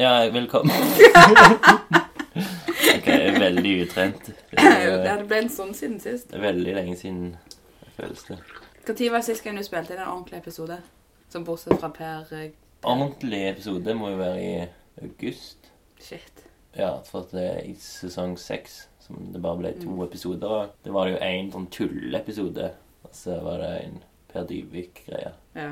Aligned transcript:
Ja, 0.00 0.30
velkommen. 0.32 0.76
ok, 2.96 3.06
veldig 3.40 3.72
utrent. 3.82 4.30
Det 4.50 4.56
Det 4.56 5.02
blitt 5.02 5.26
ble 5.28 5.36
en 5.42 5.48
stund 5.52 5.74
siden 5.76 5.98
sist. 6.00 6.32
veldig 6.32 6.72
lenge 6.78 6.96
siden, 6.96 7.34
føles 7.98 8.22
det. 8.28 8.38
Når 8.88 9.10
var 9.12 9.20
sist 9.26 9.44
gang 9.44 9.56
du 9.60 9.64
spilte 9.66 9.92
inn 9.94 10.00
en 10.00 10.08
ordentlig 10.14 10.38
episode? 10.40 10.78
Som 11.30 11.44
bortsett 11.44 11.76
fra 11.82 11.90
Per 11.94 12.32
eh, 12.34 12.48
Ordentlig 12.82 13.42
episode 13.50 13.94
må 13.94 14.08
jo 14.14 14.22
være 14.22 14.40
i 14.40 14.68
august. 15.04 15.68
Shit. 16.00 16.46
Ja, 16.76 16.94
for 17.04 17.20
at 17.26 17.30
det 17.36 17.44
er 17.50 17.60
i 17.68 17.74
sesong 17.78 18.38
seks, 18.40 18.86
som 19.04 19.16
det 19.34 19.42
bare 19.44 19.58
ble 19.60 19.70
Mm. 19.76 19.82
to 19.84 20.04
episoder 20.06 20.48
av. 20.62 20.66
Det 20.84 20.92
var 20.96 21.08
jo 21.12 21.16
en 21.20 21.52
sånn 21.52 21.68
tulleepisode, 21.70 22.70
og 23.04 23.10
så 23.12 23.36
var 23.44 23.56
det 23.58 23.72
en 23.84 24.00
Per 24.32 24.44
Dyvik-greie. 24.48 25.32
Ja. 25.54 25.70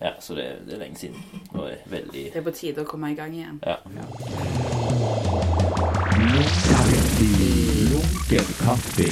Ja, 0.00 0.10
så 0.20 0.34
det, 0.34 0.56
det 0.66 0.74
er 0.74 0.78
lenge 0.78 0.96
siden. 0.96 1.24
Og 1.50 1.70
er 1.70 1.76
veldig 1.86 2.24
Det 2.32 2.36
er 2.36 2.42
på 2.42 2.50
tide 2.50 2.82
å 2.82 2.88
komme 2.88 3.12
i 3.12 3.14
gang 3.18 3.34
igjen. 3.34 3.62
Ja. 3.66 3.76
Lunken 7.90 8.54
kaffe. 8.64 9.08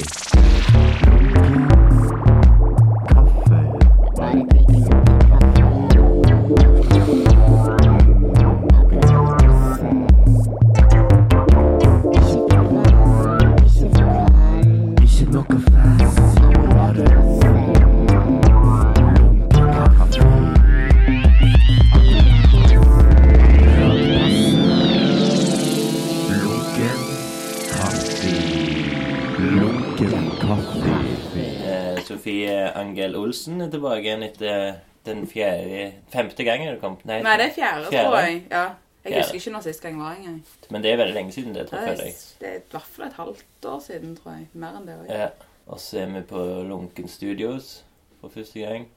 Olsen 33.27 33.61
er 33.61 33.71
tilbake 33.73 34.03
igjen 34.05 34.23
etter 34.27 34.77
den 35.07 35.23
fjerde 35.29 35.85
Femte 36.11 36.43
gangen 36.47 36.73
du 36.75 36.79
kom? 36.81 36.97
Nei, 37.07 37.21
det 37.23 37.49
er 37.49 37.55
fjerde, 37.55 37.87
Fjerde. 37.91 38.03
tror 38.09 38.17
jeg. 38.23 38.41
Ja. 38.51 38.65
Jeg 39.07 39.13
Fjerde. 39.13 39.21
husker 39.23 39.39
ikke 39.39 39.53
når 39.55 39.63
sist 39.67 39.83
gang 39.85 39.99
var 40.01 40.15
engang. 40.17 40.39
Men 40.73 40.83
det 40.83 40.91
er 40.91 40.97
veldig 40.99 41.15
lenge 41.15 41.31
siden 41.35 41.53
det, 41.55 41.61
Det 41.67 41.69
tror 41.71 41.91
er, 41.93 42.01
jeg. 42.03 42.15
det 42.41 42.49
er 42.49 42.57
i 42.59 42.63
hvert 42.73 42.89
fall 42.91 43.05
et 43.07 43.13
halvt 43.21 43.67
år 43.71 43.79
siden, 43.85 44.17
tror 44.19 44.33
jeg. 44.35 44.47
Mer 44.53 44.75
enn 44.79 44.87
det 44.89 44.97
òg. 44.99 45.11
Ja. 45.15 45.29
Og 45.67 45.79
så 45.83 45.99
er 46.01 46.11
vi 46.15 46.21
på 46.27 46.43
Lunken 46.67 47.07
Studios 47.11 47.83
for 48.21 48.29
første 48.33 48.59
gang. 48.65 48.87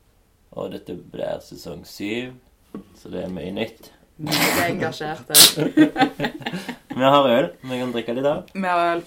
Og 0.53 0.73
dette 0.73 0.97
blir 1.13 1.39
sesong 1.47 1.85
syv, 1.87 2.33
så 2.99 3.11
det 3.13 3.25
er 3.25 3.31
mye 3.31 3.53
nytt. 3.55 3.93
Mye 4.19 4.67
engasjerte. 4.69 5.35
Vi 7.01 7.07
har 7.07 7.29
øl 7.31 7.47
vi 7.63 7.77
kan 7.79 7.93
drikke 7.95 8.13
litt 8.19 8.27
av. 8.29 8.49
Vi 8.53 8.67
har 8.67 8.97
øl. 8.97 9.03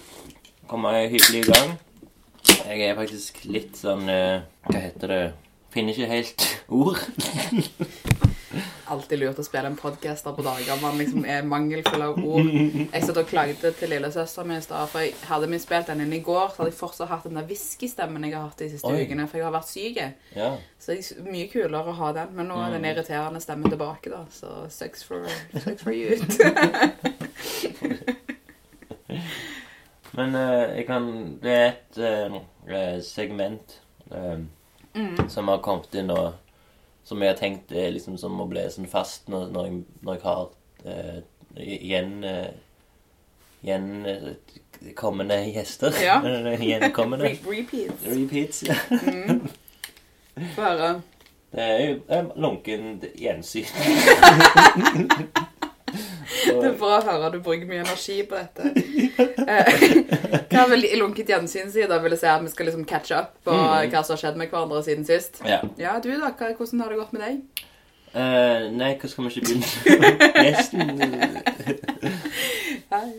Kommer 0.66 0.96
hyggelig 1.06 1.42
i 1.44 1.50
gang. 1.52 1.74
Jeg 2.64 2.80
er 2.88 2.96
faktisk 2.98 3.42
litt 3.44 3.76
sånn 3.78 4.08
eh, 4.10 4.40
Hva 4.64 4.80
heter 4.80 5.10
det? 5.10 5.24
Finner 5.74 5.92
ikke 5.92 6.06
helt 6.08 6.44
ord. 6.80 6.98
Alltid 8.94 9.18
lurt 9.18 9.40
å 9.40 9.44
spille 9.44 9.68
en 9.68 9.76
podkast 9.76 10.28
på 10.36 10.44
dager 10.44 10.78
man 10.80 10.96
liksom 11.00 11.24
er 11.28 11.44
mangelfull 11.48 12.04
av 12.04 12.20
ord. 12.20 12.48
Jeg 12.48 13.02
satt 13.02 13.18
og 13.20 13.28
klagde 13.28 13.72
til 13.76 13.90
lillesøsteren 13.90 14.48
min 14.48 14.60
i 14.60 14.64
stad, 14.64 14.88
for 14.92 15.02
jeg 15.02 15.16
hadde 15.28 15.48
vi 15.50 15.58
spilt 15.60 15.90
den 15.90 16.04
inn 16.04 16.14
i 16.14 16.22
går, 16.24 16.52
så 16.52 16.62
hadde 16.62 16.70
jeg 16.70 16.78
fortsatt 16.78 17.10
hatt 17.10 17.26
den 17.26 17.40
der 17.40 17.48
hviskestemmen 17.48 18.24
jeg 18.28 18.36
har 18.36 18.46
hatt 18.46 18.62
de 18.62 18.70
siste 18.72 18.92
Oi. 18.92 19.02
ukene, 19.02 19.26
for 19.28 19.40
jeg 19.40 19.48
har 19.48 19.56
vært 19.56 19.72
syk. 19.72 20.00
Ja. 20.36 20.50
Så 20.78 20.94
det 20.94 21.00
er 21.02 21.28
mye 21.32 21.48
kulere 21.52 21.90
å 21.90 21.98
ha 22.00 22.12
den, 22.20 22.32
men 22.38 22.48
nå 22.52 22.60
er 22.60 22.76
den 22.76 22.88
irriterende 22.88 23.42
stemmen 23.44 23.72
tilbake, 23.72 24.12
da. 24.12 24.22
Så 24.32 24.48
sucks 24.72 25.04
for, 25.08 25.28
sucks 25.58 25.82
for 25.82 25.92
you. 25.92 26.14
Men 30.14 30.34
uh, 30.38 30.70
jeg 30.76 30.84
kan 30.86 31.06
Det 31.42 31.50
er 31.50 31.72
et 31.72 31.98
eh, 31.98 33.00
segment 33.02 33.80
Mm. 34.10 35.28
som 35.28 35.48
har 35.48 35.62
kommet 35.64 35.94
inn 35.98 36.10
og 36.14 36.34
Som 37.04 37.20
jeg 37.20 37.34
har 37.34 37.36
tenkt 37.36 37.72
er 37.72 37.90
liksom 37.92 38.14
som 38.16 38.38
å 38.40 38.46
bli 38.48 38.62
sånn 38.70 38.86
fast 38.88 39.26
når, 39.28 39.48
når, 39.52 39.66
jeg, 39.66 39.80
når 40.06 40.14
jeg 40.14 40.22
har 40.24 40.44
uh, 40.86 41.18
igjen 41.60 42.12
uh, 42.24 42.52
Igjen 43.64 44.06
uh, 44.06 44.30
kommende 44.96 45.38
gjester. 45.48 45.94
Ja. 46.02 46.18
Gjenkommende. 46.60 47.24
Re 47.24 47.38
repeats. 47.48 48.04
Repeats. 48.04 48.62
Ja. 48.68 48.76
Mm. 48.90 49.48
Bare. 50.56 51.00
Det 51.54 51.62
er 51.62 51.84
jo 51.86 51.98
eh, 52.10 52.24
lunken 52.36 53.02
gjensyn. 53.14 53.64
Det 56.62 56.68
er 56.70 56.78
bra 56.78 56.98
å 56.98 57.04
høre 57.06 57.30
du 57.34 57.38
bruker 57.44 57.66
mye 57.70 57.82
energi 57.84 58.18
på 58.28 58.38
dette. 58.38 58.62
Eh, 59.44 59.72
Hva 60.54 60.64
vil 60.70 60.86
lunket 61.00 61.28
gjensyn 61.32 61.70
si? 61.74 61.82
Da 61.90 61.98
vil 62.02 62.14
jeg 62.14 62.20
si 62.22 62.26
at 62.30 62.42
vi 62.44 62.52
skal 62.52 62.66
liksom 62.70 62.84
catch 62.88 63.12
up 63.16 63.34
på 63.44 63.52
Mm. 63.54 63.90
hva 63.92 64.02
som 64.04 64.14
har 64.16 64.22
skjedd 64.22 64.36
med 64.40 64.50
hverandre 64.52 64.82
siden 64.86 65.04
sist. 65.08 65.40
Ja. 65.46 65.60
Ja, 65.80 65.98
du 66.00 66.10
da? 66.20 66.30
Hvordan 66.38 66.80
har 66.84 66.88
det 66.94 66.98
gått 67.02 67.12
med 67.16 67.22
deg? 67.26 67.64
Uh, 68.14 68.68
nei, 68.70 68.92
hva 68.94 69.08
skal 69.10 69.24
vi 69.26 69.30
ikke 69.34 69.48
begynne 69.48 69.66
Gjesten 70.46 70.90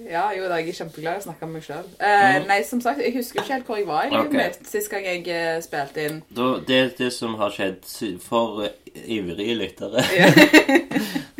Ja, 0.07 0.29
jo 0.31 0.45
da, 0.47 0.55
jeg 0.61 0.69
er 0.71 0.77
kjempeglad 0.77 1.17
i 1.17 1.19
å 1.19 1.25
snakke 1.25 1.47
med 1.49 1.57
meg 1.57 1.65
sjøl. 1.65 1.87
Eh, 1.99 2.35
Mhm. 2.39 2.47
Nei, 2.47 2.59
som 2.63 2.79
sagt, 2.81 3.01
jeg 3.03 3.11
husker 3.17 3.41
ikke 3.41 3.53
helt 3.57 3.65
hvor 3.67 3.77
jeg 3.81 3.87
var 3.89 4.05
i 4.07 4.11
livet 4.13 4.31
mitt 4.39 4.67
sist 4.69 4.89
gang 4.91 5.03
jeg 5.03 5.25
uh, 5.27 5.59
spilte 5.65 6.05
inn. 6.05 6.21
da, 6.31 6.47
det, 6.67 6.79
det 6.97 7.11
som 7.13 7.35
har 7.41 7.51
skjedd 7.51 7.83
for 8.23 8.69
ivrige 9.05 9.55
lyttere, 9.59 10.05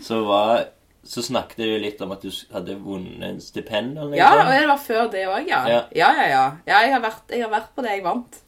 så 0.04 0.20
var 0.28 0.66
Så 1.06 1.22
snakket 1.22 1.58
du 1.62 1.68
litt 1.80 2.00
om 2.02 2.12
at 2.16 2.24
du 2.26 2.32
hadde 2.54 2.76
vunnet 2.82 3.24
en 3.28 3.42
stipend 3.44 4.00
Ja, 4.18 4.32
og 4.42 4.50
det 4.50 4.64
var 4.68 4.80
før 4.82 5.12
det 5.14 5.28
òg, 5.30 5.46
ja. 5.48 5.60
Ja. 5.70 5.82
Ja, 5.94 6.10
ja, 6.18 6.26
ja. 6.32 6.46
jeg, 6.66 6.94
har 6.96 7.04
vært, 7.04 7.30
jeg 7.30 7.44
har 7.46 7.52
vært 7.54 7.76
på 7.76 7.86
det 7.86 7.92
jeg 7.94 8.04
vant. 8.08 8.40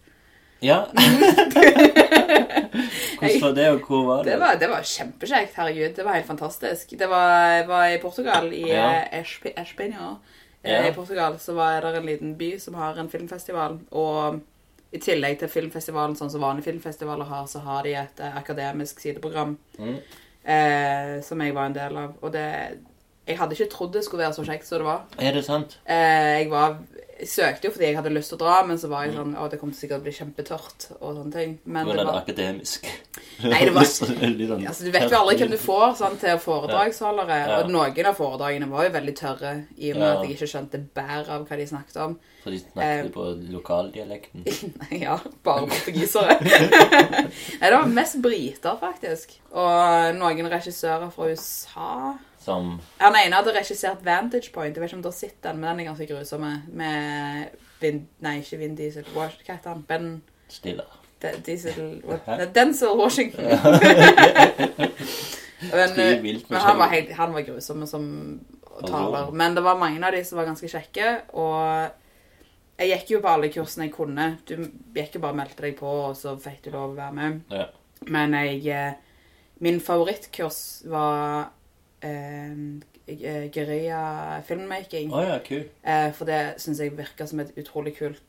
Ja. 0.66 0.80
Hvordan 3.20 3.42
var 3.42 3.54
det, 3.54 3.68
og 3.72 3.80
hvor 3.88 4.04
var 4.08 4.24
det? 4.24 4.32
Det 4.32 4.40
var, 4.42 4.58
det 4.62 4.70
var 4.72 4.84
kjempekjekt, 4.90 5.56
herregud. 5.58 5.94
Det 5.96 6.06
var 6.06 6.18
helt 6.18 6.28
fantastisk. 6.28 6.94
Det 7.00 7.10
var, 7.10 7.64
var 7.70 7.88
i 7.94 8.02
Portugal, 8.02 8.50
i 8.54 8.66
Ja. 8.72 8.90
Espenio. 9.22 10.18
Ja. 10.64 10.82
I 10.88 10.94
Portugal 10.94 11.38
så 11.40 11.54
var 11.54 11.82
det 11.82 11.96
en 11.98 12.06
liten 12.06 12.36
by 12.38 12.58
som 12.60 12.76
har 12.76 12.98
en 13.00 13.10
filmfestival. 13.10 13.80
Og 13.92 14.40
i 14.92 15.00
tillegg 15.04 15.40
til 15.40 15.52
filmfestivalen, 15.52 16.16
sånn 16.18 16.32
som 16.32 16.42
vanlige 16.44 16.72
filmfestivaler 16.72 17.28
har, 17.30 17.46
så 17.48 17.60
har 17.66 17.84
de 17.84 17.94
et 18.00 18.20
eh, 18.24 18.38
akademisk 18.38 19.00
sideprogram 19.04 19.58
Mm. 19.78 20.00
Eh, 20.48 21.18
som 21.24 21.42
jeg 21.44 21.56
var 21.56 21.70
en 21.70 21.76
del 21.76 21.98
av. 21.98 22.16
Og 22.22 22.34
det 22.34 22.46
Jeg 23.28 23.36
hadde 23.42 23.58
ikke 23.58 23.72
trodd 23.74 23.92
det 23.94 24.06
skulle 24.06 24.24
være 24.24 24.38
så 24.38 24.44
kjekt 24.48 24.68
som 24.68 24.80
det 24.80 24.86
var. 24.88 25.02
Er 25.20 25.34
det 25.36 25.42
sant? 25.44 25.74
Eh, 25.84 26.38
jeg 26.40 26.50
var 26.50 26.78
søkte 27.26 27.66
jo 27.68 27.72
fordi 27.72 27.86
jeg 27.88 27.96
hadde 27.98 28.12
lyst 28.14 28.30
til 28.30 28.38
å 28.38 28.42
dra, 28.44 28.64
men 28.68 28.78
så 28.78 28.88
var 28.90 29.06
jeg 29.06 29.14
Mm. 29.16 29.18
sånn 29.18 29.36
Å, 29.38 29.50
det 29.50 29.60
kom 29.60 29.72
til 29.72 29.80
sikkert 29.90 30.00
å 30.00 30.04
bli 30.04 30.12
kjempetørt 30.12 30.86
og 31.02 31.16
sånne 31.16 31.32
ting. 31.34 31.60
Men 31.66 31.88
det 31.88 32.06
var 32.06 32.22
akademisk? 32.22 32.86
Nei, 33.44 33.66
det 33.66 33.74
var- 33.74 33.84
sånn 33.98 34.68
Altså, 34.68 34.84
Du 34.84 34.92
vet 34.92 35.10
jo 35.10 35.18
aldri 35.18 35.38
hvem 35.38 35.52
du 35.52 35.58
får 35.58 35.96
sånn, 35.98 36.18
til 36.20 36.38
foredragsholdere. 36.38 37.38
Ja. 37.48 37.60
Og 37.64 37.70
noen 37.72 38.06
av 38.06 38.16
foredragene 38.18 38.70
var 38.70 38.84
jo 38.86 38.90
veldig 38.92 39.16
tørre, 39.16 39.66
i 39.78 39.92
og 39.92 39.98
med 39.98 40.08
Ja. 40.08 40.14
at 40.20 40.28
jeg 40.28 40.38
ikke 40.38 40.52
skjønte 40.54 40.84
bæret 40.94 41.30
av 41.30 41.48
hva 41.48 41.58
de 41.58 41.66
snakket 41.66 41.98
om. 42.06 42.20
For 42.44 42.52
de 42.52 42.58
Eh. 42.58 42.62
snakket 42.74 43.14
på 43.14 43.52
lokaldialekten. 43.52 44.46
Nei, 44.92 45.02
ja, 45.02 45.18
bare 45.44 45.68
portugisere. 45.68 46.40
Nei, 47.62 47.70
det 47.70 47.72
var 47.74 47.86
mest 47.88 48.22
briter, 48.22 48.78
faktisk. 48.80 49.38
Og 49.54 50.16
noen 50.16 50.50
regissører 50.52 51.12
fra 51.12 51.30
USA. 51.32 52.18
Som 52.48 52.78
Han 53.02 53.16
ene 53.20 53.36
hadde 53.36 53.52
regissert 53.58 54.06
Vantage 54.06 54.54
Point. 54.56 54.76
Jeg 54.76 54.82
vet 54.82 54.92
ikke 54.92 55.00
om 55.02 55.04
du 55.04 55.10
har 55.10 55.18
sett 55.18 55.42
den, 55.44 55.60
men 55.60 55.68
den 55.70 55.82
er 55.84 55.90
ganske 55.90 56.08
grusom. 56.08 56.46
Med 56.80 57.58
Vin, 57.82 58.06
Nei, 58.24 58.38
ikke 58.40 58.62
Vin 58.62 58.78
Diesel. 58.78 59.04
Hva 59.12 59.28
heter 59.28 59.74
han? 59.74 59.84
Ben 59.90 60.06
stiller. 60.48 60.88
De 61.22 61.34
Diesel 61.46 61.98
what? 62.08 62.30
Denzel 62.56 62.96
Washington. 62.96 63.44
men, 65.74 66.00
eh, 66.00 66.22
men 66.24 66.62
han 66.62 66.80
var, 66.80 66.88
helt, 66.94 67.12
han 67.18 67.34
var 67.36 67.42
grusom 67.50 67.84
som 67.90 68.08
taler. 68.86 69.32
Men 69.32 69.56
det 69.58 69.66
var 69.66 69.80
mange 69.82 70.00
av 70.08 70.16
de 70.16 70.24
som 70.26 70.40
var 70.40 70.48
ganske 70.48 70.70
kjekke. 70.72 71.10
Og 71.36 72.78
jeg 72.78 72.94
gikk 72.94 73.12
jo 73.16 73.22
på 73.26 73.34
alle 73.34 73.52
kursene 73.54 73.90
jeg 73.90 73.96
kunne. 73.98 74.30
Du 74.48 74.56
gikk 74.96 75.18
jo 75.18 75.24
bare 75.26 75.36
og 75.36 75.42
meldte 75.42 75.68
deg 75.68 75.76
på, 75.80 75.90
og 76.08 76.16
så 76.16 76.38
fikk 76.42 76.64
du 76.68 76.72
lov 76.78 76.94
å 76.94 76.98
være 77.02 77.18
med. 77.18 77.44
Ja. 77.52 77.68
Men 78.08 78.38
jeg 78.38 78.64
eh, 78.72 79.04
Min 79.66 79.80
favorittkurs 79.82 80.86
var 80.86 81.48
eh, 82.02 82.52
eh, 83.08 83.50
gerilja 83.52 84.42
filmmaking. 84.48 85.14
Oh, 85.14 85.24
ja, 85.24 85.40
cool. 85.48 85.64
Eh, 85.84 86.12
for 86.14 86.26
det 86.26 86.56
syns 86.62 86.80
jeg 86.80 86.98
virka 86.98 87.28
som 87.28 87.40
et 87.40 87.54
utrolig 87.58 87.96
kult 87.98 88.22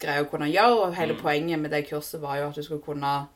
greie 0.00 0.22
å 0.22 0.30
kunne 0.30 0.50
gjøre. 0.50 0.88
Og 0.88 0.94
hele 0.94 1.14
Mm. 1.14 1.20
poenget 1.22 1.58
med 1.60 1.70
det 1.70 1.88
kurset 1.88 2.20
var 2.20 2.36
jo 2.38 2.48
at 2.48 2.54
du 2.54 2.62
skulle 2.62 2.82
kunne 2.82 3.26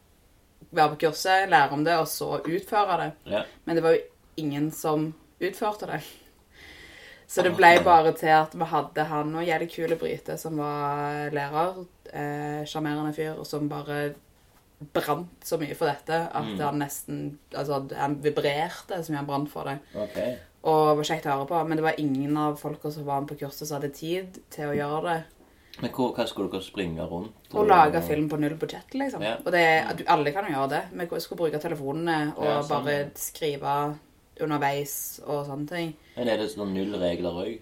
være 0.72 0.88
på 0.94 0.98
kurset, 1.06 1.48
lære 1.50 1.72
om 1.72 1.84
det, 1.84 1.96
og 1.98 2.06
så 2.08 2.40
utføre 2.44 2.98
det. 3.00 3.12
Yeah. 3.26 3.44
Men 3.64 3.76
det 3.76 3.82
var 3.82 3.90
jo 3.90 3.98
ingen 4.36 4.70
som 4.70 5.14
utførte 5.40 5.86
det. 5.86 6.02
Så 7.26 7.42
det 7.42 7.56
ble 7.56 7.78
bare 7.84 8.12
til 8.12 8.28
at 8.28 8.52
vi 8.54 8.64
hadde 8.64 9.04
han 9.08 9.34
og 9.34 9.46
jævlig 9.46 9.70
kule 9.72 9.96
Bryte, 9.96 10.36
som 10.38 10.58
var 10.58 11.30
lærer. 11.32 11.86
eh, 12.12 13.12
fyr, 13.14 13.38
og 13.38 13.46
som 13.46 13.68
bare 13.68 14.14
brant 14.94 15.44
så 15.44 15.58
mye 15.60 15.74
for 15.78 15.86
dette 15.90 16.18
at 16.34 16.44
Mm. 16.44 16.58
han 16.60 16.78
nesten 16.82 17.38
Altså, 17.54 17.82
han 17.96 18.16
vibrerte 18.22 19.02
så 19.04 19.10
mye 19.12 19.16
han 19.22 19.26
brant 19.26 19.50
for 19.50 19.64
det. 19.64 19.78
Okay. 19.94 20.36
Og 20.64 20.96
var 20.96 21.04
kjekt 21.04 21.26
å 21.26 21.36
høre 21.38 21.48
på. 21.48 21.66
Men 21.68 21.76
det 21.76 21.84
var 21.84 21.98
ingen 21.98 22.36
av 22.36 22.58
folka 22.60 22.90
som 22.92 23.04
var 23.04 23.20
med 23.20 23.28
på 23.32 23.38
kurset 23.44 23.66
som 23.66 23.80
hadde 23.80 23.92
tid 23.94 24.38
til 24.50 24.64
å 24.70 24.76
gjøre 24.76 25.02
det. 25.08 25.22
Men 25.80 25.90
hvor, 25.90 26.12
hva 26.14 26.26
skulle 26.28 26.50
dere 26.52 26.60
springe 26.62 27.00
rundt? 27.08 27.32
Og 27.54 27.66
lage 27.66 28.02
film 28.02 28.28
på 28.28 28.38
null 28.38 28.54
budsjett, 28.60 28.92
liksom. 28.94 29.22
Ja. 29.24 29.36
Og 29.44 29.52
det, 29.52 29.62
alle 30.06 30.30
kan 30.32 30.44
jo 30.44 30.52
gjøre 30.52 30.68
det. 30.70 30.82
Vi 31.10 31.20
skulle 31.20 31.38
bruke 31.40 31.58
telefonene 31.62 32.34
og 32.36 32.44
Ja, 32.44 32.58
sånn, 32.62 32.84
bare 32.84 33.10
skrive 33.16 33.98
underveis 34.40 35.20
og 35.26 35.46
sånne 35.46 35.68
ting. 35.68 35.94
Men 36.16 36.28
er 36.28 36.36
det 36.42 36.50
sånn 36.52 36.72
null 36.74 36.94
regler 37.00 37.38
òg? 37.44 37.58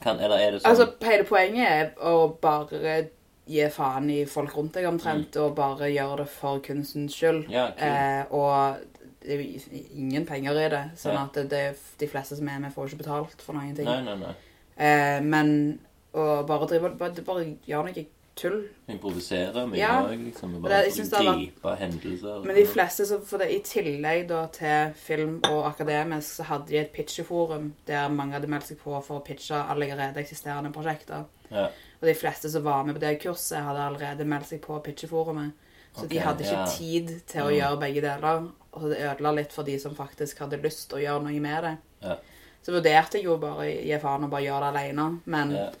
Kan, 0.00 0.20
eller 0.20 0.38
er 0.38 0.50
det 0.52 0.60
sånn 0.62 0.70
Altså, 0.70 0.86
hele 1.02 1.24
poenget 1.24 1.68
er 1.68 1.88
å 2.06 2.28
bare 2.40 3.08
gi 3.48 3.68
faen 3.72 4.10
i 4.10 4.24
folk 4.28 4.54
rundt 4.56 4.74
deg 4.74 4.86
omtrent, 4.90 5.36
og 5.40 5.54
bare 5.56 5.88
gjøre 5.92 6.18
det 6.22 6.28
for 6.28 6.60
kunstens 6.60 7.14
skyld. 7.16 7.46
Mm. 7.48 7.52
Ja, 7.56 7.70
cool. 7.70 7.88
eh, 7.88 8.24
og 8.30 8.76
det 9.20 9.38
er 9.38 9.80
ingen 9.98 10.26
penger 10.26 10.52
i 10.66 10.68
det, 10.68 10.82
sånn 10.96 11.14
Ja. 11.14 11.24
at 11.24 11.32
det, 11.34 11.48
det, 11.50 11.64
de 11.98 12.06
fleste 12.08 12.36
som 12.36 12.48
er 12.48 12.58
med, 12.60 12.72
får 12.74 12.88
ikke 12.92 13.02
betalt 13.04 13.42
for 13.42 13.54
noen 13.54 13.74
ting. 13.76 13.84
Nei, 13.88 14.02
nei, 14.02 14.14
nei. 14.16 14.34
Eh, 14.78 15.20
men 15.20 15.80
å 16.14 16.46
bare 16.46 16.66
drive 16.70 16.92
bare, 16.98 17.22
bare 17.26 17.56
gjøre 17.66 17.90
noe 17.90 18.06
tull. 18.38 18.60
Improvisere 18.88 19.64
mye 19.66 19.76
Ja. 19.80 20.02
òg, 20.06 20.12
liksom. 20.24 20.54
og 20.54 20.62
det- 20.62 21.10
Bare 21.10 21.34
gripe 21.34 21.76
hendelser. 21.80 22.44
Men 22.46 22.54
de 22.54 22.64
fleste, 22.64 23.04
så 23.04 23.20
for 23.20 23.38
det, 23.38 23.50
i 23.50 23.58
tillegg 23.60 24.28
da 24.28 24.46
til 24.46 24.92
film 24.94 25.40
og 25.50 25.64
akademisk, 25.74 26.36
så 26.36 26.44
hadde 26.44 26.68
de 26.68 26.76
et 26.78 26.92
pitcheforum 26.92 27.72
der 27.86 28.08
mange 28.08 28.32
hadde 28.34 28.46
meldt 28.46 28.66
seg 28.68 28.78
på 28.78 29.02
for 29.02 29.18
å 29.20 29.24
pitche 29.24 29.56
allerede 29.68 30.14
eksisterende 30.22 30.72
prosjekter. 30.72 31.24
Ja. 31.50 31.68
Og 32.00 32.06
de 32.06 32.14
fleste 32.14 32.50
som 32.50 32.62
var 32.62 32.84
med 32.86 32.94
på 32.94 33.00
det 33.02 33.16
kurset, 33.22 33.58
hadde 33.64 33.80
allerede 33.88 34.24
meldt 34.28 34.46
seg 34.52 34.60
på 34.62 34.78
pitcheforumet. 34.84 35.52
Så 35.98 36.06
de 36.06 36.18
hadde 36.22 36.44
ikke 36.44 36.54
yeah. 36.54 36.68
tid 36.78 37.08
til 37.26 37.40
å 37.42 37.48
Mm. 37.50 37.56
gjøre 37.58 37.80
begge 37.80 38.00
deler. 38.04 38.48
Og 38.72 38.90
det 38.90 38.98
ødela 39.02 39.32
litt 39.34 39.52
for 39.52 39.62
de 39.66 39.78
som 39.80 39.94
faktisk 39.96 40.38
hadde 40.38 40.60
lyst 40.62 40.88
til 40.90 40.98
å 40.98 41.02
gjøre 41.02 41.22
noe 41.24 41.40
med 41.40 41.64
det. 41.64 41.72
Yeah. 42.04 42.18
Så 42.62 42.72
vurderte 42.76 43.18
jeg 43.18 43.24
jo 43.24 43.36
bare 43.42 43.64
å 43.64 43.66
gi 43.66 43.98
faen 44.02 44.24
og 44.24 44.30
bare 44.30 44.44
gjøre 44.44 44.68
det 44.72 44.80
alene. 44.82 45.20
Men 45.26 45.50
yeah. 45.56 45.72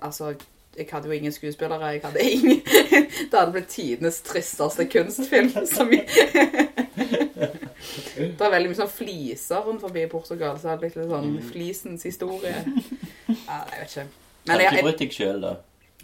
altså 0.00 0.34
Jeg 0.76 0.86
hadde 0.92 1.08
jo 1.08 1.12
ingen 1.12 1.32
skuespillere. 1.32 1.92
Jeg 1.92 2.02
hadde 2.04 2.22
ingen 2.22 2.60
Det 3.30 3.34
hadde 3.38 3.52
blitt 3.52 3.68
tidenes 3.68 4.20
tristeste 4.22 4.86
kunstfilm. 4.86 5.50
Som 5.76 5.90
jeg... 5.92 6.06
Det 8.20 8.40
er 8.44 8.52
veldig 8.52 8.70
mye 8.70 8.78
sånn 8.78 8.92
fliser 8.92 9.64
rundt 9.66 9.80
forbi 9.82 10.04
Portugal, 10.10 10.58
så 10.60 10.70
det 10.70 10.78
blitt 10.82 10.96
litt 11.00 11.08
sånn 11.10 11.30
Mm. 11.34 11.42
flisens 11.50 12.02
historie. 12.06 12.54
Ja, 13.26 13.64
jeg 13.72 13.80
vet 13.80 13.90
ikke. 13.90 14.06
Men 14.46 14.58
du 14.58 14.64
ikke 14.64 14.84
jeg, 14.86 14.98
deg 14.98 15.12
sjøl, 15.12 15.40
da? 15.42 15.56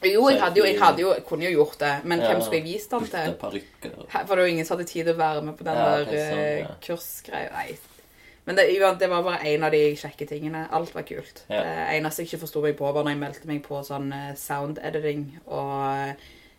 jo, 0.04 0.28
jeg, 0.28 0.40
hadde 0.42 0.58
jo, 0.60 0.64
jeg 0.68 0.78
hadde 0.80 1.00
jo, 1.00 1.12
jeg 1.14 1.24
kunne 1.24 1.44
jo 1.48 1.50
gjort 1.64 1.78
det, 1.80 1.92
men 2.04 2.20
Ja. 2.20 2.26
hvem 2.32 2.42
skulle 2.42 2.58
jeg 2.60 2.64
vist 2.68 2.90
den 2.90 3.06
til? 3.06 3.34
For 3.40 3.50
det 3.50 4.28
var 4.28 4.36
jo 4.42 4.44
ingen 4.44 4.64
som 4.68 4.76
hadde 4.76 4.88
tid 4.90 5.04
til 5.06 5.14
å 5.14 5.18
være 5.18 5.42
med 5.42 5.56
på 5.56 5.64
den 5.64 5.74
Ja, 5.74 5.84
der 5.96 6.04
sånn, 6.04 6.38
eh, 6.38 6.58
ja. 6.60 6.74
kursgreia. 6.84 7.50
Nei. 7.52 7.78
Men 8.46 8.54
det, 8.56 8.66
det 9.00 9.08
var 9.10 9.22
bare 9.26 9.40
en 9.48 9.64
av 9.64 9.72
de 9.72 9.80
kjekke 9.96 10.26
tingene. 10.28 10.68
Alt 10.70 10.92
var 10.94 11.02
kult. 11.02 11.44
Det 11.48 11.62
eneste 11.96 12.22
jeg 12.22 12.28
ikke 12.28 12.42
forsto 12.44 12.60
meg 12.62 12.76
på, 12.78 12.92
var 12.94 13.02
når 13.02 13.10
jeg 13.16 13.18
meldte 13.24 13.46
meg 13.50 13.62
på 13.64 13.80
sånn 13.82 14.12
eh, 14.12 14.34
sound 14.38 14.78
editing 14.84 15.24
og 15.46 16.14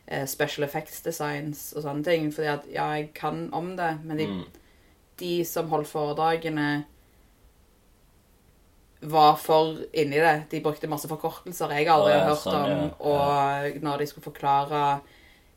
eh, 0.07 0.25
special 0.25 0.65
effects 0.67 0.99
designs 1.05 1.73
og 1.77 1.83
sånne 1.85 2.03
ting. 2.03 2.31
Fordi 2.33 2.47
at, 2.47 2.65
ja, 2.73 2.89
jeg 2.97 3.13
kan 3.13 3.49
om 3.53 3.75
det, 3.77 3.93
men 4.03 4.17
de, 4.17 4.27
Mm. 4.27 4.43
de 5.17 5.43
som 5.45 5.69
holdt 5.69 5.87
foredragene 5.87 6.85
var 8.99 9.35
for 9.37 9.77
inni 9.93 10.17
det. 10.17 10.43
De 10.51 10.61
brukte 10.65 10.87
masse 10.89 11.07
forkortelser 11.09 11.71
jeg 11.77 11.87
aldri 11.93 12.13
har 12.15 12.25
hørt 12.31 12.41
sånn, 12.41 12.71
om. 12.73 12.89
Og 13.11 13.77
når 13.83 13.97
de 14.01 14.07
skulle 14.09 14.25
forklare 14.25 14.81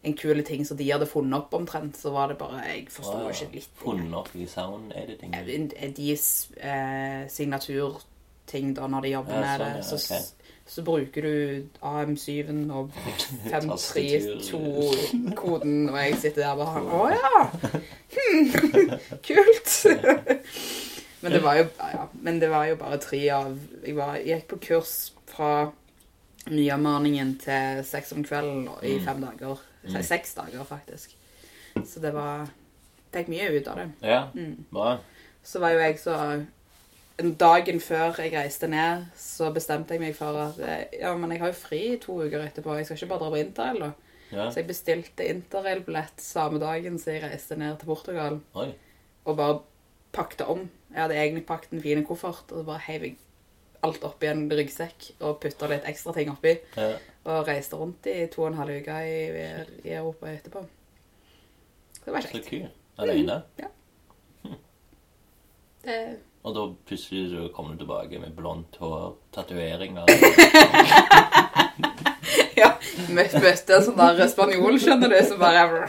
en 0.02 0.14
kule 0.16 0.42
ting 0.42 0.66
som 0.66 0.76
de 0.76 0.92
hadde 0.92 1.06
funnet 1.08 1.38
opp 1.38 1.54
omtrent, 1.56 1.96
så 1.96 2.10
var 2.14 2.28
det 2.31 2.38
bare 2.40 2.60
Jeg 2.66 2.88
forsto 2.92 3.16
oh, 3.19 3.31
ikke 3.32 3.56
litt. 3.58 3.70
Funnet 3.81 4.14
opp 4.16 4.37
i 4.37 4.46
sound 4.48 4.92
editing. 4.96 5.31
Deres 5.96 6.50
eh, 6.56 7.28
signaturting 7.32 8.75
da 8.76 8.87
når 8.88 9.00
de 9.04 9.08
jobber 9.14 9.34
Ja, 9.37 9.40
med 9.40 9.48
sånn, 9.60 9.75
det, 9.76 9.84
så, 9.88 9.94
okay. 10.00 10.20
så 10.64 10.82
bruker 10.84 11.20
du 11.28 11.34
AM7 11.84 12.28
og 12.72 12.86
532-koden, 13.52 15.88
og 15.93 15.98
jeg 16.00 16.12
sitter 16.25 16.40
der 16.46 16.54
bare 16.60 16.78
Å 16.81 16.82
ja! 17.16 17.38
Hmm, 18.16 18.46
kult! 19.28 19.70
Men, 21.22 21.32
det 21.32 21.43
var 21.43 21.56
jo, 21.58 21.64
ja, 21.78 22.06
men 22.22 22.38
det 22.40 22.49
var 22.50 22.67
jo 22.70 22.76
bare 22.76 22.99
tre 22.99 23.20
av 23.31 23.58
Jeg, 23.84 23.94
var, 23.96 24.14
jeg 24.17 24.26
gikk 24.40 24.49
på 24.49 24.58
kurs 24.69 24.93
fra 25.26 25.70
nyomorgenen 26.50 27.34
til 27.40 27.82
seks 27.84 28.12
om 28.17 28.25
kvelden 28.25 28.69
i 28.82 28.94
Mm. 28.99 29.05
fem 29.05 29.20
dager. 29.20 29.58
Mm. 29.84 30.02
Seks 30.02 30.34
dager, 30.34 30.64
faktisk. 30.64 31.14
Så 31.87 32.00
det 32.00 32.14
var 32.14 32.49
Fikk 33.12 33.26
mye 33.28 33.49
ut 33.58 33.67
av 33.69 33.76
det. 33.76 33.88
Ja, 34.06 34.28
Mm. 34.34 34.64
bra. 34.70 34.99
Så 35.43 35.58
var 35.58 35.70
jo 35.72 35.78
jeg 35.78 35.99
så 35.99 36.46
Dagen 37.38 37.81
før 37.81 38.14
jeg 38.17 38.32
reiste 38.32 38.67
ned, 38.69 39.05
så 39.19 39.50
bestemte 39.52 39.90
jeg 39.90 40.00
meg 40.00 40.14
for 40.17 40.32
at 40.40 40.58
eh, 40.61 41.00
ja, 41.00 41.11
men 41.17 41.31
jeg 41.31 41.40
har 41.40 41.49
jo 41.49 41.52
fri 41.58 41.99
to 42.00 42.12
uker 42.22 42.38
etterpå. 42.46 42.76
Jeg 42.78 42.87
skal 42.87 42.96
ikke 42.96 43.08
bare 43.08 43.19
dra 43.19 43.31
på 43.31 43.40
interrail, 43.43 43.81
da. 43.81 43.90
Ja. 44.32 44.46
Så 44.50 44.55
jeg 44.62 44.69
bestilte 44.69 45.26
interrail-billett 45.28 46.22
samme 46.22 46.58
dagen 46.62 46.99
som 46.99 47.12
jeg 47.12 47.22
reiste 47.22 47.56
ned 47.58 47.78
til 47.78 47.87
Portugal, 47.87 48.40
Oi. 48.55 48.70
og 49.26 49.37
bare 49.37 49.58
pakket 50.12 50.46
om. 50.49 50.70
Jeg 50.90 51.02
hadde 51.04 51.14
egentlig 51.16 51.46
pakket 51.46 51.72
en 51.76 51.82
fin 51.82 52.04
koffert, 52.06 52.50
og 52.50 52.58
så 52.62 52.66
bare 52.66 52.82
heiv 52.88 53.02
jeg 53.06 53.16
alt 53.87 54.02
oppi 54.04 54.26
en 54.28 54.42
ryggsekk 54.52 55.06
og 55.25 55.38
putta 55.40 55.69
litt 55.70 55.87
ekstra 55.88 56.12
ting 56.12 56.28
oppi, 56.32 56.56
Ja. 56.76 56.90
og 57.25 57.46
reiste 57.48 57.76
rundt 57.81 58.06
i 58.10 58.26
to 58.32 58.42
og 58.42 58.48
en 58.50 58.58
halv 58.58 58.75
uke 58.82 58.96
i, 59.08 59.20
i 59.88 59.94
Europa 59.94 60.26
etterpå. 60.28 60.64
Det 62.04 62.12
var 62.12 62.20
Så 62.20 62.28
kult. 62.44 62.70
Aleine? 62.98 63.42
Mm. 63.56 63.62
Ja. 63.62 63.69
Hm. 64.44 64.56
Det 65.84 66.16
Og 66.42 66.54
da 66.56 66.66
plutselig 66.88 67.31
så 67.31 67.48
kommer 67.54 67.72
du 67.75 67.78
tilbake 67.84 68.19
med 68.20 68.32
blondt 68.36 68.76
hår, 68.81 69.14
tatoveringer 69.32 70.04
Ja, 72.60 72.75
møtte 73.12 73.40
en 73.76 73.84
sånn 73.84 73.96
der 73.96 74.28
spanjol, 74.28 74.76
skjønner 74.81 75.08
du, 75.12 75.16
som 75.25 75.40
bare 75.40 75.88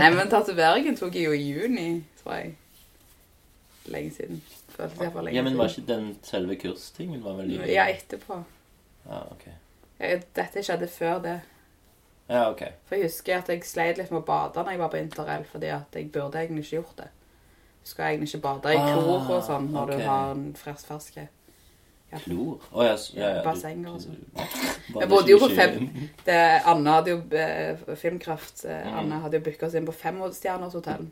Nei, 0.00 0.10
men 0.14 0.30
tatoveringen 0.30 0.96
tok 0.98 1.14
jeg 1.14 1.28
jo 1.28 1.32
i 1.36 1.42
juni, 1.52 1.88
tror 2.22 2.38
jeg. 2.40 2.54
Lenge 3.86 4.10
siden. 4.14 4.42
Føltes 4.68 5.12
for 5.12 5.22
lenge 5.22 5.36
Ja, 5.36 5.42
men 5.42 5.56
var 5.58 5.68
ikke 5.68 5.86
den 5.88 6.16
selve 6.22 6.56
kurstingen 6.56 7.22
var 7.24 7.34
vel 7.40 7.50
i 7.56 7.72
Ja, 7.72 7.86
etterpå. 7.90 8.42
Ja, 9.08 9.22
ok. 9.32 9.48
Jeg, 10.00 10.22
dette 10.36 10.62
skjedde 10.62 10.88
før 10.88 11.18
det. 11.22 11.40
Ja, 12.30 12.50
ok. 12.50 12.62
For 12.86 12.94
jeg 12.96 13.04
husker 13.10 13.38
at 13.38 13.48
jeg 13.48 13.64
sleit 13.66 13.98
litt 13.98 14.10
med 14.14 14.22
å 14.22 14.24
bade 14.26 14.62
når 14.62 14.70
jeg 14.70 14.78
var 14.78 14.88
på 14.94 15.00
interrail, 15.02 15.44
fordi 15.44 15.66
at 15.74 15.94
jeg 15.98 16.12
burde 16.14 16.38
egentlig 16.38 16.64
ikke 16.64 16.76
gjort 16.80 16.96
det. 17.02 17.08
Du 17.82 17.88
skal 17.90 18.12
egentlig 18.12 18.28
ikke 18.34 18.42
bade 18.46 18.72
i 18.72 18.76
Ah, 18.78 18.92
klor 18.94 19.30
og 19.36 19.42
sånn 19.44 19.70
når 19.74 19.82
okay. 19.90 19.98
du 19.98 20.06
har 20.06 20.30
en 20.36 20.44
fersk 20.54 20.86
ferske. 20.86 21.28
Klor? 22.12 22.60
Å 22.76 22.84
ja, 22.84 22.96
ja, 23.16 23.28
ja. 23.38 23.42
Bassenger 23.46 23.94
og 23.94 24.00
sånn. 24.04 24.18
Jeg 25.00 25.08
bodde 25.08 25.30
jo 25.32 25.38
på 25.40 25.48
fem- 25.56 25.86
Det, 26.26 26.34
Anne 26.68 26.90
hadde 26.92 27.10
jo 27.14 27.22
eh, 27.32 27.96
Filmkraft. 27.96 28.64
Eh, 28.68 28.82
Mm. 28.86 28.98
Anne 28.98 29.20
hadde 29.22 29.38
jo 29.40 29.44
booka 29.46 29.66
oss 29.66 29.74
inn 29.74 29.86
på 29.88 29.94
femstjerners 29.96 30.74
hotell. 30.76 31.06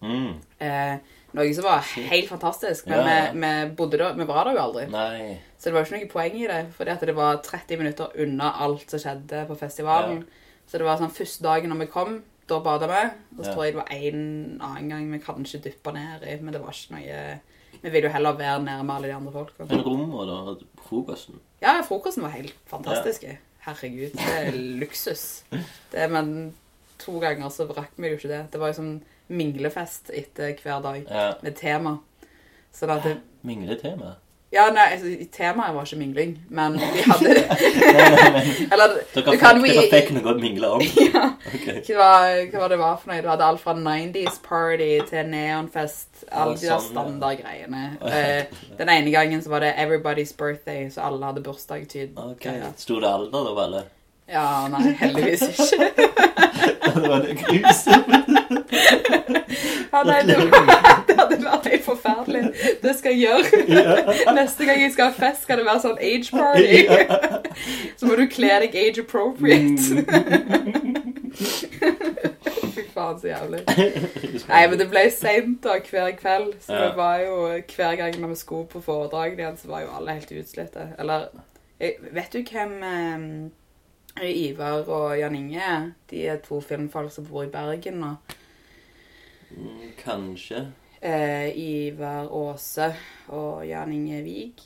Mm. 0.00 0.38
Eh, 0.60 0.98
noe 1.34 1.54
som 1.56 1.64
var 1.66 1.80
helt 1.94 2.28
fantastisk, 2.30 2.86
men 2.86 2.98
Ja, 3.00 3.06
ja. 3.08 3.32
vi, 3.32 3.40
vi 3.40 3.74
bodde 3.78 3.98
da, 3.98 4.12
vi 4.16 4.24
var 4.28 4.44
der 4.48 4.54
jo 4.58 4.62
aldri. 4.68 4.84
Nei. 4.92 5.38
Så 5.58 5.70
det 5.70 5.74
var 5.74 5.82
jo 5.84 5.88
ikke 5.90 5.98
noe 6.04 6.12
poeng 6.12 6.36
i 6.40 6.46
det, 6.50 6.60
fordi 6.76 6.96
det 7.10 7.14
var 7.16 7.40
30 7.42 7.80
minutter 7.80 8.12
unna 8.24 8.52
alt 8.64 8.90
som 8.90 9.00
skjedde 9.02 9.46
på 9.48 9.56
festivalen. 9.58 10.22
Så 10.68 10.78
det 10.80 10.86
var 10.86 11.00
sånn 11.00 11.12
første 11.12 11.42
dagen 11.44 11.72
når 11.72 11.82
vi 11.84 11.90
kom, 11.92 12.22
da 12.48 12.58
bada 12.60 12.86
vi. 12.90 13.02
Og 13.38 13.44
så 13.44 13.48
Ja. 13.48 13.54
tror 13.54 13.64
jeg 13.64 13.72
det 13.74 13.80
var 13.82 13.92
en 13.92 14.60
annen 14.62 14.88
gang 14.92 15.10
vi 15.12 15.18
kanskje 15.18 15.62
dyppa 15.64 15.92
ned 15.92 16.22
i, 16.28 16.36
men 16.40 16.52
det 16.52 16.60
var 16.62 16.70
ikke 16.72 16.94
noe 16.98 17.40
Vi 17.84 17.90
ville 17.90 18.06
jo 18.08 18.12
heller 18.14 18.32
være 18.38 18.62
nede 18.64 18.84
med 18.84 18.94
alle 18.96 19.08
de 19.08 19.14
andre 19.14 19.32
folka. 19.32 19.64
Men 19.68 19.82
rommet 19.84 20.28
da? 20.28 20.66
Frokosten? 20.88 21.40
Ja, 21.60 21.80
frokosten 21.82 22.22
var 22.22 22.30
helt 22.30 22.54
fantastisk. 22.70 23.24
Herregud, 23.64 24.12
det 24.12 24.34
er 24.38 24.52
luksus. 24.80 25.42
Det, 25.92 26.06
men 26.10 26.54
to 26.98 27.18
ganger 27.20 27.48
så 27.52 27.66
rakk 27.68 27.90
vi 27.96 28.08
jo 28.08 28.16
ikke 28.16 28.28
det. 28.30 28.42
Det 28.52 28.60
var 28.60 28.68
jo 28.72 28.78
sånn 28.78 29.02
minglefest 29.28 30.10
etter 30.14 30.54
hver 30.62 30.82
dag 30.84 31.06
Ja. 31.10 31.32
med 31.42 31.56
tema. 31.56 31.98
Så 32.72 32.86
det, 32.86 33.16
Mingletema? 33.42 34.14
Ja, 34.54 34.68
nei, 34.70 34.84
altså, 34.94 35.10
temaet 35.34 35.74
var 35.74 35.82
ikke 35.88 35.96
mingling, 35.98 36.34
men 36.54 36.76
vi 36.78 37.02
hadde 37.02 37.30
Eller 38.72 38.92
Dere 39.14 39.32
du 39.32 39.38
kan 39.40 39.58
dere 39.64 39.82
fikk 39.90 40.12
noe 40.14 40.30
å 40.30 40.34
mingle 40.38 40.68
om? 40.76 40.84
ja, 41.08 41.24
Okay. 41.54 41.80
hva, 41.94 42.10
hva 42.52 42.68
det 42.70 42.78
var 42.78 42.96
for 43.00 43.10
noe? 43.10 43.22
Du 43.22 43.28
hadde 43.32 43.46
alt 43.46 43.60
fra 43.62 43.74
90s 43.78 44.38
party 44.44 44.88
til 45.10 45.26
neonfest. 45.32 46.22
Alle 46.30 46.54
de 46.56 46.66
der 46.68 46.78
sånn, 46.78 46.86
standardgreiene. 46.92 47.82
Eh, 48.06 48.62
den 48.78 48.90
ene 48.94 49.12
gangen 49.14 49.42
så 49.44 49.52
var 49.52 49.60
det 49.66 49.74
everybody's 49.78 50.32
birthday, 50.38 50.86
så 50.90 51.04
alle 51.08 51.26
hadde 51.26 51.42
bursdag. 51.44 51.84
Okay. 52.30 52.62
Sto 52.80 53.00
det 53.02 53.10
alder 53.10 53.50
da, 53.50 53.54
Valle? 53.58 53.82
Ja, 54.28 54.68
nei, 54.72 54.94
heldigvis 55.00 55.42
ikke. 55.42 55.90
det 56.94 57.08
var 57.08 57.18
det 57.24 57.36
grusomt. 57.42 58.72
Ja, 59.92 60.02
nei, 60.02 60.20
det, 60.26 60.36
det 61.08 61.16
hadde 61.20 61.36
vært 61.44 61.66
helt 61.68 61.84
forferdelig. 61.84 62.42
Det 62.82 62.94
skal 62.98 63.14
jeg 63.14 63.20
gjøre. 63.28 64.34
Neste 64.34 64.64
gang 64.66 64.80
jeg 64.82 64.92
skal 64.94 65.10
ha 65.10 65.14
fest, 65.18 65.44
skal 65.44 65.60
det 65.60 65.66
være 65.68 65.82
sånn 65.84 66.00
age 66.00 66.30
party. 66.32 66.80
Så 68.00 68.08
må 68.08 68.16
du 68.18 68.24
kle 68.32 68.50
deg 68.64 68.74
age 68.80 69.04
appropriate. 69.04 70.02
Mm. 70.02 70.94
Fy 72.74 72.84
faen, 72.94 73.18
så 73.20 73.28
jævlig. 73.28 73.60
Nei, 74.48 74.62
men 74.70 74.78
det 74.80 74.86
ble 74.90 75.04
seint 75.14 75.60
da, 75.66 75.76
hver 75.84 76.14
kveld. 76.18 76.54
Så 76.64 76.74
det 76.74 76.92
var 76.98 77.20
jo 77.22 77.36
hver 77.76 77.98
gang 78.00 78.16
når 78.22 78.32
vi 78.34 78.38
skulle 78.40 78.70
på 78.72 78.82
foredragene 78.82 79.44
igjen, 79.44 79.60
så 79.60 79.70
var 79.70 79.84
jo 79.84 79.92
alle 79.98 80.16
helt 80.18 80.32
utslitte. 80.32 80.88
Eller 80.98 81.28
jeg, 81.82 81.98
Vet 82.14 82.34
du 82.34 82.40
hvem 82.50 82.74
eh, 82.88 83.28
Ivar 84.22 84.84
og 84.88 85.18
Jan 85.18 85.34
Inge? 85.34 85.92
De 86.10 86.26
er 86.26 86.36
to 86.44 86.60
filmfolk 86.60 87.12
som 87.12 87.26
bor 87.26 87.42
i 87.44 87.50
Bergen 87.50 87.94
nå. 88.00 88.12
Mm, 89.50 89.90
Kanskje. 90.04 90.66
Eh, 91.04 91.50
Ivar 91.58 92.28
Aase 92.32 92.92
og 93.28 93.66
Jan 93.68 93.92
Inge 93.92 94.22
Vig. 94.24 94.62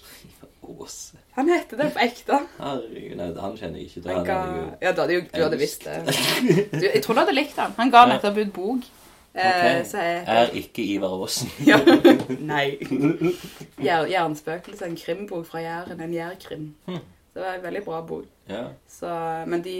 Åse. 0.69 1.17
Han 1.33 1.49
heter 1.49 1.77
det 1.81 1.93
på 1.95 2.03
ekte. 2.05 2.39
Herregud, 2.61 3.17
nei, 3.17 3.29
han 3.41 3.57
kjenner 3.57 3.81
jeg 3.81 3.89
ikke 3.89 4.13
Han 4.13 4.25
ga, 4.27 4.39
ja, 4.83 4.93
du 4.93 5.01
hadde, 5.01 5.15
jo, 5.17 5.21
du 5.33 5.43
hadde 5.43 5.59
visst 5.59 5.85
det. 5.87 5.97
Du, 6.81 6.85
jeg 6.85 7.03
tror 7.05 7.15
du 7.17 7.21
hadde 7.25 7.35
likt 7.39 7.57
han. 7.57 7.73
Han 7.79 7.91
ga 7.95 8.05
nettopp 8.11 8.37
ut 8.45 8.53
bok. 8.53 8.89
Eh, 9.35 9.81
Ok. 9.81 9.93
jeg, 9.95 10.25
Er 10.27 10.51
ikke 10.61 10.83
Ivar 10.85 11.15
Aasen. 11.23 11.49
ja. 11.67 11.79
Nei. 12.53 12.77
Jernspøkelset, 13.81 14.13
Jernspøkelse, 14.13 14.87
en 14.87 14.97
krimbok 14.97 15.47
fra 15.47 15.61
Jæren. 15.63 16.01
En 16.01 16.15
jærkrim. 16.15 16.75
Hm. 16.87 16.99
Det 17.39 17.45
var 17.47 17.55
en 17.55 17.63
veldig 17.63 17.85
bra 17.87 18.01
bok. 18.03 18.27
Ja. 18.51 18.65
Så, 18.91 19.11
men 19.47 19.63
de 19.63 19.77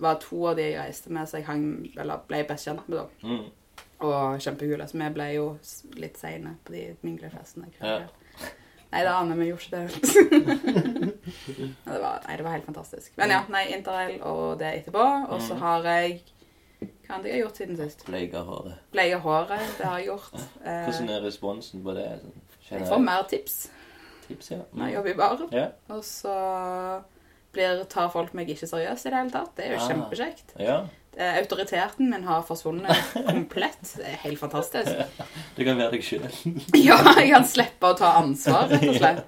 var 0.00 0.18
to 0.20 0.42
av 0.50 0.56
de 0.58 0.66
jeg 0.70 0.78
reiste 0.80 1.10
med, 1.12 1.28
så 1.28 1.38
jeg 1.40 1.46
hang, 1.48 1.64
eller 1.96 2.20
ble 2.28 2.42
best 2.48 2.68
kjent 2.68 2.86
med. 2.88 2.98
da. 2.98 3.28
Mm. 3.28 3.46
Og 4.00 4.40
kjempekule. 4.40 4.86
Så 4.88 4.96
vi 5.00 5.08
ble 5.16 5.28
jo 5.34 5.46
litt 6.00 6.16
seine 6.20 6.54
på 6.64 6.72
de 6.76 6.82
minglefestene. 7.04 7.68
Ja. 7.80 8.02
Nei, 8.90 9.02
det 9.06 9.10
aner 9.14 9.38
vi 9.38 9.48
gjorde 9.48 9.62
ikke 9.62 9.76
det. 9.78 11.10
Det 11.84 11.98
var, 12.02 12.20
nei, 12.26 12.36
det 12.36 12.42
var 12.44 12.50
helt 12.56 12.64
fantastisk. 12.66 13.12
Men 13.20 13.30
ja, 13.30 13.40
nei, 13.52 13.64
interrail 13.76 14.16
og 14.26 14.58
det 14.60 14.70
etterpå. 14.80 15.04
Og 15.30 15.40
så 15.42 15.54
Mhm. 15.54 15.60
har 15.62 15.82
jeg 15.84 16.22
Hva 16.80 17.14
annet 17.16 17.26
jeg 17.26 17.32
har 17.34 17.40
gjort 17.42 17.56
siden 17.56 17.76
sist? 17.76 18.04
Bleika 18.06 18.38
håret. 18.46 18.74
Bleie 18.92 19.16
håret, 19.18 19.60
det 19.78 19.84
har 19.86 19.98
jeg 19.98 20.06
gjort. 20.06 20.34
Eh, 20.64 20.84
Hvordan 20.88 21.08
er 21.10 21.20
responsen 21.26 21.82
på 21.84 21.94
det? 21.94 22.06
Sånn, 22.68 22.78
jeg 22.78 22.86
får 22.88 22.98
mer 23.04 23.22
tips 23.28 23.56
tips, 24.30 24.50
ja. 24.54 24.62
når 24.72 24.86
jeg 24.88 24.96
jobber 24.98 25.10
i 25.12 25.18
bar. 25.20 25.42
Ja. 25.54 25.66
Og 25.94 26.04
så 26.06 26.34
blir, 27.54 27.82
tar 27.90 28.08
folk 28.14 28.32
meg 28.38 28.50
ikke 28.52 28.68
seriøst 28.70 29.06
i 29.06 29.10
det 29.12 29.18
hele 29.18 29.34
tatt. 29.34 29.52
Det 29.58 29.66
er 29.66 29.74
jo 29.76 29.82
Ah. 29.82 29.88
kjempekjekt. 29.90 30.56
ja. 30.62 30.80
Autoriteten 31.20 32.06
min 32.08 32.22
har 32.24 32.44
forsvunnet 32.46 32.96
komplett. 33.26 33.80
Det 33.98 34.06
er 34.06 34.20
helt 34.22 34.38
fantastisk. 34.38 34.92
Du 35.56 35.64
kan 35.66 35.76
være 35.76 35.96
deg 35.96 36.04
sjøl. 36.06 36.28
Ja, 36.78 36.96
jeg 37.18 37.32
kan 37.34 37.44
slippe 37.50 37.90
å 37.90 37.96
ta 37.98 38.12
ansvar, 38.22 38.70
rett 38.70 38.86
og 38.88 38.94
slett. 38.96 39.24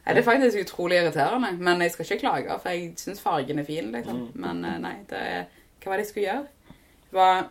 Nei, 0.00 0.14
det 0.16 0.20
er 0.24 0.26
faktisk 0.26 0.58
utrolig 0.64 0.98
irriterende, 0.98 1.52
men 1.62 1.80
jeg 1.84 1.92
skal 1.94 2.04
ikke 2.08 2.18
klage, 2.24 2.56
for 2.60 2.74
jeg 2.74 2.90
syns 2.98 3.22
fargen 3.22 3.60
er 3.62 3.66
fin, 3.68 3.92
liksom. 3.94 4.18
Mm. 4.26 4.42
Men 4.42 4.64
eh, 4.66 4.78
nei, 4.82 4.94
det 5.08 5.20
er 5.22 5.40
Hva 5.80 5.92
var 5.92 6.00
det 6.00 6.04
jeg 6.06 6.10
skulle 6.10 6.26
gjøre? 6.26 6.74
Det 7.10 7.16
var, 7.20 7.46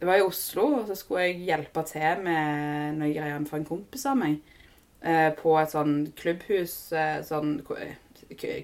det 0.00 0.08
var 0.10 0.18
i 0.20 0.26
Oslo, 0.26 0.66
og 0.80 0.90
så 0.90 0.96
skulle 0.98 1.28
jeg 1.28 1.38
hjelpe 1.46 1.86
til 1.88 2.22
med 2.26 2.98
noen 2.98 3.14
greier 3.14 3.46
for 3.48 3.60
en 3.62 3.68
kompis 3.70 4.04
av 4.10 4.18
meg. 4.20 4.40
Eh, 5.06 5.30
På 5.38 5.56
et 5.60 5.72
sånn 5.72 5.98
klubbhus, 6.18 6.76
eh, 6.92 7.18
sånn 7.26 7.60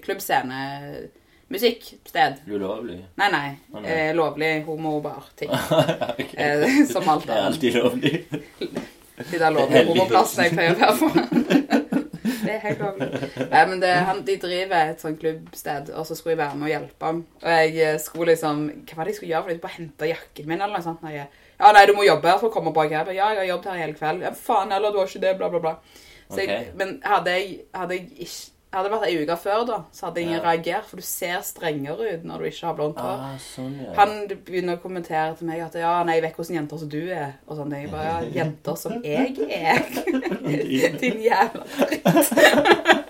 klubbscene, 0.03 0.63
musikksted. 1.53 2.43
Ulovlig. 2.47 2.99
Nei, 3.15 3.29
nei. 3.31 3.49
Oh, 3.71 3.79
nei. 3.81 3.91
Eh, 3.91 4.15
lovlig 4.15 4.63
homobar-ting. 4.67 5.51
okay. 6.19 6.33
Eh, 6.35 6.85
som 6.89 7.07
alt 7.09 7.27
Det 7.27 7.37
er 7.37 7.47
alltid 7.47 7.79
lovlig. 7.79 8.15
De 9.29 9.39
der 9.39 9.53
lovlige 9.53 9.85
homoplassene 9.91 10.49
jeg 10.49 10.55
pleier 10.57 10.75
å 10.75 10.81
være 10.81 10.97
på. 10.99 11.09
Det 12.43 12.51
er 12.51 12.63
helt 12.63 12.81
lovlig. 12.83 13.07
Nei, 13.51 13.61
men 13.69 13.79
det, 13.79 13.89
han, 14.07 14.17
de 14.27 14.33
driver 14.39 14.89
et 14.91 15.03
sånt 15.03 15.19
klubbsted, 15.19 15.91
og 15.95 16.07
så 16.07 16.15
skulle 16.17 16.33
jeg 16.33 16.41
være 16.41 16.57
med 16.59 16.67
og 16.67 16.71
hjelpe. 16.73 17.11
Og 17.43 17.53
jeg 17.53 18.01
skulle 18.03 18.33
liksom 18.33 18.63
Hva 18.83 18.97
var 18.97 19.07
det 19.07 19.13
jeg 19.13 19.19
skulle 19.19 19.31
gjøre? 19.31 19.43
For 19.45 19.53
jeg 19.53 19.61
bare 19.63 19.77
hente 19.77 20.09
jakken 20.09 20.49
min, 20.49 20.59
eller 20.59 20.75
noe 20.75 20.85
sånt. 20.85 21.03
Når 21.05 21.15
jeg, 21.15 21.29
ja, 21.59 21.71
nei, 21.75 21.85
du 21.87 21.93
må 21.95 22.07
jobbe 22.07 22.31
her 22.31 22.41
for 22.41 22.51
å 22.51 22.55
komme 22.55 22.73
bak 22.75 22.91
her. 22.91 23.11
Ja, 23.15 23.29
jeg 23.31 23.43
har 23.43 23.49
jobbet 23.53 23.71
her 23.71 23.81
hele 23.83 23.97
kveld. 23.99 24.25
Ja, 24.27 24.33
faen 24.35 24.75
heller, 24.75 24.91
du 24.91 24.99
har 24.99 25.11
ikke 25.11 25.23
det, 25.23 25.33
bla, 25.39 25.51
bla, 25.53 25.63
bla. 25.63 25.75
Så 26.35 26.47
jeg. 26.47 26.71
Men 26.79 26.99
hadde 27.05 27.37
jeg, 27.37 27.53
hadde 27.75 27.97
jeg 27.99 28.09
ikke 28.27 28.49
hadde 28.73 28.89
det 28.89 28.93
vært 28.95 29.03
ei 29.05 29.17
uke 29.21 29.35
før, 29.37 29.59
da, 29.69 29.75
så 29.93 30.07
hadde 30.07 30.21
ingen 30.23 30.39
Ja. 30.39 30.43
reagert, 30.47 30.85
for 30.89 30.97
du 30.97 31.03
ser 31.05 31.43
strengere 31.45 32.07
ut 32.15 32.23
når 32.25 32.37
du 32.41 32.45
ikke 32.49 32.65
har 32.65 32.73
blondt 32.79 32.97
hår. 32.97 33.19
Ah, 33.21 33.35
sånn, 33.37 33.75
ja. 33.83 33.91
Han 33.99 34.15
begynner 34.31 34.79
å 34.79 34.81
kommentere 34.81 35.35
til 35.37 35.45
meg 35.45 35.61
at 35.61 35.75
ja, 35.77 35.91
nei, 36.03 36.15
jeg 36.17 36.23
vet 36.25 36.39
hvordan 36.39 36.55
jenter 36.57 36.81
som 36.81 36.89
du 36.89 36.97
er. 37.13 37.35
Og 37.45 37.59
sånn. 37.59 37.75
Jeg 37.77 37.91
bare, 37.91 38.07
ja, 38.07 38.31
jenter 38.41 38.75
som 38.81 38.97
jeg 39.05 39.37
er. 39.45 39.85
Din 41.03 41.21
jævla 41.21 41.63
dritt. 41.77 42.01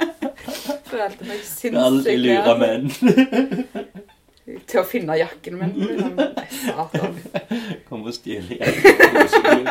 Følte 0.93 1.25
meg 1.31 1.39
sinnssykt 1.47 2.19
lurer 2.21 2.59
menn. 2.59 2.91
til 4.43 4.79
å 4.81 4.83
finne 4.87 5.15
jakken 5.17 5.55
min. 5.59 5.73
Satan. 6.65 7.15
Kommer 7.87 8.11
og 8.11 8.17
stjeler 8.17 8.59
jakken. 8.59 9.63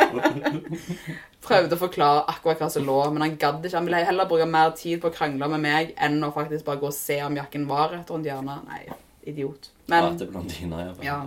Prøvde 1.42 1.76
å 1.76 1.80
forklare 1.80 2.24
akkurat 2.32 2.62
hva 2.62 2.70
som 2.72 2.86
lå, 2.86 2.98
men 3.12 3.26
han 3.26 3.36
gadd 3.40 3.60
ikke. 3.66 3.76
Han 3.76 3.88
ville 3.90 4.04
heller 4.08 4.30
bruke 4.30 4.48
mer 4.48 4.72
tid 4.78 5.02
på 5.02 5.10
å 5.10 5.14
krangle 5.14 5.50
med 5.52 5.64
meg 5.66 5.92
enn 6.00 6.18
å 6.24 6.32
faktisk 6.34 6.64
bare 6.68 6.80
gå 6.80 6.88
og 6.88 6.96
se 6.96 7.20
om 7.26 7.36
jakken 7.36 7.68
var 7.70 7.92
rett 7.92 8.10
rundt 8.14 8.28
hjørnet. 8.28 8.64
Nei, 8.70 8.82
idiot. 9.28 9.70
Men 9.92 10.16
blondiner, 10.22 10.94
ja. 11.04 11.20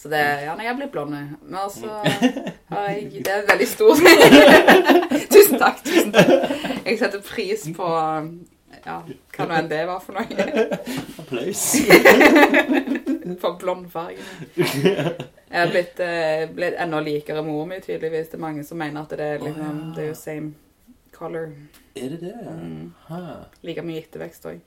Så 0.00 0.08
det, 0.08 0.20
ja, 0.46 0.54
nei, 0.56 0.64
jeg 0.64 0.78
blitt 0.78 0.92
blond. 0.94 1.12
Men 1.12 1.58
altså 1.60 1.98
har 2.70 2.86
jeg 2.88 3.20
Det 3.20 3.34
er 3.34 3.42
veldig 3.50 3.66
stort. 3.68 4.00
tusen 5.34 5.60
takk. 5.60 5.82
tusen 5.84 6.14
takk. 6.14 6.30
Jeg 6.86 6.96
setter 7.02 7.20
pris 7.20 7.66
på 7.76 7.90
ja, 8.84 8.96
hva 9.36 9.46
nå 9.46 9.56
enn 9.58 9.68
det 9.70 9.80
var 9.88 10.00
for 10.04 10.12
noe. 10.16 10.68
Applaus. 11.20 11.64
For 13.40 13.54
blondfargen. 13.60 14.24
Jeg 15.50 15.60
har 15.60 15.70
blitt, 15.70 16.00
eh, 16.02 16.50
blitt 16.54 16.74
enda 16.78 17.00
likere 17.02 17.42
mor 17.46 17.66
mi, 17.66 17.78
tydeligvis. 17.82 18.28
Det 18.32 18.38
er 18.38 18.42
mange 18.42 18.64
som 18.66 18.78
mener 18.78 19.02
at 19.02 19.10
det 19.14 19.26
er 19.26 19.42
liksom, 19.42 19.78
det 19.96 20.02
er 20.04 20.08
jo 20.08 20.16
same 20.18 20.52
color. 21.14 21.50
Er 21.94 22.08
det 22.14 22.20
det? 22.20 22.34
Mm. 22.46 22.92
Like 23.66 23.82
mye 23.86 24.02
ettervekst 24.02 24.46
òg. 24.50 24.60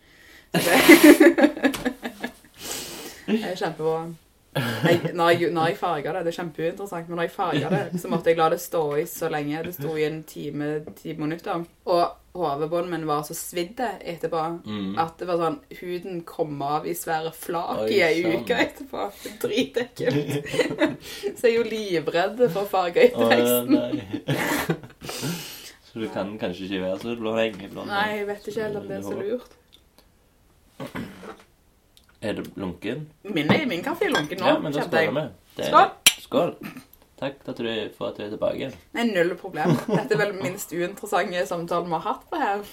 Det 3.27 3.39
er 3.39 3.55
kjempebra. 3.55 4.13
Jeg, 4.53 5.13
når, 5.17 5.29
jeg, 5.33 5.51
når 5.55 5.67
jeg 5.72 5.77
farga 5.79 6.12
det, 6.13 6.25
det 6.25 6.31
er 6.33 6.38
kjempeinteressant, 6.43 7.07
men 7.10 7.17
når 7.17 7.24
jeg 7.27 7.31
farga 7.33 7.69
det, 7.74 8.01
så 8.01 8.10
måtte 8.12 8.29
jeg 8.29 8.38
la 8.38 8.50
det 8.53 8.60
stå 8.62 8.81
i 9.01 9.05
så 9.10 9.29
lenge. 9.33 9.63
Det 9.65 9.74
sto 9.77 9.95
i 9.98 10.03
en 10.05 10.19
time, 10.29 10.67
ti 11.00 11.15
minutter. 11.17 11.63
Og 11.89 12.03
hodebåndet 12.33 12.91
min 12.93 13.07
var 13.10 13.22
så 13.25 13.33
svidd 13.38 13.79
etterpå 13.83 14.43
Mm. 14.65 14.98
at 15.00 15.17
det 15.19 15.27
var 15.29 15.38
sånn 15.38 15.60
Huden 15.79 16.22
kom 16.25 16.62
av 16.65 16.86
i 16.89 16.93
svære 16.98 17.31
flak 17.38 17.83
i 17.93 18.00
ei 18.01 18.24
uke 18.25 18.57
etterpå. 18.65 19.07
Dritekkelt. 19.41 20.45
så 21.38 21.48
jeg 21.48 21.53
er 21.53 21.57
jo 21.57 21.65
livredd 21.69 22.41
for 22.53 22.63
å 22.63 22.69
farge 22.69 23.10
Å, 23.10 23.10
ja, 23.10 23.38
etterveksten. 23.38 23.74
Så 25.93 26.00
du 26.01 26.07
kan 26.10 26.31
kanskje 26.41 26.65
ikke 26.65 26.79
være 26.81 27.00
så 27.03 27.12
blå 27.19 27.36
lenge? 27.38 27.67
blond. 27.69 27.86
Nei, 27.86 28.07
jeg 28.17 28.25
vet 28.31 28.48
ikke 28.50 28.63
helt 28.63 28.79
om 28.79 28.88
det 28.89 28.95
er 28.98 29.03
så 29.05 29.13
lurt. 29.13 29.51
Er 32.24 32.39
det 32.39 32.48
lunken? 32.56 33.08
Min, 33.24 33.51
min 33.68 33.84
kaffe 33.84 34.08
er 34.08 34.15
lunken 34.15 34.39
nå, 34.39 34.48
Ja, 34.48 34.60
men 34.63 34.74
da 34.74 34.88
skåler 34.88 35.15
vi. 35.18 35.27
Skål! 35.68 35.89
Skål. 36.24 36.56
Takk 37.20 37.39
du, 37.46 37.63
for 37.98 38.10
at 38.10 38.18
du 38.18 38.24
er 38.25 38.32
tilbake. 38.32 38.72
Nei, 38.96 39.03
null 39.12 39.36
problem. 39.39 39.75
Dette 39.88 40.15
er 40.15 40.22
vel 40.25 40.36
minst 40.39 40.72
uinteressante 40.74 41.46
samtalen 41.48 41.92
vi 41.92 42.00
har 42.00 42.06
hatt 42.08 42.24
på 42.32 42.39
her. 42.39 42.63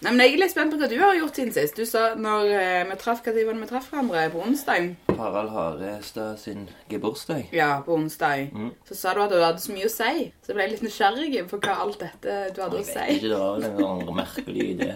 Nei, 0.00 0.10
men 0.10 0.22
Jeg 0.22 0.32
er 0.34 0.40
litt 0.40 0.52
spent 0.54 0.72
på 0.72 0.78
hva 0.80 0.88
du 0.88 0.96
har 1.00 1.16
gjort 1.18 1.38
siden 1.38 1.52
sist. 1.54 1.76
Du 1.76 1.88
sa 1.88 2.14
når 2.18 2.52
eh, 2.54 2.82
vi 2.88 2.96
traff 3.00 3.20
hva 3.24 3.34
tid 3.34 3.46
var 3.48 3.58
det 3.58 3.64
vi 3.64 3.68
traff 3.70 3.90
hverandre? 3.92 4.24
På 4.32 4.42
onsdag? 4.46 4.88
Harald 5.18 5.52
Harestad 5.52 6.40
sin 6.40 6.66
gebursdag. 6.90 7.50
Ja, 7.56 7.70
på 7.84 7.96
onsdag. 7.98 8.54
Mm. 8.54 8.70
Så 8.88 8.98
sa 8.98 9.14
du 9.14 9.22
at 9.24 9.34
du 9.34 9.38
hadde 9.42 9.62
så 9.62 9.74
mye 9.74 9.90
å 9.90 9.92
si. 9.92 10.28
Så 10.42 10.52
jeg 10.52 10.58
ble 10.60 10.68
litt 10.72 10.86
nysgjerrig 10.86 11.44
på 11.50 11.60
hva 11.66 11.78
alt 11.84 12.00
dette 12.02 12.38
du 12.56 12.62
hadde 12.64 12.80
å 12.80 12.86
si. 12.86 12.96
Jeg 12.96 13.18
vet 13.18 13.20
ikke, 13.20 13.34
det 13.34 13.42
var 13.42 14.00
vel 14.00 14.08
en 14.08 14.20
merkelig 14.22 14.70
idé. 14.76 14.92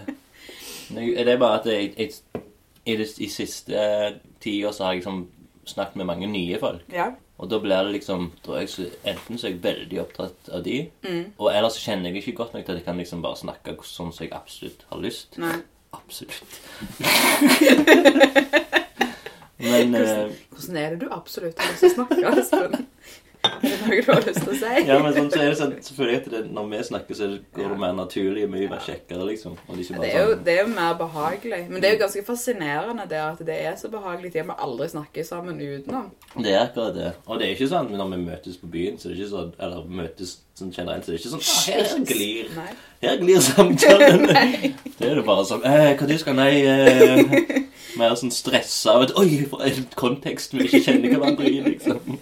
Det 0.91 1.23
er 1.23 1.37
bare 1.39 1.61
at 1.61 1.69
jeg, 1.71 1.93
jeg, 1.95 2.43
i, 2.85 2.95
det, 2.97 3.07
i 3.21 3.27
siste 3.29 3.81
tida 4.41 4.71
så 4.73 4.83
har 4.87 4.93
jeg 4.95 5.01
liksom 5.03 5.27
snakket 5.69 5.95
med 6.01 6.05
mange 6.09 6.27
nye 6.31 6.57
folk. 6.59 6.81
Ja. 6.93 7.11
Og 7.41 7.49
da 7.49 7.57
blir 7.61 7.83
det 7.87 7.95
liksom 7.95 8.27
jeg, 8.45 8.69
så, 8.69 8.83
Enten 9.07 9.37
så 9.37 9.47
er 9.47 9.51
jeg 9.55 9.63
veldig 9.63 9.99
opptatt 10.03 10.49
av 10.53 10.63
de, 10.65 10.79
Mm. 11.03 11.23
og 11.37 11.47
ellers 11.53 11.73
så 11.77 11.85
kjenner 11.89 12.09
jeg 12.11 12.21
ikke 12.21 12.37
godt 12.37 12.53
nok 12.53 12.65
til 12.65 12.71
at 12.75 12.77
jeg 12.81 12.85
kan 12.85 12.97
liksom 13.01 13.21
bare 13.23 13.37
snakke 13.39 13.77
sånn 13.83 14.11
som 14.13 14.25
jeg 14.25 14.33
absolutt 14.37 14.85
har 14.91 14.99
lyst. 15.01 15.37
Nei. 15.41 15.55
Absolutt. 15.91 16.43
Men 19.61 19.95
eh, 19.95 20.31
Hvordan 20.49 20.77
er 20.77 20.89
det 20.95 20.99
du 21.03 21.07
absolutt 21.13 21.59
har 21.59 21.69
lyst 21.73 21.83
til 21.83 21.91
å 21.91 21.95
snakke, 21.97 22.31
Espen? 22.41 22.87
Er 23.41 23.55
det 23.63 23.71
noe 23.81 23.97
du 23.97 24.09
har 24.11 24.21
lyst 24.21 24.43
til 24.43 24.51
å 24.53 24.57
si? 24.59 24.81
Ja, 24.85 24.97
men 25.01 25.15
sånn, 25.15 25.29
så 25.33 25.39
er 25.41 25.47
det 25.49 25.57
sånn, 25.57 25.71
selvfølgelig 25.81 26.17
at 26.19 26.27
det, 26.33 26.41
når 26.53 26.67
vi 26.69 26.81
snakker, 26.91 27.17
så 27.17 27.29
går 27.57 27.71
det 27.73 27.77
mer 27.81 27.95
naturlig 27.97 28.43
og 28.45 28.51
mye 28.53 28.67
mer 28.69 28.83
kjekkere, 28.85 29.25
liksom. 29.31 29.55
Det 29.65 29.73
er 29.73 29.81
jo, 29.81 30.27
sånn 30.35 30.43
det 30.45 30.53
er 30.53 30.61
jo 30.61 30.67
mer 30.75 30.93
behagelig. 30.99 31.61
Men 31.71 31.81
det 31.81 31.89
er 31.89 31.95
jo 31.95 32.01
ganske 32.03 32.23
fascinerende 32.27 33.07
det 33.09 33.21
at 33.23 33.41
det 33.47 33.57
er 33.65 33.79
så 33.81 33.89
behagelig 33.93 34.33
tid. 34.35 34.45
Vi 34.51 34.57
aldri 34.67 34.89
snakker 34.93 35.25
sammen 35.25 35.57
utenom. 35.61 36.11
Det 36.37 36.53
er 36.53 36.61
akkurat 36.67 36.93
det. 36.97 37.09
Og 37.25 37.41
det 37.41 37.47
er 37.47 37.57
ikke 37.57 37.71
sånn 37.73 37.89
når 37.95 38.13
vi 38.13 38.21
møtes 38.27 38.61
på 38.61 38.69
byen, 38.77 39.01
så 39.01 39.09
det 39.09 39.15
er 39.15 39.23
ikke 39.23 39.33
sånn 39.33 39.51
Eller 39.61 39.89
møtes 40.01 40.37
sånn 40.57 40.71
generelt, 40.75 41.05
så 41.05 41.11
det 41.11 41.17
er 41.17 41.21
ikke 41.21 41.33
sånn 41.33 41.45
ah, 41.47 41.59
Her 41.65 42.05
glir 42.11 42.53
Her 43.01 43.19
glir 43.21 43.43
samtalen. 43.45 44.27
Det 45.01 45.09
er 45.09 45.17
det 45.17 45.25
bare 45.25 45.45
sånn 45.49 45.63
eh, 45.65 45.91
Hva 45.97 46.07
du 46.07 46.17
skal 46.21 46.37
Nei 46.37 46.51
eh, 46.61 47.61
Mer 47.99 48.15
sånn 48.19 48.31
stressa 48.33 48.95
av 48.95 49.05
et 49.05 49.13
Oi, 49.19 49.41
for 49.49 49.63
en 49.65 49.85
kontekst 49.99 50.53
vi 50.55 50.65
ikke 50.67 50.81
kjenner 50.85 51.15
hverandre 51.15 51.49
i, 51.49 51.59
liksom. 51.65 52.17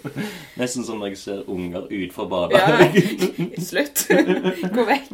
Nesten 0.59 0.85
som 0.87 1.01
når 1.01 1.13
jeg 1.13 1.21
ser 1.21 1.43
unger 1.51 1.87
utenfor 1.91 2.29
badet. 2.31 2.59
Ja, 2.59 2.89
slutt. 3.69 4.05
Gå 4.75 4.85
vekk. 4.87 5.13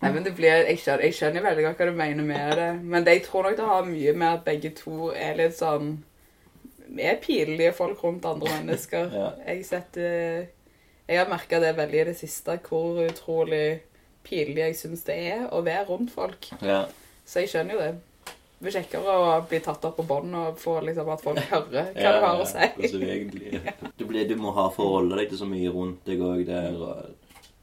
Nei, 0.00 0.12
men 0.14 0.24
det 0.24 0.32
blir, 0.36 0.62
jeg, 0.64 0.78
skjønner, 0.80 1.04
jeg 1.04 1.16
skjønner 1.18 1.44
veldig 1.44 1.64
godt 1.66 1.82
hva 1.82 1.88
du 1.90 1.98
mener 1.98 2.24
med 2.24 2.54
det. 2.56 2.68
Men 2.80 3.04
det, 3.04 3.18
jeg 3.18 3.26
tror 3.26 3.48
nok 3.48 3.58
det 3.58 3.66
har 3.68 3.88
mye 3.90 4.14
med 4.16 4.28
at 4.30 4.46
begge 4.46 4.72
to 4.78 5.10
er 5.12 5.36
litt 5.40 5.58
sånn 5.58 5.98
Vi 6.90 7.04
er 7.06 7.20
pinlige 7.22 7.74
folk 7.76 8.00
rundt 8.04 8.24
andre 8.26 8.54
mennesker. 8.56 9.12
Ja. 9.14 9.28
Jeg 9.46 9.66
setter 9.68 10.46
Jeg 11.10 11.18
har 11.20 11.28
merka 11.30 11.60
det 11.60 11.74
veldig 11.76 12.00
i 12.00 12.08
det 12.12 12.16
siste, 12.18 12.56
hvor 12.68 13.02
utrolig 13.04 13.80
pinlig 14.24 14.62
jeg 14.62 14.78
syns 14.78 15.04
det 15.06 15.16
er 15.32 15.44
å 15.52 15.60
være 15.66 15.88
rundt 15.90 16.12
folk. 16.14 16.48
Ja. 16.62 16.84
Så 17.26 17.44
jeg 17.44 17.52
skjønner 17.52 17.76
jo 17.76 17.82
det. 17.82 17.92
Det 18.60 18.66
blir 18.68 18.74
kjekkere 18.76 19.12
å 19.16 19.28
bli 19.48 19.58
tatt 19.64 19.84
opp 19.88 19.96
på 19.96 20.04
bånd 20.04 20.34
og 20.36 20.58
få 20.60 20.74
liksom 20.84 21.08
at 21.14 21.22
folk 21.24 21.38
hører 21.52 21.70
hva 21.72 21.84
Ja, 21.96 22.10
du 22.12 22.24
har 22.26 22.42
å 22.42 22.44
si. 22.44 22.58
altså, 22.60 23.00
egentlig, 23.00 23.62
du, 23.98 24.04
blir, 24.04 24.26
du 24.28 24.36
må 24.36 24.52
ha 24.52 24.66
forholde 24.74 25.16
deg 25.16 25.30
til 25.32 25.40
så 25.40 25.48
mye 25.48 25.72
rundt 25.72 26.04
deg 26.04 26.20
òg 26.20 26.42
der. 26.50 26.76
Og, 26.76 27.14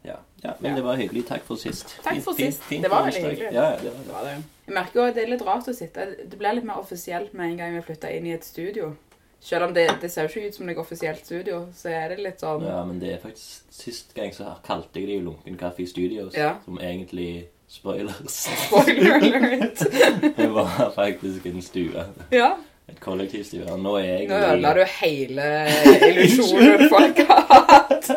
ja. 0.08 0.16
ja, 0.42 0.56
men 0.60 0.72
Ja. 0.72 0.76
det 0.80 0.84
var 0.88 0.98
hyggelig. 0.98 1.26
Takk 1.30 1.44
for 1.46 1.56
sist. 1.62 1.94
Takk 2.02 2.24
for 2.26 2.34
sist. 2.34 2.64
fint 2.66 2.82
Det 2.82 2.90
var 2.90 3.06
veldig 3.06 3.22
hyggelig. 3.28 3.52
Ja, 3.54 3.68
det 3.78 3.92
var 3.92 4.00
Det 4.00 4.06
det. 4.08 4.14
var 4.16 4.24
det. 4.32 4.38
Jeg 4.68 4.74
merker 4.76 5.00
jo 5.00 5.06
at 5.08 5.16
det 5.16 5.24
er 5.24 5.30
litt 5.36 5.44
rart 5.48 5.68
å 5.70 5.74
sitte 5.78 6.06
Det 6.28 6.38
blir 6.42 6.56
litt 6.58 6.66
mer 6.68 6.82
offisielt 6.82 7.34
med 7.38 7.52
en 7.54 7.58
gang 7.62 7.76
vi 7.78 7.84
flytter 7.92 8.16
inn 8.18 8.26
i 8.26 8.34
et 8.34 8.44
studio. 8.44 8.96
Selv 9.40 9.68
om 9.68 9.74
det, 9.78 9.86
det 10.02 10.10
ser 10.12 10.26
jo 10.26 10.32
ikke 10.34 10.48
ut 10.50 10.56
som 10.58 10.70
et 10.74 10.80
offisielt 10.82 11.22
studio, 11.24 11.60
så 11.78 11.92
er 11.94 12.10
det 12.10 12.18
litt 12.26 12.42
sånn 12.42 12.66
Ja, 12.66 12.80
men 12.90 12.98
det 13.00 13.12
er 13.14 13.20
faktisk 13.22 13.70
Sist 13.78 14.16
gang 14.18 14.34
så 14.34 14.56
kalte 14.66 14.98
jeg 14.98 15.06
det 15.12 15.20
jo 15.20 15.28
Lunken 15.30 15.60
Kaffe 15.62 15.86
Studios, 15.88 16.34
Ja. 16.34 16.56
som 16.66 16.80
egentlig 16.82 17.46
spoilers. 17.68 18.38
Spoiler 18.68 19.14
alert. 19.20 19.84
det 20.38 20.48
var 20.48 20.92
faktisk 20.96 21.46
en 21.46 21.62
stue. 21.62 22.06
Ja. 22.32 22.54
Et 22.88 23.00
kollektivstue. 23.04 23.66
Og 23.68 23.80
Nå 23.84 23.98
er 24.00 24.06
jeg 24.08 24.28
Nå 24.30 24.36
ødela 24.38 24.70
du 24.78 24.84
hele 25.02 25.48
illusjonen 26.08 26.86
folk 26.92 27.20
har 27.28 27.42
hatt. 27.50 28.12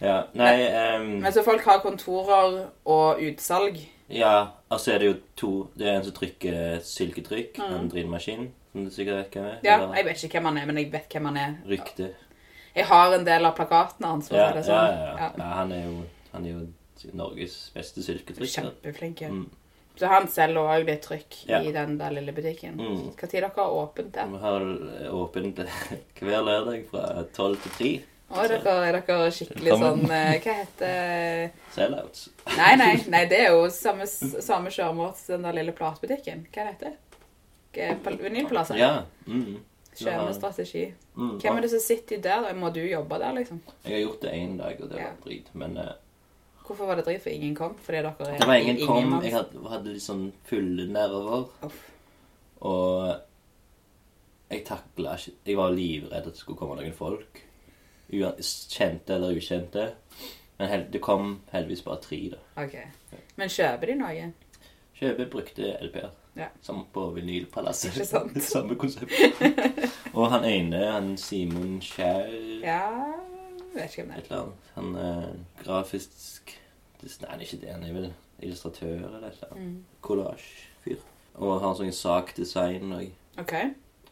ja. 0.00 0.22
Nei 0.32 0.54
um... 0.96 1.10
Men 1.20 1.32
så 1.32 1.42
folk 1.44 1.60
har 1.68 1.82
kontorer 1.84 2.62
og 2.88 3.20
utsalg. 3.20 3.76
Ja, 4.08 4.46
altså 4.72 4.94
er 4.94 4.98
det 5.02 5.06
jo 5.06 5.14
to 5.36 5.50
Det 5.76 5.86
er 5.88 5.98
en 5.98 6.04
som 6.04 6.12
trykker 6.16 6.80
silketrykk. 6.84 7.58
mm. 7.58 7.74
En 7.76 7.90
drillmaskin, 7.92 8.48
som 8.74 8.84
du 8.84 8.90
sikkert 8.90 9.20
vet 9.22 9.36
hvem 9.38 9.44
er. 9.52 9.58
Ja, 9.62 9.76
eller 9.78 9.94
Jeg 10.00 10.08
vet 10.10 10.22
ikke 10.26 10.40
hvem 10.40 10.48
han 10.50 10.58
er, 10.58 10.66
men 10.66 10.80
jeg 10.82 10.90
vet 10.92 11.12
hvem 11.14 11.28
han 11.30 11.36
er. 11.38 11.52
Rykte. 11.70 12.08
Jeg 12.74 12.86
har 12.90 13.12
en 13.14 13.24
del 13.26 13.46
av 13.46 13.54
plakatene 13.54 14.08
hans. 14.10 14.30
å 14.32 14.34
Ja, 14.34 14.48
ja, 14.50 14.62
sånn. 14.66 14.96
ja, 14.98 15.10
ja. 15.20 15.28
ja 15.38 15.50
han, 15.60 15.72
er 15.72 15.84
jo, 15.86 16.00
han 16.32 16.48
er 16.48 16.56
jo 16.56 16.64
Norges 17.14 17.58
beste 17.74 18.02
silketrykker. 18.02 18.50
Kjempeflink. 18.50 19.20
ja. 19.22 19.30
Mm. 19.30 19.44
Så 19.94 20.08
han 20.10 20.24
selger 20.26 20.58
òg 20.58 20.88
litt 20.88 21.04
trykk 21.06 21.36
Ja. 21.46 21.60
i 21.62 21.70
den 21.70 21.98
der 22.00 22.10
lille 22.10 22.32
butikken. 22.34 22.74
Mm. 22.80 23.12
Hva 23.14 23.28
tid 23.30 23.36
dere 23.44 23.52
har 23.54 23.76
åpent 23.78 24.10
der? 24.16 24.26
Vi 24.32 24.40
har 24.42 24.64
åpent 25.14 25.60
hver 26.18 26.42
lørdag 26.42 26.88
fra 26.90 27.22
tolv 27.36 27.62
til 27.62 27.76
tre. 27.78 27.92
Å, 28.34 28.40
er 28.42 28.48
dere, 28.56 28.74
er 28.88 28.96
dere 29.06 29.30
skikkelig 29.36 29.76
sånn 29.78 30.00
eh, 30.10 30.40
Hva 30.42 30.54
heter 30.56 31.50
Sellouts. 31.76 32.24
Nei, 32.56 32.72
nei, 32.80 32.92
nei, 33.12 33.20
det 33.30 33.38
er 33.44 33.52
jo 33.54 33.68
samme, 33.70 34.08
samme 34.48 34.72
kjøremåte 34.74 35.20
som 35.20 35.36
den 35.36 35.46
der 35.46 35.58
lille 35.60 35.74
platebutikken. 35.76 36.46
Hva 36.50 36.64
heter 36.72 36.88
det? 36.90 36.96
Vinylpalasset? 37.74 38.78
Ja. 38.78 39.02
Mm. 39.26 39.60
strategi 40.34 40.92
Mm. 41.16 41.38
Hvem 41.38 41.56
er 41.56 41.60
det 41.60 41.70
som 41.70 41.78
sitter 41.80 42.18
der? 42.18 42.54
Må 42.54 42.70
du 42.74 42.80
jobbe 42.80 43.18
der, 43.18 43.32
liksom? 43.36 43.60
Jeg 43.84 43.92
har 43.92 44.00
gjort 44.10 44.20
det 44.22 44.32
én 44.32 44.56
dag, 44.58 44.80
og 44.82 44.88
det 44.90 44.96
var 44.96 45.04
Ja. 45.04 45.12
drit. 45.24 45.46
Men 45.54 45.76
uh, 45.78 45.92
Hvorfor 46.66 46.86
var 46.86 46.96
det 46.96 47.04
drit 47.04 47.22
for 47.22 47.30
ingen 47.30 47.54
kom? 47.54 47.74
Fordi 47.78 47.98
dere 48.02 48.14
er 48.18 48.38
det 48.38 48.46
var 48.46 48.54
ingen 48.54 48.86
kom. 48.86 49.10
manns- 49.12 49.24
Jeg 49.24 49.32
hadde, 49.32 49.68
hadde 49.68 49.92
litt 49.92 50.02
sånn 50.02 50.32
fulle 50.44 50.86
nerver. 50.90 51.48
Uff. 51.62 51.90
Og 52.62 53.16
jeg 54.50 54.64
takla 54.64 55.14
ikke 55.16 55.32
Jeg 55.46 55.56
var 55.56 55.70
livredd 55.70 56.12
at 56.18 56.24
det 56.24 56.36
skulle 56.36 56.58
komme 56.58 56.76
noen 56.76 56.92
folk. 56.92 57.42
Kjente 58.10 59.14
eller 59.14 59.34
ukjente. 59.36 59.92
Men 60.58 60.90
det 60.90 61.00
kom 61.00 61.40
heldigvis 61.52 61.82
bare 61.84 62.00
tre, 62.00 62.30
da. 62.30 62.36
Ok. 62.62 62.74
Men 63.36 63.48
kjøper 63.48 63.86
de 63.86 63.94
noe? 63.94 64.32
Kjøper 65.00 65.30
brukte 65.30 65.76
LP-er. 65.82 66.10
Ja. 66.36 66.48
Som 66.62 66.86
på 66.92 67.10
Vinylpalasset. 67.14 67.92
Ikke 67.94 68.06
sant? 68.08 68.42
Samme 68.42 68.74
konsept. 68.76 69.12
Og 70.18 70.30
han 70.32 70.44
ene, 70.44 70.80
han 70.90 71.16
Simon 71.18 71.80
Skjær 71.82 72.30
Ja 72.62 72.80
Vet 73.74 73.90
ikke 73.90 74.02
hvem 74.02 74.10
det 74.14 74.18
Et 74.18 74.30
eller 74.30 74.40
annet. 74.42 74.68
Han 74.74 74.94
er 74.98 75.28
grafisk 75.62 76.54
Nei, 77.04 77.28
han 77.28 77.40
er 77.40 77.44
ikke 77.44 77.60
det. 77.60 77.72
Han 77.74 77.82
er 77.84 77.92
vel 77.92 78.06
illustratør 78.40 78.86
eller 78.94 79.26
et 79.28 79.34
eller 79.34 79.42
er. 79.42 79.50
annet. 79.52 79.64
Mm. 79.64 79.84
Collage-fyr. 80.06 81.02
Og 81.34 81.58
har 81.60 81.74
sånn 81.76 81.92
sakdesign 81.92 82.94
òg. 82.96 83.10
OK. 83.42 83.52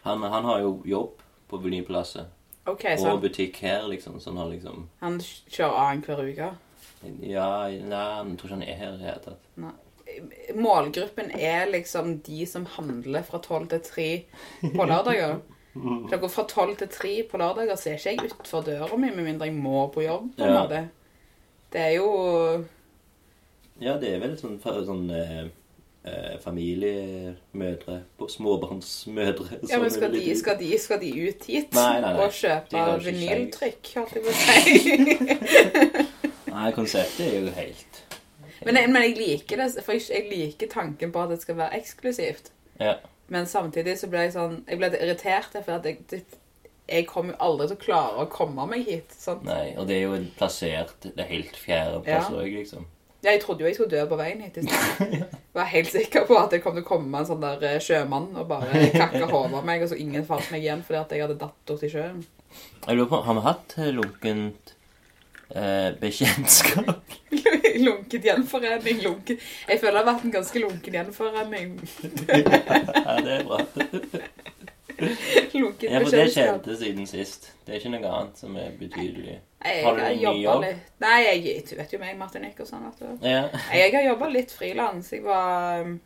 han, 0.03 0.27
han 0.35 0.45
har 0.51 0.61
jo 0.61 0.75
jobb 0.85 1.23
på 1.49 1.61
Vinylpalasset. 1.63 2.27
Ok, 2.67 2.85
Og 2.99 3.23
butikk 3.23 3.57
her, 3.65 3.87
liksom. 3.89 4.21
Så 4.21 4.31
han 4.31 4.39
har 4.43 4.51
liksom 4.53 4.85
han 5.01 5.17
kjører 5.51 5.79
annenhver 5.87 6.21
uke? 6.29 6.51
Ja, 7.27 7.49
nei, 7.67 8.03
jeg 8.29 8.37
tror 8.39 8.47
ikke 8.47 8.55
han 8.55 8.63
er 8.63 8.77
her 8.79 8.93
i 8.93 8.99
det 9.01 9.09
hele 9.09 9.25
tatt. 9.25 9.49
Målgruppen 10.55 11.31
er 11.39 11.67
liksom 11.71 12.19
de 12.27 12.47
som 12.47 12.67
handler 12.77 13.23
fra 13.27 13.39
tolv 13.45 13.69
til 13.73 13.81
tre 13.87 14.09
på 14.63 14.87
lørdager. 14.89 15.39
Klokka 15.73 16.29
fra 16.29 16.45
tolv 16.51 16.77
til 16.83 16.89
tre 16.93 17.15
på 17.31 17.39
lørdager 17.41 17.77
ser 17.81 17.97
ikke 17.97 18.11
jeg 18.13 18.33
utenfor 18.33 18.67
døra 18.67 18.97
mi 19.01 19.09
med 19.15 19.25
mindre 19.31 19.47
jeg 19.49 19.57
må 19.57 19.87
på 19.95 20.03
jobb. 20.05 20.31
på 20.37 20.45
en 20.45 20.53
Ja. 20.53 20.63
måte. 20.63 20.83
Det 21.73 21.81
er 21.81 21.95
jo 21.97 22.65
Ja, 23.81 23.97
det 23.99 24.13
er 24.15 24.19
vel 24.21 24.37
sånn, 24.39 24.59
sånn 24.61 25.11
eh, 25.11 25.47
eh, 26.05 26.39
familiemødre 26.45 28.03
Småbarnsmødre. 28.29 29.59
Ja, 29.71 29.79
men 29.81 29.91
skal 29.91 30.11
er 30.15 30.19
de, 30.21 30.37
skal, 30.37 30.59
de, 30.59 30.79
skal 30.79 31.01
de 31.01 31.11
ut 31.29 31.45
hit 31.49 31.73
Nei, 31.75 32.01
nei, 32.01 32.13
nei. 32.13 32.25
og 32.27 32.33
kjøpe 32.37 32.85
vinyltrykk, 33.07 33.93
holdt 33.97 34.15
jeg 34.15 34.23
på 34.23 34.29
å 34.29 34.35
si? 34.43 34.53
Nei, 36.53 36.71
konseptet 36.77 37.25
er 37.27 37.39
jo 37.41 37.51
helt 37.57 38.03
men, 38.65 38.75
jeg- 38.77 38.91
men 38.91 39.03
jeg 39.03 39.17
liker 39.19 39.57
det, 39.63 39.85
for 39.85 39.93
jeg, 39.93 40.03
jeg 40.11 40.29
liker 40.31 40.67
tanken 40.73 41.13
på 41.13 41.23
at 41.23 41.31
det 41.35 41.41
skal 41.43 41.57
være 41.57 41.79
eksklusivt. 41.81 42.51
Ja. 42.81 42.95
Men 43.29 43.47
samtidig 43.47 43.97
så 44.01 44.09
ble 44.11 44.19
jeg 44.27 44.33
sånn 44.35 44.65
Jeg 44.69 44.79
ble 44.79 44.89
irritert, 44.99 45.53
for 45.65 45.73
at 45.79 45.85
jeg, 45.87 46.25
jeg 46.89 47.07
kommer 47.07 47.33
jo 47.33 47.39
aldri 47.47 47.69
til 47.71 47.77
å 47.77 47.81
klare 47.85 48.25
å 48.25 48.31
komme 48.33 48.67
meg 48.69 48.85
hit. 48.89 49.13
Sant? 49.17 49.45
Nei, 49.45 49.75
og 49.79 49.87
det 49.89 49.97
er 49.97 50.03
jo 50.09 50.19
plassert 50.37 51.07
Det 51.07 51.19
er 51.23 51.31
helt 51.31 51.57
fjerde 51.57 52.03
plass 52.05 52.29
Ja. 52.31 52.41
liksom. 52.43 52.85
Ja, 53.23 53.31
Jeg 53.31 53.41
trodde 53.45 53.61
jo 53.63 53.67
jeg 53.71 53.77
skulle 53.77 53.91
dø 53.95 54.07
på 54.11 54.17
veien 54.19 54.41
hit. 54.43 54.57
Jeg. 54.67 55.25
Var 55.55 55.65
helt 55.71 55.89
sikker 55.93 56.25
på 56.27 56.35
at 56.41 56.51
det 56.51 56.63
kom 56.65 56.75
til 56.75 56.83
å 56.83 56.89
komme 56.89 57.19
en 57.21 57.27
sånn 57.29 57.41
der 57.45 57.63
eh, 57.63 57.79
sjømann 57.79 58.33
og 58.37 58.49
bare 58.49 58.89
kakka 58.91 59.29
hodet 59.31 59.55
av 59.61 59.65
meg, 59.69 59.83
og 59.85 59.89
så 59.93 59.99
ingen 60.01 60.25
fant 60.27 60.49
meg 60.51 60.65
igjen 60.65 60.83
fordi 60.83 60.99
at 61.01 61.13
jeg 61.15 61.23
hadde 61.23 61.37
datt 61.39 61.55
borti 61.69 61.91
sjøen. 61.93 62.25
Jeg 62.89 62.97
lurer 62.99 63.09
på, 63.13 63.21
Har 63.25 63.35
vi 63.39 63.45
hatt 63.47 63.75
lunkent 63.95 64.73
eh, 65.55 65.93
bekjentskap? 66.01 67.17
lunket 67.87 68.25
gjenforening. 68.25 69.03
Lunket. 69.05 69.45
Jeg 69.69 69.81
føler 69.81 69.99
det 69.99 70.03
har 70.03 70.09
vært 70.13 70.27
en 70.29 70.35
ganske 70.39 70.63
lunken 70.65 70.99
gjenforening. 70.99 71.75
ja, 72.29 73.17
det 73.23 73.39
er 73.39 73.47
bra. 73.49 73.61
Lunket 75.53 75.91
Ja, 75.91 75.99
for 75.99 76.11
det 76.11 76.29
bekjentskap. 76.29 76.63
skjedde 76.63 76.77
siden 76.79 77.07
sist. 77.11 77.49
Det 77.67 77.75
er 77.75 77.81
ikke 77.81 77.93
noe 77.95 78.13
annet 78.13 78.39
som 78.39 78.57
er 78.61 78.71
betydelig. 78.79 79.41
Jeg 79.65 79.85
Har 79.85 79.97
du 79.97 80.03
har 80.03 80.15
ny 80.15 80.23
jobba 80.23 80.43
jobb? 80.43 80.63
litt 80.67 81.03
Nei, 81.03 81.19
jeg, 81.25 81.65
du 81.71 81.75
vet 81.79 81.93
jo 81.95 81.99
meg, 82.03 82.17
Martin 82.19 82.47
sånn. 82.67 82.87
Vet 82.87 83.03
du. 83.03 83.27
Ja. 83.27 83.43
Jeg 83.75 83.95
har 83.97 84.07
jobba 84.13 84.29
litt 84.31 84.55
frilans. 84.55 85.11
Jeg 85.15 85.25
var 85.27 85.83
um, 85.87 85.97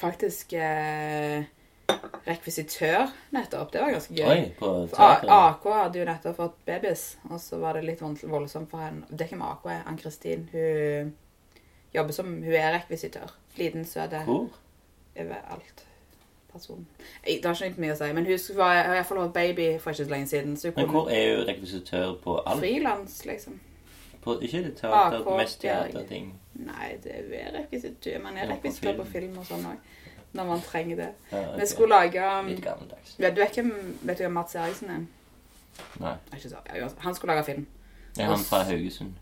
faktisk 0.00 0.52
eh, 0.58 1.44
rekvisitør 2.26 3.10
nettopp. 3.34 3.72
Det 3.72 3.82
var 3.82 3.92
ganske 3.96 4.14
gøy. 4.14 4.30
Oi, 4.30 4.50
på 4.58 4.70
AK 4.96 5.68
hadde 5.74 6.00
jo 6.00 6.08
nettopp 6.08 6.38
fått 6.38 6.58
babys, 6.66 7.04
og 7.30 7.40
så 7.42 7.58
var 7.62 7.78
det 7.78 7.86
litt 7.86 8.02
voldsomt 8.02 8.70
for 8.70 8.84
henne. 8.84 9.06
Det 9.10 9.20
er 9.24 9.30
ikke 9.30 9.40
med 9.40 9.54
AK, 9.56 9.70
Ann-Kristin. 9.90 10.44
Hun 10.52 11.14
jobber 11.94 12.12
som 12.12 12.34
Hun 12.42 12.52
er 12.54 12.72
rekvisitør. 12.78 13.32
Liten, 13.56 13.84
søt 13.84 14.14
Hvor? 14.24 14.48
overalt. 15.16 15.86
Person. 16.52 16.86
Det 17.24 17.44
har 17.44 17.64
ikke 17.64 17.80
mye 17.80 17.94
å 17.94 17.96
si, 17.96 18.12
men 18.12 18.26
hun 18.28 18.56
var 18.58 18.78
i 18.84 18.88
hvert 18.92 19.06
fall 19.08 19.22
hatt 19.22 19.32
baby 19.32 19.68
for 19.80 19.92
ikke 19.92 20.04
så 20.04 20.12
lenge 20.12 20.28
siden. 20.28 20.56
Så 20.56 20.72
Men 20.76 20.88
hvor 20.88 21.08
er 21.08 21.22
jo 21.30 21.44
rekvisitør 21.48 22.16
på 22.24 22.38
alt? 22.46 22.60
Frilans, 22.60 23.24
liksom. 23.24 23.60
På, 24.22 24.36
ikke 24.38 24.60
det 24.62 24.76
teater, 24.76 25.16
AK, 25.20 25.30
mest 25.40 25.60
teaterting. 25.60 26.28
Nei, 26.54 26.92
det 27.02 27.14
er 27.32 27.56
rekvisitør. 27.56 28.20
Man 28.22 28.36
er 28.36 28.52
rekvisitør 28.52 29.00
på 29.00 29.08
film 29.14 29.38
og 29.40 29.48
sånn 29.48 29.64
òg. 29.72 29.80
Når 30.32 30.44
man 30.48 30.60
trenger 30.64 30.96
det. 30.96 31.08
Ja, 31.32 31.56
Vi 31.60 31.66
skulle 31.66 31.88
lage 31.94 32.38
um, 32.38 32.46
Litt 32.48 32.62
gammeldags. 32.64 33.18
Vet 33.18 33.36
du 33.36 33.42
hvem 33.44 33.72
vet 34.02 34.18
du 34.18 34.22
hvem 34.24 34.32
Mats 34.32 34.54
Eriksen 34.54 34.90
er? 34.90 35.02
Nei. 36.00 36.14
Ikke 36.32 36.48
så, 36.48 36.56
han 36.98 37.14
skulle 37.14 37.34
lage 37.34 37.44
film. 37.44 37.66
Er 38.18 38.24
han 38.30 38.38
fra 38.38 38.62
Haugesund? 38.68 39.12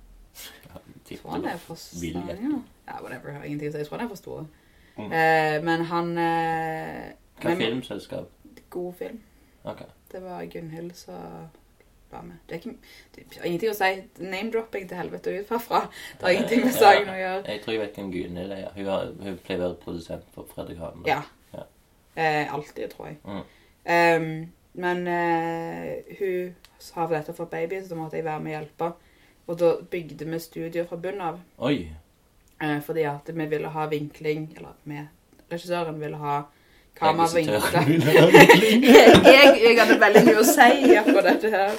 Jeg 1.11 1.18
tror 1.18 1.31
han 1.37 1.44
er 1.44 1.57
fra. 1.57 1.75
Stavanger. 1.77 2.61
Ja, 2.88 3.01
whatever. 3.03 3.42
Ingenting 3.42 3.68
å 3.68 3.73
si. 3.73 3.79
Jeg 3.79 3.87
tror 3.88 3.99
han 3.99 4.07
er 4.07 4.11
fra 4.12 4.16
Store. 4.20 4.46
Mm. 4.96 5.12
Eh, 5.12 5.57
men 5.64 5.85
han 5.90 6.11
eh, 6.18 7.12
Hva 7.42 7.49
men- 7.55 7.59
filmselskap? 7.64 8.31
God 8.70 8.94
film. 8.99 9.20
Ok. 9.64 9.83
Det 10.12 10.23
var 10.23 10.44
Gunhild 10.51 10.94
som 10.94 11.49
var 12.12 12.23
med. 12.27 12.38
Det 12.49 12.57
er 12.57 12.62
ikke, 12.62 12.94
det 13.14 13.25
ingenting 13.44 13.73
å 13.73 13.77
si. 13.79 13.90
Name-dropping 14.23 14.88
til 14.90 15.01
helvete 15.01 15.35
ut 15.37 15.53
herfra. 15.55 15.83
Det 16.18 16.27
har 16.27 16.37
ingenting 16.37 16.64
med 16.66 16.77
saken 16.77 17.12
å 17.12 17.18
gjøre. 17.20 17.42
Jeg 17.46 17.62
tror 17.64 17.75
jeg 17.75 17.83
vet 17.83 18.01
hvem 18.01 18.11
Gunhild 18.14 18.57
er. 18.57 18.64
Hun, 18.77 18.88
har, 18.90 19.12
hun 19.27 19.38
pleier 19.44 19.61
å 19.61 19.66
være 19.66 19.79
produsent 19.85 20.33
for 20.35 20.51
Fredrik 20.55 20.81
Hagen. 20.83 21.05
Ja. 21.09 21.20
Ja. 21.55 21.66
Eh, 22.14 22.55
alltid, 22.55 22.90
tror 22.94 23.11
jeg. 23.11 23.20
Mm. 23.25 23.44
Um, 23.90 24.33
men 24.73 25.07
eh, 25.11 26.16
hun 26.18 26.55
har 26.94 27.07
for 27.07 27.16
dette 27.16 27.37
for 27.37 27.51
baby, 27.51 27.81
så 27.83 27.94
da 27.94 28.01
måtte 28.01 28.20
jeg 28.20 28.29
være 28.29 28.44
med 28.44 28.53
og 28.53 28.59
hjelpe. 28.59 28.92
Og 29.51 29.59
da 29.59 29.73
bygde 29.90 30.29
vi 30.31 30.38
studio 30.42 30.87
fra 30.87 31.01
bunnen 31.01 31.27
av. 31.27 31.40
Oi. 31.66 31.88
Eh, 32.61 32.79
fordi 32.87 33.07
at 33.09 33.31
vi 33.35 33.46
ville 33.51 33.73
ha 33.75 33.87
vinkling, 33.90 34.51
eller 34.57 34.79
vi, 34.85 35.03
regissøren 35.51 36.01
ville 36.01 36.20
ha 36.20 36.40
Regissøren. 37.00 38.03
jeg, 39.35 39.61
jeg 39.62 39.79
hadde 39.79 40.00
veldig 40.00 40.24
mye 40.26 40.40
å 40.42 40.44
si 40.44 40.96
akkurat 41.00 41.31
dette 41.31 41.50
her. 41.55 41.79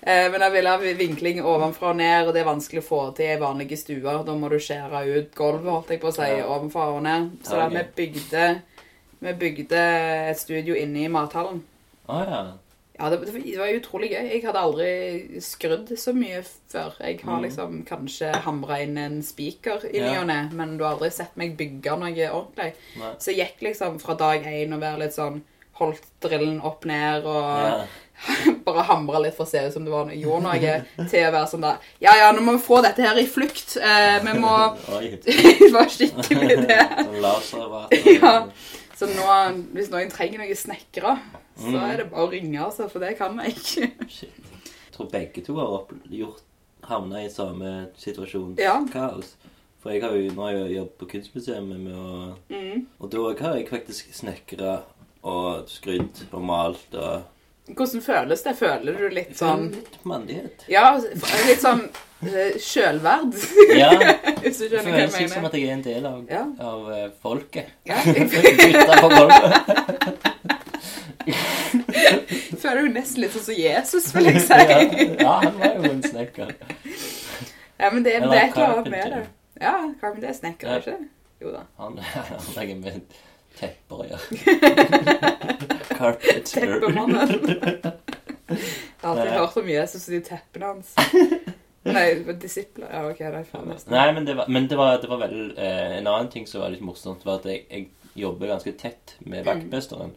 Eh, 0.00 0.30
men 0.32 0.40
jeg 0.40 0.52
vil 0.54 0.68
ha 0.70 0.76
vinkling 0.80 1.42
ovenfra 1.44 1.90
og 1.90 1.98
ned, 2.00 2.26
og 2.26 2.32
det 2.32 2.40
er 2.40 2.48
vanskelig 2.48 2.80
å 2.80 2.86
få 2.86 3.00
til 3.18 3.34
i 3.34 3.40
vanlige 3.40 3.76
stuer. 3.76 4.22
Da 4.24 4.36
må 4.36 4.48
du 4.48 4.56
skjære 4.56 5.02
ut 5.12 5.34
gulvet, 5.36 5.68
holdt 5.68 5.92
jeg 5.92 6.00
på 6.00 6.08
å 6.08 6.14
si, 6.16 6.28
Ja. 6.38 6.46
ovenfra 6.46 6.88
og 6.94 7.02
ned. 7.04 7.30
Så 7.44 7.58
Ja, 7.58 7.68
da 7.68 7.68
vi 7.68 7.84
bygde, 7.96 8.62
vi 9.20 9.32
bygde 9.32 9.82
et 10.30 10.40
studio 10.40 10.74
inne 10.74 11.04
i 11.04 11.08
mathallen. 11.08 11.62
Å 12.08 12.24
ja. 12.24 12.42
Ja, 13.00 13.08
det, 13.08 13.18
det 13.32 13.56
var 13.58 13.70
utrolig 13.72 14.10
gøy. 14.12 14.26
Jeg 14.28 14.42
hadde 14.44 14.60
aldri 14.60 15.40
skrudd 15.40 15.88
så 15.96 16.12
mye 16.12 16.42
før. 16.68 16.92
Jeg 17.00 17.20
har 17.24 17.38
Mhm. 17.38 17.44
liksom 17.46 17.78
kanskje 17.88 18.34
hamra 18.44 18.80
inn 18.84 18.98
en 19.00 19.22
spiker 19.24 19.86
i 19.88 20.00
ny 20.04 20.18
og 20.20 20.26
ne, 20.28 20.50
men 20.52 20.76
du 20.76 20.84
har 20.84 20.94
aldri 20.98 21.08
sett 21.10 21.32
meg 21.40 21.56
bygge 21.56 21.96
noe 21.98 22.28
ordentlig. 22.28 22.74
Nei. 23.00 23.14
Så 23.18 23.32
jeg 23.32 23.46
gikk 23.56 23.62
liksom 23.70 23.98
fra 24.02 24.14
dag 24.20 24.44
én 24.44 24.74
og 24.76 24.80
være 24.84 24.98
litt 25.06 25.16
sånn 25.16 25.40
Holdt 25.80 26.02
drillen 26.20 26.58
opp 26.60 26.84
ned 26.84 27.24
og 27.24 27.86
bare 28.66 28.82
hamra 28.84 29.18
litt 29.24 29.32
for 29.34 29.46
å 29.46 29.48
se 29.48 29.62
ut 29.64 29.72
som 29.72 29.84
det 29.86 29.90
var 29.94 30.10
gjorde 30.12 30.42
noe, 30.44 31.06
til 31.08 31.24
å 31.24 31.30
være 31.32 31.48
sånn 31.48 31.62
der 31.64 31.78
Ja, 32.04 32.12
ja, 32.18 32.26
nå 32.36 32.42
må 32.44 32.52
vi 32.58 32.66
få 32.66 32.82
dette 32.84 33.00
her 33.00 33.16
i 33.16 33.24
flukt. 33.24 33.78
Eh, 33.80 34.18
vi 34.20 34.34
må 34.36 34.52
Det 35.24 35.70
var 35.72 35.88
skikkelig 35.88 36.66
det. 36.68 36.82
Laservater. 37.22 38.12
Ja. 38.20 38.34
Så 39.00 39.06
nå, 39.08 39.24
hvis 39.72 39.88
noen 39.88 40.10
trenger 40.12 40.42
noen 40.42 40.58
snekkere, 40.60 41.14
så 41.56 41.70
Mm. 41.72 41.80
er 41.86 41.96
det 42.02 42.10
bare 42.10 42.26
å 42.26 42.30
ringe, 42.30 42.58
altså, 42.60 42.88
for 42.92 43.00
det 43.00 43.14
kan 43.16 43.38
jeg 43.40 43.54
ikke. 43.56 44.08
Shit. 44.12 44.40
Jeg 44.66 44.92
tror 44.92 45.08
begge 45.10 45.44
to 45.46 45.54
har 45.56 45.86
gjort, 46.12 46.42
havna 46.84 47.22
i 47.24 47.30
samme 47.32 47.88
situasjon. 47.96 48.58
Ja. 48.60 48.74
Kaos. 48.92 49.36
For 49.80 49.90
jeg 49.94 50.02
har 50.04 50.12
jo 50.12 50.30
nå 50.36 50.50
jobbet 50.74 50.98
på 51.00 51.08
Kunstmuseet 51.14 51.64
med 51.64 51.94
å 51.96 52.36
Mm. 52.50 52.86
Og 53.00 53.10
da 53.10 53.22
har 53.46 53.56
jeg 53.56 53.68
faktisk 53.70 54.12
snekra 54.12 54.82
og 55.24 55.66
skrydd 55.68 56.26
og 56.34 56.42
malt 56.44 56.92
og 56.94 57.22
Hvordan 57.68 58.02
føles 58.02 58.42
det? 58.42 58.54
Føler 58.58 58.96
du 58.98 59.08
litt 59.14 59.36
sånn 59.38 59.68
Litt 59.74 59.98
mandighet. 60.08 60.64
Ja, 60.70 60.96
litt 60.98 61.60
sånn 61.62 61.84
eh, 62.26 62.56
sjølverd, 62.58 63.36
Ja. 63.76 63.90
hvis 64.42 64.58
du 64.58 64.68
Det 64.68 64.80
skjønner 64.82 65.06
hva 65.06 65.08
føles 65.14 65.34
som 65.34 65.46
at 65.50 65.54
jeg 65.58 65.68
er 65.68 65.72
en 65.76 65.84
del 65.86 66.08
av, 66.10 66.24
Ja. 66.30 66.44
av 66.72 66.90
eh, 66.96 67.06
folket. 67.22 67.70
Ja, 67.86 68.00
Gutta 68.06 69.00
på 69.00 69.08
gulvet. 69.14 70.26
føler 72.60 72.82
jo 72.84 72.92
nesten 72.92 73.24
litt 73.24 73.34
sånn 73.36 73.46
som 73.50 73.56
Jesus, 73.58 74.10
vil 74.16 74.30
jeg 74.30 74.42
si. 74.44 74.58
Ja, 74.58 74.80
ja, 75.20 75.34
han 75.44 75.56
var 75.60 75.76
jo 75.76 75.92
en 75.92 76.02
snekker. 76.04 76.52
Ja, 77.80 77.90
men 77.92 78.02
det, 78.04 78.18
det 78.24 78.36
er 78.36 78.44
et 78.48 78.56
eller 78.58 78.74
annet 78.74 78.90
med 78.92 79.14
det. 79.14 79.22
Ja, 79.60 79.74
Carmen, 80.00 80.20
det 80.22 80.30
er 80.32 80.36
snekker, 80.38 80.80
ikke? 80.80 80.96
Jo 81.40 81.54
da. 81.54 81.62
Han, 81.80 81.96
han 82.00 82.80
med 82.82 83.00
tepper 83.58 83.96
gjøre. 84.10 84.24
Carpenter. 85.96 86.44
Teppemannen. 86.44 87.30
Jeg 88.50 88.58
har 89.00 89.16
alltid 89.16 89.32
hørt 89.40 89.56
om 89.56 89.68
Jesus 89.70 90.08
og 90.08 90.12
de 90.14 90.20
teppene 90.26 90.66
hans. 90.66 90.88
Nei, 91.86 92.08
disipler. 92.36 92.88
Ja, 92.92 93.08
ok, 93.08 93.18
det 93.22 93.26
er 93.38 93.44
faen 93.48 93.68
nesten. 93.70 93.92
Nei, 93.94 94.12
men 94.16 94.26
det 94.28 94.34
var, 94.36 94.46
men 94.52 94.66
det 94.68 94.76
var, 94.78 94.98
det 95.00 95.08
var 95.08 95.18
vel 95.22 95.36
eh, 95.56 95.98
En 96.00 96.06
annen 96.10 96.28
ting 96.32 96.46
som 96.48 96.60
var 96.64 96.70
litt 96.74 96.84
morsomt, 96.84 97.24
var 97.24 97.34
at 97.40 97.46
jeg, 97.48 97.58
jeg 97.70 97.88
jobber 98.20 98.46
ganske 98.50 98.72
tett 98.80 99.14
med 99.24 99.44
vaktmesteren. 99.46 100.12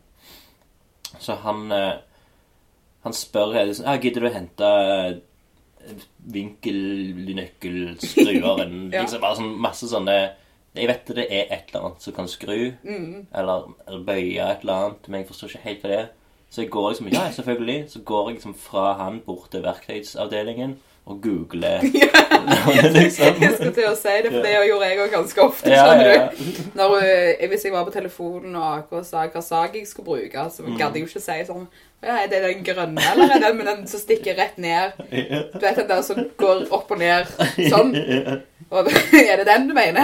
Så 1.22 1.34
han 1.43 1.72
eh, 1.72 1.93
Han 3.04 3.13
spør 3.13 3.54
hele 3.54 3.74
tiden 3.74 3.88
ah, 3.91 3.98
'Gidder 4.00 4.22
du 4.24 4.28
å 4.30 4.34
hente 4.34 4.65
eh, 4.65 5.13
vinkelnøkkelskrueren?' 6.36 8.93
Ja. 8.93 9.02
liksom 9.04 9.22
bare 9.22 9.36
sånn 9.39 9.58
masse 9.62 9.88
sånne 9.91 10.17
Jeg 10.75 10.88
vet 10.89 11.07
det 11.15 11.27
er 11.29 11.51
et 11.53 11.69
eller 11.73 11.86
annet 11.86 12.01
som 12.01 12.13
kan 12.13 12.27
skru, 12.27 12.71
Mm. 12.83 13.27
eller, 13.36 13.67
eller 13.88 14.03
bøye 14.05 14.41
et 14.51 14.62
eller 14.62 14.73
annet, 14.73 15.07
men 15.09 15.19
jeg 15.21 15.27
forstår 15.29 15.47
ikke 15.53 15.63
helt 15.67 15.81
hva 15.83 15.89
det 15.89 15.99
er. 15.99 16.07
Så 16.49 16.62
jeg 16.62 16.69
går 16.69 16.89
liksom 16.89 17.07
Ja, 17.13 17.31
selvfølgelig. 17.31 17.89
Så 17.89 17.99
går 18.05 18.27
jeg 18.29 18.36
liksom 18.36 18.55
fra 18.55 18.93
han 18.93 19.19
bort 19.25 19.51
til 19.51 19.62
verktøysavdelingen 19.63 20.75
og 21.05 21.21
googler 21.21 21.81
liksom. 22.93 23.41
Jeg 23.41 23.53
skulle 23.55 23.73
til 23.75 23.88
å 23.89 23.95
si 23.97 24.13
det, 24.23 24.31
for 24.31 24.41
det 24.45 24.53
gjorde 24.67 24.88
jeg 24.89 24.99
også 24.99 25.15
ganske 25.15 25.41
ofte. 25.43 25.69
Ja, 25.69 25.93
ja? 25.99 26.27
Når, 26.77 26.95
eh, 27.03 27.47
hvis 27.49 27.65
jeg 27.65 27.73
var 27.73 27.83
på 27.88 27.91
telefonen 27.95 28.55
og 28.55 28.77
AK 28.77 29.03
sa 29.05 29.25
hva 29.27 29.41
sak 29.43 29.75
jeg 29.75 29.88
skulle 29.88 30.05
bruke, 30.05 30.45
så 30.51 30.63
Mm. 30.63 30.77
gadd 30.77 30.93
jeg 30.95 31.03
jo 31.03 31.07
ikke 31.12 31.21
si 31.25 31.43
sånn 31.49 31.67
ja, 32.04 32.18
Er 32.24 32.28
det 32.32 32.42
den 32.44 32.63
grønne, 32.68 33.02
eller 33.13 33.32
er 33.36 33.39
det 33.46 33.52
med 33.58 33.66
den 33.72 33.86
som 33.88 34.00
stikker 34.02 34.36
rett 34.39 34.58
ned? 34.62 34.92
Du 35.10 35.60
vet 35.63 35.76
den 35.82 35.88
der 35.89 36.02
som 36.06 36.20
går 36.39 36.66
opp 36.76 36.92
og 36.92 37.00
ned 37.00 37.26
sånn? 37.72 37.94
Og, 38.74 38.88
er 39.32 39.38
det 39.42 39.48
den 39.50 39.68
du 39.70 39.74
mener? 39.78 40.04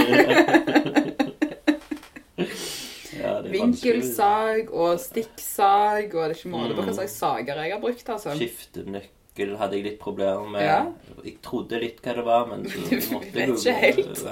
Ja. 3.20 3.42
Vinkelsag 3.50 4.70
og 4.72 5.00
stikksag, 5.02 6.12
og 6.14 6.22
det 6.30 6.36
er 6.36 6.36
ikke 6.38 6.52
måte 6.54 6.76
på 6.78 6.84
hva 6.84 6.92
Mm. 6.92 6.98
slags 7.02 7.16
sager 7.20 7.56
jeg 7.64 7.74
har 7.74 7.82
brukt, 7.84 8.10
altså. 8.14 8.36
Skiftenøkkel 8.38 9.56
hadde 9.60 9.76
jeg 9.80 9.84
litt 9.90 10.00
problemer 10.00 10.48
med. 10.54 10.64
Ja. 10.64 10.82
Jeg 11.26 11.38
trodde 11.44 11.80
litt 11.82 12.00
hva 12.06 12.14
det 12.20 12.26
var, 12.28 12.46
men 12.52 12.68
så 12.70 12.78
måtte 13.16 13.34
jeg 13.34 13.50
ikke 13.56 13.74
helt. 13.82 14.24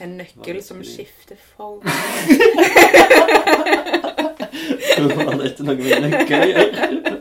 En 0.00 0.16
nøkkel 0.18 0.58
som 0.64 0.82
skifter 0.84 1.38
form. 1.56 1.80
Var 4.96 5.38
dette 5.42 5.66
noe 5.66 5.76
vi 5.78 5.92
å 5.92 5.98
gjøre? 6.00 7.16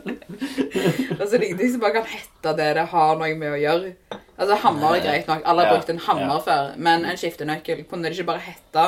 Altså, 1.16 1.32
det 1.32 1.40
er 1.40 1.46
ingenting 1.50 1.72
som 1.74 1.82
bare 1.84 1.96
kan 2.00 2.08
hette 2.12 2.54
det 2.60 2.70
det 2.78 2.86
har 2.92 3.18
noe 3.20 3.36
med 3.40 3.54
å 3.56 3.60
gjøre. 3.60 3.92
Altså, 4.36 4.58
hammer 4.66 4.98
er 4.98 5.04
greit 5.06 5.28
nok. 5.32 5.44
Alle 5.48 5.64
har 5.64 5.72
Ja, 5.72 5.76
brukt 5.78 5.92
en 5.94 6.02
hammer 6.08 6.34
ja. 6.36 6.40
før. 6.46 6.72
Men 6.88 7.06
en 7.08 7.18
skiftenøkkel, 7.20 7.86
kunne 7.90 8.08
det 8.10 8.18
ikke 8.18 8.28
bare 8.34 8.44
hette 8.46 8.88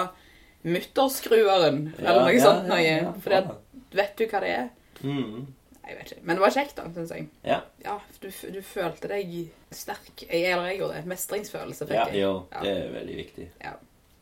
mutterskrueren? 0.68 1.84
Eller 2.00 2.24
noe 2.26 2.34
ja, 2.36 2.42
sånt 2.44 2.68
ja, 2.68 2.74
noe? 2.74 2.82
ja, 2.84 3.14
For 3.24 3.36
det, 3.36 3.44
vet 3.98 4.18
du 4.20 4.26
hva 4.28 4.42
det 4.44 4.52
er? 4.56 4.68
Mm. 5.04 5.46
Jeg 5.88 5.96
vet 6.02 6.10
ikke. 6.12 6.24
Men 6.28 6.36
det 6.36 6.44
var 6.44 6.52
kjekt, 6.58 6.76
da, 6.76 6.84
syns 6.92 7.14
jeg. 7.16 7.28
Ja. 7.48 7.62
Ja, 7.86 7.94
du, 8.20 8.28
f- 8.28 8.50
du 8.52 8.60
følte 8.66 9.08
deg 9.08 9.36
sterk. 9.72 10.26
Jeg, 10.28 10.42
eller 10.52 10.68
jeg 10.74 10.82
gjorde 10.82 10.98
det. 11.00 11.06
Mestringsfølelse 11.14 11.88
fikk 11.88 11.96
ja, 11.96 12.08
jeg. 12.12 12.24
jo, 12.26 12.34
Ja. 12.52 12.64
det 12.66 12.74
er 12.82 12.90
veldig 12.98 13.16
viktig 13.24 13.48
Ja. 13.64 13.78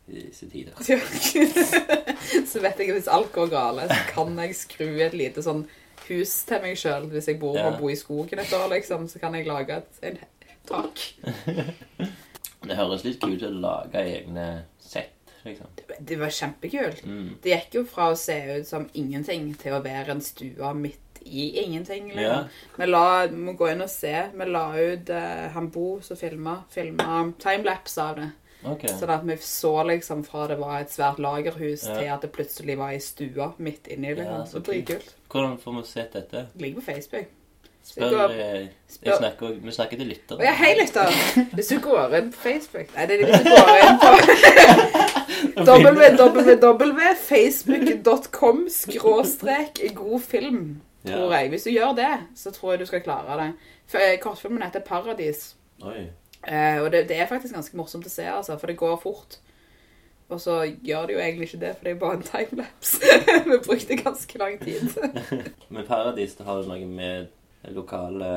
I 0.08 0.20
disse 0.20 0.46
tider. 0.50 0.76
Så 2.50 2.60
vet 2.62 2.78
jeg 2.78 2.90
at 2.90 2.96
hvis 2.98 3.10
alt 3.10 3.32
går 3.34 3.50
galt, 3.52 3.90
så 3.90 3.98
kan 4.12 4.38
jeg 4.38 4.54
skru 4.58 4.88
et 5.02 5.16
lite 5.16 5.42
sånn 5.44 5.64
hus 6.06 6.32
til 6.46 6.62
meg 6.62 6.78
sjøl. 6.78 7.08
Hvis 7.10 7.28
jeg 7.30 7.40
bor 7.42 7.56
Ja. 7.58 7.68
og 7.70 7.80
bor 7.80 7.90
i 7.90 7.98
skogen 7.98 8.38
et 8.42 8.52
år, 8.54 8.68
liksom, 8.76 9.08
så 9.10 9.18
kan 9.22 9.34
jeg 9.34 9.48
lage 9.48 9.80
et 9.80 10.02
en 10.02 10.18
tak. 10.66 11.02
Det 12.66 12.74
høres 12.74 13.04
litt 13.06 13.20
kult 13.22 13.42
ut 13.42 13.48
å 13.50 13.60
lage 13.62 14.00
egne 14.02 14.46
sett, 14.82 15.34
liksom. 15.44 15.68
Det, 15.78 15.98
det 16.00 16.16
var 16.18 16.32
kjempekult. 16.34 17.02
Mm. 17.06 17.28
Det 17.42 17.52
gikk 17.52 17.76
jo 17.78 17.82
fra 17.86 18.08
å 18.10 18.16
se 18.18 18.38
ut 18.56 18.66
som 18.66 18.88
ingenting 18.94 19.52
til 19.60 19.76
å 19.76 19.82
være 19.84 20.16
en 20.16 20.22
stue 20.24 20.72
midt 20.74 21.20
i 21.26 21.60
ingenting. 21.62 22.08
Ja. 22.14 22.16
Liksom. 22.16 22.48
Vi 22.80 22.88
la, 22.90 23.04
må 23.30 23.54
gå 23.58 23.70
inn 23.70 23.84
og 23.84 23.90
se. 23.90 24.14
Vi 24.34 24.48
la 24.50 24.64
ut 24.74 25.10
uh, 25.14 25.46
han 25.54 25.70
Bo 25.74 26.00
som 26.02 26.18
filma, 26.18 26.60
filma 26.70 27.20
timelapse 27.42 28.02
av 28.02 28.18
det. 28.20 28.28
Ok. 28.64 28.86
Sånn 28.88 29.10
at 29.10 29.22
vi 29.26 29.36
så 29.36 29.82
liksom 29.86 30.24
fra 30.24 30.46
det 30.48 30.58
var 30.58 30.80
et 30.80 30.90
svært 30.90 31.18
lagerhus 31.18 31.84
Ja. 31.86 31.94
til 31.98 32.06
at 32.14 32.20
det 32.22 32.32
plutselig 32.32 32.76
var 32.78 32.88
ei 32.90 32.98
stue 32.98 33.52
midt 33.58 33.86
inni. 33.88 34.14
Liksom. 34.14 34.24
Ja, 34.24 34.44
så 34.44 34.50
så 34.50 34.60
kult. 34.60 34.66
dritkult. 34.66 35.14
Hvordan 35.30 35.58
får 35.60 35.72
vi 35.76 35.82
sett 35.86 36.12
dette? 36.12 36.46
Det 36.54 36.62
ligger 36.62 36.80
på 36.80 36.86
Facebook. 36.92 37.26
Spør, 37.86 38.10
går, 38.10 38.30
eh, 38.30 38.36
jeg 38.38 38.68
spør- 38.90 39.18
snakker, 39.18 39.46
vi 39.62 39.70
snakker 39.70 39.96
til 39.96 40.06
lyttere. 40.08 40.42
Ja, 40.42 40.52
hei, 40.52 40.74
lytter! 40.74 41.06
Hvis 41.54 41.68
du 41.68 41.78
går 41.80 42.14
inn 42.18 42.32
på 42.32 42.38
Facebook 42.38 42.88
Nei, 42.96 43.06
det 43.06 43.20
er 43.20 43.26
hvis 43.26 43.38
du 43.44 43.50
går 43.50 43.78
inn 43.86 43.98
på 44.02 44.10
www.facebook.com 47.26 48.66
skråstrek 48.70 49.94
god 49.94 50.20
film, 50.22 50.80
tror 51.06 51.32
jeg. 51.34 51.48
Hvis 51.52 51.62
du 51.62 51.70
gjør 51.70 51.94
det, 51.96 52.12
så 52.36 52.50
tror 52.50 52.72
jeg 52.72 52.80
du 52.80 52.86
skal 52.86 53.00
klare 53.06 53.38
det. 53.40 53.52
Eh, 53.94 54.16
kortfilmen 54.22 54.62
heter 54.66 54.80
Paradis. 54.80 55.54
Oi. 55.82 56.08
Eh, 56.46 56.78
og 56.82 56.92
det, 56.92 57.08
det 57.10 57.18
er 57.18 57.28
faktisk 57.30 57.54
ganske 57.54 57.76
morsomt 57.78 58.06
å 58.06 58.12
se, 58.12 58.26
altså, 58.30 58.58
for 58.60 58.70
det 58.70 58.78
går 58.78 58.96
fort. 59.02 59.38
Og 60.28 60.40
så 60.42 60.58
gjør 60.82 61.06
det 61.06 61.14
jo 61.14 61.22
egentlig 61.22 61.48
ikke 61.48 61.60
det, 61.62 61.72
for 61.76 61.86
det 61.86 61.90
er 61.90 61.94
jo 61.94 62.02
bare 62.02 62.18
en 62.18 62.26
timelapse. 62.26 63.18
Vi 63.50 63.58
brukte 63.66 63.98
ganske 64.00 64.38
lang 64.38 64.58
tid. 64.62 64.88
Men 65.74 65.86
Paradis, 65.86 66.34
det 66.38 66.46
har 66.46 66.62
jo 66.62 66.70
noe 66.70 66.88
med 66.90 67.74
lokale 67.74 68.32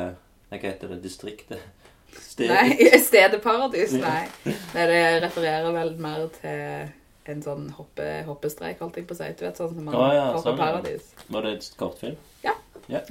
Hva 0.49 0.61
heter 0.61 0.93
det? 0.93 1.01
Distriktet? 1.03 1.65
Stedet? 2.09 2.53
Nei, 2.53 2.87
stedet 3.09 3.41
Paradis, 3.41 3.93
nei. 3.93 4.21
nei. 4.45 4.55
Det 4.73 5.01
refererer 5.25 5.73
vel 5.73 5.93
mer 6.01 6.25
til 6.39 6.89
en 7.29 7.43
sånn 7.45 7.67
hoppe, 7.77 8.05
hoppestreik, 8.25 8.79
holdt 8.81 8.97
jeg 8.97 9.05
på 9.09 9.13
å 9.13 9.19
si. 9.19 9.29
Du 9.37 9.43
vet, 9.45 9.57
sånn 9.57 9.75
som 9.75 9.85
man 9.85 9.97
ah, 9.97 10.13
ja, 10.13 10.23
får 10.33 10.39
på 10.39 10.45
sånn. 10.47 10.61
Paradis. 10.61 11.11
Var 11.29 11.45
det 11.45 11.51
et 11.57 11.69
kortfilm? 11.77 12.17
Ja. 12.45 12.55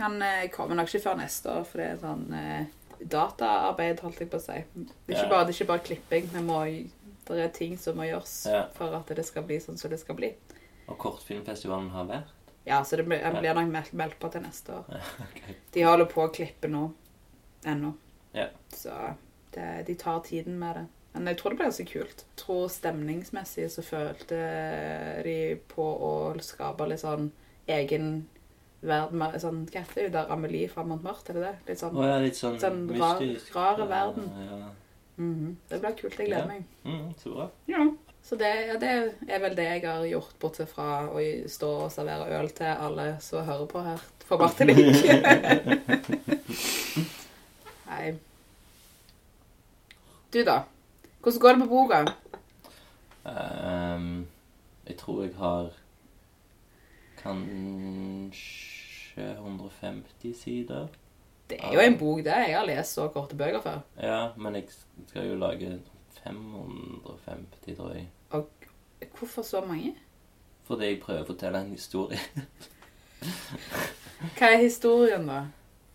Han 0.00 0.18
eh, 0.26 0.48
kommer 0.50 0.74
nok 0.74 0.90
ikke 0.90 1.04
før 1.04 1.20
neste 1.20 1.52
år, 1.54 1.66
for 1.66 1.82
det 1.82 1.92
er 1.92 2.00
sånn 2.02 2.24
eh, 2.34 2.64
dataarbeid, 3.00 4.00
holdt 4.04 4.22
jeg 4.22 4.30
på 4.32 4.40
å 4.40 4.42
si. 4.42 4.58
Det 4.74 5.14
er 5.14 5.18
ikke, 5.18 5.30
bare, 5.30 5.46
det 5.46 5.54
er 5.54 5.56
ikke 5.56 5.70
bare 5.72 5.84
klipping. 5.86 6.30
Må, 6.46 6.62
det 7.28 7.44
er 7.44 7.54
ting 7.54 7.76
som 7.80 7.98
må 7.98 8.08
gjøres 8.08 8.34
for 8.76 8.96
at 8.98 9.14
det 9.16 9.26
skal 9.28 9.46
bli 9.48 9.60
sånn 9.62 9.80
som 9.80 9.92
det 9.92 10.00
skal 10.02 10.18
bli. 10.18 10.32
Og 10.88 10.98
kortfilmfestivalen 11.00 11.90
har 11.92 12.08
vært? 12.08 12.34
Ja, 12.68 12.82
så 12.84 12.98
det 13.00 13.06
blir, 13.08 13.20
jeg 13.22 13.40
blir 13.40 13.56
nok 13.56 13.70
meldt, 13.72 13.94
meldt 13.96 14.18
på 14.20 14.28
til 14.32 14.44
neste 14.44 14.76
år. 14.76 15.08
De 15.74 15.84
holder 15.86 16.08
på 16.10 16.26
å 16.26 16.32
klippe 16.32 16.68
nå. 16.68 16.90
Ennå. 17.64 17.94
Ja. 18.36 18.50
Så 18.70 18.92
det, 19.54 19.84
de 19.88 19.94
tar 19.98 20.20
tiden 20.20 20.58
med 20.60 20.76
det. 20.76 20.86
Men 21.12 21.26
jeg 21.26 21.38
tror 21.38 21.50
det 21.50 21.58
blir 21.58 21.66
ganske 21.70 21.86
kult. 21.88 22.20
Jeg 22.22 22.40
tror 22.42 22.68
stemningsmessig 22.70 23.66
så 23.72 23.82
følte 23.82 24.38
de 25.24 25.38
på 25.72 25.82
å 25.82 26.12
skape 26.44 26.86
litt 26.86 27.02
sånn 27.02 27.30
egen 27.66 28.28
verden. 28.80 29.18
med- 29.18 29.40
Sånn, 29.40 29.66
hva 29.66 29.80
heter 29.80 30.02
det 30.02 30.12
der 30.12 30.30
Amelie 30.32 30.68
fra 30.68 30.82
Montmartre? 30.84 31.30
Er 31.30 31.34
det 31.34 31.42
det? 31.42 31.56
Litt 31.68 31.78
sånn 31.80 31.96
oh, 31.96 32.04
ja, 32.06 32.18
litt 32.18 32.36
sånn, 32.36 32.58
Sånn 32.60 32.88
rar- 32.98 33.18
rare 33.20 33.38
rare 33.54 33.78
Ja, 33.78 33.86
verden. 33.86 34.30
Mm 35.18 35.34
-hmm. 35.34 35.54
Det 35.68 35.80
blir 35.80 35.90
kult. 35.96 36.18
Jeg 36.18 36.26
gleder 36.26 36.42
Ja. 36.42 36.46
meg. 36.46 36.64
Mm, 36.84 37.14
så 37.18 37.30
bra. 37.34 37.48
Ja. 37.68 37.90
Så 38.22 38.36
det, 38.36 38.66
ja, 38.66 38.76
det 38.78 39.14
er 39.28 39.38
vel 39.38 39.54
det 39.56 39.64
jeg 39.64 39.82
har 39.90 40.04
gjort, 40.04 40.34
bortsett 40.40 40.68
fra 40.68 41.08
å 41.08 41.48
stå 41.48 41.66
og 41.84 41.92
servere 41.92 42.40
øl 42.40 42.48
til 42.50 42.66
alle 42.66 43.16
som 43.20 43.44
hører 43.44 43.66
på 43.66 43.82
her. 43.82 43.98
For 44.24 44.36
Martinique. 44.36 45.22
Nei. 47.88 48.14
Du, 50.32 50.44
da? 50.44 50.62
Hvordan 51.22 51.40
går 51.40 51.48
det 51.52 51.58
på 51.62 51.66
boka? 51.68 52.00
Um, 53.24 54.26
jeg 54.86 54.96
tror 54.96 55.22
jeg 55.22 55.34
har 55.38 55.70
kanskje 57.22 58.32
150 59.38 60.34
sider. 60.42 60.88
Det 61.50 61.58
er 61.64 61.72
jo 61.72 61.80
en 61.80 61.98
bok, 61.98 62.18
det. 62.18 62.34
Jeg 62.48 62.56
har 62.58 62.66
lest 62.68 62.94
så 62.94 63.08
korte 63.08 63.36
bøker 63.36 63.60
før. 63.64 63.78
Ja, 64.02 64.28
men 64.36 64.54
jeg 64.54 64.64
skal 65.08 65.28
jo 65.30 65.34
lage 65.40 65.80
550, 66.24 67.76
tror 67.76 67.92
jeg. 67.94 68.08
Hvorfor 69.18 69.42
så 69.42 69.60
mange? 69.64 69.94
Fordi 70.68 70.84
jeg 70.90 71.00
prøver 71.00 71.22
å 71.22 71.26
fortelle 71.30 71.60
en 71.64 71.70
historie. 71.72 72.18
Hva 74.38 74.50
er 74.52 74.60
historien, 74.62 75.24
da? 75.26 75.44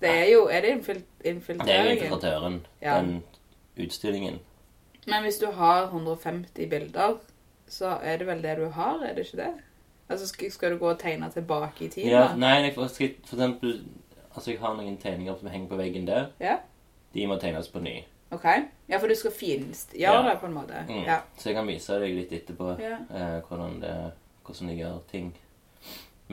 Det 0.02 0.10
er 0.10 0.26
jo 0.34 0.48
Er 0.52 0.62
det 0.62 0.72
infil 0.74 0.96
Det 0.96 1.06
er 1.28 1.30
jo 1.30 1.36
infiltreringen? 1.36 1.98
infiltratøren. 1.98 2.58
Ja. 2.82 2.98
Den 3.02 3.24
utstillingen. 3.80 4.40
Men 5.08 5.24
hvis 5.24 5.38
du 5.38 5.52
har 5.52 5.86
150 5.92 6.70
bilder, 6.70 7.18
så 7.68 7.98
er 8.02 8.18
det 8.18 8.28
vel 8.28 8.44
det 8.44 8.58
du 8.58 8.66
har, 8.70 9.00
er 9.04 9.14
det 9.16 9.26
ikke 9.28 9.38
det? 9.38 9.54
Altså, 10.14 10.28
skal, 10.32 10.52
skal 10.52 10.72
du 10.72 10.78
gå 10.82 10.90
og 10.94 11.00
tegne 11.02 11.30
tilbake 11.34 11.86
i 11.86 11.90
tid, 11.94 12.06
Ja, 12.12 12.28
da? 12.32 12.36
nei, 12.40 12.54
jeg, 12.68 12.74
for, 12.78 12.88
skal- 12.88 13.16
for 13.26 13.36
eksempel 13.36 13.84
Altså, 14.36 14.50
jeg 14.52 14.60
har 14.64 14.74
noen 14.74 14.96
tegninger 14.98 15.36
som 15.38 15.48
henger 15.54 15.68
på 15.70 15.78
veggen 15.78 16.08
der. 16.08 16.32
Ja. 16.42 16.56
De 17.14 17.28
må 17.30 17.36
tegnes 17.38 17.68
på 17.70 17.80
ny. 17.86 18.00
Ok. 18.34 18.46
Ja, 18.90 18.98
for 18.98 19.08
du 19.08 19.14
skal 19.16 19.32
fingjøre 19.32 20.00
Ja. 20.00 20.14
det 20.26 20.40
på 20.42 20.48
en 20.50 20.54
måte. 20.56 20.80
Mm. 20.90 21.04
Ja. 21.06 21.20
Så 21.38 21.50
jeg 21.52 21.56
kan 21.60 21.68
vise 21.70 22.00
deg 22.02 22.16
litt 22.18 22.32
etterpå 22.34 22.72
ja. 22.82 22.96
eh, 23.14 23.36
hvordan, 23.46 23.76
det, 23.84 23.92
hvordan 24.46 24.70
jeg 24.72 24.78
gjør 24.80 24.98
ting. 25.12 25.28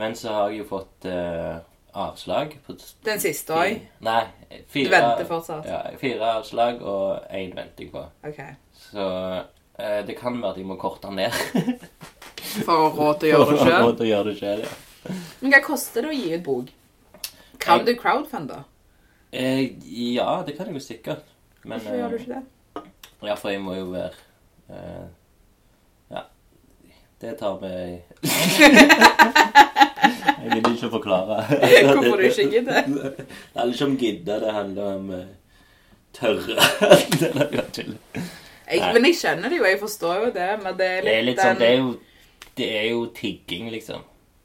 Men 0.01 0.15
så 0.17 0.33
har 0.33 0.49
jeg 0.49 0.63
jo 0.63 0.65
fått 0.71 1.05
eh, 1.05 1.59
avslag 1.93 2.57
på 2.65 2.73
Den 3.05 3.19
siste 3.21 3.53
òg. 3.53 3.77
Nei, 4.01 4.23
Fire, 4.67 4.87
Du 4.89 4.95
venter 4.95 5.25
fortsatt? 5.29 5.65
ja, 5.69 5.81
fire 6.01 6.33
avslag 6.39 6.81
og 6.81 7.21
én 7.29 7.53
venting 7.55 7.91
på. 7.93 8.01
Ok. 8.25 8.39
Så 8.73 9.05
det 9.77 10.13
kan 10.19 10.35
være 10.41 10.51
at 10.51 10.57
jeg 10.59 10.67
må 10.67 10.75
korte 10.77 11.07
den 11.07 11.15
ned. 11.21 11.31
For 12.65 12.73
å 12.75 12.89
ha 12.89 12.91
råd 12.97 13.21
til 13.21 13.31
å 13.31 13.31
gjøre 13.31 13.45
det 13.51 13.57
For 13.57 13.69
å 13.69 13.71
ha 13.71 13.79
råd 13.85 13.95
til 13.97 14.05
å 14.05 14.09
gjøre 14.11 14.27
det 14.31 14.37
selv, 14.39 14.65
ja. 14.67 15.15
Men 15.41 15.53
hva 15.55 15.61
koster 15.65 16.05
det 16.05 16.11
å 16.11 16.17
gi 16.17 16.33
ut 16.35 16.43
bok? 16.45 16.67
Kan 17.61 17.79
Jeg- 17.79 17.85
du 17.87 18.01
crowdfunde? 18.01 18.63
Eh, 19.31 19.61
ja, 20.15 20.43
det 20.45 20.57
kan 20.57 20.65
jeg 20.67 20.75
jo 20.75 20.79
sikkert. 20.79 21.23
Men 21.63 21.79
Hvorfor 21.79 21.95
gjør 21.97 22.09
du 22.09 22.15
eh, 22.15 22.21
ikke 22.21 22.33
det? 22.33 22.43
Ja, 23.23 23.35
for 23.35 23.49
jeg 23.49 23.61
må 23.61 23.75
jo 23.77 23.85
være 23.91 24.11
eh, 24.69 25.07
Ja. 26.11 26.23
Det 27.21 27.37
tar 27.39 27.59
vi 27.61 27.67
Jeg 30.41 30.55
gidder 30.55 30.73
ikke 30.73 30.89
å 30.89 30.95
forklare. 30.97 31.37
Hvorfor 31.93 32.17
du 32.17 32.25
ikke 32.25 32.49
gidder? 32.49 32.81
Det 32.89 33.27
handler 33.55 33.73
ikke 33.75 33.85
om 33.85 33.97
gidde, 33.97 34.39
det 34.41 34.53
handler 34.53 34.95
om 34.95 35.09
uh, 35.13 35.25
tørre. 36.17 36.55
det 37.21 37.29
er. 37.29 38.31
Jeg, 38.71 38.93
men 38.93 39.03
jeg 39.05 39.15
skjønner 39.19 39.49
det 39.49 39.57
jo, 39.57 39.63
jeg 39.65 39.79
forstår 39.79 40.25
jo 40.25 40.31
det, 40.31 40.49
men 40.63 40.77
det 40.77 40.87
er 40.87 41.01
litt, 41.01 41.05
Det 41.11 41.17
er 41.17 41.27
litt 41.27 41.39
sånn 41.43 41.59
Det 41.59 41.67
er 41.69 41.77
jo, 41.77 41.91
det 42.55 42.69
er 42.79 42.87
jo 42.91 43.05
tigging, 43.15 43.69
liksom. 43.71 44.01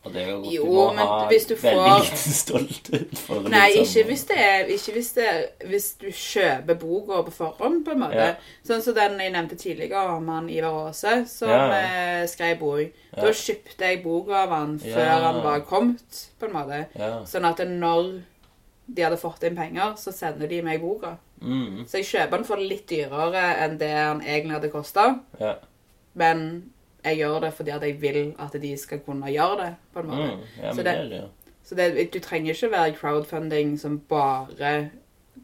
Og 0.06 0.12
det 0.14 0.20
er 0.22 0.28
jo, 0.30 0.42
Jo, 0.54 0.64
du 0.64 0.70
må 0.70 0.82
men 0.94 1.06
ha 1.06 1.14
hvis 1.26 1.46
du 1.48 1.54
får- 1.56 1.74
veldig 1.74 2.02
liten 2.04 2.34
stolthet 2.36 3.18
for 3.18 3.40
det. 3.42 3.50
Nei, 3.50 3.72
sånn- 3.74 3.82
ikke 3.86 4.04
hvis 4.06 4.24
det 4.28 4.36
er 4.38 4.68
Ikke 4.70 4.92
hvis, 4.94 5.08
det 5.16 5.24
er, 5.26 5.40
hvis 5.66 5.88
du 5.98 6.06
kjøper 6.12 6.78
boka 6.78 7.22
på 7.26 7.32
forhånd, 7.34 7.80
på 7.84 7.90
en 7.90 7.98
måte. 8.04 8.14
Ja. 8.14 8.34
Sånn 8.68 8.82
som 8.82 8.94
den 8.94 9.18
jeg 9.18 9.32
nevnte 9.34 9.56
tidligere 9.58 10.04
om 10.16 10.28
han 10.28 10.48
Ivar 10.48 10.86
Aase, 10.88 11.26
som 11.28 11.48
Ja. 11.48 11.70
eh, 11.72 12.26
skrev 12.26 12.58
bok. 12.60 12.92
Ja. 13.16 13.22
Da 13.24 13.32
kjøpte 13.32 13.78
jeg 13.90 14.02
boka 14.04 14.32
av 14.44 14.48
han 14.50 14.78
før 14.78 15.08
han 15.26 15.42
var 15.42 15.60
kommet, 15.66 16.22
på 16.38 16.46
en 16.46 16.52
måte. 16.52 16.86
Sånn 17.26 17.44
at 17.50 17.58
når 17.66 18.22
de 18.94 19.02
hadde 19.02 19.16
fått 19.18 19.42
inn 19.42 19.56
penger, 19.56 19.94
så 19.96 20.12
sender 20.12 20.46
de 20.48 20.62
meg 20.62 20.80
boka. 20.80 21.16
Mm, 21.42 21.84
Så 21.86 21.98
jeg 21.98 22.04
kjøper 22.06 22.36
den 22.36 22.44
for 22.44 22.56
litt 22.56 22.86
dyrere 22.88 23.56
enn 23.64 23.78
det 23.78 23.90
han 23.90 24.20
egentlig 24.20 24.52
hadde 24.60 24.70
kosta. 24.72 25.20
ja. 25.40 25.54
Men 26.14 26.70
jeg 27.04 27.18
gjør 27.18 27.40
det 27.40 27.52
fordi 27.54 27.70
at 27.74 27.82
jeg 27.82 28.00
vil 28.00 28.34
at 28.38 28.52
de 28.62 28.76
skal 28.76 28.98
kunne 29.00 29.26
gjøre 29.26 29.56
det, 29.60 29.74
på 29.92 30.00
en 30.00 30.06
måte. 30.06 30.30
Mm, 30.32 30.62
ja, 30.62 30.70
Så 30.72 30.82
det- 30.82 31.10
det 31.10 31.16
ja. 31.20 31.26
Så 31.64 31.74
det, 31.74 32.12
du 32.12 32.18
trenger 32.20 32.54
ikke 32.54 32.70
være 32.70 32.92
crowdfunding 32.94 33.78
som 33.78 33.98
bare 34.08 34.90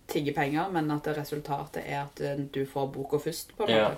tigger 0.09 0.33
penger, 0.33 0.69
men 0.71 0.91
at 0.91 1.07
resultatet 1.19 1.83
er 1.87 2.03
at 2.03 2.21
eh, 2.21 2.37
du 2.55 2.65
får 2.67 2.87
boka 2.93 3.17
først, 3.19 3.57
på 3.57 3.65
en 3.65 3.69
Ja. 3.77 3.89
måte. 3.89 3.97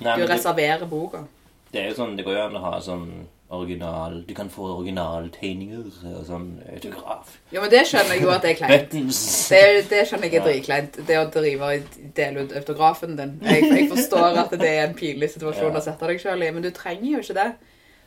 Nei, 0.00 0.16
Du 0.16 0.26
reserverer 0.26 0.86
boka. 0.88 1.24
det 1.72 1.80
er 1.82 1.88
jo 1.90 1.94
sånn, 1.94 2.16
det 2.16 2.24
går 2.24 2.32
jo 2.34 2.40
an 2.46 2.52
å 2.56 2.60
ha 2.60 2.80
sånn 2.80 3.26
original 3.50 4.20
Du 4.28 4.34
kan 4.34 4.48
få 4.50 4.68
originaltegninger 4.76 5.80
og 6.16 6.24
sånn 6.28 6.48
autograf. 6.72 7.32
Jo, 7.50 7.60
men 7.64 7.70
det 7.72 7.80
skjønner 7.90 8.14
jeg 8.14 8.22
jo 8.22 8.30
at 8.30 8.42
det 8.46 8.50
er 8.52 8.58
kleint. 8.60 8.92
Det, 8.94 9.62
det 9.90 10.04
skjønner 10.08 10.28
jeg 10.28 10.34
er 10.34 10.38
Ja. 10.38 10.44
dritkleint. 10.46 11.00
Det 11.08 11.18
å 11.18 11.24
drive 11.34 11.70
og 11.72 11.98
dele 12.16 12.44
ut 12.46 12.52
autografen 12.60 13.16
din. 13.18 13.32
Jeg, 13.42 13.66
jeg 13.72 13.88
forstår 13.90 14.38
at 14.44 14.50
det 14.60 14.68
er 14.70 14.84
en 14.88 14.94
pinlig 14.94 15.30
situasjon 15.34 15.72
Ja. 15.72 15.78
å 15.78 15.82
sette 15.82 16.06
deg 16.06 16.20
sjøl 16.22 16.42
i, 16.46 16.50
men 16.54 16.62
du 16.62 16.70
trenger 16.70 17.10
jo 17.10 17.18
ikke 17.24 17.34
det. 17.40 17.48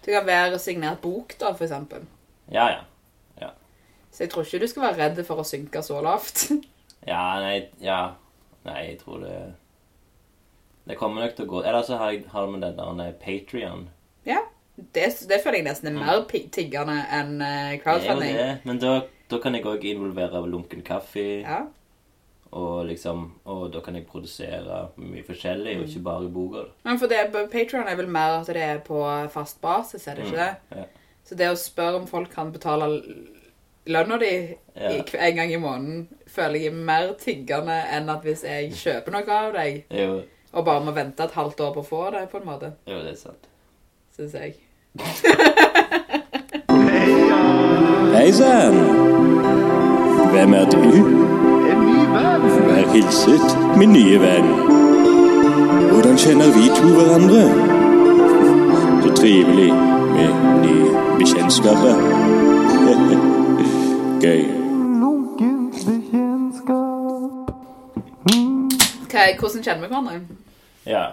Du 0.05 0.11
kan 0.11 0.25
være 0.27 0.59
signert 0.59 1.01
bok, 1.01 1.35
da, 1.39 1.51
for 1.53 1.65
eksempel. 1.67 2.07
Ja, 2.51 2.67
ja. 2.69 3.49
Så 4.13 4.23
jeg 4.23 4.29
tror 4.29 4.43
ikke 4.45 4.59
du 4.61 4.67
skal 4.69 4.83
være 4.83 4.97
redd 5.09 5.25
for 5.25 5.41
å 5.41 5.43
synke 5.47 5.81
så 5.83 6.01
lavt. 6.03 6.47
Ja, 7.07 7.39
nei, 7.41 7.65
ja. 7.81 8.13
Nei, 8.63 8.77
jeg 8.93 8.99
tror 9.01 9.19
det 9.25 9.37
Det 10.87 10.95
kommer 10.97 11.21
nok 11.25 11.33
til 11.35 11.43
å 11.45 11.49
gå 11.51 11.63
Eller 11.67 11.81
så 11.83 11.97
har 11.99 12.11
jeg 12.13 12.21
har 12.31 12.45
vi 12.47 12.59
den 12.61 12.77
der 13.01 13.11
Patrion. 13.19 13.89
Det, 14.75 15.05
det 15.29 15.37
føler 15.43 15.59
jeg 15.61 15.67
nesten 15.67 15.91
er 15.91 15.99
mer 15.99 16.23
tiggende 16.29 16.95
enn 17.13 17.35
crowdfunding. 17.83 18.33
Det 18.33 18.41
er 18.41 18.47
jo 18.47 18.53
det. 18.53 18.65
Men 18.65 18.79
da, 18.81 18.93
da 19.29 19.39
kan 19.43 19.53
jeg 19.55 19.65
òg 19.69 19.83
involvere 19.85 20.41
lunken 20.49 20.81
kaffe. 20.85 21.25
Ja. 21.43 21.59
Og 22.53 22.85
liksom 22.85 23.31
Og 23.49 23.71
da 23.73 23.81
kan 23.81 23.95
jeg 23.97 24.05
produsere 24.09 24.87
mye 24.97 25.23
forskjellig, 25.25 25.77
og 25.79 25.87
ikke 25.87 26.03
bare 26.05 26.29
boka. 26.33 26.65
Men 26.85 26.99
for 27.01 27.07
det, 27.09 27.21
Patreon 27.51 27.87
er 27.89 27.95
vel 27.97 28.09
mer 28.09 28.39
at 28.41 28.49
det 28.53 28.61
er 28.65 28.81
på 28.85 28.99
fast 29.33 29.61
basis, 29.61 30.07
er 30.07 30.15
det 30.19 30.27
ikke 30.27 30.41
det? 30.41 30.55
Mm, 30.69 30.77
ja. 30.77 30.83
Så 31.23 31.37
det 31.39 31.47
å 31.49 31.55
spørre 31.57 32.01
om 32.01 32.07
folk 32.09 32.33
kan 32.33 32.51
betale 32.51 32.89
lønna 33.85 34.17
di 34.19 34.57
Ja. 34.75 34.89
en 35.19 35.35
gang 35.35 35.51
i 35.53 35.57
måneden 35.57 36.07
føler 36.27 36.55
jeg 36.59 36.67
er 36.73 36.77
mer 36.85 37.13
tiggende 37.19 37.75
enn 37.91 38.09
at 38.09 38.23
hvis 38.23 38.43
jeg 38.43 38.71
kjøper 38.71 39.11
noe 39.11 39.29
av 39.37 39.53
deg, 39.53 39.83
Jo, 40.01 40.21
og 40.53 40.65
bare 40.65 40.83
må 40.83 40.93
vente 40.93 41.23
et 41.23 41.31
halvt 41.31 41.59
år 41.61 41.73
på 41.73 41.81
å 41.83 41.87
få 41.87 42.11
det, 42.11 42.29
på 42.31 42.37
en 42.41 42.45
måte, 42.47 42.73
jo, 42.87 42.99
det 43.03 43.11
er 43.11 43.19
sant. 43.19 43.47
Syns 44.15 44.33
jeg. 44.33 44.53
Hei 48.15 48.31
sann! 48.31 48.75
Hvem 50.31 50.53
er 50.53 50.65
du? 50.65 50.81
Vær 52.67 52.93
hilset, 52.93 53.77
min 53.77 53.89
nye 53.89 54.19
venn. 54.19 54.49
Hvordan 55.91 56.17
kjenner 56.17 56.49
vi 56.57 56.69
to 56.77 56.87
hverandre? 56.97 57.43
Så 59.03 59.15
trivelig 59.15 59.73
med 60.13 60.29
nye 60.61 60.93
bekjentskaper. 61.17 61.95
Gøy. 64.23 64.43
Hva, 69.09 69.25
hvordan 69.39 69.63
kjenner 69.63 69.81
vi 69.81 69.87
hverandre? 69.87 70.21
Ja. 70.85 71.05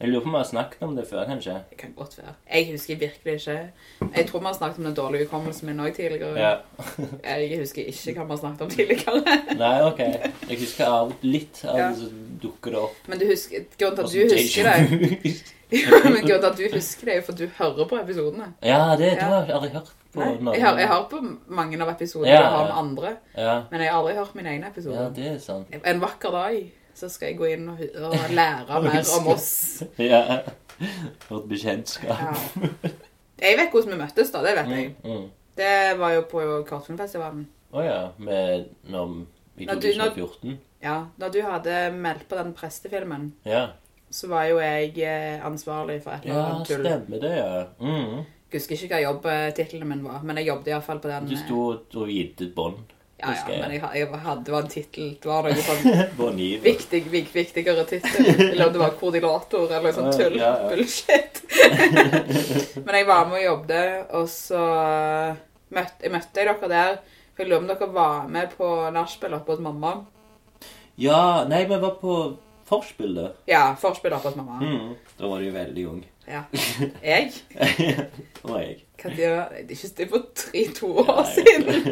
Jeg 0.00 0.08
lurer 0.10 0.20
på 0.20 0.28
om 0.28 0.34
vi 0.34 0.36
har 0.42 0.44
snakket 0.44 0.82
om 0.84 0.96
det 0.96 1.06
før, 1.08 1.22
kanskje? 1.24 1.52
Det 1.70 1.76
kan 1.80 1.92
godt 1.96 2.18
være. 2.18 2.32
Jeg 2.54 2.66
husker 2.72 2.96
virkelig 3.00 3.34
ikke. 3.34 3.54
Jeg 4.16 4.26
tror 4.28 4.40
vi 4.42 4.46
har 4.46 4.52
snakket 4.58 4.78
om 4.78 4.84
den 4.84 4.94
dårlige 4.94 5.24
hukommelsen 5.24 5.66
min 5.70 5.80
òg 5.80 5.94
tidligere. 5.96 6.36
Ja. 6.36 6.54
Jeg 7.40 7.58
husker 7.62 7.84
ikke 7.88 8.12
hva 8.18 8.26
vi 8.28 8.34
har 8.34 8.42
snakket 8.42 8.60
om 8.66 8.70
tidligere. 8.70 9.38
Nei, 9.62 9.78
ok. 9.88 10.02
Jeg 10.50 10.58
husker 10.60 10.84
av 10.98 11.14
litt 11.24 11.62
av 11.64 11.78
Ja. 11.80 11.88
det, 11.88 11.96
som 12.02 12.38
dukker 12.42 12.76
det 12.76 12.82
opp. 12.84 13.00
Men 13.08 13.18
du 13.18 13.26
husker, 13.30 13.64
grunnen 13.78 13.96
til 13.96 14.04
at 14.04 14.30
du 14.30 14.36
husker 14.36 14.70
det. 14.70 15.34
Men 16.04 16.22
grunnen 16.22 16.28
til 16.28 16.50
at 16.52 16.58
du 16.60 16.64
husker 16.76 17.04
det, 17.08 17.12
er 17.14 17.16
jo 17.22 17.26
for 17.30 17.32
at 17.32 17.38
du 17.40 17.48
hører 17.58 17.88
på 17.88 18.00
episodene. 18.04 18.52
Ja, 18.62 18.82
det, 19.00 19.14
Ja. 19.16 19.30
har 19.32 19.46
jeg 19.48 19.56
aldri 19.56 19.70
hørt 19.80 19.92
på. 20.12 20.20
Nei, 20.20 20.54
jeg, 20.54 20.64
har, 20.66 20.78
jeg 20.78 20.88
har 20.88 21.08
på 21.10 21.22
mange 21.48 21.80
av 21.82 21.88
episodene 21.96 22.30
Ja, 22.32 22.40
jeg 22.42 22.50
har 22.52 22.64
med 22.68 22.76
andre, 22.84 23.16
Ja, 23.36 23.56
men 23.70 23.80
jeg 23.80 23.90
har 23.90 23.98
aldri 24.00 24.14
hørt 24.16 24.34
mine 24.34 24.48
egne 24.48 24.70
ja, 24.76 25.08
det 25.16 25.26
er 25.32 25.38
sant. 25.38 25.72
En 25.84 26.00
vakker 26.00 26.30
dag 26.36 26.60
så 26.96 27.08
skal 27.12 27.28
jeg 27.32 27.38
gå 27.38 27.48
inn 27.52 27.68
og, 27.72 27.80
og 28.08 28.14
lære 28.32 28.80
mer 28.86 29.10
om 29.18 29.26
oss. 29.34 29.48
Ja. 30.00 30.40
Vårt 31.28 31.46
bekjentskap. 31.50 32.10
Ja. 32.20 32.92
Jeg 33.40 33.58
vet 33.60 33.70
hvordan 33.72 33.92
vi 33.92 33.98
møttes, 34.00 34.30
da. 34.32 34.40
Det 34.44 34.54
vet 34.56 34.70
jeg. 34.72 34.94
Mm, 35.04 35.10
mm. 35.12 35.26
Det 35.56 35.72
var 36.00 36.12
jo 36.16 36.22
på 36.30 36.42
Kortfilmfestivalen. 36.68 37.46
Å 37.76 37.82
ja. 37.84 37.98
Med 38.18 38.70
når, 38.92 39.12
I 39.60 39.66
2014? 39.68 40.50
når- 40.50 40.62
Ja, 40.86 40.96
da 41.18 41.28
du 41.32 41.38
hadde 41.42 41.76
meldt 41.96 42.26
på 42.28 42.36
den 42.38 42.52
prestefilmen, 42.56 43.30
Ja. 43.48 43.66
så 44.12 44.28
var 44.28 44.44
jo 44.48 44.58
jeg 44.60 44.92
eh, 45.02 45.44
ansvarlig 45.44 46.02
for 46.04 46.12
et 46.16 46.24
eller 46.24 46.34
Ja, 46.36 46.44
annet 46.54 46.68
tull. 46.68 46.84
stemmer 46.84 47.20
det, 47.20 47.32
ja. 47.36 47.64
Mm. 47.80 48.24
Jeg 48.52 48.60
husker 48.60 48.76
ikke 48.76 48.94
hva 48.94 49.00
jobbtittelen 49.02 49.88
min 49.88 50.04
var, 50.04 50.20
men 50.22 50.36
jeg 50.38 50.46
jobbet 50.46 50.68
iallfall 50.70 51.00
på 51.02 51.08
den. 51.10 51.26
Du 51.28 51.34
eh, 51.34 51.40
sto 51.44 52.02
og 52.04 52.08
gitt 52.12 52.40
et 52.44 52.54
bånd. 52.54 52.92
Ja, 53.16 53.32
ja, 53.32 53.44
men 53.48 53.72
jeg, 53.72 53.80
jeg 53.96 54.08
hadde, 54.12 54.42
det 54.44 54.52
var 54.52 54.64
en 54.66 54.68
tittel. 54.68 55.12
Det 55.22 55.28
var 55.30 55.46
noe 55.46 55.62
sånn 55.64 56.34
viktig, 56.66 57.00
vik, 57.08 57.30
viktigere 57.32 57.84
tittel. 57.88 58.26
Eller 58.34 58.66
om 58.66 58.74
det 58.74 58.82
var 58.82 58.96
koordinator 59.00 59.72
eller 59.72 59.94
sånn 59.96 60.10
tull. 60.12 60.36
Ja, 60.36 60.50
ja. 60.60 60.68
Bullshit. 60.68 61.40
men 62.84 62.98
jeg 62.98 63.08
var 63.08 63.30
med 63.30 63.38
og 63.38 63.46
jobbet, 63.46 64.12
og 64.20 64.28
så 64.28 64.64
møtte 65.72 66.04
jeg 66.04 66.12
møtte 66.12 66.44
jeg 66.44 66.50
dere 66.52 66.70
der. 66.74 66.98
Jeg 67.36 67.48
lurer 67.48 67.62
om 67.62 67.70
dere 67.70 67.88
var 67.92 68.28
med 68.32 68.52
på 68.56 68.68
nachspiel 68.92 69.38
oppe 69.38 69.56
hos 69.56 69.64
mamma. 69.64 69.94
Ja, 71.00 71.44
nei, 71.48 71.64
vi 71.68 71.80
var 71.80 71.96
på 72.00 72.18
forspillet. 72.68 73.40
Ja, 73.48 73.70
forspillet 73.80 74.18
oppe 74.20 74.34
hos 74.34 74.38
mamma. 74.38 74.60
Mm. 74.60 74.92
Da 75.16 75.32
var 75.32 75.40
du 75.40 75.48
jo 75.48 75.56
veldig 75.56 75.88
ung. 75.88 76.04
Ja. 76.28 76.44
Jeg? 77.00 77.32
Det 77.56 78.44
var 78.44 78.60
jeg. 78.60 78.85
Hva 78.96 79.10
det 79.12 79.26
er 79.28 79.56
ikke 79.60 79.88
det 79.98 80.06
for 80.08 80.28
tre-to 80.40 80.88
år 81.02 81.24
siden. 81.28 81.88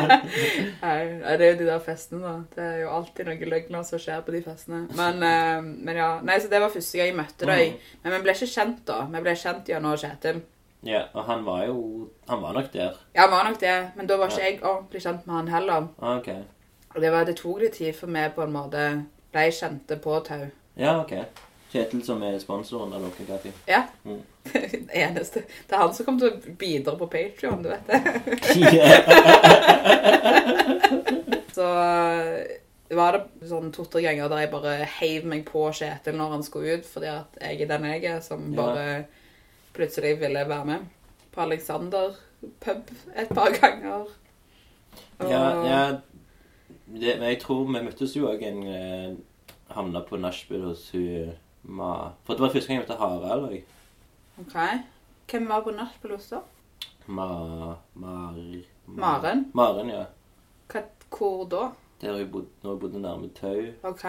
Nei, 0.82 0.96
det 1.38 1.46
er 1.46 1.52
jo 1.52 1.58
de 1.60 1.68
der 1.68 1.84
festene, 1.84 2.22
da. 2.24 2.32
Det 2.56 2.64
er 2.64 2.80
jo 2.82 2.88
alltid 2.96 3.28
noen 3.28 3.52
løgner 3.52 3.84
som 3.86 4.02
skjer 4.02 4.24
på 4.26 4.34
de 4.34 4.40
festene. 4.42 4.80
Men, 4.98 5.22
eh, 5.22 5.60
men 5.62 6.00
ja, 6.00 6.08
nei, 6.26 6.40
så 6.42 6.50
det 6.50 6.62
var 6.64 6.74
første 6.74 6.98
gang 6.98 7.12
jeg 7.12 7.18
møtte 7.20 7.46
deg. 7.50 7.76
Mm. 7.76 7.94
Men 8.02 8.16
vi 8.16 8.20
ble 8.26 8.34
ikke 8.34 8.50
kjent 8.50 8.82
da. 8.90 8.98
Vi 9.14 9.22
ble 9.28 9.36
kjent 9.44 9.70
gjennom 9.70 9.96
Kjetil. 10.00 10.42
Ja, 10.84 11.06
og 11.14 11.24
han 11.24 11.46
var 11.46 11.62
jo 11.64 12.10
Han 12.28 12.42
var 12.42 12.52
nok 12.52 12.72
der. 12.72 12.98
Ja, 13.14 13.22
han 13.22 13.30
var 13.30 13.48
nok 13.48 13.60
det. 13.60 13.78
Men 13.96 14.10
da 14.10 14.18
var 14.20 14.32
ikke 14.32 14.44
jeg 14.44 14.60
ordentlig 14.62 15.02
kjent 15.06 15.26
med 15.26 15.34
han 15.36 15.48
heller. 15.48 15.88
Ah, 16.00 16.18
ok. 16.18 16.28
Og 16.94 17.00
det, 17.00 17.12
var, 17.12 17.24
det 17.24 17.36
tok 17.36 17.62
litt 17.62 17.78
tid 17.78 17.94
for 17.96 18.10
meg 18.10 18.34
på 18.34 18.44
en 18.44 18.52
måte 18.54 18.84
ble 19.34 19.48
kjente 19.50 19.98
på 20.02 20.18
Tau. 20.26 20.46
Ja, 20.78 20.98
ok. 21.00 21.14
Kjetil 21.74 22.04
som 22.06 22.20
er 22.22 22.36
sponsoren 22.38 22.92
av 22.94 23.02
dere, 23.02 23.24
Kati. 23.26 23.50
Ja. 23.66 23.80
Mm. 24.06 24.20
Eneste. 25.04 25.40
Det 25.66 25.74
er 25.74 25.80
han 25.82 25.94
som 25.96 26.06
kommer 26.06 26.20
til 26.22 26.30
å 26.30 26.54
bidra 26.60 26.94
på 27.00 27.08
Patreon, 27.10 27.64
du 27.64 27.68
vet 27.72 27.86
det. 27.90 27.98
Så 31.54 31.66
eh, 31.82 32.94
var 32.94 33.12
det 33.18 33.48
sånn 33.50 33.72
to-tre 33.74 34.02
ganger 34.04 34.30
der 34.30 34.44
jeg 34.44 34.52
bare 34.52 34.74
heiv 35.00 35.26
meg 35.30 35.44
på 35.48 35.66
Kjetil 35.74 36.16
når 36.18 36.32
han 36.36 36.44
skulle 36.46 36.78
ut, 36.78 36.86
fordi 36.88 37.10
at 37.12 37.38
jeg 37.42 37.62
er 37.64 37.70
den 37.74 37.86
jeg 37.90 38.04
er, 38.10 38.20
som 38.24 38.40
Ja. 38.52 38.56
bare 38.60 38.86
plutselig 39.74 40.16
ville 40.20 40.42
være 40.48 40.64
med. 40.70 40.80
På 41.34 41.40
Alexander 41.48 42.14
pub 42.62 42.90
et 43.16 43.28
par 43.34 43.50
ganger. 43.60 44.04
Og- 44.04 45.30
Ja, 45.30 45.64
ja 45.66 45.84
det, 46.86 47.18
Men 47.18 47.28
jeg 47.30 47.40
tror 47.42 47.64
vi 47.66 47.80
møttes 47.82 48.14
jo 48.16 48.28
òg 48.30 48.42
en 48.46 48.62
eh, 48.66 49.14
Havna 49.74 50.00
på 50.06 50.16
nachspiel 50.20 50.62
hos 50.68 50.90
hun 50.92 51.32
Ma... 51.64 52.10
For 52.24 52.34
det 52.34 52.42
var 52.44 52.52
første 52.52 52.68
gang 52.68 52.80
jeg 52.80 52.86
møtte 52.88 52.98
Harald 53.00 53.48
òg. 53.48 53.62
Ok. 54.42 54.56
Hvem 55.30 55.48
var 55.48 55.60
på 55.64 55.70
nachspiel 55.76 56.14
hos 56.16 56.28
da? 56.32 56.40
Ma... 57.06 57.28
Mar... 57.94 58.38
Maren? 58.86 59.46
Maren, 59.56 59.88
ja. 59.90 60.04
Hva, 60.68 60.82
hvor 61.16 61.44
da? 61.48 61.68
Der 62.02 62.16
jeg 62.18 62.30
bodde, 62.32 62.50
når 62.62 62.74
jeg 62.74 62.80
bodde 62.80 63.00
nærme 63.00 63.30
Tau. 63.38 63.62
Ok. 63.90 64.04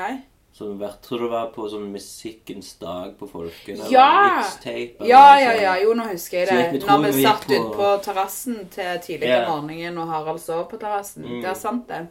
Som 0.56 0.78
vært, 0.80 1.02
tror 1.04 1.20
det 1.26 1.30
var 1.32 1.50
på 1.56 1.66
sånn 1.72 1.90
Musikkens 1.92 2.74
dag 2.80 3.14
på 3.20 3.28
Folken. 3.28 3.76
eller 3.76 3.92
Ja! 3.92 4.38
Mixtape. 4.38 5.08
Ja, 5.08 5.24
ja, 5.40 5.52
ja. 5.60 5.74
Jo, 5.84 5.94
nå 5.96 6.06
husker 6.12 6.40
jeg 6.40 6.48
det. 6.48 6.60
jeg 6.60 6.84
Når 6.88 7.02
vi 7.06 7.12
vi 7.18 7.24
satt 7.26 7.44
på- 7.48 7.56
ute 7.60 7.74
på 7.76 7.90
terrassen 8.06 8.62
til 8.72 9.00
tidlig 9.04 9.30
Ja. 9.30 9.42
om 9.52 9.64
morgenen, 9.68 9.98
og 9.98 10.08
Harald 10.08 10.40
sov 10.40 10.70
på 10.72 10.78
terrassen. 10.80 11.24
Mm. 11.28 11.42
Det 11.42 11.50
er 11.50 11.54
sant, 11.60 11.88
det. 11.90 12.08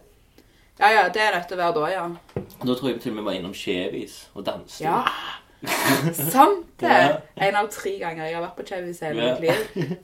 Ja, 0.81 0.91
ja, 0.91 1.09
det 1.09 1.23
er 1.23 1.41
til 1.47 1.57
å 1.57 1.61
være 1.61 1.75
da, 1.79 1.89
ja. 1.93 2.05
Da 2.65 2.75
tror 2.75 2.91
jeg 2.91 3.01
til 3.01 3.13
og 3.13 3.17
med 3.21 3.29
var 3.29 3.37
innom 3.39 3.55
Chevis 3.55 4.25
og 4.35 4.45
danset. 4.47 4.85
Ja. 4.87 5.03
Sant 6.35 6.67
det! 6.83 7.01
En 7.41 7.57
av 7.57 7.71
tre 7.73 7.95
ganger 8.01 8.27
jeg 8.27 8.37
har 8.37 8.43
vært 8.45 8.59
på 8.59 8.67
Chevis 8.69 9.01
hele 9.07 9.23
Ja. 9.23 9.35
mitt 9.35 9.45
liv. 9.47 9.97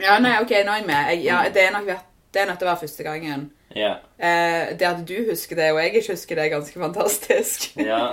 Ja, 0.00 0.18
nei, 0.22 0.36
ok, 0.40 0.52
nå 0.64 0.72
er 0.72 0.82
jeg 0.82 0.86
med. 0.88 1.10
Jeg, 1.12 1.24
ja, 1.26 1.42
det 1.52 1.66
er 1.66 1.72
nok 1.74 1.88
vært 1.88 2.08
det 2.32 2.40
er 2.40 2.46
nødt 2.48 2.62
til 2.62 2.64
å 2.64 2.70
være 2.70 2.80
første 2.80 3.04
gangen. 3.04 3.42
Ja. 3.76 3.90
Eh, 4.16 4.70
det 4.80 4.86
at 4.88 5.02
du 5.08 5.14
husker 5.28 5.58
det, 5.58 5.66
og 5.72 5.80
jeg 5.82 5.90
ikke 5.92 6.14
husker 6.14 6.38
det, 6.38 6.46
er 6.46 6.54
ganske 6.54 6.80
fantastisk. 6.80 7.66
ja. 7.90 8.06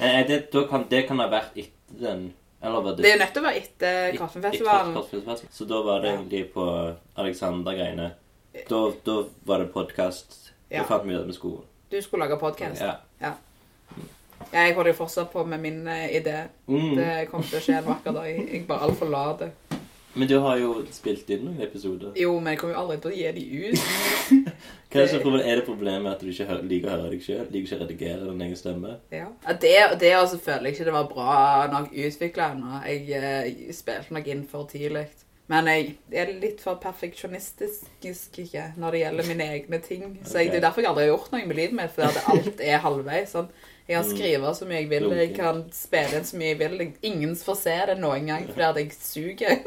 Eh, 0.00 0.22
Det, 0.28 0.38
da 0.52 0.62
kan, 0.70 0.86
det 0.88 1.02
kan 1.08 1.20
ha 1.20 1.26
vært 1.32 1.58
etter 1.60 1.98
den 2.00 2.22
Eller 2.62 2.80
var 2.80 2.96
det 2.96 3.04
Det 3.04 3.10
er 3.12 3.18
nødt 3.20 3.34
til 3.34 3.42
å 3.42 3.44
være 3.44 3.60
etter 3.60 4.16
Kaffefestivalen. 4.16 4.96
Så 5.52 5.66
da 5.68 5.82
var 5.84 6.00
det 6.00 6.14
egentlig 6.14 6.42
på 6.54 6.64
Alexander-greiene. 7.20 8.08
Da, 8.68 8.80
da 9.04 9.16
var 9.48 9.60
det 9.64 9.72
podkast. 9.74 10.41
Ja. 10.72 10.82
Da 10.82 10.88
fant 10.88 11.04
vi 11.04 11.14
ut 11.14 11.26
vi 11.28 11.32
skulle 11.36 11.66
Du 11.90 12.02
skulle 12.02 12.24
lage 12.24 12.38
podkast. 12.40 12.80
Ja. 12.80 12.94
Ja. 13.20 13.32
Jeg 14.52 14.74
holder 14.74 14.90
jo 14.90 14.96
fortsatt 14.96 15.30
på 15.32 15.44
med 15.44 15.60
min 15.60 15.86
eh, 15.88 16.16
idé. 16.16 16.46
Mm. 16.66 16.96
Det 16.96 17.10
kommer 17.30 17.46
til 17.46 17.58
å 17.58 17.62
skje 17.62 17.76
en 17.78 17.86
vakker 17.86 18.16
dag. 18.16 18.28
Jeg 18.32 18.64
bare 18.68 18.88
altfor 18.88 19.10
lat. 19.12 19.44
Men 20.14 20.28
du 20.28 20.34
har 20.44 20.58
jo 20.60 20.72
spilt 20.92 21.28
inn 21.32 21.44
noen 21.46 21.60
episoder. 21.64 22.12
Jo, 22.20 22.34
men 22.40 22.52
jeg 22.52 22.60
kommer 22.60 22.74
jo 22.74 22.80
aldri 22.82 22.96
til 23.00 23.12
å 23.12 23.16
gi 23.16 23.30
de 23.36 23.44
ut. 23.68 23.84
Kanskje 24.92 25.20
er, 25.20 25.38
er 25.40 25.60
det 25.60 25.64
problemet 25.64 26.10
at 26.10 26.20
du 26.20 26.28
ikke 26.32 26.58
liker 26.68 26.90
å 26.90 26.96
høre 26.96 27.12
deg 27.14 27.24
sjøl? 27.24 27.46
Liker 27.48 27.68
ikke 27.68 27.78
å 27.78 27.82
redigere 27.84 28.26
din 28.26 28.44
egen 28.44 28.58
stemme? 28.60 28.96
Ja. 29.12 29.30
Ja, 29.46 29.54
Det, 29.62 29.74
det 30.02 30.12
også 30.18 30.40
føler 30.44 30.68
jeg 30.68 30.76
ikke 30.76 30.88
det 30.90 30.96
var 30.98 31.08
bra 31.12 31.36
nok 31.72 31.92
utvikla 31.92 32.50
ennå. 32.56 32.82
Jeg, 32.88 33.06
jeg 33.12 33.76
spilte 33.76 34.16
nok 34.18 34.28
inn 34.34 34.44
for 34.48 34.68
tidlig. 34.72 35.06
Men 35.52 35.68
jeg 35.68 35.96
er 36.16 36.30
litt 36.40 36.62
for 36.64 36.78
perfeksjonistisk 36.80 38.38
ikke, 38.40 38.70
når 38.80 38.94
det 38.94 39.00
gjelder 39.02 39.26
mine 39.28 39.48
egne 39.52 39.80
ting. 39.84 40.04
Så 40.24 40.40
jeg, 40.40 40.52
det 40.52 40.62
er 40.62 40.64
derfor 40.64 40.80
jeg 40.84 40.88
aldri 40.92 41.04
har 41.04 41.10
gjort 41.12 41.34
noe 41.34 41.44
med 41.50 41.58
livet 41.58 41.76
mitt, 41.76 41.92
fordi 41.92 42.22
alt 42.32 42.62
er 42.64 42.80
halvveis. 42.86 43.34
Sånn. 43.36 43.50
Jeg 43.88 43.98
kan 43.98 44.06
skrive 44.08 44.52
så 44.54 44.66
mye 44.70 44.78
jeg 44.78 44.88
vil, 44.92 45.08
jeg 45.18 45.32
kan 45.34 45.58
spille 45.74 46.20
inn 46.20 46.24
så 46.28 46.38
mye 46.40 46.52
jeg 46.54 46.58
vil. 46.62 46.84
Ingen 47.10 47.34
får 47.36 47.58
se 47.60 47.74
det 47.90 47.98
noen 48.00 48.30
gang 48.30 48.46
fordi 48.48 48.66
at 48.68 48.80
jeg 48.80 48.92
suger. 48.96 49.58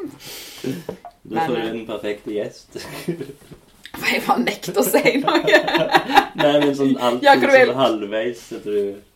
Du 1.26 1.36
får 1.36 1.58
eh, 1.60 1.70
den 1.74 1.86
perfekte 1.90 2.34
gjest. 2.34 2.80
For 3.96 4.08
jeg 4.12 4.24
bare 4.26 4.44
nekter 4.44 4.76
å 4.82 4.84
si 4.84 5.02
noe. 5.22 5.60
Nei, 6.42 6.54
men 6.64 6.74
sånn 6.76 6.96
alt 7.00 7.24
Ja, 7.24 7.36
sånn, 7.40 7.76
halvveis 7.78 8.42
så 8.50 8.60
du 8.64 8.74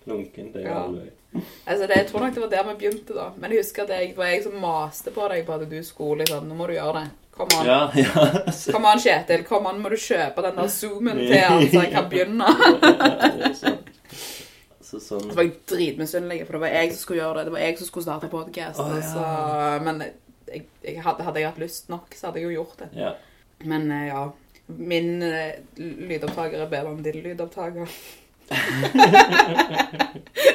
lunken. 0.07 0.53
Det 0.53 0.61
er 0.61 0.67
jo 0.67 0.69
Ja. 0.69 0.83
halvveis. 0.85 1.15
Altså, 1.65 1.87
det, 1.87 1.95
jeg 1.97 2.07
tror 2.09 2.25
nok 2.25 2.35
det 2.35 2.43
var 2.43 2.51
der 2.53 2.67
vi 2.69 2.75
begynte, 2.83 3.15
da. 3.15 3.29
Men 3.37 3.53
jeg 3.53 3.63
husker 3.63 3.85
at 3.85 3.93
det 3.93 4.17
var 4.17 4.31
jeg 4.31 4.43
som 4.45 4.59
maste 4.61 5.13
på 5.15 5.27
deg 5.31 5.45
på 5.47 5.57
at 5.57 5.65
du 5.69 5.79
skulle 5.85 6.23
liksom 6.23 6.47
Nå 6.49 6.57
må 6.59 6.69
du 6.69 6.75
gjøre 6.77 7.01
det. 7.01 7.09
Kom 7.39 7.53
an. 7.55 7.67
Ja, 7.69 7.81
ja. 7.95 8.25
Kom 8.73 8.87
an, 8.89 8.99
Kjetil. 8.99 9.45
Kom 9.47 9.67
an, 9.69 9.79
må 9.79 9.91
du 9.93 9.95
kjøpe 9.99 10.43
den 10.43 10.57
der 10.59 10.73
zoomen 10.73 11.21
til 11.21 11.37
han, 11.39 11.63
så 11.71 11.85
jeg 11.85 11.93
kan 11.93 12.09
begynne. 12.11 12.49
Så 14.89 14.97
sånn 14.97 15.27
Så 15.29 15.35
var 15.37 15.45
jeg 15.45 15.59
dritmisunnelig, 15.69 16.47
for 16.47 16.57
det 16.57 16.63
var 16.63 16.71
jeg 16.73 16.93
som 16.95 17.01
skulle 17.03 17.21
gjøre 17.21 17.37
det. 17.37 17.45
Det 17.45 17.53
var 17.53 17.61
jeg 17.61 17.75
som 17.77 17.89
skulle 17.91 18.07
starte 18.07 18.29
podkast. 18.31 18.79
Oh, 18.81 18.95
ja. 18.97 19.75
Men 19.85 20.01
jeg, 20.49 20.63
jeg 20.81 21.03
hadde, 21.05 21.25
hadde 21.27 21.43
jeg 21.43 21.49
hatt 21.51 21.61
lyst 21.61 21.91
nok, 21.93 22.15
så 22.17 22.29
hadde 22.29 22.41
jeg 22.41 22.49
jo 22.49 22.63
gjort 22.63 22.81
det. 22.81 22.87
Ja. 22.97 23.11
Men 23.69 23.91
eh, 23.93 24.07
ja. 24.09 24.23
Min 24.69 25.23
eh, 25.25 25.61
lydopptaker 25.77 26.61
er 26.61 26.71
bedre 26.71 26.95
enn 26.95 27.05
din 27.05 27.21
lydopptaker. 27.25 27.93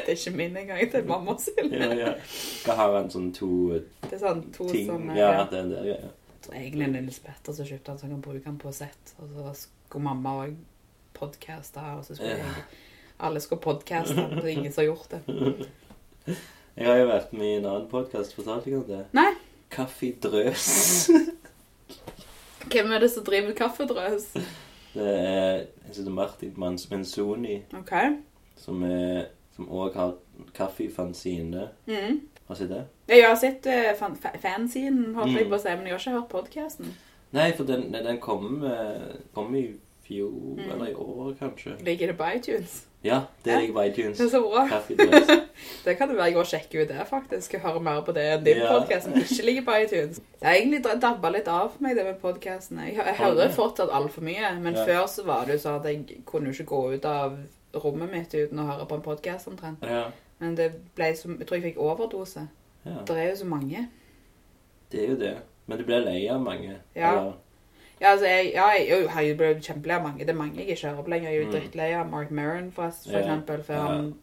Det 0.04 0.08
er 0.08 0.16
ikke 0.16 0.32
min 0.36 0.56
engang, 0.56 0.80
det 0.92 1.00
er 1.00 1.06
mamma 1.08 1.36
sin. 1.38 1.70
Ja, 1.72 1.88
ja. 1.94 2.12
Skal 2.26 2.76
har 2.80 2.96
en 2.98 3.10
sånn 3.12 3.30
to 3.36 3.48
Det 3.78 4.12
er 4.16 4.22
sånn 4.22 4.42
to 4.54 4.66
ting 4.70 4.88
sånne 4.90 5.16
Ja, 5.18 5.30
ja. 5.38 5.44
det 5.50 5.58
er 5.60 5.68
det. 5.72 5.82
Ja. 5.92 6.12
Tror 6.44 6.56
egentlig 6.60 6.88
Nils 6.92 7.18
Petter 7.24 7.52
som 7.56 7.66
kjøpte 7.68 7.88
han 7.94 7.98
så 8.00 8.06
han 8.08 8.14
kan 8.16 8.24
bruke 8.26 8.44
den 8.44 8.58
på 8.60 8.72
sett. 8.76 9.14
Og 9.22 9.30
så 9.32 9.54
skulle 9.62 10.04
mamma 10.08 10.34
òg 10.44 10.56
podcaste, 11.14 11.80
og 11.98 12.02
så 12.04 12.16
skulle 12.18 12.34
Ja. 12.34 12.44
jeg 12.44 12.64
Alle 13.20 13.40
skulle 13.40 13.62
det 14.34 14.44
er 14.44 14.48
ingen 14.56 14.72
som 14.72 14.82
har 14.82 14.90
gjort 14.90 15.10
det. 15.10 15.22
Jeg 16.74 16.86
har 16.88 16.96
jo 16.98 17.06
vært 17.06 17.32
med 17.32 17.46
i 17.46 17.56
en 17.60 17.66
annen 17.70 17.84
podkast. 17.86 18.32
Fortalte 18.34 18.66
jeg 18.70 18.78
om 18.80 18.86
det? 18.88 19.04
Nei. 19.14 19.28
Kaffedrøs. 19.70 20.64
Hvem 22.66 22.90
er 22.96 22.98
det 23.04 23.10
som 23.12 23.22
driver 23.22 23.52
kaffedrøs? 23.54 24.24
Det 24.94 25.08
er 25.18 25.64
en 25.88 25.94
som 25.94 26.12
Martin 26.14 26.52
Menzoni, 26.90 27.62
OK. 27.78 27.92
som 28.56 28.82
er 28.86 29.24
som 29.56 29.68
òg 29.70 29.94
har 29.94 30.14
kaffefanzine. 30.54 31.68
Mm. 31.86 32.20
Har 32.48 32.54
du 32.54 32.58
sett 32.58 32.70
det? 32.70 32.84
Jeg 33.08 33.24
har 33.28 33.36
sett 33.38 33.66
uh, 33.66 33.90
fan 33.98 34.16
holdt 35.14 35.36
jeg 35.36 35.44
Mm. 35.46 35.50
på 35.50 35.56
å 35.56 35.62
si, 35.62 35.68
men 35.76 35.86
jeg 35.86 35.94
har 35.94 36.00
ikke 36.00 36.14
hørt 36.18 36.28
podcasten. 36.32 36.94
Nei, 37.34 37.52
for 37.56 37.64
den, 37.64 37.92
den 37.92 38.18
kommer 38.22 38.66
eh, 38.70 39.16
kom 39.34 39.54
i 39.58 39.64
fjor, 40.14 40.56
Mm. 40.56 40.70
eller 40.72 40.86
i 40.86 40.94
år, 40.94 41.34
kanskje. 41.38 41.76
Ligger 41.84 42.06
det 42.06 42.16
på 42.18 42.24
iTunes? 42.36 42.86
Ja, 43.04 43.20
det 43.44 43.50
Ja. 43.52 43.60
ligger 43.60 43.74
på 43.74 43.82
iTunes. 43.84 44.18
Det 44.18 44.26
er 44.26 44.30
så 44.30 44.40
bra. 44.40 44.68
Det 45.84 45.94
kan 45.98 46.08
det 46.08 46.16
være 46.16 46.24
jeg 46.24 46.34
går 46.34 46.40
og 46.40 46.46
sjekker 46.46 46.82
ut 46.82 46.88
det, 46.88 47.06
faktisk. 47.08 47.52
Jeg 47.52 47.60
hører 47.60 47.80
mer 47.80 48.00
på 48.02 48.12
det 48.14 48.22
enn 48.32 48.44
din 48.44 48.56
Ja. 48.56 48.78
podcast 48.78 49.04
som 49.04 49.12
ikke 49.14 49.44
ligger 49.44 49.62
på 49.64 49.74
iTunes. 49.84 50.16
Det 50.40 50.42
har 50.48 50.54
egentlig 50.54 50.82
dabba 51.02 51.28
litt 51.30 51.48
av 51.48 51.70
for 51.72 51.82
meg, 51.82 51.96
det 51.96 52.04
med 52.04 52.20
podcasten. 52.22 52.78
Jeg, 52.78 52.94
jeg 52.96 53.16
du 53.18 53.22
hører 53.24 53.48
fortsatt 53.52 53.90
altfor 53.92 54.22
mye, 54.22 54.60
men 54.60 54.74
Ja. 54.74 54.84
før 54.86 55.06
så 55.06 55.24
var 55.24 55.44
det 55.44 55.52
jo 55.52 55.68
sånn 55.68 55.80
at 55.80 55.84
jeg 55.86 56.24
kunne 56.26 56.46
jo 56.46 56.52
ikke 56.52 56.64
gå 56.64 56.94
ut 56.94 57.04
av 57.04 57.38
rommet 57.74 58.10
mitt 58.10 58.34
uten 58.34 58.58
å 58.58 58.66
høre 58.72 58.86
på 58.86 58.94
en 58.94 59.02
podcast 59.02 59.48
omtrent. 59.48 59.78
Ja, 59.82 60.10
Men 60.40 60.54
det 60.56 60.72
ble 60.96 61.14
som, 61.16 61.38
jeg 61.38 61.46
tror 61.46 61.60
jeg 61.62 61.74
fikk 61.74 61.78
overdose. 61.78 62.48
ja. 62.86 62.90
Det 63.06 63.16
er 63.16 63.30
jo 63.30 63.36
så 63.36 63.44
mange. 63.46 63.88
Det 64.90 65.04
er 65.04 65.08
jo 65.10 65.16
det. 65.16 65.36
Men 65.66 65.78
du 65.78 65.84
blir 65.84 66.00
lei 66.04 66.26
av 66.28 66.40
mange. 66.40 66.74
Ja. 66.96 67.12
Eller- 67.12 67.32
Ja, 68.04 68.10
altså, 68.12 68.26
jeg, 68.28 68.50
ja, 68.54 68.64
jeg, 68.76 68.88
jo, 68.90 68.96
jeg 69.20 69.36
ble 69.38 69.46
kjempelei 69.64 69.94
av 69.96 70.02
mange. 70.04 70.18
Det 70.28 70.28
er 70.34 70.36
mange 70.36 70.58
jeg 70.60 70.74
ikke 70.74 70.90
hører 70.90 71.02
på 71.06 71.10
lenger. 71.14 71.30
Jeg 71.30 71.38
er 71.38 71.40
jo 71.40 71.46
Mm. 71.46 71.52
drittlei 71.54 71.86
av 71.96 72.10
Mark 72.10 72.30
Maron, 72.30 72.66
for, 72.76 72.90
for 72.90 73.14
Ja. 73.16 73.22
eksempel, 73.22 73.62
før 73.64 73.74
Ja. 73.74 73.86
han 73.86 74.14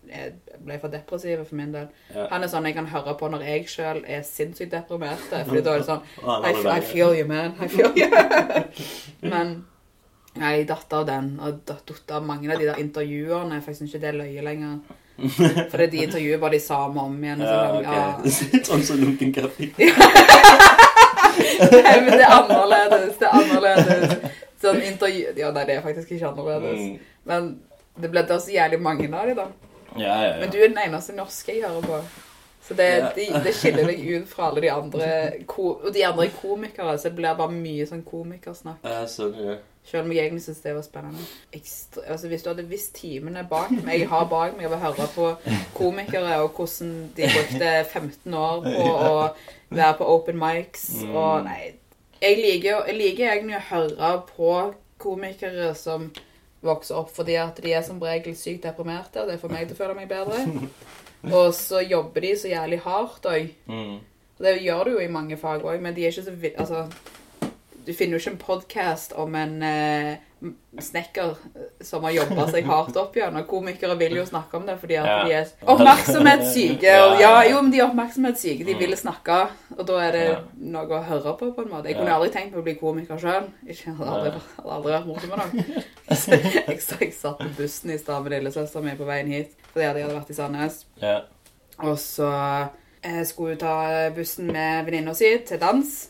ble 0.66 0.78
for 0.84 0.88
depressiv 0.94 1.42
for 1.48 1.56
min 1.56 1.72
del. 1.74 1.88
Han 2.30 2.44
er 2.44 2.48
sånn 2.48 2.66
jeg 2.70 2.76
kan 2.76 2.86
høre 2.86 3.16
på 3.18 3.30
når 3.32 3.42
jeg 3.48 3.66
selv 3.70 4.04
er 4.08 4.22
sinnssykt 4.22 4.72
deprimert. 4.72 5.18
Fordi 5.48 5.62
da 5.66 5.74
er 5.74 5.78
det 5.82 5.88
sånn 5.88 6.02
I, 6.22 6.78
I 6.78 6.82
feel 6.82 7.14
you, 7.18 7.26
man. 7.26 7.54
I 7.60 7.68
feel 7.68 7.92
you. 7.96 8.08
Men 9.34 9.66
jeg 10.40 10.68
datt 10.68 10.94
av 10.94 11.06
den, 11.08 11.40
og 11.44 11.66
datt 11.66 12.12
av 12.12 12.24
mange 12.24 12.52
av 12.54 12.60
de 12.60 12.66
der 12.70 12.76
intervjuene. 12.80 13.62
For 13.64 13.72
jeg 13.72 13.78
syns 13.82 13.96
ikke 13.96 14.02
det 14.06 14.10
er 14.14 14.20
løye 14.22 14.42
lenger. 14.46 14.78
For 15.72 15.78
det 15.78 15.88
er 15.88 15.92
de 15.92 16.04
intervjuer 16.06 16.40
bare 16.40 16.52
de 16.56 16.60
samme 16.60 17.02
om 17.02 17.18
igjen. 17.24 17.42
og 17.42 17.48
så 17.48 17.54
Ja, 17.54 17.68
sånn, 17.68 17.84
ja. 17.84 18.06
ok. 18.20 18.66
sånn 18.70 18.84
som 18.84 18.98
lunken 19.02 19.34
kaffe. 19.34 19.68
Nei, 21.88 21.98
men 22.06 22.14
det 22.16 22.26
er 22.26 22.36
annerledes. 22.38 23.18
Det 23.20 23.28
er 23.28 23.38
annerledes. 23.42 24.32
Sånn 24.62 24.82
intervju... 24.86 25.36
Ja, 25.40 25.52
nei, 25.56 25.66
det 25.70 25.78
er 25.78 25.86
faktisk 25.86 26.12
ikke 26.16 26.32
annerledes. 26.32 26.80
Mm. 26.80 27.22
Men 27.30 27.54
det 28.02 28.12
ble 28.14 28.26
da 28.30 28.40
så 28.42 28.54
jævlig 28.54 28.82
mange 28.82 29.08
av 29.12 29.30
de 29.30 29.38
da. 29.38 29.48
Ja, 29.96 30.04
ja, 30.04 30.28
ja. 30.28 30.36
Men 30.40 30.52
du 30.54 30.60
er 30.60 30.70
den 30.70 30.84
eneste 30.86 31.16
norske 31.18 31.56
jeg 31.56 31.66
hører 31.68 31.88
på. 31.88 32.04
Så 32.62 32.76
det, 32.78 32.88
de, 33.16 33.26
det 33.44 33.52
skiller 33.58 33.90
deg 33.90 34.04
ut 34.06 34.30
fra 34.30 34.52
alle 34.52 34.62
de 34.62 34.70
andre 34.70 35.08
Og 35.58 35.90
de 35.94 36.04
andre 36.06 36.28
er 36.28 36.36
komikere, 36.38 36.94
så 36.98 37.10
det 37.10 37.18
blir 37.18 37.36
bare 37.36 37.52
mye 37.56 37.88
sånn 37.90 38.04
komikersnakk. 38.06 38.86
Ja, 38.86 39.02
sånn, 39.10 39.34
ja. 39.42 39.58
Selv 39.82 40.06
om 40.06 40.12
jeg 40.14 40.28
egentlig 40.28 40.44
synes 40.46 40.60
det 40.62 40.76
var 40.76 40.86
spennende. 40.86 41.24
Ekstra, 41.58 42.04
altså 42.14 42.30
Hvis 42.30 42.44
du 42.44 42.52
hadde 42.52 42.68
visst 42.70 42.94
timene 43.00 43.42
bak 43.50 43.72
meg 43.82 44.04
jeg 44.04 44.12
har 44.12 44.28
bak 44.30 44.54
meg 44.58 44.70
av 44.70 44.76
å 44.78 44.82
høre 44.84 45.08
på 45.16 45.32
komikere, 45.74 46.38
og 46.44 46.54
hvordan 46.54 46.94
de 47.18 47.32
brukte 47.34 47.72
15 47.90 48.38
år 48.44 48.62
på 48.68 48.92
å 48.94 49.16
være 49.72 49.98
på 49.98 50.08
open 50.14 50.38
mics 50.40 50.90
Mm. 51.04 51.16
og 51.16 51.46
Nei. 51.46 51.74
Jeg 52.22 52.38
liker, 52.38 52.84
jeg 52.88 52.96
liker 53.00 53.32
egentlig 53.32 53.58
å 53.58 53.68
høre 53.72 54.12
på 54.36 54.52
komikere 55.02 55.72
som 55.76 56.12
vokser 56.62 56.96
opp 57.00 57.10
fordi 57.16 57.36
at 57.42 57.58
de 57.64 57.72
er 57.74 57.82
som 57.82 58.00
regel 58.00 58.36
sykt 58.38 58.64
deprimerte, 58.68 59.24
og 59.24 59.28
det 59.32 59.40
får 59.42 59.50
meg 59.50 59.68
til 59.68 59.76
å 59.76 59.80
føle 59.80 59.96
meg 59.98 60.10
bedre. 60.12 60.44
Og 61.38 61.54
så 61.54 61.82
jobber 61.86 62.22
de 62.22 62.36
så 62.38 62.50
jævlig 62.50 62.80
hardt 62.82 63.26
òg. 63.30 63.50
Mm. 63.70 64.00
Det 64.42 64.56
gjør 64.62 64.84
du 64.86 64.92
jo 64.96 65.02
i 65.04 65.08
mange 65.08 65.38
fag 65.38 65.62
òg, 65.62 65.80
men 65.82 65.94
de 65.94 66.06
er 66.06 66.12
ikke 66.12 66.24
så 66.26 66.34
Altså, 66.58 66.86
du 67.86 67.94
finner 67.94 68.18
jo 68.18 68.22
ikke 68.22 68.32
en 68.32 68.38
podkast 68.46 69.14
om 69.14 69.36
en 69.36 69.62
eh, 69.64 70.16
snekker 70.82 71.36
som 71.86 72.04
har 72.04 72.12
jobba 72.16 72.48
seg 72.52 72.66
hardt 72.66 72.96
opp 72.98 73.16
igjen. 73.18 73.36
Og 73.38 73.48
komikere 73.48 73.96
vil 74.00 74.16
jo 74.18 74.24
snakke 74.26 74.58
om 74.58 74.66
det 74.66 74.80
fordi 74.82 74.96
at 74.98 75.06
Ja. 75.06 75.24
de 75.26 75.34
er 75.34 75.48
oppmerksomhetssyke. 75.68 76.94
Ja, 77.22 77.44
jo, 77.50 77.62
men 77.62 77.72
de 77.72 77.80
er 77.80 77.88
oppmerksomhetssyke. 77.90 78.66
De 78.66 78.74
Mm. 78.74 78.80
vil 78.80 78.98
snakke, 78.98 79.50
og 79.78 79.86
da 79.88 79.94
er 80.08 80.12
det 80.12 80.28
Ja. 80.30 80.40
noe 80.58 80.88
å 80.88 81.04
høre 81.04 81.38
på, 81.38 81.52
på 81.56 81.62
en 81.62 81.70
måte. 81.70 81.86
Jeg 81.88 81.96
kunne 81.98 82.12
aldri 82.14 82.30
tenkt 82.32 82.52
meg 82.52 82.60
å 82.60 82.64
bli 82.64 82.76
komiker 82.76 83.18
sjøl. 83.20 83.50
Jeg 83.68 83.78
hadde 83.96 84.10
aldri, 84.10 84.42
aldri 84.66 84.92
vært 84.92 85.06
morsom 85.08 85.30
med 85.30 85.38
noe. 85.38 85.84
Så 86.16 86.32
jeg, 86.32 86.80
så 86.82 87.00
jeg 87.00 87.14
satt 87.14 87.38
på 87.40 87.56
bussen 87.58 87.92
i 87.92 87.98
stad 87.98 88.24
med 88.24 88.32
lillesøstera 88.34 88.84
mi 88.84 88.92
på 88.98 89.06
veien 89.06 89.28
hit 89.28 89.52
fordi 89.74 89.86
jeg 89.86 90.04
hadde 90.04 90.20
vært 90.20 90.30
i 90.30 90.34
Sandnes. 90.34 90.86
Ja. 91.02 91.22
Og 91.80 91.98
så 91.98 92.70
jeg 93.04 93.26
skulle 93.28 93.50
hun 93.50 93.58
ta 93.58 94.10
bussen 94.10 94.52
med 94.52 94.86
venninna 94.86 95.14
si 95.16 95.38
til 95.40 95.58
dans. 95.58 96.10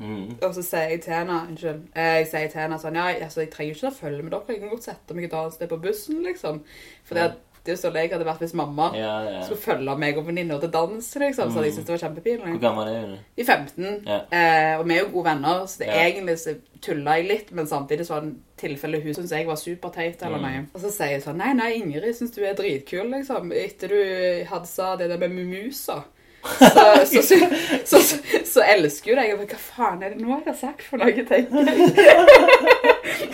Mm. 0.00 0.38
Og 0.42 0.54
så 0.54 0.62
sier 0.62 0.88
jeg 0.90 1.02
til 1.02 1.12
henne 1.12 1.40
Unnskyld. 1.48 1.82
eh, 1.96 2.18
Jeg 2.20 2.26
sier 2.30 2.48
til 2.48 2.60
henne 2.60 2.78
sånn 2.78 2.94
Ja, 2.94 3.08
altså, 3.24 3.40
jeg 3.40 3.50
trenger 3.50 3.74
ikke 3.74 3.90
å 3.90 3.98
følge 3.98 4.22
med 4.22 4.30
dere. 4.32 4.42
Jeg 4.48 4.60
kan 4.60 4.68
godt 4.70 4.84
sette 4.84 5.14
meg 5.14 5.24
et 5.24 5.32
annet 5.34 5.52
sted 5.54 5.68
på 5.68 5.80
bussen, 5.82 6.22
liksom. 6.22 6.60
For 7.04 7.14
det, 7.14 7.32
det 7.64 7.72
er 7.72 7.76
jo 7.76 7.80
så 7.82 7.90
leit 7.92 8.12
hadde 8.12 8.24
vært 8.24 8.38
hvis 8.40 8.54
mamma 8.54 8.92
Ja, 8.96 9.16
ja. 9.28 9.40
skulle 9.42 9.60
følge 9.60 9.96
meg 9.98 10.16
og 10.16 10.26
venninna 10.26 10.58
til 10.60 10.70
dans, 10.70 11.14
liksom. 11.16 11.50
Så 11.52 11.58
de 11.58 11.64
jeg 11.66 11.74
syntes 11.74 11.86
det 11.86 12.00
var 12.02 12.50
Hvor 12.54 12.60
gammel 12.60 12.88
er 12.88 13.00
hun? 13.06 13.18
I 13.36 13.44
15. 13.44 14.06
Ja. 14.06 14.20
Eh, 14.32 14.78
og 14.78 14.86
vi 14.88 14.94
er 14.94 15.00
jo 15.02 15.10
gode 15.12 15.24
venner, 15.24 15.66
så 15.66 15.78
det 15.78 15.86
Ja. 15.88 16.04
egentlig 16.06 16.38
så 16.38 16.54
tulla 16.80 17.16
jeg 17.18 17.26
litt, 17.28 17.52
men 17.52 17.66
samtidig 17.66 18.06
så 18.06 18.14
var 18.14 18.20
det 18.20 18.34
tilfelle 18.56 19.02
hun 19.02 19.12
syntes 19.14 19.30
jeg 19.32 19.46
var 19.46 19.56
superteit 19.56 20.22
eller 20.22 20.38
Mm. 20.38 20.42
noe. 20.42 20.66
Og 20.74 20.80
så 20.80 20.90
sier 20.92 21.10
jeg 21.10 21.22
sånn 21.24 21.36
Nei, 21.36 21.52
nei, 21.52 21.72
Ingrid 21.82 22.14
syns 22.14 22.30
du 22.34 22.44
er 22.44 22.54
dritkul, 22.54 23.10
liksom. 23.10 23.52
Etter 23.52 23.88
du 23.88 24.44
hadde 24.46 24.66
sa 24.66 24.94
det 24.96 25.08
der 25.10 25.18
med 25.18 25.30
mumusa. 25.32 26.04
Så, 26.42 26.68
så, 27.06 27.22
så, 27.22 27.38
så, 27.84 27.98
så, 28.08 28.18
så 28.44 28.64
elsker 28.74 29.12
jo 29.12 29.16
deg. 29.18 29.30
Jeg 29.30 29.38
bare, 29.40 29.50
Hva 29.52 29.60
faen 29.62 30.02
er 30.02 30.14
det 30.14 30.22
nå 30.22 30.30
jeg 30.36 30.46
har 30.46 30.58
sagt 30.58 30.84
for 30.86 31.00
noe, 31.00 31.24
tenker 31.28 31.66
jeg. 31.66 31.78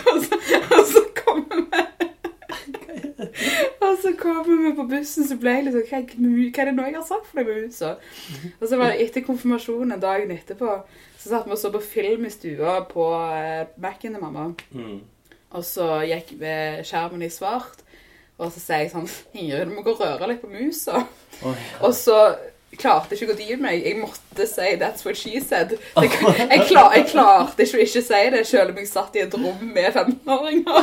og, 0.09 0.17
så, 0.25 0.39
og 0.73 0.83
så 0.89 1.03
kommer 1.19 1.61
vi 1.61 1.83
Og 3.85 3.97
så 4.01 4.11
kommer 4.19 4.61
vi 4.65 4.73
på 4.75 4.87
bussen, 4.89 5.27
så 5.27 5.37
ble 5.39 5.57
jeg 5.57 5.67
liksom 5.67 5.85
hva, 5.89 6.01
hva 6.01 6.63
er 6.63 6.69
det 6.71 6.75
nå 6.75 6.87
jeg 6.89 6.97
har 6.97 7.07
sagt 7.07 7.27
for 7.29 7.39
noe 7.39 7.47
med 7.47 7.67
huset? 7.67 8.05
Og 8.59 8.67
så 8.69 8.79
var 8.81 8.91
det 8.91 9.05
etter 9.05 9.25
konfirmasjonen 9.25 10.01
dagen 10.01 10.33
etterpå, 10.35 10.77
så 11.21 11.31
satt 11.31 11.47
vi 11.47 11.55
og 11.55 11.61
så 11.61 11.71
på 11.73 11.83
film 11.83 12.25
i 12.27 12.33
stua 12.33 12.79
på 12.89 13.05
eh, 13.29 13.67
Mac-en 13.81 14.17
til 14.17 14.21
mamma. 14.21 14.49
Mm. 14.73 14.99
Og 15.55 15.63
så 15.65 15.87
gikk 16.09 16.35
vi 16.41 16.55
skjermen 16.85 17.23
i 17.25 17.31
svart, 17.31 17.85
og 18.35 18.51
så 18.51 18.59
sier 18.59 18.83
jeg 18.83 18.91
sånn 18.93 19.07
Ingrid, 19.37 19.69
du 19.69 19.77
må 19.77 19.85
gå 19.85 19.95
og 19.95 20.03
røre 20.03 20.33
litt 20.33 20.43
på 20.43 20.51
musa. 20.51 21.05
Oi. 21.45 21.55
Og 21.85 21.95
så 21.95 22.19
klarte 22.77 23.15
ikke 23.15 23.33
å 23.33 23.37
dy 23.37 23.55
meg. 23.61 23.83
Jeg 23.85 23.99
måtte 24.01 24.47
si 24.49 24.75
'that's 24.79 25.05
what 25.05 25.17
she 25.17 25.41
said'. 25.41 25.77
Jeg, 26.01 26.11
jeg, 26.49 26.61
klar, 26.67 26.93
jeg 26.95 27.05
klarte 27.11 27.63
ikke 27.63 27.77
å 27.77 27.85
ikke 27.85 28.01
si 28.01 28.23
det, 28.35 28.47
selv 28.47 28.69
om 28.71 28.77
jeg 28.77 28.87
satt 28.87 29.15
i 29.15 29.23
et 29.25 29.33
rom 29.33 29.61
med 29.73 29.93
15-åringer. 29.93 30.79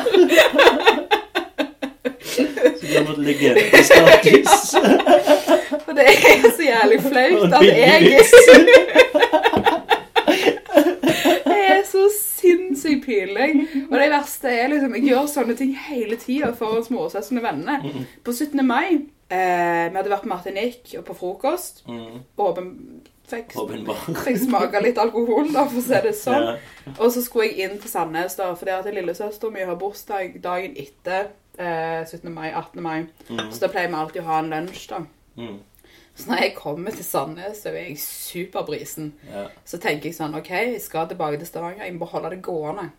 Så 2.35 2.87
du 2.87 2.99
har 2.99 3.05
fått 3.05 3.19
legendestatus. 3.19 4.75
Og 5.87 5.97
det 5.97 6.05
er 6.09 6.51
så 6.57 6.63
jævlig 6.63 7.01
flaut 7.03 7.53
at 7.53 7.63
jeg 7.67 8.01
Det 11.45 11.59
er 11.69 11.83
så 11.91 12.05
sinnssykt 12.17 13.05
pinlig. 13.07 13.67
Og 13.91 13.99
det 14.01 14.11
verste 14.11 14.49
er 14.49 14.71
liksom 14.73 14.95
Jeg 14.99 15.09
gjør 15.11 15.27
sånne 15.31 15.57
ting 15.59 15.75
hele 15.89 16.17
tida 16.17 16.53
foran 16.59 16.85
småsøsknene 16.87 17.43
og 17.43 17.49
vennene. 17.51 18.07
På 18.25 18.33
17. 18.33 18.67
mai 18.67 19.03
eh, 19.33 19.89
Vi 19.89 19.97
hadde 19.99 20.13
vært 20.13 20.27
på 20.27 20.31
Martinique 20.31 21.01
og 21.01 21.07
på 21.09 21.17
frokost. 21.17 21.83
Mm. 21.89 22.23
Åpen 22.45 22.71
fikk, 23.33 23.57
fikk 24.27 24.41
smake 24.45 24.83
litt 24.85 25.01
alkohol, 25.01 25.51
da, 25.55 25.65
for 25.71 25.81
å 25.81 25.85
si 25.87 26.01
det 26.07 26.15
sånn. 26.19 26.49
Yeah. 26.53 26.95
Og 26.99 27.13
så 27.15 27.25
skulle 27.25 27.49
jeg 27.51 27.67
inn 27.67 27.83
til 27.83 27.93
Sandnes, 27.93 28.37
da, 28.39 28.53
fordi 28.59 28.77
at 28.77 28.89
lillesøstera 28.93 29.55
mi 29.55 29.67
har 29.69 29.79
bursdag 29.81 30.39
dagen 30.45 30.77
etter 30.81 31.31
eh, 31.57 32.03
17. 32.05 32.29
mai, 32.33 32.51
18. 32.51 32.81
mai. 32.85 32.99
Mm. 33.31 33.45
Så 33.51 33.65
da 33.65 33.71
pleier 33.73 33.93
vi 33.93 34.01
alltid 34.01 34.25
å 34.25 34.31
ha 34.31 34.41
en 34.43 34.51
lunsj, 34.53 34.89
da. 34.93 35.05
Mm. 35.41 35.61
Så 36.13 36.29
når 36.29 36.43
jeg 36.43 36.57
kommer 36.59 36.93
til 36.93 37.07
Sandnes, 37.09 37.63
så 37.63 37.71
er 37.71 37.79
jeg 37.87 38.01
superbrisen. 38.03 39.15
Yeah. 39.31 39.53
Så 39.65 39.81
tenker 39.81 40.11
jeg 40.11 40.19
sånn, 40.19 40.37
ok, 40.37 40.51
jeg 40.53 40.83
skal 40.85 41.09
tilbake 41.09 41.41
til 41.41 41.49
Stavanger, 41.49 41.87
jeg 41.87 41.97
må 41.97 42.09
holde 42.11 42.35
det 42.35 42.43
gående. 42.45 42.91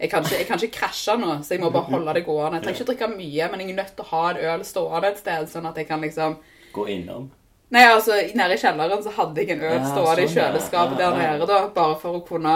Jeg 0.00 0.10
kan, 0.10 0.24
ikke, 0.24 0.36
jeg 0.38 0.46
kan 0.48 0.58
ikke 0.62 0.78
krasje 0.78 1.16
nå, 1.20 1.34
så 1.44 1.54
jeg 1.54 1.60
må 1.60 1.68
bare 1.74 1.90
holde 1.92 2.14
det 2.16 2.24
gående. 2.24 2.56
Jeg 2.56 2.62
trenger 2.64 2.78
ikke 2.80 2.86
å 2.86 2.92
drikke 2.94 3.08
mye, 3.18 3.50
men 3.52 3.60
jeg 3.60 3.70
er 3.70 3.76
nødt 3.82 3.92
til 3.96 4.04
å 4.06 4.08
ha 4.14 4.22
en 4.30 4.36
øl 4.54 4.64
stående 4.64 5.08
et 5.12 5.18
sted, 5.20 5.50
sånn 5.52 5.66
at 5.68 5.76
jeg 5.76 5.88
kan 5.90 6.00
liksom 6.00 6.38
Gå 6.72 6.86
innom. 6.88 7.28
Nei, 7.70 7.84
altså, 7.86 8.16
nede 8.34 8.54
i 8.56 8.58
kjelleren 8.58 9.02
så 9.04 9.10
hadde 9.14 9.42
jeg 9.44 9.50
en 9.54 9.60
øl 9.62 9.76
Ja, 9.76 9.84
stående 9.92 10.22
i 10.24 10.26
sånn, 10.26 10.36
kjøleskapet 10.40 10.98
Ja, 10.98 11.10
der 11.10 11.20
ja. 11.22 11.32
nede, 11.36 11.46
da, 11.46 11.58
bare 11.74 11.98
for 12.00 12.16
å 12.18 12.22
kunne 12.26 12.54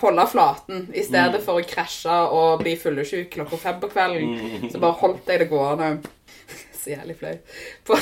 holde 0.00 0.26
flaten. 0.30 0.86
I 0.94 1.02
stedet 1.04 1.40
Mm. 1.40 1.44
for 1.44 1.60
å 1.60 1.66
krasje 1.68 2.16
og 2.32 2.62
bli 2.62 2.76
fyllesyk 2.76 3.30
klokka 3.34 3.58
fem 3.58 3.80
på 3.82 3.90
kvelden. 3.92 4.38
Mm. 4.62 4.70
Så 4.72 4.78
bare 4.80 4.92
holdt 5.02 5.26
jeg 5.28 5.38
det 5.42 5.50
gående. 5.50 5.90
Så 6.86 6.94
jævlig 6.94 7.16
flau. 7.18 7.34
På- 7.86 7.98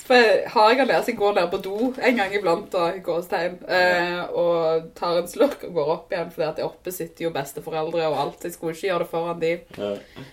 Så 0.00 0.16
jeg 0.16 0.42
har 0.50 0.72
jeg 0.74 0.86
lært 0.88 1.06
jeg 1.08 1.16
går 1.18 1.34
ned 1.36 1.48
på 1.52 1.58
do 1.62 1.74
en 2.02 2.16
gang 2.18 2.32
iblant, 2.34 2.72
og 2.74 2.96
gåstegn, 3.06 3.58
eh, 3.70 4.22
og 4.34 4.88
tar 4.98 5.18
en 5.20 5.28
slurk 5.30 5.62
og 5.68 5.74
går 5.76 5.90
opp 5.92 6.14
igjen, 6.14 6.30
fordi 6.34 6.46
at 6.48 6.62
oppe 6.64 6.90
sitter 6.94 7.26
jo 7.28 7.30
besteforeldre 7.34 8.08
og 8.08 8.16
alt. 8.24 8.42
Jeg 8.46 8.54
skulle 8.56 8.74
ikke 8.74 8.88
gjøre 8.88 9.04
det 9.04 9.08
foran 9.12 9.40
de. 9.42 9.52
Ja. 9.78 9.90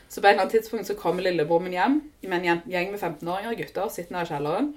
Så 0.09 0.21
på 0.21 0.25
et 0.25 0.31
eller 0.31 0.45
annet 0.47 0.55
tidspunkt 0.55 0.89
så 0.89 0.95
kommer 0.97 1.25
lillebror 1.27 1.61
min 1.61 1.75
hjem 1.77 1.99
med 2.23 2.45
en 2.47 2.61
gjeng 2.65 2.89
med 2.95 2.99
15-åringer 3.03 3.57
gutter, 3.61 3.89
sitter 3.93 4.15
nede 4.17 4.25
i 4.25 4.31
kjelleren. 4.31 4.71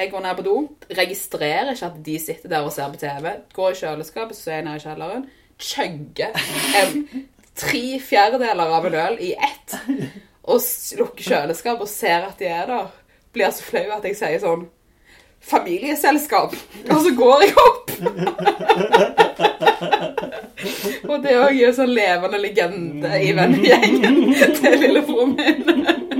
Jeg 0.00 0.10
går 0.10 0.24
ned 0.26 0.34
på 0.40 0.46
do, 0.46 0.56
registrerer 0.98 1.70
ikke 1.74 1.86
at 1.92 2.00
de 2.06 2.18
sitter 2.22 2.48
der 2.56 2.66
og 2.66 2.72
ser 2.74 2.90
på 2.94 2.98
TV. 3.02 3.36
Går 3.54 3.70
i 3.70 3.78
kjøleskapet, 3.84 4.36
så 4.38 4.50
er 4.50 4.54
jeg 4.60 4.66
nede 4.66 4.80
i 4.82 4.84
kjelleren. 4.86 5.28
Chugger 5.60 6.34
tre 7.60 7.84
fjerdedeler 8.02 8.74
av 8.78 8.86
en 8.90 8.94
øl 9.04 9.18
i 9.20 9.32
ett. 9.34 9.78
Og 10.50 10.58
lukker 10.98 11.24
kjøleskapet 11.30 11.86
og 11.86 11.90
ser 11.90 12.20
at 12.26 12.38
de 12.40 12.46
er 12.50 12.66
der. 12.70 12.86
Blir 13.30 13.46
jeg 13.46 13.56
så 13.56 13.66
flau 13.68 13.88
at 13.96 14.06
jeg 14.08 14.16
sier 14.18 14.40
sånn 14.42 14.64
Familieselskap. 15.40 16.52
Og 16.90 16.98
så 17.00 17.10
går 17.16 17.36
jeg 17.46 17.54
opp. 17.62 17.86
Og 21.10 21.16
det 21.24 21.32
òg 21.40 21.56
er 21.56 21.68
en 21.70 21.76
sånn 21.76 21.92
levende 21.94 22.38
legende 22.40 23.10
i 23.24 23.32
vennegjengen 23.36 24.16
til 24.58 24.74
lillebroren 24.82 25.32
min. 25.38 25.62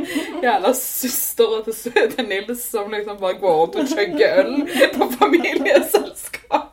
Jævla 0.45 0.71
søstera 0.77 1.59
til, 1.67 1.75
til 2.15 2.25
Nils 2.31 2.63
som 2.73 2.87
liksom 2.93 3.17
bare 3.21 3.37
går 3.43 3.55
rundt 3.59 3.77
og 3.83 3.87
chugger 3.91 4.31
øl 4.41 4.53
på 4.97 5.05
familieselskap. 5.21 6.69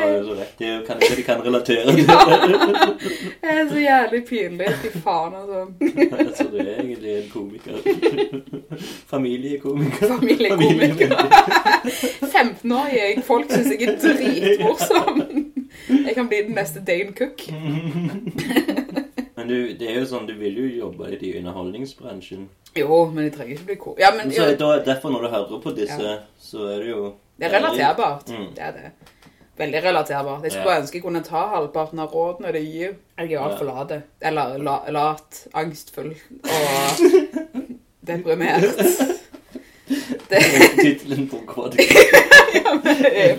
Ja, 0.00 0.06
da 0.06 0.16
har 0.16 0.24
så 0.24 0.34
rett. 0.34 0.54
Det 0.58 0.66
er 0.66 0.74
jo 0.74 0.84
kanskje 0.86 1.16
de 1.16 1.22
kan 1.22 1.42
relatere 1.44 1.92
til 1.96 2.06
Det 3.42 3.54
er 3.54 3.68
så 3.68 3.82
jævlig 3.82 4.20
pinlig. 4.28 4.68
Fy 4.82 4.90
faen, 5.04 5.34
altså. 5.40 5.66
Så 6.38 6.46
du 6.52 6.56
er 6.58 6.74
egentlig 6.80 7.16
en 7.16 7.30
komiker. 7.32 7.72
Familiekomiker. 9.12 10.06
Familiekomiker. 10.16 11.16
15-årige 12.34 13.22
folk 13.22 13.50
syns 13.50 13.72
jeg 13.74 13.88
er 13.88 13.96
dritmorsom. 14.04 15.22
Jeg 15.88 16.14
kan 16.14 16.28
bli 16.28 16.42
den 16.46 16.54
neste 16.54 16.84
Dane 16.86 17.12
Cook. 17.18 17.46
Men 19.36 19.48
du, 19.48 19.54
det 19.78 19.88
er 19.88 20.00
jo 20.02 20.06
sånn, 20.06 20.26
du 20.28 20.34
vil 20.36 20.58
jo 20.58 20.68
jobbe 20.84 21.14
litt 21.14 21.22
i 21.24 21.36
underholdningsbransjen. 21.38 22.48
Jo, 22.76 23.06
men 23.10 23.26
jeg 23.26 23.34
trenger 23.38 23.56
ikke 23.56 23.68
bli 23.70 23.76
ko... 23.80 23.96
Ja, 23.98 24.12
men 24.14 24.30
så 24.34 24.52
er 24.52 24.84
derfor 24.86 25.10
når 25.10 25.26
du 25.26 25.28
hører 25.32 25.62
på 25.64 25.72
disse, 25.74 26.16
så 26.38 26.68
er 26.70 26.84
det 26.84 26.90
jo 26.92 27.02
det 27.40 27.48
er 27.48 27.56
relaterbart. 27.56 28.28
Mm. 28.28 28.48
Det 28.56 28.62
er 28.62 28.72
det. 28.72 28.90
Veldig 29.60 29.80
relaterbart. 29.84 30.42
Jeg 30.44 30.52
skulle 30.54 30.72
Ja. 30.74 30.80
ønske 30.80 30.96
jeg 30.98 31.02
kunne 31.04 31.20
ta 31.22 31.40
halvparten 31.54 31.98
av 32.00 32.08
rådene 32.14 32.52
de 32.52 32.60
gir. 32.64 32.90
Jeg 33.18 33.32
er 33.32 33.40
altfor 33.44 33.64
lat. 33.68 33.92
Eller 34.22 34.56
la, 34.58 34.78
lat, 34.88 35.46
angstfull 35.54 36.14
og 36.44 36.96
deprimert. 38.08 38.62
Det 40.30 40.38
er 40.38 40.42
Tittelen 40.80 41.28
på 41.28 41.36
kod. 41.46 41.74
ja, 42.54 42.74
men 42.74 42.96
det 43.02 43.12
er 43.12 43.36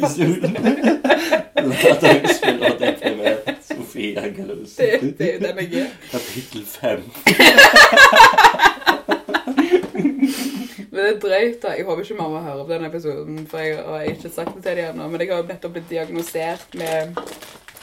Lat, 1.62 2.04
angstfull 2.04 2.64
og 2.70 2.80
deprimert. 2.80 3.48
Sofie 3.72 4.20
Angelus. 4.20 4.70
det, 4.78 5.16
det 5.18 5.28
er 5.30 5.34
jo 5.34 5.40
den 5.48 5.58
jeg 5.74 5.82
er. 5.82 5.88
Kapittel 6.12 6.66
fem. 6.66 7.02
Men 10.92 11.06
det 11.06 11.12
er 11.16 11.20
drøyt, 11.24 11.62
da. 11.64 11.70
Jeg 11.78 11.86
håper 11.88 12.04
ikke 12.04 12.18
mamma 12.20 12.42
hører 12.44 12.66
på 12.66 12.74
denne 12.74 12.90
episoden, 12.92 13.46
for 13.48 13.64
jeg 13.64 13.78
har 13.86 14.02
ikke 14.12 14.30
sagt 14.30 14.56
det 14.58 14.64
til 14.66 14.82
dem 14.82 14.90
ennå. 14.92 15.08
Men 15.14 15.22
jeg 15.24 15.30
har 15.32 15.40
jo 15.40 15.48
nettopp 15.48 15.78
blitt 15.78 15.90
diagnosert 15.90 16.76
med 16.76 17.16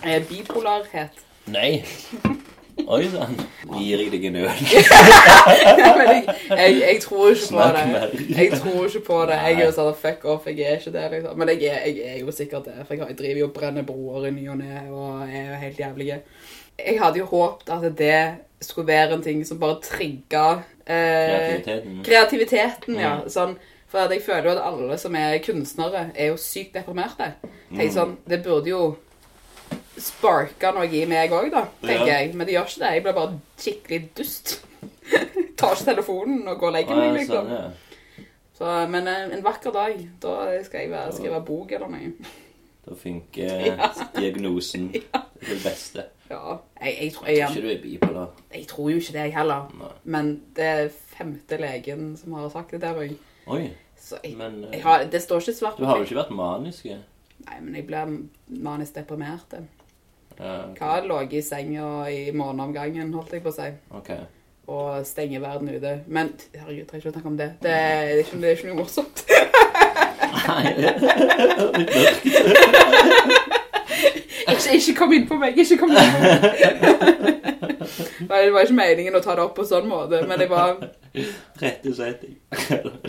eh, 0.04 0.20
bipolarhet. 0.28 1.22
Nei. 1.48 1.70
Oi 2.88 3.00
sann. 3.10 3.32
Gir 3.74 4.02
jeg 4.04 4.12
deg 4.12 4.26
en 4.28 4.36
øl? 4.42 4.50
Men 5.98 6.10
jeg, 6.12 6.34
jeg, 6.50 6.76
jeg 6.80 7.00
tror 7.02 7.30
ikke 7.32 7.40
på 7.40 7.46
Snakk 7.48 7.74
det. 7.78 7.86
mer. 7.90 8.12
Jeg 8.38 8.52
tror 8.60 8.86
ikke 8.86 9.02
på 9.08 9.18
det. 9.30 9.38
Jeg 9.44 9.56
er 9.56 9.64
jo 9.64 9.72
sånn 9.78 9.96
fuck 9.98 10.24
off, 10.30 10.46
jeg 10.46 10.60
er 10.68 10.76
ikke 10.78 10.92
det, 10.94 11.06
liksom. 11.16 11.40
Men 11.40 11.52
jeg 11.54 11.72
er, 11.72 11.88
jeg 11.88 12.12
er 12.12 12.20
jo 12.22 12.34
sikkert 12.36 12.68
det, 12.68 12.76
for 12.84 12.94
jeg, 12.94 13.02
har, 13.02 13.10
jeg 13.14 13.18
driver 13.18 13.40
jo 13.42 13.48
og 13.48 13.56
brenner 13.56 13.88
broer 13.88 14.28
i 14.28 14.34
ny 14.36 14.46
og 14.52 14.60
ne, 14.60 14.84
og 14.92 15.24
er 15.26 15.50
jo 15.50 15.58
helt 15.64 15.82
jævlig. 15.82 16.12
Jeg 16.78 17.00
hadde 17.02 17.18
jo 17.18 17.26
håpet 17.32 17.74
at 17.74 17.88
det 17.98 18.14
skulle 18.60 18.86
være 18.86 19.12
en 19.14 19.22
ting 19.22 19.44
som 19.46 19.58
bare 19.60 19.80
trigga 19.82 20.62
eh, 20.86 21.28
Kreativiteten. 21.28 21.98
kreativiteten, 22.04 22.94
ja. 22.98 23.12
Mm. 23.20 23.28
Sånn, 23.30 23.56
for 23.88 24.10
jeg 24.12 24.22
føler 24.22 24.44
jo 24.50 24.56
at 24.56 24.64
alle 24.66 24.98
som 24.98 25.14
er 25.16 25.38
kunstnere, 25.44 26.10
er 26.14 26.26
jo 26.32 26.36
sykt 26.36 26.74
deprimerte. 26.74 27.32
Tenk 27.70 27.90
Mm. 27.90 27.94
sånn, 27.94 28.16
Det 28.28 28.42
burde 28.44 28.66
jo 28.68 28.96
sparke 29.98 30.70
noe 30.74 30.86
i 30.94 31.04
meg 31.10 31.30
òg, 31.34 31.50
da, 31.52 31.66
tenker 31.82 32.06
Ja. 32.06 32.18
jeg. 32.20 32.34
Men 32.34 32.46
det 32.46 32.54
gjør 32.54 32.66
ikke 32.66 32.80
det. 32.84 32.92
Jeg 32.94 33.02
blir 33.02 33.12
bare 33.12 33.40
skikkelig 33.58 34.00
dust. 34.16 34.64
Tar 35.58 35.74
ikke 35.74 35.84
telefonen 35.84 36.46
og 36.48 36.58
går 36.60 36.66
og 36.68 36.72
legger 36.74 36.96
meg, 36.96 37.12
liksom. 37.18 37.46
sånn, 37.46 37.50
ja. 37.50 38.24
Så, 38.58 38.88
men 38.90 39.06
eh, 39.08 39.28
en 39.36 39.42
vakker 39.44 39.70
dag, 39.72 39.96
da 40.20 40.62
skal 40.64 40.80
jeg 40.80 40.90
være, 40.90 41.12
skrive 41.14 41.40
bok 41.46 41.72
eller 41.72 41.88
noe. 41.88 42.12
Da 42.88 42.94
funker 42.94 43.92
diagnosen 44.18 44.88
til 44.92 45.02
det 45.48 45.58
beste. 45.64 46.04
Ja. 46.30 46.56
Jeg, 46.82 46.96
jeg, 47.02 47.12
tror, 47.14 47.26
Jeg 47.28 47.46
tror 47.48 47.56
ikke 47.56 47.62
du 47.68 47.70
er 47.72 47.82
bipolar. 47.82 48.26
jeg 48.54 48.66
tror 48.68 48.90
jo 48.90 48.96
ikke 48.96 49.12
det, 49.12 49.22
jeg 49.28 49.34
heller. 49.36 49.68
Nei. 49.78 49.92
Men 50.04 50.42
det 50.56 50.64
er 50.64 50.88
femte 51.16 51.56
legen 51.60 52.16
som 52.20 52.32
har 52.36 52.48
sagt 52.52 52.70
det 52.76 52.80
til 52.84 52.96
meg. 52.98 53.14
Oi, 53.46 53.68
Så 53.96 54.16
jeg, 54.24 54.34
men 54.36 54.64
eh, 54.64 54.70
jeg 54.76 54.82
har, 54.82 55.04
det 55.12 55.22
står 55.22 55.40
ikke 55.40 55.52
svart 55.56 55.76
på. 55.76 55.82
du 55.82 55.86
har 55.88 55.96
jo 55.96 56.02
ikke 56.08 56.16
vært 56.20 56.30
manisk? 56.36 56.84
ja? 56.86 56.98
Nei, 57.48 57.58
men 57.62 57.74
jeg 57.78 57.86
blir 57.88 58.06
manisk 58.60 58.94
deprimert. 58.94 59.54
Ja, 60.38 60.56
Hva 60.78 61.00
lå 61.02 61.20
i 61.32 61.40
senga 61.42 62.06
i 62.12 62.30
måneden 62.30 62.60
om 62.68 62.72
gangen, 62.76 63.14
holdt 63.14 63.32
jeg 63.32 63.42
på 63.42 63.48
å 63.50 63.56
si. 63.56 63.70
Okay. 64.02 64.20
Og 64.68 65.06
stenge 65.08 65.40
verden 65.40 65.68
ute. 65.72 65.94
Men 66.06 66.34
herregud, 66.54 66.86
trenger 66.90 67.00
ikke 67.06 67.08
å 67.08 67.12
snakke 67.16 67.28
om 67.32 67.36
det. 67.40 67.48
Det 67.62 67.68
det 67.68 67.72
er, 67.72 68.18
ikke, 68.22 68.36
det 68.42 68.48
er 68.50 68.56
ikke 68.56 68.68
noe 68.68 68.80
morsomt. 68.84 69.16
ikke, 74.58 74.76
ikke 74.78 74.94
kom 74.98 75.12
inn 75.16 75.26
på 75.30 75.38
meg, 75.40 75.58
ikke 75.58 75.78
kom 75.80 75.90
inn 75.94 76.14
på 76.14 76.20
meg. 76.26 77.34
Nei, 78.28 78.40
det 78.44 78.52
var 78.52 78.66
ikke 78.66 78.76
meningen 78.76 79.16
å 79.16 79.20
ta 79.24 79.34
det 79.38 79.44
opp 79.46 79.54
på 79.56 79.64
sånn 79.66 79.86
måte, 79.88 80.20
men 80.28 80.38
det 80.40 80.48
var 80.50 80.74
og 80.78 81.94
setting. 81.96 82.34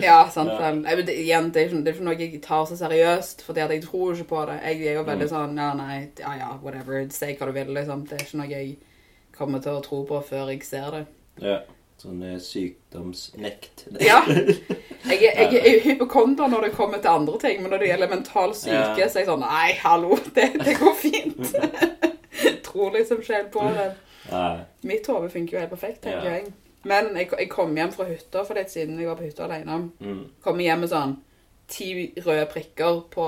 Ja, 0.00 0.22
sant 0.32 0.50
Ja. 0.54 0.70
Jeg, 0.72 1.04
det, 1.06 1.16
igjen, 1.20 1.50
det 1.52 1.60
er, 1.62 1.66
ikke, 1.68 1.82
det 1.84 1.92
er 1.92 1.98
ikke 1.98 2.06
noe 2.06 2.16
jeg 2.18 2.40
tar 2.44 2.64
så 2.70 2.78
seriøst, 2.78 3.44
fordi 3.46 3.60
at 3.64 3.74
jeg 3.74 3.82
tror 3.84 4.14
ikke 4.14 4.28
på 4.30 4.44
det. 4.48 4.56
Jeg 4.64 4.86
er 4.86 4.96
jo 5.00 5.04
veldig 5.08 5.26
Mm. 5.28 5.32
sånn, 5.34 5.58
ja, 5.60 5.68
nei, 5.76 5.98
ja, 6.18 6.32
ja, 6.40 6.48
whatever, 6.62 7.04
si 7.12 7.34
hva 7.36 7.46
du 7.50 7.52
vil, 7.58 7.74
liksom. 7.76 8.06
Det 8.08 8.16
er 8.18 8.24
ikke 8.24 8.40
noe 8.40 8.48
jeg 8.50 8.78
kommer 9.36 9.60
til 9.60 9.72
å 9.76 9.82
tro 9.84 10.00
på 10.08 10.22
før 10.30 10.50
jeg 10.54 10.64
ser 10.64 10.90
det. 10.96 11.04
Ja. 11.44 11.58
Sånn 12.00 12.22
sykdomsnekt. 12.40 13.82
Ja. 14.00 14.22
Jeg, 15.10 15.18
er- 15.32 15.52
jeg 15.52 15.60
er 15.66 15.80
hypokonder 15.84 16.48
når 16.52 16.66
det 16.66 16.72
kommer 16.76 17.00
til 17.00 17.08
andre 17.12 17.38
ting, 17.40 17.62
men 17.62 17.70
når 17.72 17.80
det 17.82 17.86
gjelder 17.88 18.10
mental 18.10 18.52
syke, 18.54 18.74
Ja. 19.00 19.08
så 19.08 19.16
er 19.18 19.22
jeg 19.22 19.28
sånn, 19.30 19.40
nei, 19.44 19.70
hallo, 19.80 20.16
det, 20.36 20.44
det 20.60 20.74
går 20.80 20.94
fint. 21.00 21.54
tror 22.66 22.92
liksom 22.96 23.22
ikke 23.22 23.34
helt 23.38 23.50
på 23.54 23.64
det. 23.76 23.86
Mitt 24.86 25.08
hode 25.08 25.30
funker 25.32 25.56
jo 25.56 25.62
helt 25.64 25.72
perfekt, 25.72 26.02
tenker 26.04 26.28
jeg. 26.30 26.52
Men 26.88 27.10
jeg, 27.16 27.30
jeg 27.32 27.48
kom 27.52 27.72
hjem 27.76 27.90
fra 27.96 28.06
hytta 28.08 28.44
for 28.48 28.56
litt 28.60 28.70
siden 28.72 29.00
jeg 29.00 29.08
var 29.08 29.16
på 29.18 29.24
hytta 29.26 29.44
alene. 29.48 29.80
Mm. 30.04 30.20
Kom 30.44 30.60
hjem 30.64 30.84
med 30.84 30.92
sånn 30.92 31.16
ti 31.70 31.90
røde 32.20 32.46
prikker 32.52 33.00
på 33.12 33.24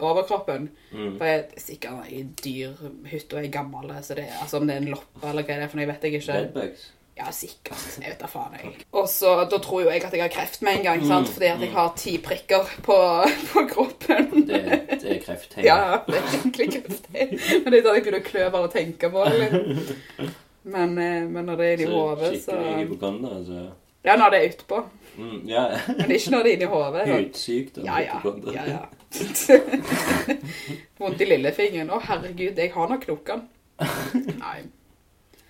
overkroppen. 0.00 0.68
Mm. 0.92 1.14
For 1.18 1.24
jeg 1.28 1.38
er 1.44 1.62
sikkert 1.62 2.10
i 2.12 2.22
dyr 2.42 2.74
hytte 3.10 3.38
og 3.38 3.42
er 3.44 3.52
gammel, 3.54 3.90
så 4.04 4.16
det 4.18 4.26
altså 4.42 4.60
om 4.60 4.66
det 4.70 4.76
er 4.76 4.82
en 4.84 4.92
loppe 4.94 5.24
eller 5.30 5.42
hva 5.46 5.56
det 5.58 5.64
er, 5.66 5.70
for 5.72 5.78
noe, 5.80 5.86
jeg 5.86 5.92
vet 5.94 6.06
jeg 6.08 6.20
ikke. 6.20 6.38
Bedbugs. 6.46 6.86
Ja, 7.16 7.30
sikkert. 7.32 7.80
Jeg 7.96 8.10
vet 8.12 8.20
da 8.20 8.28
faen, 8.28 8.56
jeg. 8.60 8.74
Og 8.92 9.06
så, 9.08 9.30
da 9.48 9.58
tror 9.64 9.86
jo 9.86 9.88
jeg 9.88 10.02
at 10.04 10.12
jeg 10.12 10.20
har 10.20 10.32
kreft 10.34 10.60
med 10.66 10.78
en 10.78 10.82
gang, 10.84 11.04
sant? 11.08 11.30
Fordi 11.32 11.48
at 11.48 11.62
jeg 11.64 11.72
har 11.72 11.94
ti 11.96 12.18
prikker 12.20 12.68
på, 12.84 12.96
på 13.52 13.64
kroppen. 13.70 14.44
Det, 14.50 14.60
det 14.90 15.14
er 15.14 15.22
krefttegn. 15.24 15.64
Ja, 15.64 16.02
det 16.04 16.18
er 16.20 16.28
skikkelig 16.34 16.68
kreftig. 16.74 17.30
Men 17.62 17.72
det 17.72 17.80
er 17.80 17.86
da 17.88 17.94
jeg 17.96 18.04
begynner 18.04 18.20
å 18.20 18.26
klø 18.28 18.44
bare 18.52 18.68
å 18.68 18.74
tenke 18.74 19.10
på 19.14 19.24
det. 19.30 19.48
litt. 19.56 20.36
Men, 20.66 20.92
eh, 20.98 21.24
men 21.30 21.48
når 21.48 21.56
det 21.62 21.72
er 21.72 21.82
Så 21.86 21.90
hodet, 21.94 22.30
så 22.44 22.52
Skikkelig 22.52 22.84
hypokonder, 22.84 23.34
altså. 23.40 23.64
Ja, 24.06 24.14
når 24.20 24.30
det 24.30 24.38
er 24.38 24.52
utpå. 24.52 24.84
Mm, 25.16 25.40
ja. 25.48 25.64
Men 25.96 26.10
ikke 26.14 26.30
når 26.30 26.42
det 26.44 26.50
er 26.52 26.56
inni 26.60 26.70
hodet. 26.70 27.08
Hudsykdom. 27.10 27.84
Ja, 27.88 27.98
ja. 28.04 28.20
ja, 28.52 28.64
ja. 28.76 28.84
Vondt 31.00 31.20
i 31.24 31.28
lillefingeren. 31.32 31.90
Å, 31.90 32.00
herregud, 32.10 32.58
jeg 32.60 32.72
har 32.74 32.90
nok 32.92 33.06
knokene 33.06 33.46
Nei. 34.44 34.58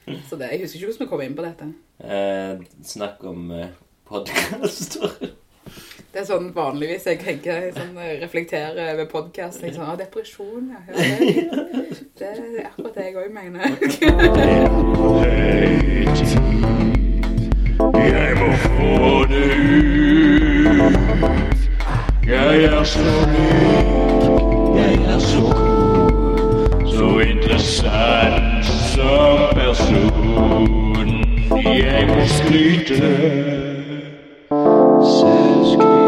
Så 0.06 0.36
det, 0.36 0.48
jeg 0.52 0.60
husker 0.60 0.78
ikke 0.78 0.86
hvordan 0.86 1.00
vi 1.00 1.06
kom 1.10 1.20
inn 1.24 1.36
på 1.36 1.42
dette. 1.42 1.64
Eh, 2.06 2.58
snakk 2.84 3.24
om 3.26 3.50
eh, 3.50 3.66
podkaster. 4.06 5.10
Det 6.16 6.22
er 6.22 6.26
sånn 6.30 6.46
vanligvis 6.54 7.06
jeg 7.10 7.18
tenker, 7.20 7.72
sånn, 7.76 7.96
eh, 8.00 8.16
reflekterer 8.22 8.96
ved 8.96 9.06
podcast. 9.10 9.60
Sånn, 9.60 9.82
ah, 9.84 9.96
depresjon, 9.98 10.70
ja. 10.72 10.78
det, 10.96 11.04
det 12.16 12.26
er 12.30 12.66
akkurat 12.70 12.94
det 12.96 13.04
jeg 13.04 13.16
også 13.20 13.32
mener. 13.34 13.64
Jeg 18.06 18.32
må 18.38 18.48
få 18.62 19.26
det 19.28 19.46
ut. 19.52 19.66
Jeg 22.26 22.64
er 22.64 22.84
så 22.84 23.00
lik, 23.04 24.24
jeg 24.76 24.94
er 25.04 25.18
så 25.18 25.40
god, 25.40 26.94
Så 26.94 27.18
interessant 27.20 28.55
som 28.96 29.38
person. 29.54 30.66
Jeg 31.64 32.02
må 32.08 32.22
skryte. 32.38 32.96
Selvskryt. 35.16 36.06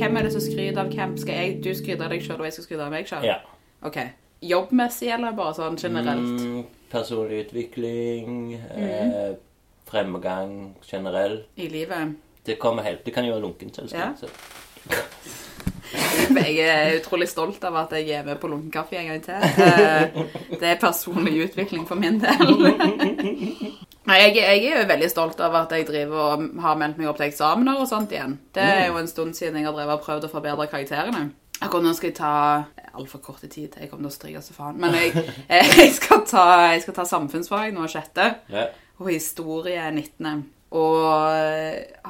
Hvem, 0.00 0.16
er 0.16 0.22
det 0.22 0.32
som 0.32 0.40
skryter 0.40 0.80
av 0.82 0.92
hvem? 0.92 1.16
Skal 1.20 1.34
jeg, 1.34 1.56
du 1.64 1.70
skryte 1.76 2.04
av 2.04 2.12
deg 2.12 2.24
sjøl, 2.24 2.38
og 2.40 2.48
jeg 2.48 2.56
skal 2.56 2.66
skryte 2.66 2.86
av 2.86 2.92
meg 2.92 3.08
sjøl? 3.08 3.24
Ja. 3.24 3.38
Ok. 3.86 3.98
Jobbmessig, 4.44 5.10
eller 5.16 5.36
bare 5.36 5.56
sånn 5.56 5.76
generelt? 5.80 6.40
Mm, 6.40 6.64
personlig 6.92 7.44
utvikling, 7.46 8.56
eh, 8.56 9.32
fremgang 9.88 10.74
generell. 10.84 11.42
I 11.56 11.68
livet? 11.72 12.18
Det 12.44 12.56
kommer 12.58 12.82
helt 12.82 13.04
Det 13.04 13.12
kan 13.12 13.24
jo 13.24 13.32
være 13.36 13.44
lunkent 13.44 13.80
Ja. 13.92 14.12
Jeg 16.40 16.56
er 16.62 16.96
utrolig 17.00 17.26
stolt 17.28 17.64
av 17.66 17.76
at 17.80 17.92
jeg 17.98 18.10
er 18.14 18.24
med 18.26 18.38
på 18.40 18.48
Lunkenkaffe 18.50 18.96
en 19.00 19.08
gang 19.10 19.22
til. 19.24 19.34
Eh, 19.64 20.20
Det 20.60 20.68
er 20.68 20.78
personlig 20.80 21.48
utvikling 21.48 21.86
for 21.88 21.98
min 21.98 22.20
del. 22.22 22.50
Jeg, 24.10 24.32
jeg 24.34 24.64
er 24.66 24.80
jo 24.80 24.86
veldig 24.88 25.08
stolt 25.12 25.38
av 25.44 25.54
at 25.54 25.70
jeg 25.76 25.84
driver 25.86 26.16
og 26.32 26.46
har 26.64 26.78
meldt 26.80 26.96
meg 26.98 27.06
opp 27.10 27.18
til 27.20 27.28
eksamener 27.28 27.78
og 27.78 27.86
sånt 27.86 28.10
igjen. 28.10 28.32
Det 28.56 28.64
er 28.64 28.88
jo 28.88 28.96
en 28.98 29.06
stund 29.06 29.36
siden 29.38 29.60
jeg 29.60 29.68
har 29.68 29.76
drevet 29.76 30.00
og 30.00 30.02
prøvd 30.02 30.24
å 30.26 30.30
forbedre 30.32 30.66
karakterene. 30.72 31.20
Akkurat 31.60 31.84
nå 31.84 31.92
skal 31.94 32.08
jeg 32.10 32.16
ta 32.18 32.32
altfor 32.96 33.20
kort 33.22 33.44
tid 33.44 33.68
til 33.70 33.84
jeg 33.84 33.90
kommer 33.92 34.08
til 34.08 34.10
å 34.10 34.16
stryke 34.16 34.42
så 34.42 34.56
faen. 34.56 34.80
Men 34.82 34.96
jeg, 34.98 35.12
jeg, 35.52 35.92
skal 35.94 36.24
ta, 36.26 36.46
jeg 36.72 36.82
skal 36.86 36.96
ta 36.96 37.04
samfunnsfag 37.06 37.76
nå 37.76 37.86
sjette, 37.92 38.26
og 38.98 39.12
historie 39.12 39.84
19. 39.92 40.42
Og 40.70 41.00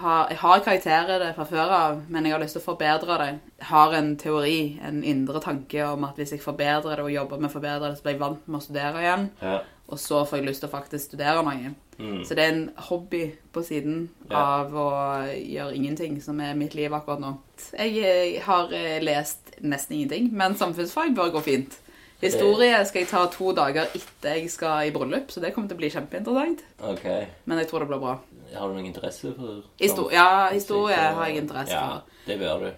har, 0.03 0.27
jeg 0.29 0.37
har 0.37 0.63
karakterer 0.65 1.23
det 1.23 1.31
fra 1.37 1.47
før 1.49 1.71
av, 1.73 2.01
men 2.13 2.27
jeg 2.27 2.35
har 2.35 2.43
lyst 2.43 2.59
til 2.59 2.61
å 2.61 2.67
forbedre 2.67 3.17
det. 3.23 3.29
Jeg 3.63 3.69
har 3.71 3.95
en 3.97 4.11
teori, 4.21 4.59
en 4.85 5.01
indre 5.01 5.41
tanke 5.41 5.87
om 5.89 6.05
at 6.05 6.21
hvis 6.21 6.35
jeg 6.37 6.45
forbedrer 6.45 7.01
det 7.01 7.07
og 7.07 7.15
jobber 7.15 7.41
med 7.41 7.49
å 7.49 7.55
forbedre 7.55 7.89
det, 7.89 7.97
så 7.97 8.05
blir 8.05 8.19
jeg 8.19 8.23
vant 8.27 8.49
med 8.49 8.61
å 8.61 8.65
studere 8.67 9.05
igjen. 9.05 9.29
Ja. 9.41 9.59
Og 9.91 9.99
så 9.99 10.21
får 10.29 10.39
jeg 10.39 10.47
lyst 10.51 10.63
til 10.63 10.69
å 10.69 10.75
faktisk 10.75 11.09
studere 11.09 11.41
noe. 11.43 11.73
Mm. 12.01 12.21
Så 12.25 12.37
det 12.37 12.45
er 12.45 12.53
en 12.53 12.67
hobby 12.91 13.25
på 13.53 13.63
siden 13.65 14.09
Ja. 14.31 14.37
av 14.61 14.77
å 14.77 14.91
gjøre 15.35 15.75
ingenting, 15.75 16.21
som 16.23 16.41
er 16.41 16.55
mitt 16.55 16.75
liv 16.75 16.93
akkurat 16.93 17.21
nå. 17.21 17.39
Jeg 17.73 17.97
eh, 18.05 18.43
har 18.45 18.73
eh, 18.73 19.01
lest 19.03 19.57
nesten 19.61 19.97
ingenting, 19.97 20.31
men 20.33 20.55
samfunnsfag 20.55 21.17
bør 21.17 21.33
gå 21.33 21.41
fint. 21.41 21.81
Historie 22.21 22.77
skal 22.85 23.01
jeg 23.01 23.09
ta 23.09 23.25
to 23.33 23.53
dager 23.57 23.89
etter 23.97 24.37
jeg 24.37 24.51
skal 24.53 24.89
i 24.89 24.93
bryllup, 24.93 25.31
så 25.33 25.41
det 25.41 25.55
kommer 25.55 25.71
til 25.71 25.79
å 25.79 25.81
bli 25.81 25.89
kjempeinteressant. 25.91 26.65
Okay. 26.93 27.27
Men 27.49 27.63
jeg 27.63 27.71
tror 27.71 27.81
det 27.81 27.89
blir 27.89 28.03
bra. 28.03 28.19
Har 28.55 28.69
du 28.69 28.75
noen 28.75 28.87
interesse 28.89 29.31
for 29.37 29.63
Histo 29.81 30.09
ja, 30.13 30.49
historie 30.53 30.97
har 30.97 31.27
jeg 31.29 31.37
interesse 31.45 31.73
Ja, 31.75 31.87
for. 31.87 32.03
det 32.27 32.39
bør 32.41 32.65
du. 32.65 32.71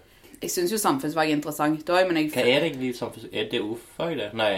Jeg 0.42 0.50
syns 0.50 0.72
jo 0.74 0.78
samfunnsfag 0.82 1.30
er 1.30 1.36
interessant 1.38 1.90
òg, 1.94 2.06
men 2.08 2.16
jeg 2.18 2.30
Hva 2.34 2.40
er 2.42 2.46
det 2.60 2.70
egentlig 2.72 2.88
i 2.90 2.96
samfunns... 2.98 3.26
Er 3.32 3.48
det 3.50 3.60
ordfag, 3.62 4.16
det? 4.18 4.28
Nei. 4.34 4.54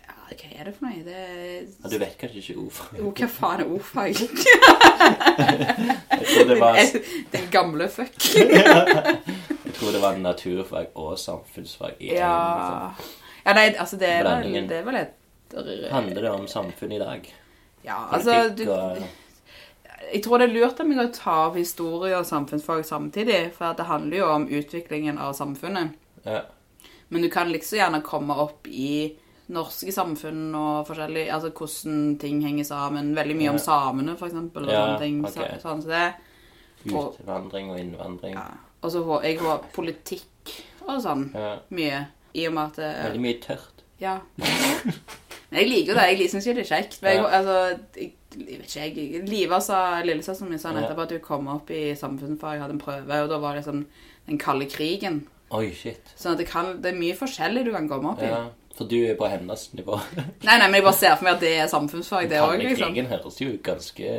ja, 0.00 0.14
Hva 0.30 0.48
er 0.60 0.64
det 0.64 0.74
for 0.78 0.86
noe? 0.86 1.02
Det 1.04 1.18
Ja, 1.84 1.90
du 1.92 1.98
vet 2.00 2.16
kanskje 2.20 2.40
ikke 2.40 2.56
ordfag. 2.64 2.98
Jo, 2.98 3.10
hva 3.18 3.28
faen 3.36 3.60
er 3.60 3.72
ordfag? 3.74 4.14
Jeg 6.14 6.26
tror 6.30 6.48
det 6.48 6.60
var, 6.60 6.78
Den 7.34 7.50
gamle 7.52 7.88
fuck. 7.88 8.16
jeg 9.64 9.74
tror 9.74 9.90
det 9.92 10.00
var 10.02 10.16
naturfag 10.22 10.86
og 10.94 11.18
samfunnsfag 11.18 12.00
i 12.00 12.10
en. 12.14 12.16
Ja. 12.16 12.90
ja, 13.44 13.54
nei, 13.58 13.66
altså 13.74 13.98
det 14.00 14.08
er 14.08 14.24
vel, 14.24 14.68
det 14.70 14.78
er 14.78 14.86
vel 14.86 15.00
et 15.02 15.20
Handler 15.90 16.22
det 16.24 16.30
om 16.30 16.46
samfunn 16.50 16.92
i 16.92 16.98
dag? 16.98 17.26
Ja, 17.84 17.98
altså 18.16 18.32
Politikk 18.48 18.66
du, 18.66 18.72
og 18.72 18.98
Jeg 20.12 20.22
tror 20.24 20.38
det 20.38 20.48
er 20.50 20.54
lurt 20.54 20.80
av 20.80 20.86
meg 20.88 20.98
å 20.98 21.12
ta 21.14 21.34
av 21.48 21.54
historie 21.56 22.16
og 22.18 22.26
samfunnsfag 22.26 22.84
samtidig, 22.84 23.52
for 23.56 23.74
det 23.78 23.86
handler 23.88 24.16
jo 24.18 24.26
om 24.30 24.46
utviklingen 24.48 25.18
av 25.18 25.32
samfunnet. 25.34 25.94
Ja. 26.24 26.42
Men 27.08 27.22
du 27.22 27.28
kan 27.30 27.50
liksom 27.52 27.78
gjerne 27.78 28.02
komme 28.02 28.34
opp 28.42 28.66
i 28.66 29.14
norske 29.54 29.92
samfunn 29.92 30.54
og 30.56 30.86
forskjellig 30.88 31.26
Altså 31.30 31.50
hvordan 31.52 32.18
ting 32.18 32.38
henger 32.42 32.64
sammen. 32.64 33.14
Veldig 33.14 33.36
mye 33.36 33.44
Ja. 33.44 33.52
om 33.52 33.58
samene, 33.58 34.16
for 34.16 34.26
eksempel. 34.28 34.64
Og 34.64 34.72
Ja, 34.72 34.86
sånne 34.86 34.98
ting. 35.00 35.24
Okay. 35.24 35.58
Så, 35.58 35.60
sånn 35.62 35.82
som 35.82 35.90
det. 35.90 36.14
Og- 36.94 37.18
Utvandring 37.20 37.70
og 37.70 37.78
innvandring. 37.78 38.34
Ja. 38.34 38.46
Og 38.82 38.90
så 38.92 39.04
får 39.04 39.22
jeg 39.22 39.38
har 39.40 39.58
politikk 39.72 40.64
og 40.88 41.02
sånn. 41.02 41.30
Ja. 41.34 41.56
Mye. 41.70 42.06
I 42.34 42.46
og 42.46 42.52
med 42.54 42.64
at 42.64 42.76
det, 42.76 43.04
Veldig 43.04 43.20
mye 43.20 43.40
tørt. 43.40 43.84
Ja. 44.00 44.18
Men 45.50 45.60
jeg 45.60 45.68
liker 45.68 45.92
jo 45.92 45.98
det. 46.00 46.18
Jeg 46.18 46.30
syns 46.30 46.46
jo 46.46 46.52
det 46.54 46.64
er 46.70 46.76
kjekt. 46.76 47.02
Men 47.02 47.12
jeg, 47.16 47.24
altså, 47.24 47.78
jeg 47.96 48.12
vet 48.36 48.64
ikke, 48.66 48.88
jeg 48.90 49.28
Liva 49.28 49.60
sa, 49.64 50.00
lillesøsteren 50.04 50.50
min 50.50 50.58
sa 50.62 50.72
nettopp 50.74 51.04
at 51.06 51.14
hun 51.16 51.22
kom 51.24 51.48
opp 51.54 51.70
i 51.74 51.94
samfunnsfag, 51.98 52.60
hadde 52.62 52.76
en 52.76 52.82
prøve, 52.82 53.22
og 53.24 53.30
da 53.32 53.38
var 53.42 53.56
det 53.58 53.64
sånn 53.68 53.86
den 54.28 54.40
kalde 54.40 54.66
krigen. 54.72 55.22
Oi, 55.54 55.68
shit. 55.76 56.14
Sånn 56.18 56.34
at 56.34 56.40
det, 56.42 56.48
kan, 56.50 56.78
det 56.82 56.92
er 56.94 56.98
mye 56.98 57.16
forskjellig 57.18 57.66
du 57.66 57.72
kan 57.74 57.88
komme 57.90 58.14
opp 58.14 58.22
i. 58.24 58.30
Ja. 58.32 58.46
For 58.74 58.90
du 58.90 58.96
er 59.06 59.14
på 59.14 59.28
hennes 59.30 59.68
nivå. 59.78 59.94
Nei, 60.46 60.56
nei, 60.58 60.66
men 60.66 60.80
jeg 60.80 60.82
bare 60.82 60.98
ser 60.98 61.12
for 61.14 61.28
meg 61.28 61.36
at 61.36 61.42
det 61.44 61.52
er 61.62 61.68
samfunnsfag, 61.70 62.26
det 62.32 62.40
òg, 62.42 62.56
liksom. 62.58 62.88
krigen 62.90 63.06
høres 63.06 63.36
jo 63.38 63.52
ganske 63.62 64.14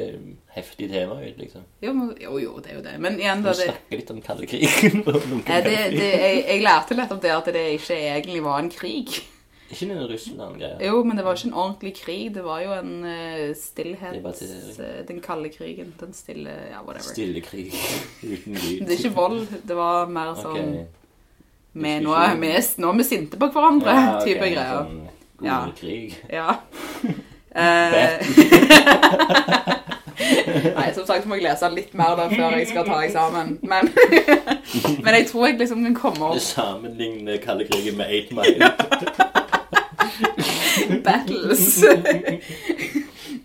heftig 0.56 0.88
tema 0.94 1.18
ut, 1.20 1.36
liksom. 1.42 1.66
Jo, 1.84 1.92
men- 1.98 2.14
jo, 2.22 2.38
jo, 2.40 2.54
det 2.64 2.72
er 2.72 2.78
jo 2.78 2.84
det. 2.86 2.94
Men 3.04 3.20
igjen, 3.20 3.44
da 3.44 3.52
det, 3.52 3.68
snakke 3.68 4.00
litt 4.00 4.14
om 4.14 4.22
kalde 4.24 4.48
krigen? 4.48 5.04
det, 5.68 5.76
det 5.98 6.08
jeg, 6.08 6.40
jeg 6.48 6.64
lærte 6.64 6.96
nettopp 6.96 7.24
det 7.26 7.34
at 7.36 7.52
det 7.58 7.66
ikke 7.82 8.00
egentlig 8.14 8.46
var 8.48 8.64
en 8.64 8.72
krig. 8.72 9.18
Ikke 9.72 9.88
den 9.90 10.04
Russland-greia. 10.12 10.78
Jo, 10.86 11.00
men 11.04 11.18
det 11.18 11.26
var 11.26 11.34
ikke 11.40 11.48
en 11.50 11.54
ordentlig 11.58 11.94
krig. 11.98 12.34
Det 12.36 12.44
var 12.46 12.60
jo 12.62 12.72
en 12.78 12.92
uh, 13.06 13.56
stillhet 13.58 14.14
Debattisering. 14.20 14.80
eh, 14.86 15.00
den 15.08 15.22
kalde 15.26 15.50
krigen. 15.50 15.94
Den 16.00 16.14
stille 16.14 16.50
Ja, 16.72 16.84
whatever. 16.86 17.02
Stille 17.08 17.42
krig 17.42 17.74
uten 18.24 18.54
lyd. 18.54 18.86
Det 18.86 18.92
er 18.94 18.98
ikke 19.00 19.16
vold. 19.16 19.48
Det 19.68 19.76
var 19.76 20.06
mer 20.08 20.36
sånn 20.38 20.56
sånn 20.60 20.86
med, 21.76 22.04
nå, 22.06 22.14
er 22.16 22.36
vi, 22.40 22.54
nå 22.80 22.90
er 22.94 22.98
vi 23.02 23.04
sinte 23.04 23.38
på 23.42 23.48
hverandre, 23.52 23.92
Ja, 23.92 24.18
okay. 24.22 24.34
type 24.34 24.46
greier. 24.54 24.86
Sånn 24.86 25.10
Ja. 25.44 25.66
krig. 25.76 26.16
Ja. 26.32 26.60
Eh, 27.56 28.20
Nei, 30.76 30.90
som 30.96 31.06
sagt 31.08 31.26
må 31.28 31.36
jeg 31.38 31.44
lese 31.46 31.70
litt 31.72 31.94
mer 31.96 32.16
da 32.20 32.26
før 32.28 32.52
jeg 32.58 32.68
skal 32.68 32.84
ta 32.88 32.98
eksamen. 33.06 33.54
Men, 33.64 33.88
men 35.06 35.14
jeg 35.20 35.28
tror 35.30 35.46
jeg 35.48 35.60
liksom 35.62 35.84
kan 35.88 35.96
komme 35.96 36.34
Det 36.36 36.42
opp 36.42 36.48
Sammenligne 36.50 37.38
kalde 37.44 37.64
krigen 37.70 37.96
med 37.96 38.06
8 38.12 38.36
Mile. 38.36 38.72
battles. 41.08 41.68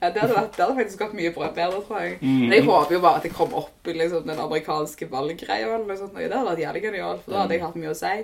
Ja, 0.00 0.08
det 0.14 0.22
hadde, 0.22 0.32
vært, 0.32 0.54
det 0.56 0.64
hadde 0.64 0.76
faktisk 0.80 1.00
gått 1.02 1.16
mye 1.18 1.30
bra 1.34 1.50
bedre, 1.52 1.80
tror 1.84 1.98
jeg. 2.00 2.14
Men 2.22 2.54
jeg 2.54 2.64
håper 2.64 2.94
jo 2.94 3.00
bare 3.04 3.20
at 3.20 3.26
jeg 3.26 3.34
kommer 3.36 3.66
opp 3.66 3.88
i 3.90 3.92
liksom, 3.98 4.22
den 4.24 4.38
amerikanske 4.40 5.08
valggreia. 5.12 5.66
Det 5.76 5.98
hadde 6.30 6.46
vært 6.46 6.62
jævlig 6.62 6.82
genialt, 6.86 7.20
for 7.26 7.34
da 7.34 7.42
hadde 7.42 7.58
jeg 7.58 7.64
hatt 7.66 7.76
mye 7.82 7.90
å 7.92 7.98
si. 7.98 8.14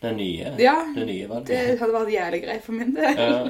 Det 0.00 0.12
nye. 0.16 0.54
Ja, 0.62 0.76
Det 0.94 1.04
nye 1.04 1.28
valget. 1.28 1.50
Det 1.50 1.78
hadde 1.82 1.92
vært 1.98 2.12
jævlig 2.14 2.40
greit 2.46 2.64
for 2.64 2.78
min 2.78 2.94
del. 2.96 3.20
Ja. 3.20 3.42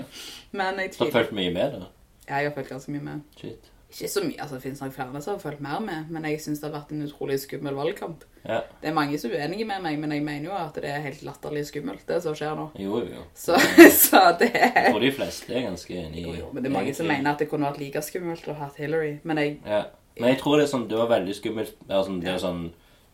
Men 0.59 0.83
jeg 0.83 0.95
Du 0.97 1.05
har 1.05 1.15
fulgt 1.21 1.35
mye 1.39 1.53
med, 1.55 1.77
da? 1.77 1.91
Ja, 2.29 2.41
Jeg 2.43 2.51
har 2.51 2.55
fulgt 2.57 2.73
ganske 2.75 2.95
mye 2.97 3.05
med. 3.05 3.23
Shit. 3.39 3.71
Ikke 3.89 4.09
så 4.13 4.21
mye, 4.21 4.37
altså 4.37 4.59
det 4.59 4.63
finnes 4.67 4.81
nok 4.85 4.93
flere 4.93 5.21
som 5.25 5.33
har 5.33 5.41
fulgt 5.41 5.63
mer 5.65 5.79
med, 5.81 6.11
men 6.13 6.25
jeg 6.29 6.43
synes 6.45 6.61
det 6.61 6.69
har 6.69 6.75
vært 6.75 6.91
en 6.93 7.07
utrolig 7.07 7.39
skummel 7.41 7.77
valgkamp. 7.79 8.27
Ja. 8.43 8.59
Det 8.83 8.91
er 8.91 8.97
mange 8.97 9.19
som 9.19 9.33
er 9.33 9.47
uenige 9.47 9.65
med 9.69 9.81
meg, 9.85 9.97
men 10.03 10.13
jeg 10.13 10.25
mener 10.27 10.51
jo 10.51 10.57
at 10.59 10.77
det 10.77 10.91
er 10.91 11.01
helt 11.07 11.23
latterlig 11.25 11.63
skummelt, 11.71 12.05
det 12.09 12.19
som 12.23 12.37
skjer 12.37 12.53
nå. 12.59 12.67
Jo, 12.77 13.01
jo. 13.09 13.25
Så, 13.35 13.57
så 14.05 14.21
det 14.41 14.51
er... 14.53 14.91
For 14.91 15.01
de 15.01 15.13
fleste 15.17 15.55
er 15.55 15.65
ganske 15.71 15.97
enige. 15.97 16.27
Jo, 16.27 16.35
jo, 16.37 16.51
men 16.53 16.65
det 16.65 16.69
er 16.69 16.77
mange 16.77 16.93
som 16.95 17.09
mener 17.09 17.33
at 17.33 17.41
det 17.41 17.49
kunne 17.49 17.71
vært 17.71 17.81
like 17.81 18.05
skummelt 18.05 18.45
å 18.53 18.59
ha 18.61 18.69
Hillary, 18.77 19.15
men 19.25 19.41
jeg... 19.41 19.57
Ja. 19.65 19.87
Men 20.19 20.33
jeg 20.35 20.41
tror 20.41 20.59
det 20.59 20.67
er 20.67 20.71
sånn, 20.73 20.85
det 20.91 20.99
var 20.99 21.11
veldig 21.13 21.35
skummelt. 21.39 21.77
Ja, 21.87 22.03
sånn, 22.03 22.21
det 22.21 22.33
er 22.33 22.41
sånn, 22.43 22.65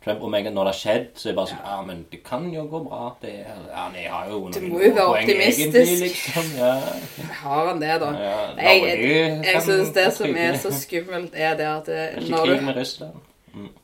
Trump, 0.05 0.23
og 0.23 0.31
med 0.31 0.39
en 0.39 0.45
gang 0.45 0.55
når 0.55 0.69
det 0.69 0.73
har 0.73 0.79
skjedd, 0.79 1.05
så 1.17 1.29
er 1.29 1.33
det 1.33 1.37
bare 1.39 1.51
sånn 1.51 1.61
Ja, 1.65 1.77
men 1.87 2.01
det 2.13 2.19
kan 2.27 2.49
jo 2.53 2.65
gå 2.69 2.81
bra. 2.85 3.05
Det 3.23 3.31
er, 3.41 3.61
ja, 3.71 3.85
nei, 3.93 4.03
jeg 4.03 4.13
har 4.13 4.27
jo 4.31 4.41
Du 4.53 4.61
må 4.69 4.81
jo 4.83 4.91
være 4.93 5.07
poeng 5.07 5.31
optimistisk. 5.31 5.77
egentlig, 5.77 6.01
liksom. 6.03 6.51
Ja. 6.59 6.73
Har 7.43 7.71
han 7.71 7.81
det 7.81 7.95
da? 8.03 8.11
Ja, 8.21 8.35
Jeg, 8.59 8.83
Norge 8.83 9.09
jeg, 9.15 9.39
jeg 9.49 9.63
syns 9.69 9.95
det 9.97 10.07
som 10.19 10.37
er 10.45 10.59
så 10.61 10.75
skummelt 10.77 11.33
er 11.35 11.57
det 11.57 11.71
at 11.71 11.89
det, 11.89 12.05
ikke 12.21 12.31
når 12.37 12.45
krig 12.47 12.61
du... 12.61 12.67
med 12.69 12.77
Russland. 12.83 13.25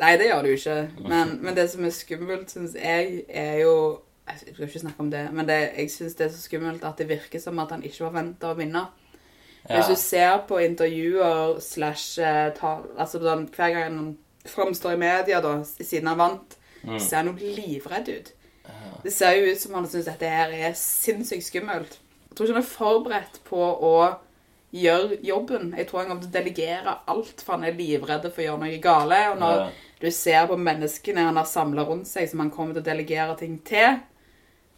Nei, 0.01 0.13
det 0.19 0.27
gjør 0.27 0.43
du 0.43 0.49
ikke. 0.51 0.79
Men, 1.09 1.37
men 1.45 1.57
det 1.57 1.69
som 1.71 1.85
er 1.87 1.93
skummelt, 1.95 2.51
synes 2.51 2.73
jeg, 2.75 3.21
er 3.29 3.61
jo 3.63 3.75
Jeg 4.27 4.55
skal 4.55 4.67
ikke 4.67 4.79
snakke 4.79 5.01
om 5.01 5.11
det, 5.11 5.25
men 5.33 5.49
det, 5.49 5.59
jeg 5.79 5.91
synes 5.91 6.15
det 6.15 6.27
er 6.27 6.33
så 6.35 6.43
skummelt 6.43 6.85
at 6.85 6.99
det 6.99 7.09
virker 7.09 7.41
som 7.43 7.59
at 7.59 7.71
han 7.71 7.83
ikke 7.83 8.05
var 8.05 8.13
venta 8.21 8.51
å 8.53 8.59
vinne. 8.59 8.83
Ja. 9.69 9.75
Hvis 9.75 9.89
du 9.91 9.97
ser 9.99 10.45
på 10.49 10.59
intervjuer 10.63 11.59
slash 11.61 12.21
eh, 12.23 12.53
tal, 12.57 12.85
altså 12.99 13.19
sånn, 13.21 13.49
Hver 13.57 13.75
gang 13.75 13.83
han 13.89 14.13
framstår 14.51 14.93
i 14.97 15.01
media, 15.01 15.41
da, 15.41 15.57
siden 15.65 16.07
han 16.13 16.19
vant, 16.19 16.57
Mm. 16.83 16.99
ser 16.99 17.17
han 17.17 17.27
jo 17.27 17.33
livredd 17.57 18.09
ut. 18.09 18.33
Det 19.05 19.13
ser 19.13 19.35
jo 19.37 19.51
ut 19.53 19.59
som 19.61 19.75
han 19.75 19.87
syns 19.89 20.07
dette 20.07 20.29
her 20.29 20.53
er 20.53 20.73
sinnssykt 20.73 21.45
skummelt. 21.45 21.99
Jeg 22.31 22.37
tror 22.37 22.47
ikke 22.47 22.55
han 22.55 22.63
er 22.63 22.69
forberedt 22.71 23.41
på 23.45 23.61
å 23.83 24.15
gjøre 24.73 25.19
jobben. 25.23 25.75
Jeg 25.77 25.89
tror 25.89 25.99
han 26.01 26.09
kommer 26.09 26.23
til 26.23 26.31
å 26.31 26.39
delegere 26.39 26.95
alt, 27.09 27.43
for 27.45 27.53
han 27.59 27.65
er 27.65 27.73
livredd 27.77 28.23
for 28.33 28.41
å 28.43 28.47
gjøre 28.47 28.61
noe 28.63 28.79
gale. 28.81 29.19
Og 29.33 29.39
når 29.41 29.57
Ja. 29.59 29.71
du 30.01 30.11
ser 30.11 30.47
på 30.47 30.57
menneskene 30.57 31.17
han 31.27 31.37
har 31.37 31.45
samla 31.45 31.85
rundt 31.85 32.07
seg, 32.07 32.29
som 32.31 32.39
han 32.41 32.51
kommer 32.51 32.73
til 32.75 32.83
å 32.83 32.85
delegere 32.95 33.37
ting 33.39 33.59
til, 33.65 34.01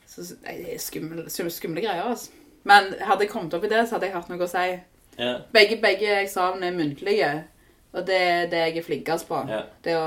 så 0.09 0.37
nei, 0.43 0.57
det 0.63 0.75
er 0.75 0.79
skumle, 0.79 1.29
skumle, 1.29 1.81
greier. 1.83 2.03
altså. 2.03 2.31
Men 2.65 2.95
hadde 3.01 3.21
jeg 3.21 3.31
kommet 3.31 3.55
opp 3.55 3.65
i 3.65 3.69
det, 3.69 3.87
så 3.89 3.93
hadde 3.97 4.07
jeg 4.07 4.15
hatt 4.15 4.29
noe 4.29 4.39
å 4.39 4.49
si. 4.49 4.81
Ja. 5.19 5.39
Begge, 5.53 5.81
begge 5.81 6.23
eksamene 6.25 6.67
er 6.67 6.73
muntlige, 6.73 7.45
og 7.93 8.07
det 8.07 8.19
er 8.21 8.47
det 8.53 8.59
jeg 8.67 8.77
er 8.79 8.83
flinkest 8.87 9.29
på. 9.29 9.41
Ja. 9.49 9.63
Det 9.85 9.97
å 9.97 10.07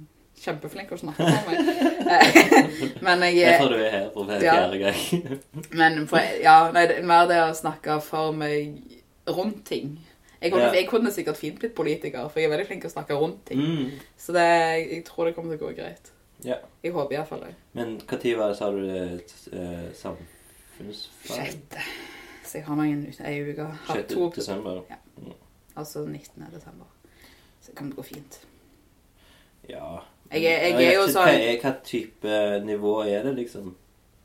kjempeflink 0.46 0.90
å 0.92 0.98
snakke 1.00 1.24
med 1.24 1.46
meg. 1.48 1.58
Men 3.06 3.22
jeg 3.28 3.46
Derfor 3.54 3.72
du 3.72 3.78
er 3.80 3.90
her 3.90 4.10
for 4.14 4.32
Ja. 4.32 4.52
fjerde 4.58 4.78
gang. 4.78 5.40
Men 5.80 6.02
for, 6.10 6.20
ja, 6.42 6.58
nei, 6.72 6.86
det 6.90 6.98
er 7.00 7.08
mer 7.08 7.26
det 7.30 7.38
å 7.44 7.54
snakke 7.56 8.00
for 8.04 8.32
meg 8.36 8.76
rundt 9.28 9.64
ting. 9.66 9.96
Jeg 10.40 10.52
kunne, 10.52 10.66
Ja. 10.68 10.72
jeg 10.76 10.88
kunne 10.90 11.10
sikkert 11.10 11.36
fint 11.40 11.58
blitt 11.58 11.74
politiker, 11.74 12.28
for 12.28 12.38
jeg 12.40 12.46
er 12.50 12.52
veldig 12.56 12.66
flink 12.68 12.82
til 12.84 12.90
å 12.90 12.92
snakke 12.92 13.16
rundt 13.18 13.44
ting. 13.48 13.58
Mm. 13.64 13.90
Så 14.20 14.32
det, 14.36 14.44
jeg 14.90 15.04
tror 15.08 15.24
det 15.30 15.34
kommer 15.34 15.56
til 15.56 15.64
å 15.64 15.70
gå 15.70 15.76
greit. 15.78 16.12
Ja. 16.44 16.58
Jeg 16.84 16.92
håper 16.92 17.16
iallfall 17.16 17.40
det. 17.46 17.54
Men 17.72 17.96
når 18.04 18.36
var 18.36 18.52
det, 18.52 18.58
sa 18.58 18.68
du 18.70 18.82
eh, 18.84 19.88
samfunnsfag? 19.96 21.32
Sjette. 21.32 21.86
Så 22.46 22.58
jeg 22.60 22.66
har 22.68 22.76
noen 22.78 23.00
ut- 23.08 23.20
ei 23.24 23.40
uke. 23.48 23.64
Har 23.88 23.96
6. 24.04 24.12
to, 24.12 24.28
desember? 24.36 24.82
altså 25.76 26.04
19. 26.06 26.44
desember. 26.52 26.86
Så 27.60 27.70
det 27.72 27.76
kommer 27.78 27.94
gå 27.96 28.02
fint. 28.04 28.40
Ja. 29.68 29.98
Jeg 30.32 30.42
jeg, 30.42 30.72
jeg 30.74 30.86
er 30.86 30.94
jo 31.00 31.06
sånn- 31.06 31.26
Hva, 31.30 31.56
hva 31.62 31.74
type 31.84 32.36
nivå 32.66 33.00
er 33.06 33.22
det, 33.22 33.34
liksom? 33.36 33.74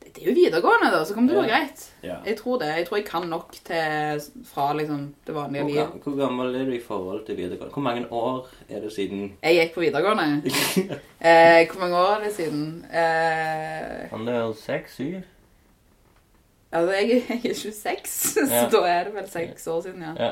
Det, 0.01 0.13
det 0.15 0.23
er 0.23 0.27
jo 0.31 0.33
videregående, 0.33 0.91
da, 0.91 1.03
så 1.05 1.13
kommer 1.13 1.29
det 1.29 1.35
til 1.37 1.41
å 1.43 1.45
gå 1.45 1.49
greit. 1.51 1.83
Ja. 2.03 2.15
Jeg 2.25 2.37
tror 2.39 2.57
det. 2.59 2.67
Jeg 2.77 2.85
tror 2.87 2.97
jeg 2.97 3.05
kan 3.05 3.27
nok 3.29 3.51
til 3.51 4.21
fra 4.49 4.73
liksom 4.73 5.03
det 5.27 5.35
vanlige 5.35 5.61
Hvor, 5.63 5.69
livet. 5.71 6.03
hvor 6.03 6.15
gammel 6.17 6.55
er 6.55 6.65
du 6.65 6.71
i 6.73 6.79
forhold 6.81 7.25
til 7.25 7.37
videregående? 7.37 7.73
Hvor 7.73 7.81
mange 7.85 8.07
år 8.11 8.47
er 8.69 8.79
det 8.81 8.91
siden 8.93 9.37
Jeg 9.43 9.55
gikk 9.59 9.73
på 9.75 9.83
videregående. 9.85 10.41
Eh, 11.21 11.67
hvor 11.69 11.79
mange 11.79 11.95
år 11.95 12.15
er 12.17 12.23
det 12.23 12.33
siden? 12.33 12.85
Eh, 12.91 14.09
Han 14.09 14.27
er 14.27 14.53
seks-syv? 14.57 15.21
altså, 16.71 16.91
jeg, 16.91 17.23
jeg 17.43 17.51
er 17.51 17.53
26, 17.53 18.07
så 18.07 18.39
Ja. 18.49 18.69
da 18.69 18.81
er 18.87 19.03
det 19.03 19.13
vel 19.13 19.27
seks 19.29 19.67
år 19.67 19.81
siden, 19.85 20.01
ja. 20.01 20.13
Ja. 20.25 20.31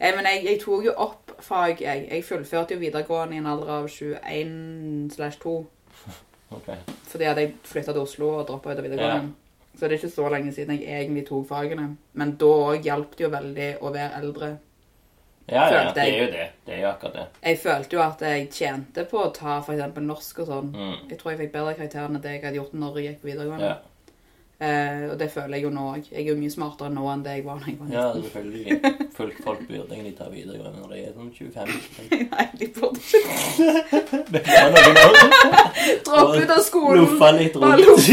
Eh, 0.00 0.14
men 0.16 0.24
jeg, 0.24 0.44
jeg 0.44 0.60
tok 0.62 0.84
jo 0.84 0.92
opp 0.96 1.19
fag, 1.46 1.82
jeg. 1.82 2.06
Jeg 2.10 2.24
fullførte 2.24 2.74
jo 2.74 2.80
videregående 2.80 3.36
i 3.36 3.42
en 3.42 3.50
alder 3.50 3.74
av 3.80 3.88
21 3.88 5.12
slash 5.16 5.40
2. 5.42 5.60
Okay. 6.50 6.80
Fordi 7.06 7.28
jeg 7.28 7.50
flytta 7.62 7.92
til 7.94 8.02
Oslo 8.02 8.28
og 8.40 8.48
droppa 8.48 8.72
ut 8.72 8.80
av 8.80 8.82
videregående. 8.82 9.50
Så 9.78 9.86
det 9.86 9.94
er 9.94 10.00
ikke 10.00 10.08
så 10.10 10.30
lenge 10.32 10.50
siden 10.52 10.80
jeg 10.80 10.96
egentlig 11.04 11.22
tok 11.28 11.44
fagene. 11.46 11.84
Men 12.18 12.32
da 12.40 12.48
òg 12.64 12.88
hjalp 12.88 13.14
det 13.14 13.22
jo 13.22 13.30
veldig 13.30 13.68
å 13.78 13.92
være 13.94 14.18
eldre. 14.18 14.48
Ja, 15.50 15.62
ja, 15.70 15.84
det 15.94 16.02
er 16.02 16.16
jo 16.16 16.26
det. 16.30 16.48
Det 16.66 16.74
er 16.74 16.82
jo 16.84 16.88
akkurat 16.90 17.14
det. 17.20 17.26
Jeg 17.42 17.58
følte 17.58 17.96
jo 17.96 18.02
at 18.02 18.20
jeg 18.22 18.50
tjente 18.54 19.04
på 19.10 19.22
å 19.22 19.30
ta 19.34 19.56
f.eks. 19.58 20.02
norsk 20.10 20.42
og 20.42 20.50
sånn. 20.50 20.68
Mm. 20.74 20.92
Jeg 21.10 21.18
tror 21.20 21.32
jeg 21.32 21.40
fikk 21.44 21.54
bedre 21.54 21.76
karakterer 21.78 22.10
enn 22.10 22.20
det 22.22 22.34
jeg 22.34 22.44
hadde 22.44 22.60
gjort 22.60 22.76
når 22.82 22.98
jeg 22.98 23.06
gikk 23.08 23.22
på 23.22 23.30
videregående. 23.30 23.70
Ja. 23.70 23.89
Eh, 24.60 25.06
og 25.08 25.14
det 25.16 25.30
føler 25.32 25.56
jeg 25.56 25.64
jo 25.64 25.70
nå 25.72 25.82
òg. 25.94 26.08
Jeg 26.10 26.20
er 26.20 26.26
jo 26.28 26.36
mye 26.36 26.52
smartere 26.52 26.90
nå 26.92 27.06
enn 27.08 27.22
det 27.24 27.38
jeg 27.38 27.44
var 27.46 27.62
da 27.62 27.70
jeg 27.70 27.78
var 27.80 27.86
19. 27.88 27.94
ja, 27.96 28.02
selvfølgelig. 28.16 28.80
Folk, 29.20 29.38
folk 29.44 29.62
burde 29.68 29.92
egentlig 29.92 30.12
ta 30.16 30.26
videregående 30.32 30.80
når 30.80 30.92
de 30.94 31.00
er 31.04 31.12
sånn 31.12 31.30
25. 31.36 31.72
Nei, 32.30 32.44
de 32.56 32.68
burde 32.72 33.00
ikke 33.00 33.72
Det 34.32 34.42
droppe 36.06 36.38
ut 36.40 36.52
av 36.54 36.62
skolen. 36.64 37.02
Loffe 37.02 37.30
litt 37.36 37.56
rundt. 37.60 38.08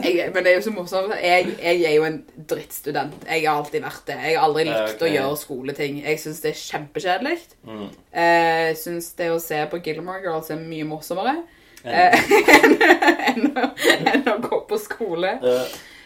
Jeg, 0.00 0.28
men 0.34 0.46
det 0.46 0.52
er 0.52 0.58
jo 0.58 0.64
så 0.68 0.74
morsomt. 0.74 1.14
Jeg, 1.18 1.54
jeg 1.58 1.82
er 1.86 1.94
jo 1.96 2.06
en 2.06 2.20
drittstudent. 2.50 3.26
Jeg 3.26 3.46
har 3.46 3.58
alltid 3.58 3.86
vært 3.86 4.04
det. 4.10 4.18
Jeg 4.26 4.36
har 4.36 4.46
aldri 4.46 4.66
likt 4.68 4.94
okay. 4.94 5.06
å 5.08 5.12
gjøre 5.16 5.40
skoleting. 5.42 6.02
Jeg 6.04 6.22
syns 6.22 6.42
det 6.44 6.52
er 6.52 6.60
kjempekjedelig. 6.62 7.36
Mm. 7.66 7.86
Eh, 8.10 8.60
Jeg 8.70 8.78
syns 8.84 9.10
det 9.18 9.30
å 9.34 9.40
se 9.42 9.58
på 9.70 9.82
Gilmore 9.82 10.22
Girls 10.24 10.50
er 10.54 10.62
mye 10.62 10.86
morsommere 10.88 11.38
eh, 11.40 11.59
enn, 13.30 13.46
å, 13.56 13.70
enn 14.14 14.28
å 14.28 14.36
gå 14.44 14.58
på 14.68 14.78
skole. 14.78 15.38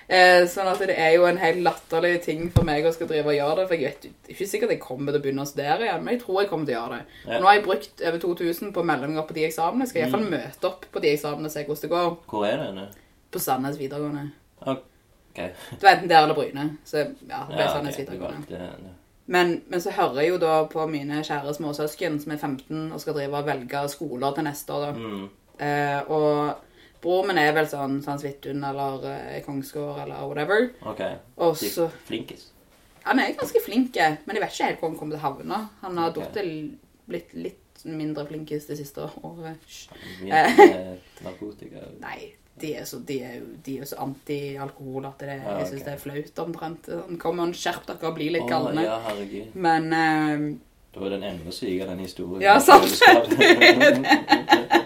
Eh, 0.07 0.43
sånn 0.53 0.69
at 0.69 0.83
det 0.85 0.95
er 1.01 1.15
jo 1.17 1.25
en 1.25 1.39
helt 1.41 1.63
latterlig 1.65 2.19
ting 2.27 2.51
for 2.53 2.67
meg 2.69 2.85
å 2.85 2.93
skal 2.93 3.09
drive 3.09 3.33
og 3.33 3.37
gjøre 3.39 3.57
det. 3.63 3.67
For 3.71 3.75
jeg 3.81 3.85
vet 3.89 4.05
er 4.05 4.35
ikke 4.35 4.49
sikkert 4.51 4.75
jeg 4.75 4.81
kommer 4.83 5.15
til 5.15 5.21
å 5.21 5.25
begynne 5.25 5.47
å 5.47 5.49
studere 5.49 5.87
igjen, 5.87 6.03
men 6.05 6.15
jeg 6.15 6.23
tror 6.27 6.41
jeg 6.43 6.51
kommer 6.51 6.69
til 6.69 6.77
å 6.77 6.81
gjøre 6.83 6.99
det. 6.99 7.21
Ja. 7.31 7.39
Nå 7.41 7.49
har 7.49 7.55
jeg 7.57 7.65
brukt 7.65 8.03
over 8.11 8.19
2000 8.27 8.75
på 8.77 8.85
meldinger 8.91 9.25
på 9.29 9.37
de 9.39 9.47
eksamene. 9.49 9.87
Skal 9.89 10.03
jeg 10.03 10.11
Mm. 10.11 10.19
iallfall 10.19 10.35
møte 10.37 10.69
opp 10.71 10.85
på 10.93 11.01
de 11.01 11.09
eksamene 11.15 11.49
og 11.49 11.55
se 11.57 11.65
hvordan 11.65 11.81
det 11.87 11.91
går. 11.95 12.11
Hvor 12.31 12.45
er 12.47 12.57
det 12.61 12.75
nå? 12.77 12.85
På 13.33 13.39
Sandnes 13.41 13.79
videregående. 13.81 14.27
Ok. 14.67 14.83
Det 15.35 15.83
var 15.83 15.91
enten 15.97 16.09
der 16.13 16.23
eller 16.23 16.35
Bryne. 16.37 16.67
Så 16.85 16.97
ja, 17.01 17.07
det 17.49 17.57
ble 17.57 17.65
Ja, 17.65 17.73
Sandnes 17.73 17.95
okay. 17.97 18.05
videregående. 18.05 18.93
Men, 19.27 19.63
men 19.73 19.81
så 19.81 19.91
hører 19.91 20.21
jeg 20.21 20.29
jo 20.35 20.37
da 20.39 20.65
på 20.69 20.85
mine 20.87 21.23
kjære 21.25 21.55
småsøsken 21.57 22.21
som 22.21 22.33
er 22.33 22.37
15 22.37 22.93
og 22.93 23.01
skal 23.01 23.15
drive 23.17 23.39
og 23.41 23.47
velge 23.49 23.89
skoler 23.89 24.35
til 24.37 24.45
neste 24.45 24.73
år. 24.77 24.85
da. 24.85 24.93
Mm. 24.93 25.31
Eh, 25.61 26.01
og 26.11 26.57
broren 27.05 27.29
min 27.31 27.39
er 27.39 27.53
vel 27.55 27.67
sånn 27.71 28.01
San 28.03 28.19
Svithun 28.19 28.65
eller 28.65 29.05
eh, 29.11 29.43
Kongsgård 29.45 30.01
eller 30.07 30.25
whatever. 30.27 30.71
Ok. 30.89 31.03
Også, 31.37 31.65
De- 31.67 31.71
så 31.71 31.89
Flinkis. 32.09 32.49
Han 33.05 33.19
er 33.21 33.35
ganske 33.37 33.61
flink, 33.61 33.97
eh, 34.01 34.15
men 34.25 34.37
jeg 34.39 34.43
vet 34.47 34.55
ikke 34.55 34.65
helt 34.71 34.81
hvor 34.81 34.89
han 34.89 34.97
kommer 34.99 35.17
til 35.17 35.21
å 35.21 35.27
havne. 35.29 35.59
Han 35.83 35.99
har 36.01 36.09
Ok. 36.15 36.23
okay. 36.31 36.71
blitt 37.07 37.35
litt 37.37 37.61
mindre 37.85 38.25
flinkis 38.27 38.65
det 38.71 38.79
siste 38.79 39.05
året. 39.23 39.61
Mye 40.23 40.41
eh, 40.41 40.95
narkotika. 41.27 41.83
Nei, 42.01 42.31
de 42.57 42.71
er, 42.81 42.85
så, 42.89 43.03
de 43.05 43.19
er 43.27 43.43
de 43.67 43.75
er 43.83 43.85
så 43.91 43.99
anti-alkohol 44.01 45.05
at 45.11 45.19
det, 45.21 45.35
Ja, 45.43 45.59
jeg 45.61 45.69
syns 45.75 45.85
det 45.85 45.93
er 45.93 46.01
flaut 46.01 46.39
omtrent. 46.47 46.89
Han 46.89 47.19
kommer 47.21 47.51
og 47.53 47.59
skjerp 47.61 47.85
dere 47.91 48.09
og 48.09 48.17
bli 48.17 48.31
litt 48.39 48.47
Å, 48.47 48.49
galne. 48.55 48.87
ja, 48.89 48.97
herregud. 49.11 49.53
Men 49.55 49.93
eh, 49.93 50.47
Da 50.95 51.05
er 51.05 51.11
den 51.19 51.29
enda 51.35 51.53
sykere, 51.53 51.91
den 51.93 51.99
historien. 52.07 52.41
Ja, 52.41 52.57
sant. 52.63 52.89
Følelsesskap. 52.89 54.81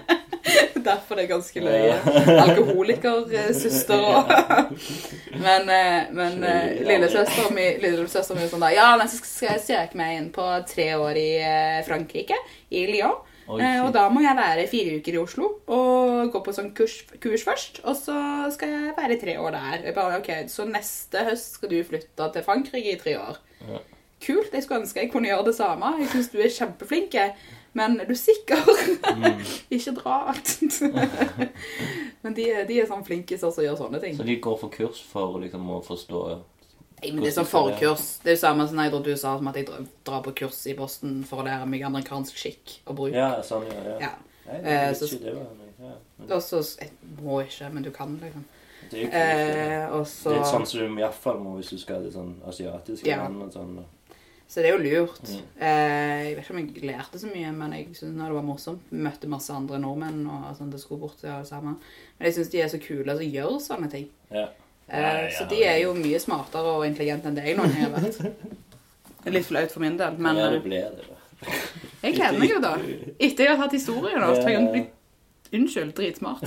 derfor 0.89 1.18
det 1.18 1.26
er 1.26 1.30
ganske 1.30 1.62
løye. 1.62 1.95
Alkoholikersøster 2.45 4.05
og 4.09 4.34
Men, 5.47 5.70
eh, 5.70 6.11
men 6.16 6.43
eh, 6.45 6.82
lillesøstera 6.89 7.53
mi 7.55 7.70
lillesøster 7.82 8.39
er 8.41 8.51
sånn 8.51 8.64
da 8.64 8.72
Ja, 8.74 8.91
men 8.99 9.11
så 9.11 9.20
skal 9.20 9.55
jeg 9.55 9.64
søke 9.68 10.01
meg 10.01 10.18
inn 10.18 10.30
på 10.34 10.47
tre 10.68 10.91
år 10.99 11.18
i 11.20 11.30
eh, 11.39 11.80
Frankrike, 11.86 12.39
i 12.74 12.86
Lyon. 12.91 13.18
Oi, 13.49 13.62
Eh, 13.64 13.78
og 13.80 13.95
da 13.97 14.03
må 14.12 14.20
jeg 14.20 14.36
være 14.36 14.66
fire 14.68 14.99
uker 15.01 15.14
i 15.16 15.20
Oslo 15.22 15.47
og 15.72 16.32
gå 16.34 16.41
på 16.45 16.53
sånn 16.53 16.74
kurs, 16.76 16.99
kurs 17.22 17.45
først. 17.47 17.80
Og 17.89 17.97
så 17.97 18.16
skal 18.53 18.74
jeg 18.74 18.97
være 18.99 19.16
tre 19.22 19.39
år 19.41 19.55
der. 19.57 19.86
Bare, 19.97 20.18
ok, 20.20 20.51
Så 20.53 20.66
neste 20.68 21.24
høst 21.24 21.57
skal 21.57 21.72
du 21.72 21.78
flytte 21.84 22.28
til 22.34 22.45
Frankrike 22.45 22.93
i 22.93 22.99
tre 23.01 23.16
år. 23.16 23.41
Ja. 23.70 23.80
Kult. 24.20 24.53
Jeg 24.53 24.64
skulle 24.66 24.82
ønske 24.82 25.01
jeg 25.01 25.12
kunne 25.12 25.30
gjøre 25.30 25.47
det 25.49 25.55
samme. 25.57 25.95
Jeg 26.03 26.11
syns 26.12 26.28
du 26.32 26.39
er 26.43 26.53
kjempeflink. 26.53 27.16
Men 27.76 27.98
er 28.00 28.06
du 28.08 28.14
sikker? 28.16 28.62
Mm. 29.14 29.42
Ikke 29.76 29.92
dra. 29.98 30.34
men 32.22 32.34
de, 32.34 32.46
de 32.68 32.78
er 32.80 32.86
sånn 32.88 33.04
flinkiser 33.06 33.52
som 33.54 33.64
gjør 33.64 33.76
sånne 33.78 34.00
ting. 34.02 34.16
Så 34.18 34.26
de 34.26 34.38
går 34.42 34.56
for 34.60 34.72
kurs 34.72 35.00
for 35.12 35.38
liksom 35.42 35.68
å 35.74 35.80
forstå 35.86 36.22
Nei, 36.98 37.12
men 37.14 37.22
det 37.22 37.28
er 37.30 37.36
sånn 37.36 37.46
forkurs. 37.46 38.06
Det 38.24 38.32
er 38.32 38.34
jo 38.34 38.40
samme 38.40 38.64
som 38.66 38.80
jeg 38.82 38.90
drar 38.90 39.04
til 39.06 39.14
USA, 39.14 39.36
som 39.38 39.46
at 39.52 39.58
jeg 39.60 39.68
drar- 39.68 40.22
på 40.24 40.32
kurs 40.40 40.56
i 40.66 40.72
Boston 40.74 41.20
for 41.28 41.38
å 41.38 41.46
lære 41.46 41.68
meg 41.70 41.84
amerikansk 41.86 42.40
skikk 42.40 42.72
og 42.90 42.96
bruk. 42.98 43.12
Ja, 43.14 43.36
sånn, 43.46 43.68
ja. 43.70 43.84
ja. 43.92 43.98
Ja. 44.08 44.10
Nei, 44.48 44.56
det 44.64 44.74
er 44.80 44.96
så- 44.98 45.06
ikke, 45.12 45.20
det 45.28 45.34
var 45.36 45.46
ja. 45.78 46.34
Også, 46.34 46.64
Jeg 46.80 46.90
må 47.22 47.38
ikke, 47.44 47.68
men 47.72 47.84
du 47.86 47.92
kan, 47.94 48.16
liksom. 48.18 48.44
Det 48.90 48.98
er 48.98 49.04
jo 49.04 49.06
kult. 49.06 49.14
Eh, 49.14 50.32
Det 50.32 50.40
er 50.40 50.50
sånn 50.50 50.66
som 50.66 50.80
du 50.96 51.00
iallfall 51.04 51.38
må 51.38 51.54
hvis 51.60 51.70
du 51.70 51.78
skal 51.78 52.02
til 52.02 52.10
sånn 52.16 52.34
asiatiske 52.50 53.06
Ja. 53.06 53.22
land 53.22 53.42
og 53.46 53.52
sånn. 53.54 53.78
Så 54.49 54.62
det 54.64 54.70
er 54.70 54.78
jo 54.78 54.84
lurt. 55.05 55.18
Mm. 55.28 55.49
Eh, 55.61 56.20
jeg 56.24 56.36
vet 56.38 56.44
ikke 56.46 56.55
om 56.55 56.61
jeg 56.62 56.84
lærte 56.88 57.18
så 57.20 57.28
mye, 57.28 57.51
men 57.53 57.74
jeg 57.76 57.90
synes 57.99 58.16
det 58.16 58.28
var 58.32 58.46
morsomt. 58.46 58.86
Vi 58.88 59.03
møtte 59.05 59.28
masse 59.28 59.53
andre 59.53 59.76
nordmenn 59.82 60.22
og 60.24 60.46
sånn, 60.57 60.70
det 60.72 60.80
skulle 60.80 61.03
bort 61.03 61.18
til 61.20 61.28
alle 61.34 61.44
sammen. 61.49 61.76
Men 62.16 62.30
jeg 62.30 62.38
synes 62.38 62.49
de 62.55 62.62
er 62.64 62.70
så 62.72 62.80
kule 62.80 63.16
som 63.18 63.34
gjør 63.36 63.59
sånne 63.61 63.90
ting. 63.92 64.09
Ja. 64.32 64.46
Eh, 64.88 64.96
Ja, 65.03 65.11
ja, 65.20 65.28
så 65.36 65.44
de 65.51 65.59
er 65.68 65.82
jo 65.82 65.92
mye 65.92 66.16
smartere 66.22 66.70
og 66.78 66.86
intelligente 66.88 67.28
enn 67.28 67.36
det 67.36 67.44
jeg 67.44 67.59
noen 67.59 67.74
gang 67.76 67.90
har 67.90 67.99
vært. 67.99 68.22
Det 69.18 69.32
er 69.32 69.34
litt 69.34 69.49
flaut 69.51 69.72
for 69.74 69.82
min 69.82 69.96
del, 69.99 70.14
men 70.22 70.38
ja, 70.38 70.44
det 70.55 70.61
ble 70.64 70.78
det, 70.78 71.05
da. 71.05 71.16
jeg 72.07 72.14
gleder 72.14 72.36
meg 72.38 72.53
jo 72.55 72.61
da. 72.62 72.70
Etter 73.26 73.44
jeg 73.44 73.51
har 73.51 73.59
tatt 73.66 73.74
historien, 73.76 74.22
da, 74.22 74.28
så 74.32 74.46
har 74.46 74.55
jeg 74.55 74.70
blitt 74.72 74.94
Unnskyld, 75.59 75.90
dritsmart. 75.96 76.44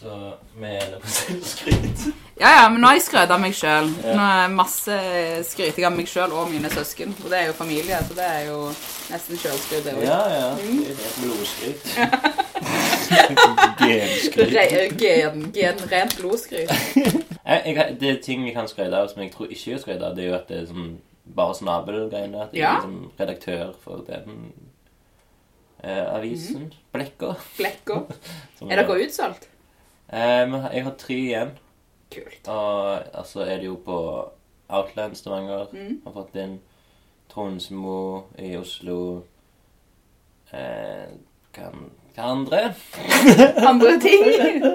Så 0.00 0.12
vi 0.56 0.64
er 0.78 0.94
på 1.02 1.08
selvskryt. 1.12 2.04
Ja, 2.40 2.50
ja, 2.62 2.68
men 2.72 2.80
nå 2.80 2.86
har 2.88 2.94
jeg 2.96 3.02
skrøt 3.04 3.32
av 3.34 3.40
meg 3.42 3.52
sjøl. 3.58 3.90
Ja. 4.00 4.14
Nå 4.16 4.22
er 4.24 4.52
masse 4.54 4.94
skryting 5.44 5.84
av 5.84 5.92
meg 5.96 6.08
sjøl 6.08 6.32
og 6.32 6.48
mine 6.48 6.70
søsken. 6.72 7.12
Og 7.24 7.28
det 7.28 7.38
er 7.42 7.46
jo 7.50 7.56
familie, 7.58 7.98
så 8.08 8.16
det 8.16 8.24
er 8.24 8.46
jo 8.48 8.60
nesten 9.10 9.36
sjølskryt. 9.42 9.90
Ja, 10.06 10.20
ja. 10.32 10.46
Mm. 10.56 10.78
Det 10.86 10.94
er 10.94 11.10
et 11.10 11.18
blodskryt. 11.20 11.82
Genskryt. 13.82 14.54
Re- 14.54 14.88
Gen, 14.98 15.44
gen, 15.54 15.84
rent 15.92 16.16
blodskryt. 16.20 16.72
Det 18.00 18.08
er 18.10 18.18
ting 18.22 18.42
jeg 18.44 18.52
kan 18.56 18.66
skryte 18.68 18.92
av 18.98 19.06
som 19.08 19.22
jeg 19.22 19.30
tror 19.32 19.48
ikke 19.48 19.70
jeg 19.70 19.80
skryter 19.80 20.08
av. 20.10 20.16
Det 20.16 20.24
er 20.26 20.28
jo 20.28 20.34
at 20.36 20.48
det 20.50 20.56
er 20.62 20.66
sånn 20.68 20.90
bare 21.36 21.54
snabelgreiene. 21.56 22.42
At 22.44 22.52
jeg 22.56 22.60
Ja. 22.64 22.74
er 22.74 22.82
liksom 22.82 23.12
redaktør 23.20 23.70
for 23.84 24.02
den 24.08 24.52
eh, 25.82 26.04
avisen. 26.12 26.66
Blekka. 26.92 27.34
Blekka. 27.56 28.02
Mhm. 28.60 28.70
Er 28.72 28.82
dere 28.82 28.98
utsolgt? 29.06 29.48
Eh, 30.12 30.44
men 30.48 30.66
jeg 30.72 30.84
har 30.84 30.96
tre 31.00 31.14
igjen. 31.14 31.54
Kult. 32.12 32.48
Og 32.48 33.16
altså 33.20 33.44
er 33.44 33.60
det 33.60 33.68
jo 33.68 33.76
på 33.84 33.98
Outland 34.68 35.16
Stavanger. 35.16 35.66
Mm. 35.72 36.00
Har 36.04 36.16
fått 36.16 36.36
inn 36.40 36.58
Tronsmo 37.28 38.24
i 38.38 38.54
Oslo. 38.56 38.98
Eh, 40.52 41.08
hva, 41.56 41.72
hva 42.16 42.30
andre? 42.32 42.62
Andre 43.72 43.98
ting? 44.04 44.28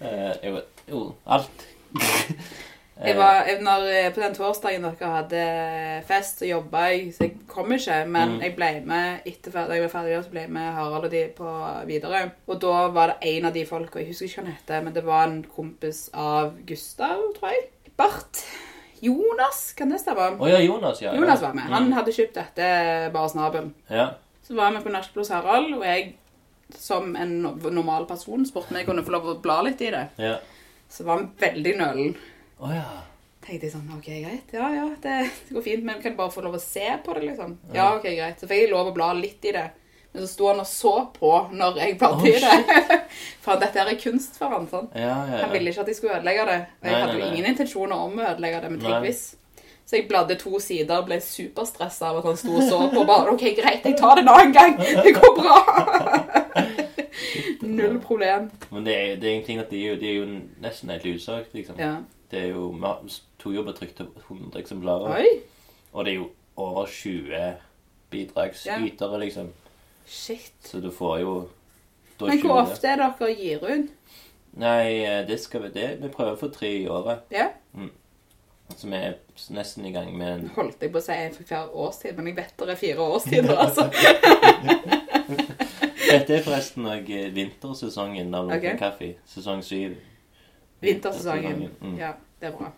Eh, 0.00 0.32
jo, 0.46 0.60
jo, 0.88 1.00
alt. 1.28 1.66
Jeg 3.06 3.16
var, 3.16 3.44
når, 3.64 3.84
eh, 3.88 4.10
på 4.12 4.20
den 4.20 4.34
torsdagen 4.34 4.82
dere 4.82 5.10
hadde 5.14 6.04
fest, 6.06 6.38
så 6.42 6.46
jobba 6.48 6.82
jeg, 6.90 7.12
så 7.14 7.24
jeg 7.24 7.34
kom 7.48 7.72
ikke. 7.72 8.06
Men 8.08 8.28
Mm. 8.36 8.40
jeg 8.42 8.56
ble 8.56 8.70
med 8.84 9.20
etter 9.26 9.50
da 9.52 9.66
jeg 9.74 9.82
var 9.86 9.88
ferdig, 9.94 10.24
så 10.24 10.30
ble 10.30 10.40
jeg 10.40 10.50
med 10.50 10.74
Harald 10.74 11.04
og 11.04 11.10
de 11.10 11.22
på 11.36 11.86
videre. 11.86 12.30
Og 12.48 12.60
da 12.60 12.88
var 12.88 13.06
det 13.06 13.16
en 13.22 13.44
av 13.46 13.52
de 13.54 13.64
folka, 13.64 13.98
jeg 13.98 14.08
husker 14.08 14.26
ikke 14.26 14.40
hva 14.42 14.44
han 14.44 14.52
heter, 14.56 14.84
men 14.84 14.92
det 14.92 15.04
var 15.04 15.24
en 15.24 15.42
kompis 15.44 16.10
av 16.14 16.52
Gustav, 16.66 17.16
tror 17.38 17.50
jeg. 17.50 17.70
Bart. 17.96 18.44
Jonas, 19.02 19.72
kan 19.76 19.88
det 19.90 20.00
stemme? 20.00 20.36
Å 20.38 20.48
ja, 20.50 20.58
Jonas, 20.60 21.00
ja. 21.00 21.14
Jonas 21.14 21.40
var 21.40 21.54
med. 21.54 21.64
Han 21.64 21.86
Mm. 21.88 21.92
hadde 21.92 22.12
kjøpt 22.12 22.34
dette 22.34 23.12
bare 23.12 23.28
snabelen. 23.28 23.72
Ja. 23.90 24.10
Så 24.42 24.54
var 24.54 24.72
vi 24.72 24.78
på 24.84 24.90
Nachspiel 24.92 25.26
Harald, 25.30 25.74
og 25.74 25.82
jeg 25.84 26.14
som 26.76 27.16
en 27.16 27.42
normal 27.42 28.06
person 28.06 28.44
spurte 28.46 28.70
om 28.72 28.76
jeg 28.76 28.86
kunne 28.86 29.02
få 29.04 29.10
lov 29.12 29.24
å 29.24 29.40
bla 29.42 29.62
litt 29.62 29.80
i 29.80 29.90
det. 29.90 30.08
ja. 30.18 30.36
Så 30.90 31.04
var 31.04 31.18
han 31.18 31.30
veldig 31.38 31.76
nølen. 31.78 32.16
Å 32.60 32.70
ja. 32.74 32.88
tenkte 33.40 33.66
jeg 33.66 33.72
sånn, 33.72 33.90
ok, 33.96 34.08
greit, 34.20 34.50
ja, 34.52 34.66
ja, 34.74 34.86
det, 35.00 35.18
det 35.48 35.54
går 35.56 35.64
fint, 35.64 35.84
men 35.86 36.00
kan 36.00 36.10
jeg 36.12 36.18
bare 36.18 36.32
få 36.34 36.44
lov 36.44 36.58
å 36.58 36.62
se 36.62 36.86
på 37.04 37.14
det, 37.16 37.22
liksom? 37.30 37.54
Ja, 37.72 37.94
ok, 37.96 38.04
greit. 38.12 38.40
Så 38.40 38.48
fikk 38.50 38.66
jeg 38.66 38.72
lov 38.74 38.90
å 38.90 38.96
bla 38.96 39.12
litt 39.16 39.46
i 39.48 39.54
det. 39.56 39.70
Men 40.12 40.26
så 40.26 40.28
sto 40.28 40.48
han 40.50 40.60
og 40.60 40.66
så 40.66 40.92
på 41.14 41.32
når 41.54 41.76
jeg 41.78 41.98
bladde 41.98 42.28
i 42.28 42.38
det. 42.42 43.00
For 43.44 43.60
dette 43.62 43.78
her 43.78 43.92
er 43.92 43.98
kunst 44.00 44.38
for 44.40 44.50
han, 44.50 44.66
sånn. 44.70 44.88
Ja, 44.92 45.20
ja, 45.22 45.36
ja. 45.36 45.42
Han 45.44 45.52
ville 45.54 45.70
ikke 45.70 45.84
at 45.84 45.90
jeg 45.92 45.98
skulle 46.00 46.16
ødelegge 46.18 46.46
det. 46.48 46.56
Og 46.80 46.88
jeg 46.88 46.96
Nei, 46.96 47.02
hadde 47.04 47.18
jo 47.20 47.28
ingen 47.28 47.50
intensjoner 47.52 48.02
om 48.08 48.18
å 48.18 48.24
ødelegge 48.32 48.62
det, 48.64 48.72
men 48.74 48.82
tenk 48.82 49.06
hvis. 49.06 49.22
Så 49.86 49.98
jeg 49.98 50.06
bladde 50.10 50.36
to 50.38 50.58
sider, 50.62 51.00
og 51.00 51.08
ble 51.08 51.18
superstresset 51.22 52.04
av 52.10 52.20
at 52.20 52.26
han 52.28 52.36
sto 52.38 52.52
og 52.58 52.66
så 52.66 52.82
på, 52.92 53.04
bare, 53.06 53.32
ok, 53.34 53.46
greit, 53.58 53.86
jeg 53.86 53.96
tar 53.98 54.18
det 54.18 54.22
en 54.26 54.32
annen 54.34 54.52
gang, 54.54 54.76
det 55.06 55.14
går 55.16 55.32
bra. 55.38 55.56
Null 57.80 57.98
problem. 58.02 58.50
Men 58.70 58.86
det 58.86 58.94
er, 58.94 59.16
det 59.18 59.26
er 59.26 59.34
ingenting 59.36 59.62
at 59.62 59.70
de 59.70 59.82
de 59.98 60.10
er 60.10 60.16
jo 60.20 60.28
nesten 60.62 60.90
helt 60.94 61.06
utsagt, 61.10 61.54
liksom. 61.54 61.78
Ja. 61.78 61.96
Det 62.30 62.40
er 62.40 62.52
jo 62.54 62.68
Vi 62.70 63.14
tok 63.38 63.54
jo 63.54 63.72
til 63.72 64.06
100 64.28 64.60
eksemplarer. 64.60 65.16
Oi, 65.16 65.40
Og 65.92 66.04
det 66.04 66.12
er 66.12 66.16
jo 66.16 66.30
over 66.56 66.86
20 66.86 67.54
bidragsytere, 68.10 69.20
liksom. 69.20 69.52
shit. 70.06 70.52
Så 70.60 70.80
du 70.80 70.90
får 70.90 71.18
jo 71.18 71.48
Men 72.20 72.40
hvor 72.40 72.60
ofte 72.60 72.88
er 72.88 72.96
dere 72.96 73.34
gir 73.34 73.64
ut? 73.64 73.88
Nei, 74.52 75.04
eh, 75.06 75.26
det 75.28 75.40
skal 75.40 75.62
vi 75.62 75.68
det. 75.68 76.02
Vi 76.02 76.08
prøver 76.08 76.34
å 76.34 76.40
få 76.40 76.48
tre 76.52 76.68
i 76.82 76.88
året. 76.88 77.22
Ja. 77.30 77.48
Så 78.76 78.88
vi 78.88 78.96
er 78.96 79.14
nesten 79.50 79.86
i 79.86 79.92
gang 79.92 80.10
med 80.18 80.32
en 80.32 80.50
holdt 80.54 80.82
jeg 80.82 80.92
på 80.92 81.00
å 81.00 81.04
si 81.04 81.16
for 81.34 81.48
hver 81.48 81.72
årstid, 81.84 82.14
men 82.16 82.30
jeg 82.30 82.36
vet 82.38 82.54
det 82.58 82.74
er 82.74 82.78
fire 82.78 83.06
årstider, 83.14 83.56
altså. 83.56 83.88
Dette 86.10 86.36
er 86.36 86.42
forresten 86.42 86.86
òg 86.90 87.10
vintersesongen 87.34 88.34
av 88.34 88.48
Lunken 88.48 88.74
okay. 88.74 88.78
kaffe. 88.78 89.10
Sesong 89.30 89.62
syv. 89.66 89.96
Vintersesongen. 90.80 91.68
Mm. 91.80 91.98
Ja, 91.98 92.12
det 92.40 92.48
er 92.48 92.56
bra. 92.56 92.70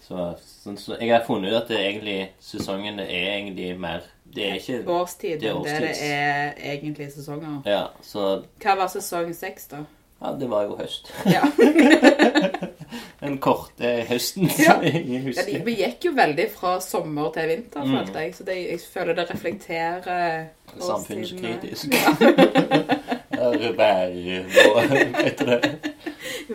Så, 0.00 0.34
så, 0.64 0.72
så 0.76 0.96
jeg 1.00 1.12
har 1.12 1.24
funnet 1.26 1.52
ut 1.52 1.56
at 1.62 1.68
det 1.68 1.78
egentlig 1.78 2.30
sesongen 2.40 2.98
er 2.98 3.10
egentlig 3.36 3.78
mer 3.78 4.00
Det 4.34 4.46
er 4.48 4.54
ikke 4.54 4.82
Årstiden. 4.90 5.40
Det 5.40 5.50
er 5.72 5.80
det, 5.80 5.88
det 5.88 6.10
er 6.10 6.52
egentlig 6.74 7.12
sesonger. 7.12 7.60
Ja, 7.66 7.82
så 8.02 8.42
Hva 8.62 8.76
var 8.78 8.86
sesong 8.90 9.34
seks, 9.34 9.66
da? 9.70 9.84
Ja, 10.22 10.32
det 10.40 10.50
var 10.50 10.62
jo 10.68 10.76
høst. 10.76 11.08
Ja. 11.26 11.42
Den 13.20 13.38
korte 13.38 13.90
høsten 14.08 14.48
Ja. 14.58 14.78
jeg 14.82 15.04
ja 15.08 15.20
husker. 15.24 15.62
vi 15.64 15.74
gikk 15.76 16.04
jo 16.04 16.12
veldig 16.16 16.46
fra 16.54 16.78
sommer 16.80 17.30
til 17.34 17.48
vinter, 17.48 17.84
Mm. 17.84 17.96
følte 17.98 18.18
jeg. 18.18 18.34
Så 18.34 18.44
det, 18.44 18.56
jeg 18.70 18.80
føler 18.92 19.14
det 19.14 19.30
reflekterer 19.30 20.46
årstidene. 20.78 20.86
Samfunnskritisk. 20.86 21.86
Ja. 21.92 23.50
Vær... 23.80 24.10
Hva 24.74 24.82
heter 25.24 25.46
det? 25.46 25.89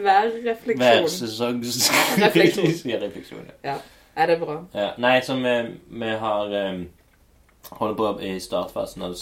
Værrefleksjon. 0.04 1.04
Værsesongs... 1.04 1.92
Refleksjon. 2.22 2.66
Ja, 2.92 3.00
refleksjon. 3.06 3.46
ja. 3.64 3.70
Ja. 3.72 3.78
Er 4.16 4.26
det 4.32 4.40
bra? 4.40 4.62
Ja. 4.74 4.90
Nei, 4.98 5.20
så 5.22 5.36
vi, 5.36 5.56
vi 6.00 6.06
har 6.06 6.70
um, 6.72 6.86
holder 7.72 7.96
på 7.96 8.20
i 8.24 8.40
startfasen 8.40 9.02
av 9.04 9.16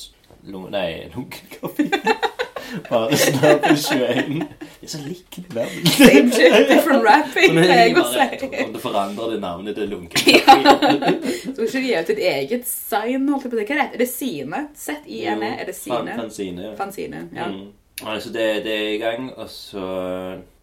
lung, 0.44 0.70
Nei, 0.72 1.10
lungekaffe. 1.16 1.90
Bare 2.90 3.18
snart 3.18 3.66
21. 3.66 4.40
Det 4.40 4.88
er 4.88 4.88
så 4.88 5.00
likt 5.04 5.54
navn. 5.54 5.86
Same 5.86 6.32
shit, 6.32 6.54
different 6.70 7.04
rapping, 7.06 7.54
Men 7.54 7.68
jeg 7.70 7.98
å 8.00 8.06
si. 8.10 8.48
Om 8.64 8.72
du 8.74 8.80
forandrer 8.82 9.34
det 9.36 9.42
navnet 9.44 9.78
til 9.78 9.92
lungenkaffe 9.92 11.52
Så 11.54 11.68
skal 11.68 11.68
ikke 11.68 11.84
gi 11.86 11.94
ut 12.00 12.12
et 12.16 12.24
eget 12.32 12.66
sign, 12.70 13.28
holdt 13.30 13.50
på. 13.50 13.60
Hva 13.60 13.66
er 13.66 13.82
det? 13.82 13.88
Er 13.94 14.02
det 14.02 14.10
Sine? 14.10 14.64
Z-I-N-E? 14.78 15.52
E? 15.52 15.60
Er 15.62 15.70
det 15.70 15.76
Sine? 15.78 16.18
Fanzine. 16.18 16.66
ja. 16.70 16.74
Fanzine, 16.80 17.28
ja. 17.36 17.48
Mm. 17.52 17.70
Altså, 18.10 18.34
det, 18.34 18.48
det 18.66 18.74
er 18.74 18.90
i 18.96 18.98
gang, 18.98 19.30
og 19.38 19.50
så 19.50 19.86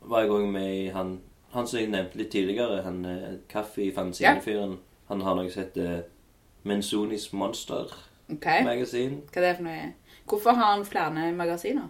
var 0.03 0.21
jeg 0.23 0.31
òg 0.31 0.47
med 0.51 0.75
i 0.75 0.89
han 0.95 1.21
Han 1.53 1.67
som 1.67 1.81
jeg 1.81 1.89
nevnte 1.91 2.17
litt 2.17 2.31
tidligere, 2.31 2.83
han 2.83 3.05
kaffe 3.49 3.83
i 3.83 3.91
fanzinefyren. 3.91 4.77
Han 5.09 5.21
har 5.21 5.35
noe 5.35 5.51
som 5.51 5.63
heter 5.65 6.05
Menzonis 6.63 7.33
Monster 7.33 7.91
okay. 8.33 8.63
Magasin. 8.65 9.23
hva 9.33 9.41
er 9.43 9.47
det 9.49 9.57
for 9.57 9.65
noe? 9.67 9.89
Hvorfor 10.31 10.51
har 10.55 10.77
han 10.77 10.85
flere 10.87 11.33
magasiner? 11.35 11.89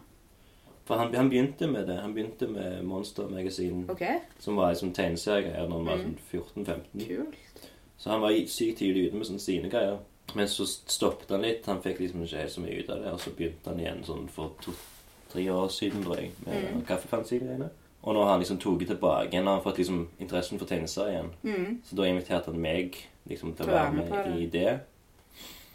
For 0.86 0.96
han, 0.96 1.12
han 1.14 1.28
begynte 1.28 1.66
med 1.68 1.86
det. 1.86 1.98
Han 2.00 2.14
begynte 2.14 2.48
med 2.48 2.82
Monster 2.84 3.28
Magasin, 3.28 3.84
okay. 3.90 4.22
som 4.38 4.56
var 4.56 4.70
en 4.72 4.76
sånn 4.80 4.94
tegneseriegreier 4.96 5.68
når 5.68 5.76
han 5.76 5.86
var 5.86 5.96
Mm. 6.00 6.04
sånn 6.06 6.40
14-15. 6.64 7.06
kult. 7.06 7.68
Så 7.98 8.10
han 8.10 8.20
var 8.22 8.30
sykt 8.46 8.78
tidlig 8.78 9.08
ute 9.10 9.16
med 9.16 9.26
sånne 9.26 9.40
sine 9.44 9.68
greier. 9.70 9.98
Men 10.34 10.48
så 10.48 10.64
stoppet 10.66 11.28
han 11.30 11.42
litt. 11.42 11.66
Han 11.66 11.82
fikk 11.82 11.98
liksom 12.00 12.22
ikke 12.24 12.36
helt 12.40 12.52
så 12.52 12.60
mye 12.64 12.80
ut 12.80 12.90
av 12.90 13.02
det. 13.02 13.12
Og 13.12 13.20
så 13.20 13.30
begynte 13.36 13.68
han 13.70 13.78
igjen 13.80 14.02
sånn 14.04 14.28
for 14.28 14.56
to-tre 14.62 15.44
år 15.52 15.68
siden, 15.68 16.02
tror 16.02 16.16
jeg, 16.16 16.30
med 16.46 16.64
Mm. 16.74 16.82
kaffefancy-greiene. 16.86 17.68
Og 18.02 18.14
nå 18.14 18.22
har 18.24 18.30
han 18.30 18.40
liksom 18.40 18.58
tatt 18.58 18.86
tilbake 18.88 19.28
igjen. 19.28 19.46
Han 19.46 19.54
har 19.58 19.62
fått 19.64 19.78
liksom 19.78 20.08
interessen 20.18 20.58
for 20.58 20.66
tegneserier 20.66 21.10
igjen. 21.10 21.30
Mm. 21.42 21.80
Så 21.84 21.96
da 21.96 22.02
inviterte 22.08 22.50
han 22.50 22.60
meg 22.60 22.96
liksom 23.28 23.52
til 23.54 23.64
å 23.68 23.72
være 23.74 23.92
med 23.92 24.04
det. 24.12 24.40
i 24.40 24.46
det. 24.46 24.78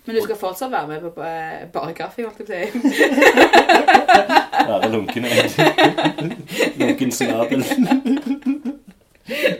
Men 0.06 0.16
du 0.16 0.22
skal 0.22 0.36
fortsatt 0.38 0.72
være 0.72 0.88
med 0.88 1.02
på 1.02 1.22
eh, 1.26 1.68
bare 1.74 1.94
kaffe, 1.98 2.24
holdt 2.26 2.50
jeg 2.50 2.70
på 2.74 2.78
å 2.78 2.82
si. 2.94 3.06
Være 4.70 4.90
lunken. 4.94 5.24
lunken 6.78 7.12
snabel. 7.12 7.64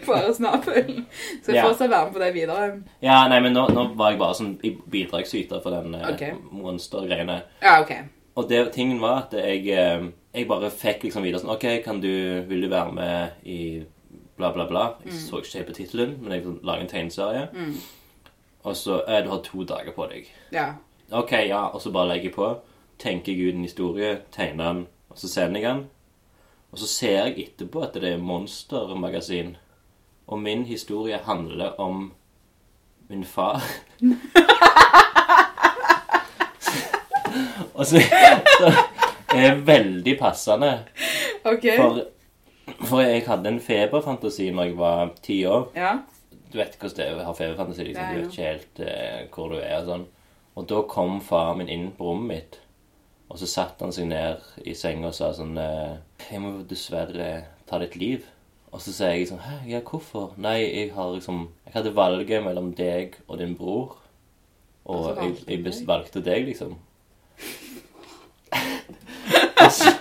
Bare 0.06 0.34
snabel. 0.34 1.04
Så 1.42 1.52
jeg 1.52 1.56
Ja. 1.56 1.64
fortsatt 1.66 1.90
være 1.90 2.06
med 2.06 2.14
på 2.14 2.20
det 2.20 2.34
videre. 2.34 2.82
Ja, 3.02 3.28
nei, 3.28 3.40
men 3.40 3.54
nå, 3.54 3.68
nå 3.74 3.88
var 3.98 4.10
jeg 4.12 4.20
bare 4.20 4.36
som 4.36 4.60
bidragsyter 4.92 5.62
for 5.64 5.70
den 5.74 5.96
okay. 5.96 6.32
monstergreiene. 6.52 7.42
Ja, 7.64 7.82
ok. 7.82 7.92
Og 8.36 8.50
det, 8.50 8.72
tingen 8.74 9.02
var 9.02 9.18
at 9.26 9.34
jeg, 9.34 9.68
eh, 9.74 10.04
jeg 10.36 10.48
bare 10.48 10.70
fikk 10.72 11.04
liksom 11.06 11.24
videre 11.24 11.42
sånn 11.42 11.54
OK, 11.56 11.66
kan 11.86 12.02
du, 12.04 12.12
vil 12.50 12.66
du 12.66 12.70
være 12.72 12.92
med 12.96 13.46
i 13.48 13.60
bla, 14.38 14.52
bla, 14.52 14.66
bla? 14.68 14.86
Jeg 15.06 15.14
så 15.20 15.40
ikke 15.40 15.58
helt 15.58 15.70
på 15.70 15.76
tittelen, 15.78 16.18
men 16.20 16.32
jeg 16.32 16.42
liksom 16.42 16.60
lager 16.68 16.82
en 16.82 16.92
tegneserie. 16.92 17.48
Mm. 17.54 17.76
Og 18.66 18.76
så 18.76 19.02
eh, 19.08 19.24
Du 19.24 19.30
har 19.30 19.42
to 19.46 19.64
dager 19.64 19.94
på 19.96 20.08
deg. 20.12 20.32
Ja. 20.52 20.74
OK, 21.12 21.32
ja. 21.32 21.68
Og 21.68 21.82
så 21.82 21.92
bare 21.92 22.08
legger 22.14 22.30
jeg 22.30 22.36
på. 22.36 22.50
Tenker 23.00 23.34
jeg 23.34 23.48
ut 23.48 23.56
en 23.56 23.68
historie, 23.68 24.22
tegner 24.32 24.74
den, 24.74 24.88
og 25.10 25.18
så 25.20 25.28
sender 25.30 25.62
jeg 25.62 25.70
den. 25.70 25.86
Og 26.72 26.80
så 26.80 26.88
ser 26.88 27.26
jeg 27.26 27.40
etterpå 27.48 27.82
at 27.84 27.94
det 27.94 28.14
er 28.14 28.18
Monster-magasin. 28.18 29.58
Og 30.28 30.40
min 30.40 30.66
historie 30.66 31.20
handler 31.24 31.80
om 31.80 32.14
min 33.08 33.24
far. 33.24 33.62
og 37.74 37.86
så, 37.86 38.02
så 38.60 38.74
er 39.44 39.64
veldig 39.68 40.18
passende. 40.20 40.72
Ok. 41.46 41.66
For, 41.78 42.02
for 42.90 43.04
jeg 43.04 43.24
hadde 43.28 43.52
en 43.54 43.62
feberfantasi 43.62 44.50
når 44.52 44.70
jeg 44.70 44.78
var 44.80 45.16
ti 45.26 45.40
år. 45.46 45.68
Ja. 45.78 45.96
Du 46.52 46.60
vet 46.60 46.78
hvordan 46.80 46.98
det 46.98 47.08
er 47.08 47.18
å 47.20 47.26
ha 47.28 47.34
feberfantasi. 47.38 47.88
Liksom. 47.90 48.12
Du 48.12 48.20
vet 48.22 48.30
ikke 48.32 48.52
helt 48.52 48.84
eh, 48.86 49.26
hvor 49.34 49.52
du 49.54 49.60
er 49.60 49.80
og 49.82 49.90
sånn. 49.90 50.06
Og 50.56 50.70
da 50.72 50.86
kom 50.88 51.20
faren 51.24 51.60
min 51.60 51.72
inn 51.72 51.90
på 51.98 52.08
rommet 52.08 52.32
mitt. 52.32 52.60
Og 53.30 53.42
så 53.42 53.50
satte 53.50 53.84
han 53.84 53.94
seg 53.96 54.08
ned 54.12 54.44
i 54.64 54.76
senga 54.78 55.10
og 55.10 55.18
sa 55.18 55.32
sånn 55.34 55.58
eh, 55.58 55.98
Jeg 56.30 56.42
må 56.44 56.52
dessverre 56.70 57.30
ta 57.68 57.80
ditt 57.82 57.98
liv. 58.00 58.26
Og 58.72 58.82
så 58.84 58.94
sier 58.94 59.16
jeg 59.16 59.30
sånn 59.30 59.44
Hæ, 59.44 59.60
ja, 59.72 59.82
hvorfor? 59.86 60.36
Nei, 60.42 60.60
jeg 60.64 60.92
har 60.96 61.14
liksom 61.16 61.48
Jeg 61.66 61.78
hadde 61.78 61.96
valget 61.98 62.44
mellom 62.46 62.74
deg 62.78 63.18
og 63.28 63.40
din 63.42 63.56
bror. 63.58 63.98
Og 64.86 65.10
altså, 65.12 65.32
jeg, 65.50 65.64
jeg 65.66 65.88
valgte 65.90 66.22
deg, 66.22 66.46
liksom. 66.52 66.76
Og, 69.64 69.72
så, 69.72 69.94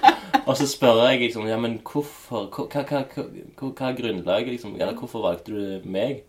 og 0.46 0.56
så 0.58 0.66
spør 0.68 1.02
jeg 1.08 1.20
liksom 1.26 1.46
Ja, 1.48 1.58
men 1.60 1.78
hvorfor? 1.82 2.48
Hva, 2.54 2.66
hva, 2.72 3.04
hva, 3.04 3.28
hva, 3.60 3.88
er 3.88 4.00
grunnlaget, 4.00 4.52
liksom? 4.54 4.74
Eller 4.80 4.96
hvorfor 4.98 5.24
valgte 5.24 5.54
du 5.54 5.88
meg? 5.88 6.24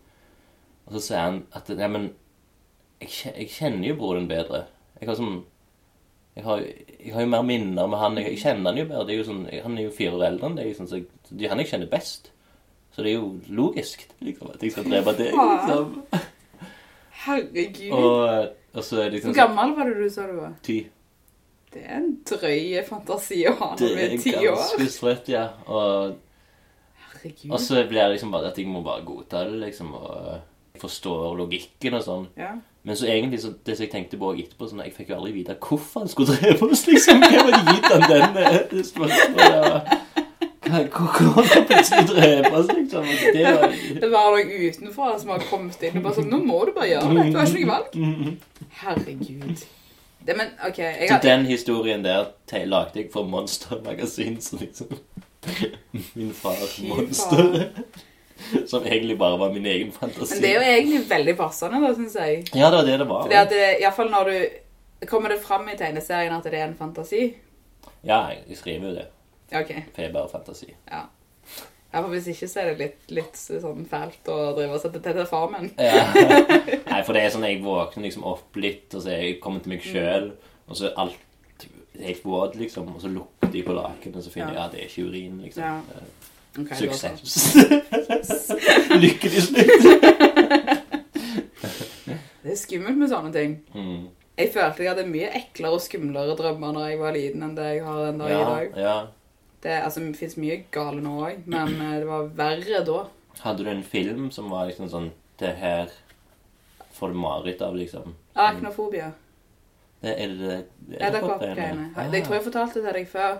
Og 0.86 0.96
så 0.96 1.04
sier 1.08 1.24
han 1.24 1.42
at 1.56 1.70
Ja, 1.72 1.90
men 1.90 2.12
jeg, 3.00 3.12
jeg 3.32 3.50
kjenner 3.52 3.90
jo 3.90 3.98
broren 4.00 4.28
bedre. 4.30 4.64
Jeg 5.00 5.10
har 5.10 5.18
sånn 5.18 5.44
jeg 6.36 6.44
har, 6.44 6.58
jeg 7.00 7.12
har 7.14 7.22
jo 7.24 7.28
mer 7.32 7.44
minner 7.48 7.86
med 7.88 7.96
han. 7.96 8.18
Jeg, 8.20 8.34
jeg 8.34 8.40
kjenner 8.42 8.68
han 8.68 8.78
jo 8.82 8.88
bedre. 8.90 9.04
Det 9.08 9.14
er 9.14 9.20
jo 9.22 9.28
sånn, 9.30 9.44
han 9.64 9.76
er 9.78 9.86
jo 9.86 9.92
fire 9.96 10.18
år 10.18 10.24
eldre 10.26 10.50
enn 10.50 10.58
deg. 10.58 10.72
Sånn, 10.76 10.88
så 10.90 10.98
det 11.30 11.46
er 11.46 11.54
han 11.54 11.62
jeg 11.62 11.70
kjenner 11.70 11.88
best. 11.88 12.28
Så 12.92 13.04
det 13.04 13.12
er 13.12 13.16
jo 13.16 13.30
logisk 13.56 14.04
liksom, 14.24 14.50
at 14.52 14.62
jeg 14.64 14.74
skal 14.74 14.86
drepe 14.88 15.14
deg. 15.16 15.32
Liksom. 15.36 16.20
Herregud. 17.26 17.96
Og, 17.96 18.52
og 18.76 18.84
så 18.84 19.00
er 19.00 19.08
det 19.08 19.16
liksom 19.16 19.32
Hvor 19.32 19.40
gammel 19.40 19.72
var 19.78 19.88
det 19.90 19.96
du 19.96 20.12
sa 20.12 20.28
du 20.28 20.36
var? 20.36 20.52
Ty. 20.64 20.76
Det 21.76 21.82
er 21.84 21.96
en 22.00 22.12
drøy 22.24 22.84
fantasi 22.88 23.42
å 23.50 23.52
ha 23.58 23.74
Det 23.76 23.90
når 23.90 23.96
du 23.96 24.00
er 24.00 24.14
er 24.14 24.22
ti 24.22 24.32
år. 24.40 24.56
ganske 24.56 24.86
sprøtt, 24.94 25.28
ja. 25.28 25.42
Og 25.68 26.14
Herregud. 27.12 27.50
Og 27.52 27.60
så 27.60 27.82
blir 27.88 28.00
det 28.02 28.12
liksom 28.14 28.32
bare 28.32 28.48
at 28.52 28.58
jeg 28.58 28.68
må 28.70 28.80
bare 28.86 29.04
godta 29.04 29.44
det, 29.44 29.58
liksom, 29.66 29.92
og 29.98 30.16
forstå 30.80 30.80
forstår 30.80 31.36
logikken 31.36 31.98
og 31.98 32.02
sånn. 32.04 32.26
Ja. 32.40 32.54
Men 32.86 32.96
så 32.96 33.08
egentlig, 33.10 33.40
så, 33.42 33.52
det 33.66 33.76
som 33.76 33.84
jeg 33.84 33.92
tenkte 33.92 34.18
på 34.20 34.32
etterpå, 34.38 34.68
sånn, 34.70 34.84
jeg 34.86 34.94
fikk 34.94 35.12
jo 35.12 35.18
aldri 35.18 35.32
vite 35.34 35.56
hvorfor 35.58 36.04
han 36.04 36.10
skulle 36.12 36.36
drepe 36.36 36.68
oss, 36.70 36.86
liksom. 36.88 37.20
Hvem 37.24 37.48
hadde 37.50 37.62
gitt 37.72 37.88
han 37.92 38.04
den 38.12 38.36
eh, 38.42 38.82
spørsmålet? 38.86 39.96
Han 40.66 40.88
skulle 40.90 41.64
plutselig 41.70 42.08
drepe 42.10 42.52
oss, 42.56 42.70
liksom? 42.72 43.08
Det 43.34 43.46
var... 43.46 43.74
Det 44.02 44.10
var 44.12 44.36
noen 44.36 44.52
utenfor 44.68 45.16
som 45.18 45.34
har 45.34 45.48
kommet 45.50 45.82
inn 45.82 45.98
og 46.00 46.06
bare 46.06 46.18
sånn 46.20 46.30
Nå 46.32 46.40
må 46.46 46.60
du 46.68 46.72
bare 46.76 46.92
gjøre 46.92 47.10
det. 47.10 47.26
Du 47.32 47.40
har 47.40 47.50
ikke 47.50 47.64
noe 47.64 47.72
valg. 47.72 48.38
Herregud. 48.82 49.66
Det, 50.26 50.34
men 50.36 50.46
okay, 50.66 50.92
Jeg 51.00 51.08
Så 51.08 51.18
den 51.22 51.46
historien 51.46 52.04
der 52.04 52.32
lagde 52.66 53.00
jeg 53.00 53.10
for 53.12 53.22
Monster 53.34 53.80
Magasin, 53.84 54.40
så 54.40 54.58
liksom 54.60 54.98
Min 56.14 56.32
far 56.34 56.58
Monster. 56.88 57.68
Som 58.66 58.84
egentlig 58.84 59.18
bare 59.18 59.38
var 59.38 59.52
min 59.52 59.66
egen 59.66 59.92
fantasi. 59.92 60.34
men 60.34 60.42
det 60.42 60.50
er 60.50 60.54
jo 60.54 60.72
egentlig 60.72 61.10
veldig 61.10 61.36
passende, 61.36 61.80
da, 61.80 61.94
syns 61.94 62.16
jeg. 62.18 62.44
Ja, 62.54 62.70
det 62.70 62.76
var 62.76 62.84
det 62.84 62.98
det 62.98 63.08
var. 63.08 63.22
Fordi 63.22 63.34
at 63.34 63.54
hvert 63.80 63.96
fall 63.96 64.10
når 64.10 64.30
du 64.30 64.38
Kommer 65.06 65.28
det 65.28 65.42
fram 65.44 65.68
i 65.68 65.76
tegneserien 65.76 66.32
at 66.32 66.44
det 66.44 66.56
er 66.56 66.64
en 66.64 66.76
fantasi? 66.76 67.34
Ja, 68.02 68.22
jeg 68.48 68.56
skriver 68.56 68.88
jo 68.88 68.94
det. 68.94 69.04
Okay. 69.52 69.82
For 69.92 70.02
det 70.02 70.08
er 70.08 70.12
bare 70.12 70.30
fantasi. 70.32 70.70
Ja. 70.88 71.02
ja, 71.92 72.00
for 72.00 72.08
Hvis 72.08 72.30
ikke 72.32 72.48
så 72.48 72.60
er 72.60 72.70
det 72.70 72.78
litt, 72.80 73.10
litt 73.12 73.36
sånn 73.36 73.84
fælt 73.90 74.30
å 74.32 74.38
drive 74.56 74.78
og 74.78 74.80
sette 74.82 75.02
til 75.04 75.18
til 75.20 75.28
farmen. 75.28 75.68
Ja. 75.76 76.06
Nei, 76.96 77.02
for 77.04 77.12
det 77.12 77.22
er 77.26 77.32
sånn 77.34 77.44
jeg 77.44 77.58
våkner 77.60 78.06
liksom 78.06 78.24
opp 78.24 78.56
litt, 78.56 78.88
og 78.96 79.02
så 79.04 79.10
er 79.12 79.18
jeg 79.26 79.40
kommet 79.44 79.66
til 79.66 79.74
meg 79.74 79.82
sjøl, 79.84 80.30
og 80.64 80.78
så 80.78 80.86
er 80.88 80.94
alt 81.02 81.66
helt 82.00 82.22
våt, 82.24 82.54
liksom, 82.56 82.88
og 82.94 83.02
så 83.02 83.10
lukter 83.12 83.52
jeg 83.52 83.66
på 83.66 83.74
lakenet, 83.76 84.16
og 84.16 84.24
så 84.24 84.32
finner 84.32 84.54
jeg 84.54 84.60
Ja. 84.60 84.64
at 84.64 84.72
det 84.72 84.80
er 84.80 84.88
ikke 84.88 85.04
urin, 85.10 85.36
liksom. 85.44 85.62
Ja. 85.62 85.76
Eh, 85.76 86.32
Ok, 86.56 86.70
da 86.72 86.76
så. 86.96 87.10
Suksess. 87.20 88.52
Lykkelig 89.04 89.42
slutt. 89.44 89.66
Det 92.46 92.52
er 92.54 92.56
skummelt 92.60 92.96
med 92.96 93.10
sånne 93.10 93.32
ting. 93.34 93.56
Mm. 93.74 94.06
Jeg 94.38 94.52
følte 94.54 94.84
jeg 94.84 94.92
hadde 94.92 95.04
mye 95.10 95.28
eklere 95.36 95.74
og 95.76 95.82
skumlere 95.84 96.36
drømmer 96.38 96.72
når 96.76 96.86
jeg 96.92 96.98
var 97.00 97.12
liten 97.16 97.42
enn 97.44 97.54
det 97.58 97.66
jeg 97.74 97.84
har 97.84 98.02
den 98.06 98.20
dag 98.22 98.30
i 98.32 98.40
dag. 98.48 98.80
ja. 98.86 98.96
Det, 99.66 99.72
altså, 99.82 100.00
det 100.04 100.16
fins 100.20 100.36
mye 100.38 100.60
gale 100.70 101.00
nå 101.02 101.14
òg, 101.26 101.38
men 101.50 101.72
eh, 101.82 101.94
det 102.00 102.06
var 102.06 102.28
verre 102.38 102.82
da. 102.86 102.98
Hadde 103.42 103.64
du 103.66 103.70
en 103.72 103.82
film 103.84 104.28
som 104.30 104.48
var 104.52 104.68
liksom 104.70 104.88
sånn 104.92 105.08
Det 105.40 105.50
her 105.60 105.88
får 106.96 107.12
du 107.12 107.18
mareritt 107.20 107.62
av, 107.62 107.76
liksom? 107.76 108.14
Arachnofobia. 108.34 109.12
Det 110.02 110.12
er 110.22 110.28
det 110.38 110.56
Edderkoppgreiene. 111.00 111.90
Ah. 111.96 112.10
Jeg 112.12 112.24
tror 112.26 112.34
jeg 112.36 112.44
fortalte 112.44 112.72
til 112.80 112.84
deg 112.94 113.08
før 113.10 113.38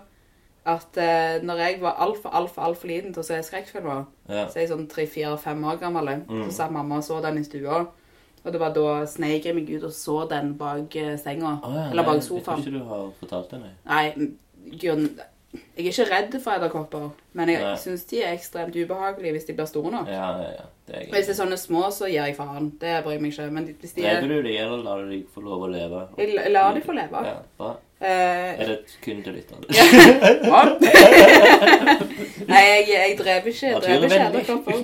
at 0.67 0.97
eh, 0.99 1.37
når 1.47 1.61
jeg 1.63 1.77
var 1.83 2.01
altfor, 2.03 2.33
altfor, 2.35 2.63
altfor 2.67 2.89
liten 2.91 3.13
til 3.15 3.23
å 3.23 3.27
se 3.29 3.37
skrekkfilmer, 3.47 4.07
Ja. 4.29 4.47
så 4.49 4.57
er 4.59 4.65
jeg 4.65 4.71
sånn 4.73 4.89
tre-fire-fem 4.91 5.63
år 5.65 5.79
gammel, 5.79 6.09
Mm. 6.27 6.45
så 6.49 6.51
satt 6.57 6.73
mamma 6.75 6.97
og 6.99 7.05
så 7.07 7.21
den 7.23 7.39
i 7.39 7.45
stua. 7.45 7.87
Og 8.45 8.53
det 8.53 8.61
var 8.61 8.73
da 8.75 9.05
sneik 9.07 9.45
jeg 9.45 9.55
meg 9.55 9.71
ut 9.71 9.85
og 9.85 9.93
så 9.93 10.29
den 10.29 10.55
bak 10.59 10.95
eh, 10.97 11.17
senga. 11.19 11.61
Å 11.63 11.71
ja, 11.75 11.91
Eller 11.91 12.03
bak 12.05 12.23
sofaen. 12.23 12.59
Jeg 12.63 12.67
tror 12.67 12.75
ikke 12.75 12.79
du 12.79 12.85
har 12.89 13.13
fortalt 13.21 13.51
det, 13.51 13.61
nei. 13.61 13.73
Nei, 13.87 14.31
grunn... 14.83 15.09
Jeg 15.77 15.83
er 15.87 15.91
ikke 15.93 16.07
redd 16.11 16.35
for 16.43 16.51
edderkopper, 16.57 17.07
men 17.37 17.47
jeg 17.53 17.61
syns 17.83 18.03
de 18.11 18.17
er 18.23 18.33
ekstremt 18.37 18.77
ubehagelige 18.77 19.33
hvis 19.37 19.47
de 19.49 19.53
blir 19.59 19.67
store 19.71 19.91
nok. 19.95 20.07
Ja, 20.09 20.15
ja, 20.41 20.49
ja. 20.59 20.65
Det 20.87 20.95
er 20.97 21.01
Hvis 21.11 21.27
det 21.27 21.33
er 21.35 21.39
sånne 21.43 21.57
små, 21.59 21.83
så 21.91 22.05
gir 22.07 22.23
jeg 22.29 22.37
faen. 22.39 22.69
Det 22.81 22.93
bryr 23.05 23.19
meg 23.21 23.33
ikke. 23.33 23.49
Men 23.51 23.65
hvis 23.81 23.93
de 23.97 24.05
er 24.07 24.11
Redder 24.21 24.29
du 24.29 24.35
dem, 24.47 24.55
eller 24.55 24.77
lar 24.87 24.97
du 25.03 25.07
dem 25.11 25.25
få 25.35 25.41
lov 25.43 25.61
å 25.67 25.69
leve? 25.73 26.05
Jeg 26.19 26.27
la- 26.37 26.49
lar 26.55 26.75
de 26.77 26.81
få 26.87 26.93
leve. 26.95 27.19
Ja, 27.27 27.35
bra. 27.59 27.71
Uh, 27.97 28.61
Er 28.61 28.67
det 28.69 28.79
kun 29.03 29.23
til 29.25 29.33
lytterne? 29.33 29.65
Nei, 32.51 32.63
jeg, 32.63 32.85
jeg 32.93 33.17
drev 33.19 33.47
ikke, 33.51 33.67
jeg 33.67 33.75
drev 33.83 34.05
ikke 34.07 34.21
edderkopper. 34.27 34.77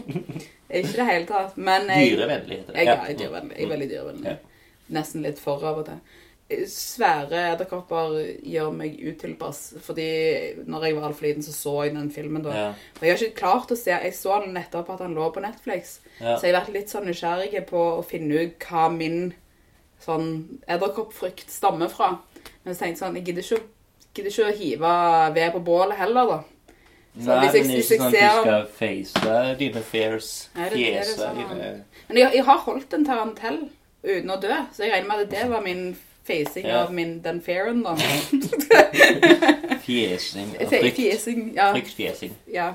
Ikke 0.73 0.89
i 0.89 0.97
det 0.97 1.07
hele 1.11 1.27
tatt. 1.29 1.57
Men 1.61 1.81
jeg, 1.93 2.11
Dyrevennlig 2.17 2.57
heter 2.63 2.73
det. 2.73 2.79
jeg, 2.79 2.87
ja, 2.89 2.95
dyrevennlig. 3.19 3.57
jeg 3.59 3.65
er 3.67 3.71
veldig 3.75 3.89
dyrevennlig. 3.93 4.29
Ja. 4.33 4.37
Nesten 4.99 5.19
litt 5.25 5.39
for 5.41 5.57
av 5.69 5.79
og 5.83 5.87
til. 5.89 5.99
Svære 6.69 7.39
edderkopper 7.55 8.17
gjør 8.45 8.73
meg 8.77 8.99
utilpass. 9.01 9.61
Fordi 9.81 10.07
når 10.69 10.85
jeg 10.85 10.97
var 10.97 11.07
altfor 11.09 11.27
liten, 11.27 11.43
så 11.47 11.53
så 11.57 11.75
jeg 11.87 11.95
den 11.95 12.11
filmen 12.13 12.43
da. 12.45 12.51
Ja. 12.57 12.67
Og 12.99 13.07
jeg 13.07 13.15
har 13.15 13.23
ikke 13.25 13.39
klart 13.41 13.73
å 13.73 13.77
se 13.79 13.91
Jeg 13.95 14.13
så 14.19 14.41
den 14.45 14.55
nettopp 14.55 14.91
at 14.93 15.01
han 15.01 15.15
lå 15.17 15.31
på 15.33 15.41
Netflix. 15.45 16.01
Ja. 16.21 16.37
Så 16.37 16.47
jeg 16.47 16.55
har 16.55 16.61
vært 16.65 16.75
litt 16.75 16.93
sånn 16.93 17.07
nysgjerrig 17.09 17.65
på 17.71 17.85
å 17.99 18.05
finne 18.05 18.43
ut 18.45 18.59
hva 18.69 18.89
min 18.93 19.33
sånn 20.05 20.59
edderkoppfrykt 20.69 21.49
stammer 21.51 21.89
fra. 21.89 22.19
Men 22.65 22.75
så 22.75 22.85
tenkte 22.85 22.99
jeg 22.99 23.03
sånn 23.07 23.17
Jeg 23.17 23.25
gidder 23.31 23.43
ikke, 23.49 23.63
gidder 24.15 24.31
ikke 24.35 24.49
å 24.51 24.57
hive 24.59 24.95
ved 25.35 25.53
på 25.57 25.65
bålet 25.65 25.97
heller, 25.99 26.27
da. 26.27 26.41
Så 27.13 27.27
Nei, 27.29 27.47
hvis 27.47 27.53
jeg- 27.53 27.63
men 27.63 27.69
det 27.69 27.77
er 27.77 27.83
ikke 27.83 27.99
sånn 27.99 28.07
at 28.07 28.13
du 28.13 28.41
skal 28.43 28.67
face 28.67 29.57
dine 29.59 29.83
fears. 29.83 30.49
Fjese 30.55 31.35
dine 31.37 31.85
Men 32.09 32.17
jeg, 32.17 32.33
jeg 32.35 32.45
har 32.45 32.59
holdt 32.59 32.95
en 32.95 33.05
tarantell 33.05 33.69
uten 34.03 34.31
å 34.31 34.41
dø, 34.41 34.55
så 34.73 34.79
jeg 34.85 34.93
regner 34.93 35.09
med 35.09 35.21
at 35.21 35.31
det 35.31 35.51
var 35.51 35.61
min 35.61 35.97
facing 36.27 36.67
Ja. 36.67 36.83
av 36.85 36.93
min, 36.95 37.19
den 37.23 37.41
fairen, 37.43 37.83
da. 37.83 37.97
Fjesing. 39.83 40.49
Frykt. 40.69 40.97
Fjesing, 40.97 41.53
ja. 41.57 41.73
Fryktfjesing. 41.73 42.33
ja. 42.47 42.75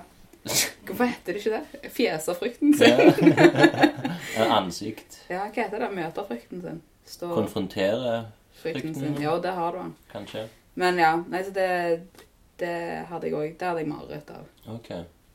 Hvorfor 0.88 1.04
heter 1.04 1.34
det 1.36 1.42
ikke 1.42 1.58
det? 1.58 1.90
Fjeser 1.92 2.34
frykten 2.40 2.74
sin. 2.78 2.98
Ja. 4.38 4.46
Ansikt. 4.60 5.18
Ja, 5.30 5.48
hva 5.50 5.64
heter 5.64 5.80
det? 5.82 5.88
Møter 5.98 6.24
frykten 6.28 6.62
sin. 6.62 6.78
Står 7.08 7.34
Konfrontere, 7.36 8.14
frykten 8.62 8.94
frykten. 8.94 9.16
sin. 9.16 9.24
Ja, 9.24 9.34
det 9.44 9.52
har 9.58 9.72
du 9.74 9.78
den. 9.82 9.92
kanskje. 10.12 10.44
Men 10.78 11.00
ja, 11.02 11.10
nei, 11.32 11.42
så 11.48 11.52
det, 11.56 11.68
det 12.62 12.72
hadde 13.10 13.28
jeg 13.28 13.34
òg. 13.36 13.56
Det 13.60 13.68
hadde 13.68 13.82
jeg 13.84 13.90
mareritt 13.90 14.30
av. 14.36 14.46
Ok. 14.76 14.90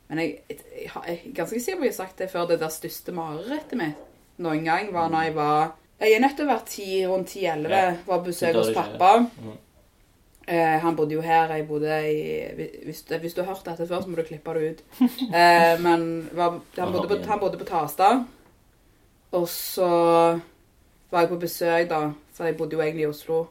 Men 0.09 0.23
jeg, 0.23 0.39
jeg, 0.49 0.59
jeg, 0.85 0.91
jeg 1.09 1.35
ganske 1.37 1.61
sikker 1.61 1.81
på 1.81 1.83
at 1.83 1.89
jeg 1.91 1.95
har 1.97 1.99
sagt 2.05 2.19
det 2.23 2.31
før. 2.33 2.47
Det 2.53 2.61
der 2.63 2.73
største 2.73 3.15
marerittet 3.17 3.79
mitt 3.81 4.09
noen 4.43 4.65
gang 4.65 4.93
var 4.95 5.11
når 5.13 5.27
jeg 5.29 5.35
var 5.37 5.73
Jeg 6.01 6.13
er 6.17 6.23
nødt 6.23 6.37
til 6.37 6.47
å 6.47 6.51
være 6.51 6.67
ti, 6.67 6.87
rundt 7.07 7.29
10-11. 7.31 7.69
Ja. 7.71 7.93
Var 8.07 8.19
på 8.19 8.25
besøk 8.31 8.57
hos 8.59 8.73
pappa. 8.75 9.13
Mhm. 9.23 9.59
Eh, 10.47 10.79
han 10.83 10.97
bodde 10.97 11.15
jo 11.15 11.21
her. 11.23 11.53
Jeg 11.55 11.69
bodde 11.69 11.99
i 12.11 12.23
Hvis, 12.85 13.05
hvis 13.21 13.35
du 13.35 13.43
har 13.43 13.55
hørt 13.55 13.65
dette 13.65 13.87
før, 13.87 14.03
så 14.03 14.11
må 14.11 14.17
du 14.19 14.25
klippe 14.27 14.55
det 14.59 14.71
ut. 14.71 14.83
Eh, 15.33 15.81
men 15.81 16.29
var, 16.35 16.59
han, 16.77 16.93
bodde 16.93 17.09
på, 17.09 17.19
han 17.31 17.41
bodde 17.41 17.59
på 17.59 17.69
Tastad. 17.69 18.25
Og 19.33 19.49
så 19.49 19.89
var 21.11 21.21
jeg 21.21 21.29
på 21.29 21.39
besøk, 21.41 21.89
da, 21.89 22.01
for 22.35 22.49
jeg 22.49 22.57
bodde 22.57 22.77
jo 22.77 22.83
egentlig 22.83 23.07
i 23.07 23.13
Oslo. 23.13 23.47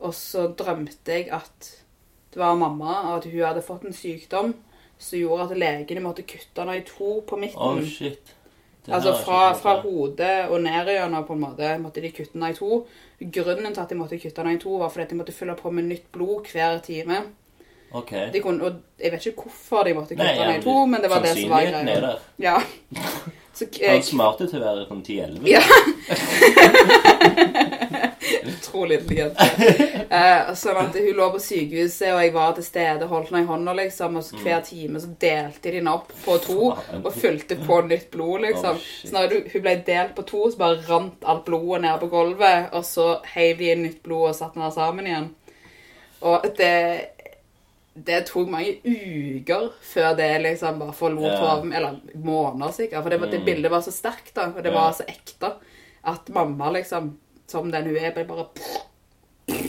Og 0.00 0.14
så 0.14 0.48
drømte 0.58 1.12
jeg 1.12 1.28
at 1.32 1.68
det 2.32 2.40
var 2.40 2.56
mamma, 2.58 2.98
og 3.10 3.16
at 3.18 3.28
hun 3.30 3.44
hadde 3.44 3.64
fått 3.64 3.84
en 3.88 3.96
sykdom 3.96 4.54
som 4.98 5.18
gjorde 5.18 5.50
at 5.50 5.58
legene 5.60 6.02
måtte 6.04 6.24
kutte 6.28 6.62
henne 6.62 6.78
i 6.80 6.84
to 6.88 7.20
på 7.28 7.38
midten. 7.40 7.60
Oh, 7.60 7.80
shit. 7.84 8.32
Altså 8.88 9.14
fra, 9.24 9.40
fra 9.58 9.80
hodet 9.80 10.46
og 10.50 10.60
ned 10.62 10.92
igjennom 10.92 11.24
på 11.26 11.34
en 11.34 11.40
måte 11.42 11.72
måtte 11.82 12.02
de 12.04 12.12
kutte 12.14 12.36
den 12.36 12.46
i 12.46 12.54
to. 12.54 12.84
Grunnen 13.20 13.74
til 13.74 13.82
at 13.82 13.90
de 13.90 13.98
måtte 13.98 14.18
kutte 14.22 14.42
den 14.42 14.54
i 14.58 14.60
to, 14.62 14.76
var 14.78 14.92
fordi 14.92 15.02
at 15.08 15.10
de 15.10 15.18
måtte 15.22 15.34
fylle 15.34 15.56
på 15.58 15.72
med 15.74 15.88
nytt 15.90 16.06
blod 16.14 16.46
hver 16.52 16.78
time. 16.84 17.22
Ok. 17.96 18.12
De 18.34 18.40
kunne, 18.42 18.66
og 18.66 19.02
jeg 19.02 19.12
vet 19.12 19.26
ikke 19.26 19.46
hvorfor 19.46 19.86
de 19.86 19.94
måtte 19.96 20.14
kutte 20.18 20.36
den 20.38 20.60
i 20.60 20.62
to, 20.62 20.76
men 20.86 21.02
det 21.02 21.10
var 21.10 21.24
det 21.24 21.34
som 21.34 21.50
var 21.50 21.66
sannsynligheten 21.66 21.86
greia. 21.86 22.00
der. 22.00 22.18
Ja. 22.38 22.60
Så, 23.56 23.64
Han 23.88 24.02
smarte 24.04 24.44
til 24.50 24.60
å 24.60 24.66
være 24.66 24.82
sånn 24.84 24.98
10-11. 25.00 25.46
Ja. 25.48 25.62
Utrolig 28.66 28.98
intelligent. 29.00 29.38
Eh, 30.10 30.52
sånn 30.54 30.76
at 30.78 30.94
hun 30.94 31.16
lå 31.18 31.26
på 31.34 31.40
sykehuset, 31.42 32.12
og 32.14 32.20
jeg 32.22 32.32
var 32.34 32.52
til 32.54 32.64
stede, 32.64 33.08
holdt 33.10 33.32
henne 33.32 33.42
i 33.42 33.48
hånda, 33.48 33.72
liksom, 33.74 34.18
og 34.20 34.24
så 34.24 34.38
hver 34.38 34.60
time 34.66 35.00
så 35.02 35.08
delte 35.20 35.72
de 35.72 35.80
henne 35.80 35.94
opp 35.96 36.12
på 36.24 36.36
to 36.44 36.58
og 37.00 37.08
fylte 37.16 37.58
på 37.66 37.80
nytt 37.88 38.06
blod, 38.14 38.44
liksom. 38.46 38.78
Så 39.02 39.10
når 39.14 39.34
hun 39.52 39.64
ble 39.64 39.74
delt 39.86 40.14
på 40.16 40.24
to, 40.28 40.44
så 40.50 40.60
bare 40.60 40.84
rant 40.86 41.26
alt 41.26 41.44
blodet 41.48 41.82
ned 41.82 41.98
på 42.04 42.10
gulvet, 42.12 42.70
og 42.72 42.86
så 42.86 43.08
heiv 43.34 43.58
de 43.58 43.72
inn 43.74 43.82
nytt 43.88 43.98
blod 44.06 44.30
og 44.30 44.38
satte 44.38 44.60
henne 44.60 44.72
sammen 44.76 45.10
igjen. 45.10 45.28
Og 46.26 46.46
det 46.56 46.76
det 47.96 48.26
tok 48.28 48.50
mange 48.52 48.74
uker 48.84 49.70
før 49.80 50.10
det 50.18 50.26
liksom 50.44 50.80
bare 50.82 50.92
forlot 50.92 51.30
yeah. 51.30 51.38
hodet 51.40 51.76
Eller 51.78 51.94
måneder, 52.14 52.74
sikkert. 52.76 53.02
For 53.02 53.10
det, 53.10 53.20
det 53.30 53.38
Mm. 53.40 53.46
bildet 53.46 53.70
var 53.72 53.80
så 53.80 53.92
sterkt, 53.94 54.34
da. 54.36 54.50
Og 54.52 54.62
det 54.62 54.72
yeah. 54.72 54.82
var 54.82 54.92
så 54.92 55.06
ekte. 55.08 55.54
At 56.04 56.28
mamma, 56.28 56.70
liksom, 56.70 57.16
som 57.46 57.70
den 57.70 57.90
hun 57.90 57.96
er, 57.96 58.12
blir 58.14 58.28
bare. 58.28 58.48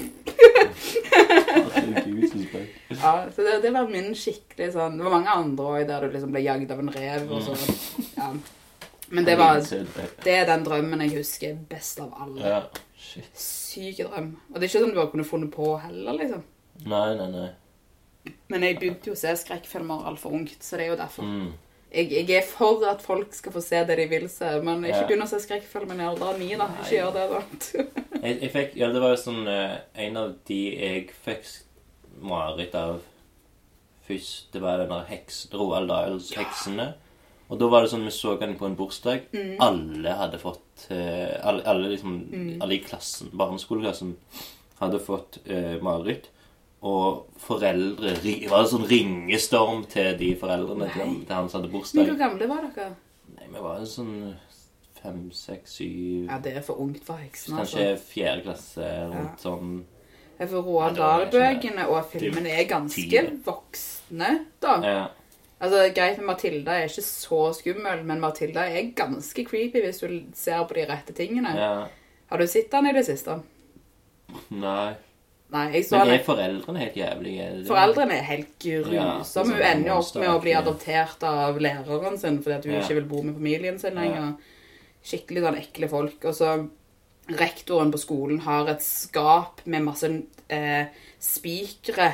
Ja, 3.02 3.26
så 3.36 3.42
det, 3.42 3.60
det 3.62 3.72
var 3.72 3.88
min 3.92 4.14
skikkelig 4.18 4.72
sånn 4.74 4.98
Det 4.98 5.06
var 5.06 5.14
mange 5.14 5.34
andre 5.34 5.66
òg 5.70 5.84
der 5.90 6.06
du 6.06 6.14
liksom 6.16 6.32
ble 6.34 6.42
jagd 6.44 6.72
av 6.74 6.80
en 6.82 6.92
rev 6.94 7.34
og 7.36 7.44
sånn. 7.46 8.08
Ja. 8.18 8.30
Men 9.10 9.28
det 9.28 9.36
var 9.40 9.62
Det 9.62 10.34
er 10.34 10.48
den 10.50 10.66
drømmen 10.66 11.04
jeg 11.06 11.20
husker 11.20 11.60
best 11.70 12.02
av 12.04 12.16
alle. 12.24 12.64
Syk 13.38 14.02
drøm. 14.02 14.34
Og 14.50 14.58
det 14.58 14.66
er 14.66 14.70
ikke 14.72 14.82
sånn 14.82 14.96
du 14.96 15.00
bare 15.00 15.14
kunne 15.14 15.28
funnet 15.28 15.54
på 15.54 15.70
heller, 15.84 16.18
liksom. 16.18 16.44
Nei, 16.88 17.08
nei, 17.20 17.30
nei. 17.34 17.48
Men 18.52 18.66
jeg 18.66 18.80
begynte 18.82 19.12
jo 19.12 19.16
å 19.16 19.20
se 19.20 19.32
skrekkfilmer 19.40 20.08
altfor 20.10 20.36
ungt, 20.36 20.58
så 20.64 20.80
det 20.80 20.88
er 20.88 20.92
jo 20.92 21.00
derfor. 21.00 21.28
Mm. 21.28 21.54
Jeg, 21.98 22.12
jeg 22.14 22.30
er 22.38 22.46
for 22.46 22.84
at 22.86 23.02
folk 23.02 23.34
skal 23.34 23.56
få 23.56 23.62
se 23.66 23.80
det 23.90 23.96
de 23.98 24.06
vil 24.12 24.28
se, 24.30 24.52
men 24.62 24.84
ikke 24.86 25.00
Ja. 25.02 25.06
begynn 25.10 25.26
å 25.26 25.30
se 25.32 25.40
skrekkfilmen 25.42 26.00
i 26.04 26.06
alderen 26.06 26.38
min, 26.42 26.58
da. 26.62 26.68
Ikke 26.84 27.00
gjør 27.00 27.14
det, 27.16 27.26
da. 27.34 27.42
Jeg, 28.28 28.40
jeg 28.42 28.52
fikk, 28.54 28.76
ja, 28.80 28.88
det 28.94 29.02
var 29.02 29.12
jo 29.14 29.18
sånn 29.22 29.44
eh, 29.48 29.76
En 30.08 30.16
av 30.18 30.32
de 30.50 30.56
jeg 30.74 31.04
fikk 31.26 31.50
mareritt 32.26 32.74
av 32.78 32.96
først, 34.08 34.48
det 34.54 34.62
var 34.64 34.80
den 34.82 34.90
der 34.94 35.04
heks, 35.10 35.42
Roald 35.54 35.90
Dahls 35.92 36.32
'Heksene'. 36.34 36.94
Og 37.50 37.60
da 37.62 37.68
var 37.72 37.84
det 37.86 37.92
sånn 37.94 38.04
vi 38.08 38.12
så 38.12 38.34
den 38.40 38.56
på 38.60 38.66
en 38.68 38.76
bursdag. 38.76 39.28
Alle 39.64 40.14
hadde 40.20 40.40
fått 40.42 40.88
eh, 40.92 41.36
alle, 41.48 41.64
alle, 41.64 41.92
liksom, 41.94 42.16
alle 42.62 42.76
i 42.76 42.82
klassen, 42.84 43.30
barneskoleklassen 43.34 44.16
hadde 44.82 45.00
fått 45.00 45.38
eh, 45.46 45.78
mareritt. 45.84 46.28
Og 46.82 47.26
foreldre 47.42 48.12
Det 48.22 48.50
var 48.52 48.60
en 48.64 48.70
sånn 48.70 48.86
ringestorm 48.88 49.86
til 49.90 50.12
de 50.20 50.36
foreldrene 50.38 50.92
til, 50.94 51.16
til 51.26 51.34
han 51.36 51.50
som 51.50 51.62
hadde 51.62 51.72
bursdag. 51.74 52.06
hvor 52.06 52.18
gamle 52.20 52.48
var 52.48 52.68
dere? 52.76 52.92
Nei, 53.36 53.48
vi 53.50 53.60
var 53.64 53.80
en 53.80 53.86
sånn 53.90 54.36
fem, 55.02 55.32
seks, 55.32 55.72
syv 55.80 56.28
Ja, 56.30 56.38
det 56.44 56.56
er 56.58 56.62
for 56.62 56.80
ungt 56.84 57.04
for 57.06 57.18
heksene. 57.18 57.58
Kanskje 57.64 57.88
Altså. 57.92 58.06
fjerde 58.14 58.44
klasse 58.46 58.92
rundt 59.14 59.40
sånn 59.42 59.72
Ja, 60.40 60.46
For 60.46 60.62
Roald 60.62 60.96
Dahl-bøkene 60.98 61.88
og 61.90 62.12
filmene 62.12 62.52
er 62.60 62.68
ganske 62.70 63.24
voksne, 63.46 64.46
da. 64.62 64.76
Ja. 64.86 65.08
Altså, 65.60 65.80
Greit 65.96 66.20
med 66.20 66.28
Matilda 66.28 66.76
er 66.78 66.86
ikke 66.92 67.02
så 67.02 67.40
skummel, 67.58 68.04
men 68.06 68.20
Matilda 68.22 68.68
er 68.70 68.92
ganske 68.94 69.44
creepy 69.48 69.82
hvis 69.82 70.00
du 70.04 70.20
ser 70.38 70.62
på 70.70 70.76
de 70.78 70.86
rette 70.86 71.14
tingene. 71.18 71.56
ja. 71.58 71.88
Har 72.30 72.38
du 72.38 72.46
sett 72.46 72.70
den 72.70 72.86
i 72.86 72.92
det 72.94 73.06
siste? 73.08 73.42
Nei. 74.52 74.94
Nei, 75.50 75.62
jeg 75.72 75.86
så 75.88 76.00
Men 76.02 76.10
er 76.12 76.24
foreldrene 76.26 76.80
helt 76.82 76.96
jævlige? 77.00 77.44
Er 77.46 77.54
det- 77.56 77.68
Foreldrene 77.70 78.18
er 78.18 78.24
helt 78.28 78.50
grusomme. 78.60 79.54
er 79.54 79.54
Hun 79.54 79.62
ender 79.62 79.88
jo 79.94 80.00
opp 80.02 80.16
med 80.16 80.30
å 80.30 80.42
bli 80.42 80.52
adoptert 80.54 81.24
av 81.24 81.58
læreren 81.64 82.18
sin 82.20 82.42
fordi 82.44 82.56
at 82.58 82.66
hun 82.66 82.74
Ja. 82.74 82.82
ikke 82.82 82.96
vil 82.96 83.06
bo 83.06 83.22
med 83.22 83.36
familien 83.36 83.80
sin 83.80 83.96
lenger. 83.96 84.34
Skikkelig 85.06 85.44
sånn 85.46 85.58
ekle 85.62 85.88
folk. 85.90 86.26
Og 86.26 86.34
så 86.36 86.70
rektoren 87.30 87.92
på 87.92 87.98
skolen 88.00 88.40
har 88.42 88.68
et 88.68 88.82
skap 88.82 89.62
med 89.66 89.84
masse 89.84 90.24
eh, 90.50 90.86
spikere, 91.20 92.14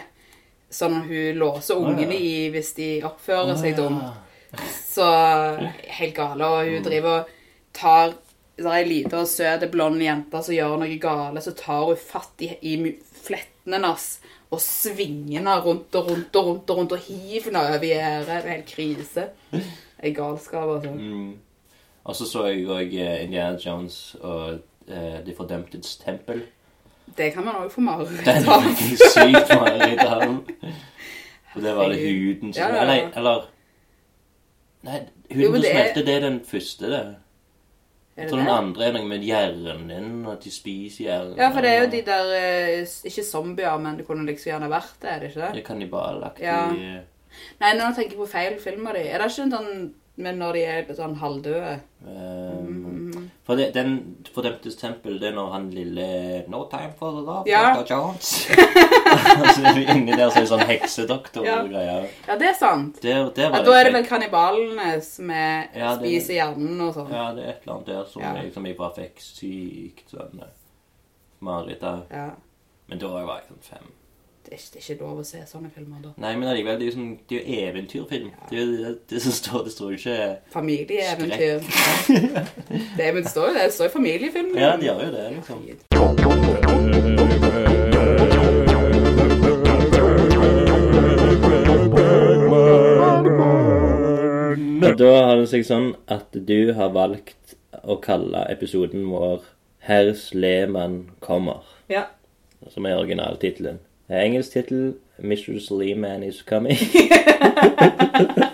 sånn 0.72 0.98
at 1.02 1.08
hun 1.08 1.36
låser 1.38 1.76
ungene 1.76 2.14
i 2.14 2.50
hvis 2.52 2.74
de 2.76 3.02
oppfører 3.02 3.58
seg 3.58 3.76
dumt. 3.76 4.14
Så 4.56 5.04
helt 5.88 6.14
gale. 6.16 6.42
Og 6.46 6.66
hun 6.68 6.84
driver 6.84 7.20
og 7.22 7.28
tar 7.74 8.14
Det 8.58 8.66
er 8.70 8.76
ei 8.78 8.86
lita 8.86 9.18
og 9.24 9.28
søt 9.28 9.64
blond 9.74 10.02
jente 10.04 10.42
som 10.46 10.54
gjør 10.54 10.76
noe 10.78 10.98
gale, 11.02 11.42
så 11.42 11.54
tar 11.58 11.88
hun 11.88 11.98
fatt 11.98 12.44
i, 12.46 12.52
i 12.62 12.74
flettene 13.26 13.80
hennes 13.80 14.08
og 14.54 14.60
svinger 14.62 15.40
henne 15.40 15.56
rundt 15.66 15.96
og 15.98 16.12
rundt 16.12 16.36
og 16.38 16.46
rundt 16.52 16.70
og 16.70 16.78
rundt 16.78 16.92
og 16.94 17.00
hiver 17.08 17.48
henne 17.50 17.64
over 17.66 17.88
gjerdet. 17.88 18.28
Det 18.28 18.36
er 18.38 18.52
helt 18.52 18.70
krise. 18.70 19.24
Det 19.50 19.64
er 20.12 20.14
galskap, 20.20 20.70
altså. 20.76 20.92
Mm. 20.94 21.32
Og 22.04 22.16
så 22.20 22.28
så 22.28 22.46
jeg 22.52 22.68
òg 22.68 22.94
Indiana 23.24 23.58
Jones 23.66 24.16
og 24.22 24.60
uh, 24.92 25.18
De 25.26 25.34
fordømtes 25.38 25.96
tempel. 26.04 26.44
Det 27.18 27.32
kan 27.34 27.46
man 27.46 27.56
òg 27.64 27.72
få 27.74 27.82
mareritt 27.82 28.48
av. 28.48 28.62
fikk 28.78 29.00
jeg 29.00 29.12
sykt 29.16 29.56
mareritt 29.56 30.06
av. 30.06 30.38
Og 31.56 31.62
det 31.66 31.74
var 31.78 31.90
det 31.90 32.00
huden 32.04 32.54
som 32.54 32.62
ja, 32.64 32.70
ja. 32.76 32.82
Eller, 32.84 33.10
eller 33.18 33.50
Nei, 34.84 35.00
huden 35.32 35.44
jo, 35.44 35.52
som 35.54 35.62
det 35.62 35.70
er- 35.72 35.76
smelter, 35.80 36.06
det 36.06 36.16
er 36.16 36.24
den 36.30 36.40
første, 36.46 36.90
det. 36.92 37.04
Er 38.16 38.28
Så 38.30 38.36
det 38.38 38.44
den 38.44 38.52
andre 38.54 38.86
er 38.86 38.94
noe 38.94 39.08
med 39.10 39.24
hjernen, 39.26 39.88
din, 39.90 40.12
at 40.30 40.44
de 40.46 40.52
spiser 40.54 41.08
hjernen. 41.08 41.38
Ja, 41.40 41.48
for 41.50 41.66
det 41.66 41.72
er 41.72 41.80
jo 41.82 41.90
de 41.96 42.02
der 42.06 42.34
eh, 42.38 42.94
Ikke 43.10 43.24
zombier, 43.26 43.80
men 43.82 43.98
det 43.98 44.06
kunne 44.06 44.28
liksom 44.28 44.52
gjerne 44.52 44.70
vært 44.70 44.94
det, 45.02 45.10
er 45.10 45.20
det 45.24 45.32
ikke 45.32 45.42
det? 45.42 45.50
Det 45.56 45.64
er 45.64 45.68
kannibalaktig. 45.72 46.46
Ja. 46.46 46.62
Nei, 47.64 47.72
nå 47.80 47.88
tenker 47.96 48.14
jeg 48.14 48.20
på 48.22 48.30
feil 48.30 48.60
film 48.62 48.86
av 48.88 48.94
de. 49.00 49.08
Er 49.10 49.18
det 49.24 49.32
ikke 49.32 49.48
en 49.48 49.56
sånn 49.58 49.74
Men 50.22 50.38
når 50.38 50.54
de 50.54 50.62
er 50.70 50.92
sånn 50.94 51.16
halvdøde? 51.18 51.72
Um, 52.06 53.32
For 53.48 53.58
det, 53.58 53.72
den 53.74 53.96
fordømtes 54.36 54.76
tempel, 54.78 55.16
det 55.18 55.32
er 55.32 55.36
når 55.40 55.50
han 55.56 55.72
lille 55.74 56.06
No 56.54 56.68
time 56.70 56.94
for 57.00 57.16
the 57.18 57.24
love, 57.26 57.50
Ja. 57.50 57.74
Dr. 57.74 57.88
Jones. 57.96 58.46
altså, 59.14 59.74
inni 59.96 60.12
der 60.18 60.30
så 60.30 60.38
er 60.38 60.46
det 60.46 60.50
sånn 60.52 60.66
heksedoktor 60.70 61.46
Ja. 61.48 61.60
og 61.64 61.70
greier. 61.72 62.08
Ja, 62.28 62.38
det 62.42 62.48
er 62.52 62.58
sant. 62.60 63.00
Det, 63.02 63.16
det 63.36 63.50
var 63.50 63.58
Ja, 63.60 63.64
da 63.68 63.72
er 63.80 63.84
det 63.90 63.94
vel 63.98 64.06
kannibalene 64.10 64.90
som 65.06 65.30
er, 65.30 65.68
Ja, 65.76 65.96
det- 65.96 66.04
spiser 66.08 66.34
hjernen 66.40 66.82
og 66.88 66.94
sånn. 66.96 67.12
Ja, 67.14 67.26
det 67.34 67.44
er 67.46 67.50
et 67.56 67.62
eller 67.66 67.76
annet 67.78 67.86
der 67.94 68.06
som 68.12 68.22
Ja. 68.22 68.34
jeg, 68.42 68.54
som 68.54 68.66
jeg 68.66 68.78
bare 68.78 68.96
fikk 68.98 69.18
sykt 69.20 70.08
sånn 70.14 70.40
eh, 70.42 70.48
mareritt 71.42 71.84
av. 71.84 72.06
Ja. 72.12 72.30
Men 72.90 73.00
da 73.00 73.08
var 73.08 73.42
jeg 73.42 73.48
sånn 73.52 73.64
fem. 73.78 73.92
Det 74.44 74.52
er, 74.52 74.58
ikke, 74.60 74.72
det 74.74 74.80
er 74.82 74.84
ikke 74.96 75.02
lov 75.06 75.20
å 75.22 75.24
se 75.26 75.38
sånne 75.48 75.70
filmer 75.72 76.02
da. 76.04 76.10
Nei, 76.20 76.36
men 76.36 76.50
allikevel, 76.50 76.76
det 76.78 76.84
er 76.84 76.90
jo 76.92 76.96
sånn, 76.98 77.14
det 77.30 77.38
er 77.38 77.40
jo 77.40 77.48
eventyrfilm. 77.72 78.32
Det 78.50 78.58
er 78.58 78.62
jo 78.66 78.66
det, 78.84 79.08
det 79.08 79.22
som 79.24 79.32
står, 79.32 79.64
det 79.64 79.72
står 79.72 79.88
jo 79.94 79.98
ikke 80.02 80.38
Familieeventyr. 80.52 81.60
det, 82.98 83.14
men 83.14 83.24
det 83.24 83.32
står 83.32 83.48
jo 83.48 83.54
det. 83.56 83.64
Det 83.64 83.74
står 83.78 83.88
jo 83.88 83.94
familiefilm. 83.96 84.52
Ja, 84.60 84.76
de 84.76 84.86
gjør 84.92 85.00
jo 85.06 85.12
det, 85.16 85.26
liksom. 85.40 85.60
Og 94.92 94.98
da 95.00 95.12
har 95.26 95.36
det 95.40 95.50
seg 95.52 95.66
sånn 95.68 95.96
at 96.12 96.34
du 96.48 96.74
har 96.78 96.90
valgt 96.96 97.56
å 97.84 97.96
kalle 98.02 98.46
episoden 98.52 99.06
vår 99.12 99.42
'Herr 99.88 100.14
Sleman 100.14 101.10
kommer', 101.22 101.64
Ja. 101.90 102.04
som 102.70 102.86
er 102.86 102.96
originaltittelen. 102.98 103.80
Engelsk 104.10 104.52
tittel 104.54 104.94
'Mr. 105.22 105.60
Sleeman 105.60 106.24
is 106.24 106.42
coming'. 106.42 106.78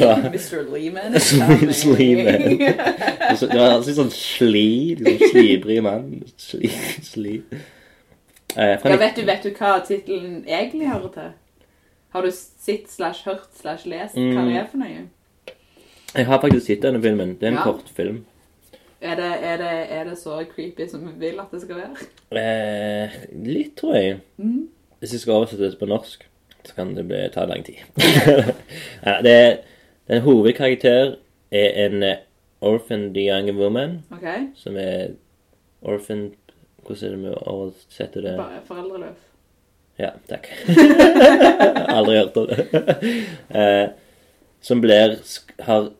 Mr. 0.00 0.62
Leeman 0.72 1.14
is 1.16 1.32
coming. 1.38 1.72
Sleeman. 1.72 2.58
Det 3.38 3.54
var 3.54 3.70
alltid 3.76 3.96
sånn 3.98 4.10
sli, 4.14 4.94
liksom 4.98 5.30
slibrig 5.32 5.82
mann. 5.84 6.22
Sli, 6.40 6.70
sli. 7.04 7.34
Eh, 8.56 8.78
Ja, 8.84 8.96
vet 8.96 9.16
du, 9.18 9.22
vet 9.28 9.42
du 9.44 9.50
hva 9.54 9.74
tittelen 9.86 10.44
egentlig 10.48 10.88
hører 10.88 11.12
til? 11.14 11.28
Har 12.14 12.22
du 12.24 12.30
sett 12.32 12.88
slash 12.90 13.24
hørt 13.26 13.48
slash 13.54 13.86
lest 13.86 14.14
hva 14.16 14.20
Mm. 14.42 14.48
det 14.48 14.56
er 14.56 14.66
for 14.66 14.78
noe? 14.78 15.08
Jeg 16.16 16.26
har 16.26 16.40
faktisk 16.40 16.66
sett 16.66 16.82
denne 16.82 17.02
filmen. 17.02 17.34
Det 17.38 17.42
er 17.42 17.48
en 17.52 17.54
Ja. 17.58 17.64
kortfilm. 17.64 18.24
Er 19.00 19.14
det, 19.14 19.24
er, 19.44 19.56
det, 19.56 19.90
er 19.92 20.04
det 20.04 20.18
så 20.18 20.44
creepy 20.54 20.88
som 20.88 21.04
vi 21.06 21.12
vil 21.28 21.38
at 21.40 21.50
det 21.52 21.60
skal 21.62 21.76
være? 21.76 22.06
Eh, 22.32 23.10
litt, 23.46 23.76
tror 23.76 23.94
jeg. 23.94 24.20
Mm. 24.38 24.68
Hvis 24.98 25.12
jeg 25.12 25.20
skal 25.20 25.32
oversette 25.34 25.70
det 25.70 25.78
på 25.78 25.86
norsk, 25.86 26.24
så 26.64 26.74
kan 26.74 26.94
det 26.96 27.04
bli, 27.06 27.20
ta 27.32 27.44
lang 27.44 27.62
tid. 27.64 27.76
ja, 29.06 29.20
det 29.22 29.30
er, 29.32 29.56
en 30.08 30.22
hovedkarakter 30.22 31.14
er 31.52 31.86
en 31.86 32.02
eh, 32.02 32.16
orphan 32.60 33.12
young 33.16 33.52
woman, 33.56 34.02
Ok? 34.10 34.26
som 34.56 34.76
er 34.76 35.12
orphan 35.82 36.32
Hvordan 36.88 37.04
er 37.06 37.10
det 37.10 37.18
med 37.18 37.32
å 37.34 37.40
oversette 37.52 38.22
det? 38.24 38.36
Bare 38.38 38.62
foreldreløs. 38.64 39.18
Ja, 39.98 40.10
takk. 40.28 40.46
Aldri 41.96 42.16
hørt 42.16 42.36
om 42.36 42.46
det. 42.46 42.66
Eh, 43.58 43.88
som 44.60 44.80
blir 44.80 45.16
har 45.64 45.90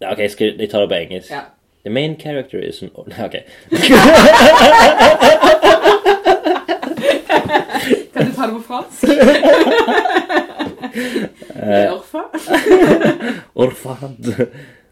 ja, 0.00 0.12
OK, 0.12 0.30
skal, 0.30 0.60
jeg 0.60 0.70
tar 0.70 0.80
det 0.84 0.88
på 0.88 0.94
engelsk. 0.94 1.30
Ja. 1.30 1.40
The 1.84 1.90
main 1.90 2.16
character 2.20 2.58
is 2.58 2.82
an 2.82 2.90
OK. 2.96 3.36
Kan 8.12 8.26
du 8.26 8.32
ta 8.32 8.46
det 8.46 8.52
på 8.52 8.62
fransk? 8.66 9.04
Eh. 11.56 11.92
Orfa? 11.92 12.22
Orphan. 13.54 14.16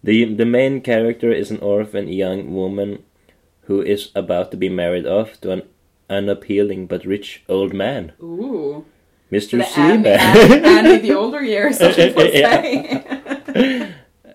The, 0.04 0.36
the 0.36 0.44
main 0.44 0.80
character 0.80 1.32
is 1.32 1.50
an 1.50 1.60
orphan 1.60 2.08
young 2.08 2.54
woman 2.54 2.98
who 3.68 3.82
is 3.82 4.10
about 4.14 4.50
to 4.50 4.56
be 4.56 4.68
married 4.68 5.06
off 5.06 5.40
to 5.40 5.52
an 5.52 5.62
unappealing 6.10 6.86
but 6.86 7.04
rich 7.06 7.42
old 7.48 7.72
man, 7.74 8.12
Ooh. 8.22 8.84
Mr. 9.32 9.58
Det 9.58 9.64
Annie, 9.76 10.02
Sleeman. 10.02 10.06
Annie, 10.06 10.78
Annie 10.78 10.98
the 11.08 11.14
older 11.20 11.40
years, 11.42 11.78
får 11.78 12.22
Ja. 12.38 12.62
si. 12.62 13.82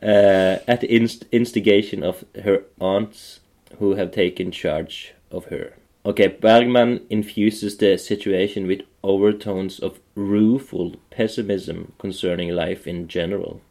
uh, 0.01 0.57
at 0.67 0.79
the 0.81 0.87
inst- 0.87 1.25
instigation 1.31 2.03
of 2.03 2.23
her 2.43 2.57
aunts 2.79 3.39
who 3.79 3.95
have 3.95 4.11
taken 4.11 4.51
charge 4.51 5.13
of 5.31 5.45
her. 5.45 5.73
Okay, 6.05 6.27
Bergman 6.27 6.99
infuses 7.09 7.77
the 7.77 7.97
situation 7.97 8.67
with 8.67 8.81
overtones 9.03 9.79
of 9.79 9.99
rueful 10.15 10.95
pessimism 11.11 11.91
concerning 11.99 12.49
life 12.55 12.87
in 12.87 13.07
general. 13.07 13.61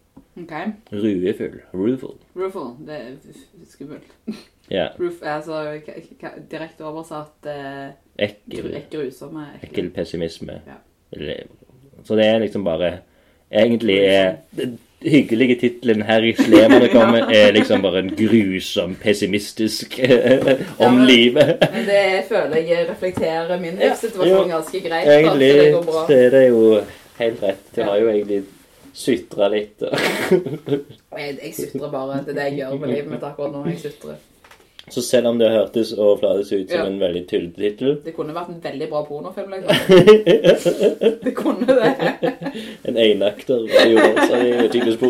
Ok. 0.43 0.53
Ruefull. 0.93 1.61
Rueful. 1.75 2.15
Rueful. 2.37 2.71
Det 2.87 2.97
er 2.97 3.11
skummelt. 3.71 4.15
Ja, 4.71 4.89
Roof 5.01 5.23
altså 5.25 5.81
direkte 6.51 6.85
oversatt 6.85 7.47
eh, 7.49 7.87
ekkel. 8.19 8.75
grusomme. 8.93 9.47
Ekkel 9.65 9.89
pessimisme. 9.97 10.59
Ja. 10.69 10.75
Så 12.05 12.17
det 12.19 12.27
er 12.27 12.39
liksom 12.43 12.65
bare 12.65 12.99
Egentlig 13.51 13.97
er 14.05 14.35
den 14.57 14.79
hyggelige 15.03 15.57
tittelen 15.61 16.03
'Harry 16.03 16.35
Sleman' 16.37 16.93
kommer, 16.93 17.31
er 17.33 17.53
liksom 17.53 17.81
bare 17.83 17.99
en 17.99 18.11
grusom, 18.17 18.95
pessimistisk 19.03 19.99
om 20.79 20.95
men- 20.95 21.07
livet. 21.07 21.57
Men 21.73 21.87
det 21.87 22.25
føler 22.29 22.57
jeg 22.57 22.89
reflekterer 22.91 23.61
min 23.61 23.79
Ja, 23.81 23.89
livssituasjon 23.89 24.49
ja, 24.51 24.57
ganske 24.57 24.81
greit. 24.81 25.09
Egentlig 25.09 25.49
det 26.09 26.25
er 26.27 26.31
det 26.31 26.49
jo 26.49 26.81
helt 27.19 27.43
rett. 27.43 27.65
Det 27.75 27.83
Ja. 27.83 27.89
har 27.91 27.97
jo 27.97 28.09
egentlig 28.09 28.43
sutra 28.99 29.49
litt. 29.53 29.83
Jeg, 31.19 31.39
jeg 31.43 31.53
sutrer 31.55 31.91
bare. 31.93 32.19
Det 32.27 32.33
er 32.35 32.39
det 32.39 32.45
jeg 32.51 32.57
gjør 32.61 32.75
med 32.83 32.89
livet 32.93 33.09
mitt 33.13 33.25
akkurat 33.27 33.53
nå. 33.55 33.63
Jeg 33.71 33.79
sutrer. 33.83 34.17
Så 34.89 35.03
selv 35.05 35.27
om 35.29 35.37
det 35.41 35.51
hørtes 35.53 35.91
overfladisk 35.93 36.53
ut 36.53 36.71
som 36.71 36.79
Ja. 36.79 36.87
en 36.89 36.95
veldig 37.01 37.21
tullete 37.29 37.61
tittel 37.61 37.99
Det 38.05 38.15
kunne 38.17 38.33
vært 38.33 38.49
en 38.55 38.63
veldig 38.65 38.87
bra 38.89 39.03
pornofilm, 39.05 39.51
liksom. 39.53 39.75
Det 41.27 41.35
kunne 41.37 41.67
det. 41.67 41.91
En 42.89 42.97
enakter 42.97 43.67
gjorde 43.69 44.25
seg 44.31 44.41
i 44.49 44.69
Typisk 44.73 44.99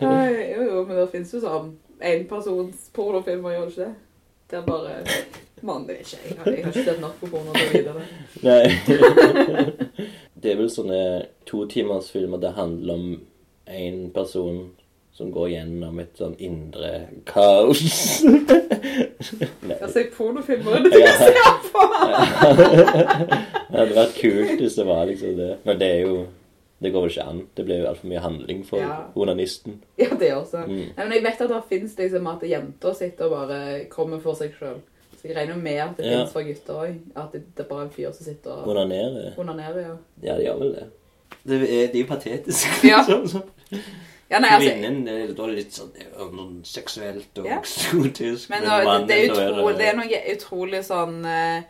Jo, 0.00 0.62
jo, 0.68 0.84
men 0.84 0.96
det 1.00 1.08
finnes 1.12 1.32
jo 1.34 1.40
sånn 1.42 1.70
enpersons 2.12 2.90
pornofilmer, 2.94 3.56
gjør 3.56 3.64
det 3.64 3.72
ikke 3.72 3.84
det? 3.86 3.94
Det 4.48 4.56
er 4.60 4.64
bare 4.68 4.92
Mann, 5.62 5.86
det 5.86 5.98
vet 5.98 6.06
ikke 6.06 6.18
jeg. 6.22 6.36
Jeg 6.36 6.64
har 6.64 6.72
ikke 6.72 6.84
sett 6.84 7.00
nok 7.02 7.16
på 7.20 7.26
porno 7.32 7.52
til 7.52 7.66
å 7.66 7.70
vite 7.72 7.94
det. 7.94 8.06
Nei. 8.48 10.06
Det 10.42 10.52
er 10.52 10.58
vel 10.60 10.68
sånne 10.70 10.98
totimersfilmer 11.50 12.38
det 12.38 12.52
handler 12.54 12.94
om 12.94 13.06
en 13.66 13.96
person 14.14 14.60
som 15.18 15.32
går 15.34 15.48
gjennom 15.50 15.96
et 15.98 16.12
sånn 16.14 16.36
indre 16.38 16.92
kaos. 17.26 18.20
Nei. 19.66 19.78
Ser 19.90 20.12
pornofilmer, 20.14 20.78
det 20.84 20.92
er 20.92 20.94
det 20.94 21.00
jeg 21.02 21.18
ser 21.18 21.56
på! 21.72 21.82
Det 23.68 23.76
hadde 23.76 23.96
vært 23.98 24.14
kult 24.16 24.62
hvis 24.62 24.76
det 24.78 24.84
var 24.88 25.02
liksom 25.10 25.34
det. 25.38 25.48
Men 25.66 25.80
det 25.80 25.88
er 25.96 26.04
jo 26.06 26.14
Det 26.78 26.92
går 26.94 27.02
vel 27.04 27.10
ikke 27.10 27.24
an. 27.26 27.40
Det 27.58 27.64
blir 27.66 27.80
jo 27.82 27.88
altfor 27.90 28.06
mye 28.12 28.20
handling 28.22 28.60
for 28.66 28.78
Ja. 28.78 29.00
onanisten. 29.18 29.80
Ja, 29.98 30.06
det 30.14 30.28
også. 30.36 30.60
Mm. 30.68 30.84
Nei, 30.94 31.02
men 31.08 31.12
jeg 31.16 31.24
vet 31.24 31.40
at 31.42 31.50
det 31.50 31.58
finnes 31.68 31.96
liksom 31.98 32.26
at 32.30 32.44
jenter 32.46 32.94
sitter 32.94 33.24
og 33.26 33.34
bare 33.34 33.84
kommer 33.90 34.20
for 34.22 34.38
seg 34.38 34.54
selv. 34.60 34.78
Så 35.18 35.26
jeg 35.28 35.36
regner 35.36 35.56
med 35.56 35.80
at 35.82 35.96
det 35.96 36.04
Ja. 36.06 36.10
finnes 36.18 36.32
for 36.32 36.42
gutter 36.46 36.74
også. 36.74 36.98
At 37.16 37.32
det, 37.32 37.42
det 37.56 37.64
er 37.64 37.68
bare 37.68 37.82
en 37.88 37.90
fyr 37.90 38.12
som 38.12 38.24
sitter 38.24 38.50
og 38.50 38.68
Onanere. 38.68 39.32
onanerer, 39.38 39.80
ja. 39.80 39.96
Ja, 40.22 40.36
det 40.38 40.44
gjør 40.46 40.58
vel 40.60 40.74
det. 40.74 40.84
Det 41.48 41.58
er, 41.62 41.92
de 41.92 42.00
er 42.00 42.06
patetisk. 42.06 42.84
Ja. 42.84 43.02
Sånn 43.08 43.26
som 43.28 43.42
Ja, 44.30 44.38
nei, 44.44 44.50
altså, 44.52 44.68
Kvinnen 44.74 45.08
er 45.08 45.30
da 45.32 45.46
litt 45.48 45.72
sånn 45.72 45.90
jo 45.96 46.48
seksuelt 46.68 47.38
og 47.40 47.46
Ja. 47.48 47.58
eksotisk. 47.62 48.50
men 48.50 48.60
men 48.60 48.68
det, 48.68 48.84
mannen, 48.84 49.08
det, 49.08 49.16
er 49.24 49.34
da 49.34 49.46
utro, 49.50 49.68
det 49.78 49.86
er 49.88 49.96
noe 49.96 50.18
utrolig 50.34 50.80
sånn 50.84 51.24
uh, 51.24 51.62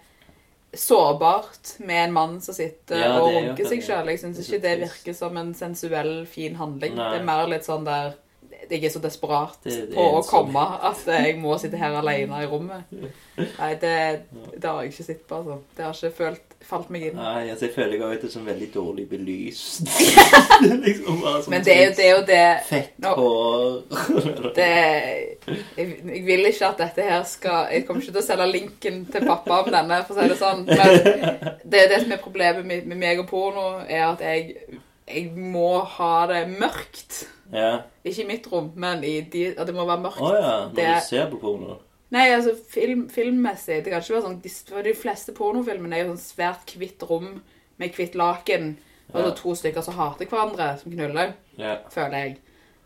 sårbart 0.75 1.79
med 1.79 2.05
en 2.09 2.12
mann 2.12 2.41
som 2.41 2.55
sitter 2.55 2.99
Ja, 3.01 3.20
og 3.20 3.31
er 3.33 3.49
runker 3.49 3.69
seg 3.70 3.83
selv. 3.83 4.11
Jeg 4.12 4.20
syns 4.20 4.41
ikke 4.43 4.61
det 4.62 4.75
virker 4.83 5.15
som 5.16 5.37
en 5.41 5.55
sensuell, 5.57 6.27
fin 6.27 6.57
handling. 6.59 6.95
Nei. 6.99 7.12
Det 7.15 7.20
er 7.20 7.25
mer 7.29 7.47
litt 7.49 7.65
sånn 7.69 7.87
der 7.89 8.16
jeg 8.70 8.85
er 8.85 8.93
så 8.95 9.01
desperat 9.03 9.57
Det- 9.65 9.73
det 9.90 9.93
er 9.93 9.95
på 9.97 10.05
å 10.19 10.23
sånn- 10.23 10.31
komme 10.53 10.65
at 10.90 11.05
jeg 11.07 11.39
må 11.40 11.59
sitte 11.61 11.77
her 11.81 11.95
alene 12.01 12.43
i 12.43 12.47
rommet. 12.47 12.85
Nei, 13.39 13.74
det, 13.81 14.23
det 14.59 14.65
har 14.69 14.82
jeg 14.82 14.93
ikke 14.93 15.05
sett 15.07 15.27
på, 15.28 15.36
altså. 15.40 15.59
Det 15.77 15.85
har 15.85 15.93
ikke 15.95 16.16
følt, 16.16 16.55
falt 16.69 16.89
meg 16.90 17.03
inn. 17.07 17.16
Nei, 17.16 17.49
altså, 17.53 17.66
jeg 17.69 17.74
føler 17.77 17.93
jeg 17.95 18.01
har 18.03 18.15
vært 18.16 18.32
som 18.32 18.47
veldig 18.47 18.69
dårlig 18.74 19.05
belyst. 19.11 19.86
liksom 20.86 21.20
bare 21.23 21.43
sånn 21.45 21.51
Men 21.55 21.62
det 21.65 21.77
er 21.77 21.85
jo 21.85 21.93
det, 21.95 22.07
er 22.09 22.16
jo 22.16 22.24
det 22.27 22.49
Fett 22.66 23.07
hår. 23.07 24.53
det, 24.59 24.69
jeg, 25.77 25.86
jeg 26.05 26.24
vil 26.27 26.47
ikke 26.51 26.69
at 26.73 26.78
dette 26.82 27.07
her 27.09 27.23
skal 27.28 27.70
Jeg 27.73 27.86
kommer 27.86 28.03
ikke 28.03 28.12
til 28.16 28.23
å 28.23 28.27
selge 28.27 28.49
linken 28.53 29.01
til 29.12 29.27
pappa 29.28 29.62
om 29.62 29.70
denne, 29.73 30.01
for 30.09 30.15
å 30.15 30.23
si 30.23 30.28
det 30.35 30.39
sånn. 30.40 30.65
Men 30.66 31.57
det, 31.65 31.86
det 31.93 32.03
som 32.03 32.12
er 32.12 32.23
problemet 32.23 32.66
med, 32.66 32.86
med 32.90 33.01
meg 33.07 33.23
og 33.23 33.28
porno, 33.31 33.69
er 33.86 34.05
at 34.11 34.20
jeg, 34.24 34.57
jeg 35.09 35.31
må 35.32 35.78
ha 35.97 36.12
det 36.31 36.43
mørkt. 36.59 37.23
Ja. 37.53 37.83
Ikke 38.05 38.23
i 38.25 38.27
mitt 38.27 38.47
rom, 38.53 38.73
men 38.77 39.05
i 39.05 39.20
de, 39.20 39.55
at 39.59 39.66
det 39.66 39.75
må 39.75 39.87
være 39.87 40.03
mørkt. 40.03 40.20
Å 40.20 40.33
ja, 40.35 40.57
når 40.69 40.75
Det- 40.75 40.95
du 40.95 41.07
ser 41.07 41.31
på 41.31 41.41
porno. 41.41 41.79
Nei, 42.11 42.31
altså 42.33 42.55
film, 42.70 43.09
filmmessig. 43.09 43.85
Det 43.85 43.93
kan 43.93 44.01
ikke 44.01 44.15
være 44.15 44.23
sånn 44.25 44.41
De, 44.43 44.49
for 44.49 44.83
de 44.83 44.95
fleste 44.95 45.33
pornofilmene 45.37 45.93
er 45.97 46.05
jo 46.07 46.15
sånn 46.15 46.25
svært 46.37 46.77
hvitt 46.79 47.03
rom 47.09 47.43
med 47.79 47.93
hvitt 47.93 48.15
laken. 48.15 48.77
Og 49.15 49.25
så 49.25 49.37
to 49.37 49.55
stykker 49.55 49.83
som 49.83 49.95
hater 49.95 50.27
hverandre, 50.27 50.79
som 50.79 50.93
knuller, 50.93 51.35
Ja. 51.57 51.79
føler 51.91 52.11
jeg. 52.25 52.39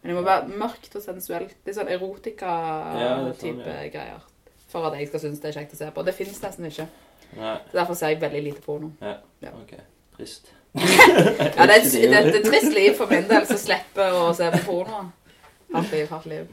Men 0.03 0.15
det 0.15 0.23
må 0.23 0.25
være 0.27 0.49
mørkt 0.49 0.95
og 0.97 1.03
sensuelt. 1.03 1.55
Litt 1.67 1.77
sånn 1.77 1.89
er 1.89 1.99
erotika-type 1.99 3.39
sånn, 3.39 3.93
greier. 3.93 4.21
For 4.69 4.87
at 4.87 4.99
jeg 4.99 5.09
skal 5.09 5.21
synes 5.21 5.41
det 5.41 5.51
er 5.57 5.61
kjekt 5.61 5.73
å 5.75 5.77
se 5.77 5.91
på. 5.91 6.05
Det 6.05 6.15
finnes 6.15 6.41
nesten 6.43 6.67
ikke. 6.67 6.87
Nei. 7.37 7.57
Så 7.71 7.73
Derfor 7.73 7.95
ser 7.97 8.09
jeg 8.09 8.21
veldig 8.21 8.43
lite 8.45 8.63
porno. 8.63 8.93
Ja. 9.01 9.17
Ja. 9.43 9.51
Ok. 9.63 9.75
Trist. 10.17 10.53
Ja, 11.57 11.67
det 11.67 11.75
er 11.75 11.81
et, 11.81 11.93
det 11.93 12.15
er 12.17 12.29
et 12.33 12.45
trist 12.47 12.73
liv 12.75 12.95
for 12.97 13.11
min 13.11 13.27
del 13.29 13.47
som 13.49 13.59
slipper 13.61 14.15
å 14.17 14.31
se 14.37 14.49
på 14.55 14.61
porno. 14.67 15.03
Hardt 15.75 15.93
liv, 15.93 16.07
hardt 16.09 16.27
liv. 16.33 16.45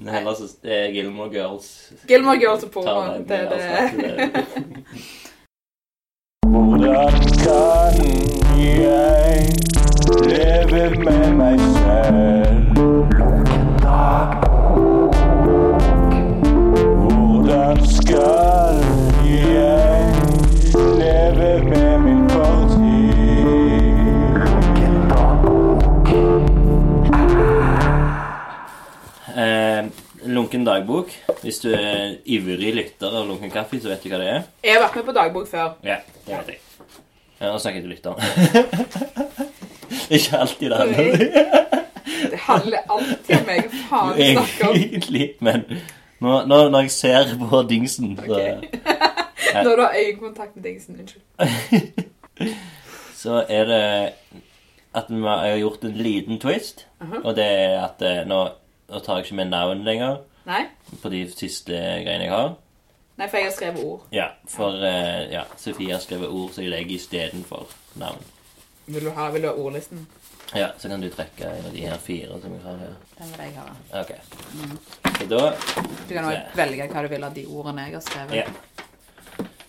Nei, 0.00 0.12
heller 0.16 0.34
så 0.34 0.48
er 0.64 0.90
Gilmore 0.94 1.30
Girls 1.34 1.92
Gilmore 2.08 2.38
Girls 2.40 2.64
og 2.64 2.70
porno. 2.74 3.18
Det 3.28 3.36
er 3.36 3.48
det. 3.50 3.60
altså, 3.60 4.00
det. 4.00 5.04
Hvordan 6.50 7.12
kan 7.44 7.94
jeg 8.58 9.40
leve 10.26 10.90
med 11.04 11.32
meg 11.36 11.60
selv? 11.78 12.69
Dagbok. 30.80 31.10
Hvis 31.42 31.58
du 31.58 31.70
er 31.74 32.16
ivrig 32.24 32.74
lytter 32.74 33.12
av 33.12 33.28
Lunken 33.28 33.50
kaffe, 33.52 33.80
så 33.80 33.90
vet 33.90 34.02
du 34.04 34.10
hva 34.10 34.20
det 34.20 34.28
er. 34.30 34.42
Jeg 34.64 34.76
har 34.76 34.84
vært 34.86 34.96
med 35.00 35.06
på 35.08 35.14
dagbok 35.16 35.48
før. 35.50 35.72
Ja, 35.84 35.98
det 36.26 36.36
vet 36.36 36.52
jeg. 36.54 36.60
Ja, 37.40 37.50
nå 37.50 37.58
snakker 37.60 37.80
jeg 37.80 37.84
til 37.84 37.92
lytteren. 37.94 38.20
Ikke 40.16 40.38
alltid 40.38 40.70
det 40.70 40.78
handler 40.78 41.00
om 41.00 42.30
Det 42.30 42.38
handler 42.44 42.78
alltid 42.96 43.36
om 43.36 43.46
meg. 43.46 43.74
Faen 43.88 44.14
snakker 44.20 44.68
om? 44.68 44.76
Egentlig, 44.76 45.26
men 45.40 45.66
nå, 46.20 46.34
nå, 46.48 46.58
når 46.72 46.86
jeg 46.86 46.94
ser 46.96 47.34
på 47.40 47.62
dingsen, 47.68 48.16
så, 48.16 48.40
Når 49.64 49.76
du 49.76 49.82
har 49.82 49.94
øyekontakt 49.98 50.56
med 50.56 50.64
dingsen. 50.64 51.00
Unnskyld. 51.00 52.04
så 53.22 53.44
er 53.48 53.64
det 53.68 53.84
at 54.94 55.06
vi 55.08 55.22
har 55.22 55.56
gjort 55.60 55.84
en 55.84 55.96
liten 55.96 56.40
twist. 56.40 56.86
Og 57.22 57.36
det 57.36 57.46
er 57.46 57.78
at 57.84 58.02
eh, 58.02 58.24
nå, 58.28 58.42
nå 58.90 59.04
tar 59.04 59.20
jeg 59.20 59.30
ikke 59.30 59.40
med 59.42 59.52
navn 59.54 59.84
lenger 59.86 60.18
Nei? 60.50 60.64
på 61.02 61.08
de 61.12 61.20
siste 61.30 61.72
greiene 61.78 62.24
jeg 62.26 62.32
har. 62.34 62.54
Nei, 63.20 63.26
for 63.28 63.38
jeg 63.38 63.46
har 63.46 63.52
skrevet 63.54 63.84
ord. 63.86 64.06
Ja, 64.14 64.26
for 64.50 64.82
eh, 64.86 65.28
ja, 65.30 65.44
Sofie 65.60 65.92
har 65.94 66.00
skrevet 66.02 66.32
ord 66.32 66.50
så 66.54 66.64
jeg 66.64 66.72
legger 66.72 66.96
istedenfor 66.96 67.70
navn. 68.00 68.24
Vil 68.90 69.04
du 69.06 69.10
ha, 69.14 69.28
vil 69.30 69.44
du 69.44 69.48
ha 69.50 69.54
ordlisten? 69.54 70.06
Ja, 70.56 70.72
så 70.78 70.88
kan 70.90 71.00
du 71.04 71.06
trekke 71.14 71.46
en 71.46 71.68
av 71.68 71.74
de 71.76 71.84
her 71.86 71.98
fire 72.02 72.40
som 72.42 72.54
jeg 72.56 72.62
har 72.64 72.80
her. 72.80 72.94
Den 73.20 73.30
vil 73.30 73.44
jeg 73.44 73.52
ha. 73.60 73.66
Ok. 74.00 74.10
Så 75.20 75.28
da 75.30 75.42
Du 76.08 76.14
kan 76.16 76.24
også 76.24 76.58
velge 76.58 76.88
hva 76.90 77.04
du 77.04 77.08
vil 77.12 77.28
av 77.28 77.36
de 77.36 77.44
ordene 77.46 77.86
jeg 77.86 77.94
har 77.94 78.04
skrevet. 78.08 78.34
Ja. 78.40 78.46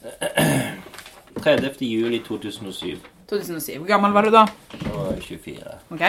30. 1.41 1.85
juli 1.85 2.19
2007 2.25 2.97
2007. 3.29 3.77
Hvor 3.77 3.87
gammel 3.87 4.11
var 4.11 4.25
du 4.27 4.31
da? 4.33 4.45
og 4.91 5.21
24. 5.21 5.77
Ok. 5.93 6.01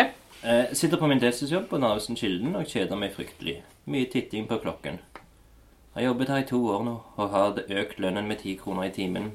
Eh, 0.44 0.72
sitter 0.72 0.96
på 0.96 1.06
min 1.06 1.20
deltidsjobb 1.22 1.68
på 1.70 1.78
Narvesen 1.78 2.16
Kilden 2.18 2.56
og 2.58 2.66
kjeder 2.66 2.98
meg 2.98 3.12
fryktelig. 3.14 3.60
Mye 3.86 4.08
titting 4.10 4.48
på 4.50 4.56
klokken. 4.58 4.96
Jeg 4.98 5.94
Har 5.94 6.02
jobbet 6.02 6.28
her 6.28 6.40
i 6.42 6.46
to 6.48 6.58
år 6.66 6.82
nå 6.82 6.94
og 7.16 7.30
har 7.30 7.60
økt 7.68 8.00
lønnen 8.02 8.26
med 8.26 8.40
ti 8.40 8.56
kroner 8.56 8.88
i 8.88 8.90
timen. 8.90 9.28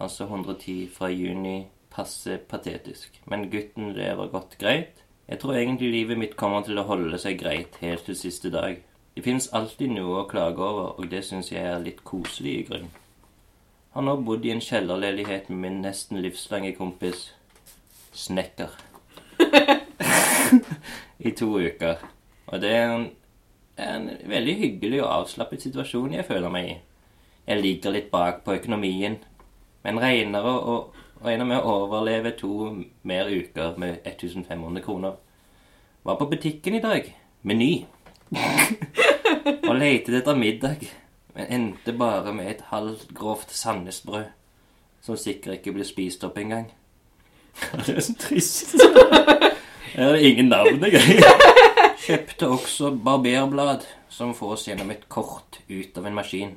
Altså 0.00 0.24
110 0.24 0.88
fra 0.94 1.10
juni. 1.12 1.66
Passe 1.90 2.38
patetisk. 2.48 3.20
Men 3.26 3.50
gutten 3.50 3.92
lever 3.92 4.30
godt 4.32 4.56
greit. 4.58 5.04
Jeg 5.28 5.38
tror 5.38 5.52
egentlig 5.52 5.90
livet 5.90 6.18
mitt 6.18 6.36
kommer 6.36 6.62
til 6.62 6.78
å 6.78 6.86
holde 6.88 7.18
seg 7.18 7.38
greit 7.38 7.76
helt 7.80 8.04
til 8.04 8.16
siste 8.16 8.50
dag. 8.50 8.80
Det 9.16 9.24
finnes 9.24 9.52
alltid 9.52 9.92
noe 9.92 10.22
å 10.22 10.28
klage 10.28 10.64
over, 10.64 10.96
og 10.98 11.10
det 11.10 11.24
syns 11.24 11.52
jeg 11.52 11.60
er 11.60 11.84
litt 11.84 12.04
koselig 12.04 12.56
i 12.56 12.64
grunn. 12.70 12.88
Har 13.92 14.02
nå 14.02 14.16
bodd 14.16 14.48
i 14.48 14.50
en 14.56 14.64
kjellerleilighet 14.64 15.50
med 15.50 15.58
min 15.58 15.82
nesten 15.82 16.24
livslange 16.24 16.72
kompis 16.72 17.34
Snekker 18.12 18.72
i 21.24 21.30
to 21.36 21.58
uker. 21.58 22.02
Og 22.46 22.60
det 22.60 22.70
er 22.76 22.94
en, 22.94 23.06
en 23.78 24.08
veldig 24.28 24.56
hyggelig 24.58 25.02
og 25.02 25.12
avslappet 25.20 25.62
situasjon 25.62 26.16
jeg 26.18 26.26
føler 26.28 26.52
meg 26.52 26.70
i. 26.70 26.74
Jeg 27.46 27.62
ligger 27.62 27.94
litt 27.94 28.10
bak 28.10 28.44
på 28.44 28.54
økonomien, 28.58 29.16
men 29.82 30.00
regner, 30.02 30.46
å, 30.46 30.76
regner 31.24 31.48
med 31.48 31.58
å 31.58 31.78
overleve 31.82 32.34
to 32.38 32.52
mer 33.08 33.30
uker 33.30 33.78
med 33.82 34.02
1500 34.06 34.84
kroner. 34.84 35.16
Var 36.02 36.18
på 36.18 36.28
butikken 36.30 36.78
i 36.78 36.82
dag. 36.82 37.08
Meny. 37.42 37.72
og 39.68 39.74
letet 39.76 40.20
etter 40.20 40.38
middag, 40.38 40.86
men 41.34 41.50
endte 41.50 41.94
bare 41.98 42.32
med 42.34 42.50
et 42.50 42.62
halvgrovt 42.70 43.50
Sandnesbrød, 43.54 44.30
som 45.02 45.18
sikkert 45.18 45.58
ikke 45.58 45.74
ble 45.76 45.86
spist 45.86 46.24
opp 46.24 46.38
engang. 46.38 46.70
det 47.86 47.96
er 47.96 48.06
så 48.06 48.14
trist. 48.18 48.78
Her 49.92 50.14
er 50.14 50.24
ingen 50.24 50.48
navn 50.48 50.84
engang. 50.84 51.24
Kjøpte 52.06 52.48
også 52.48 52.94
barberblad, 53.04 53.84
som 54.08 54.32
fås 54.34 54.64
gjennom 54.64 54.90
et 54.94 55.04
kort 55.12 55.58
ut 55.68 55.98
av 56.00 56.06
en 56.08 56.16
maskin. 56.16 56.54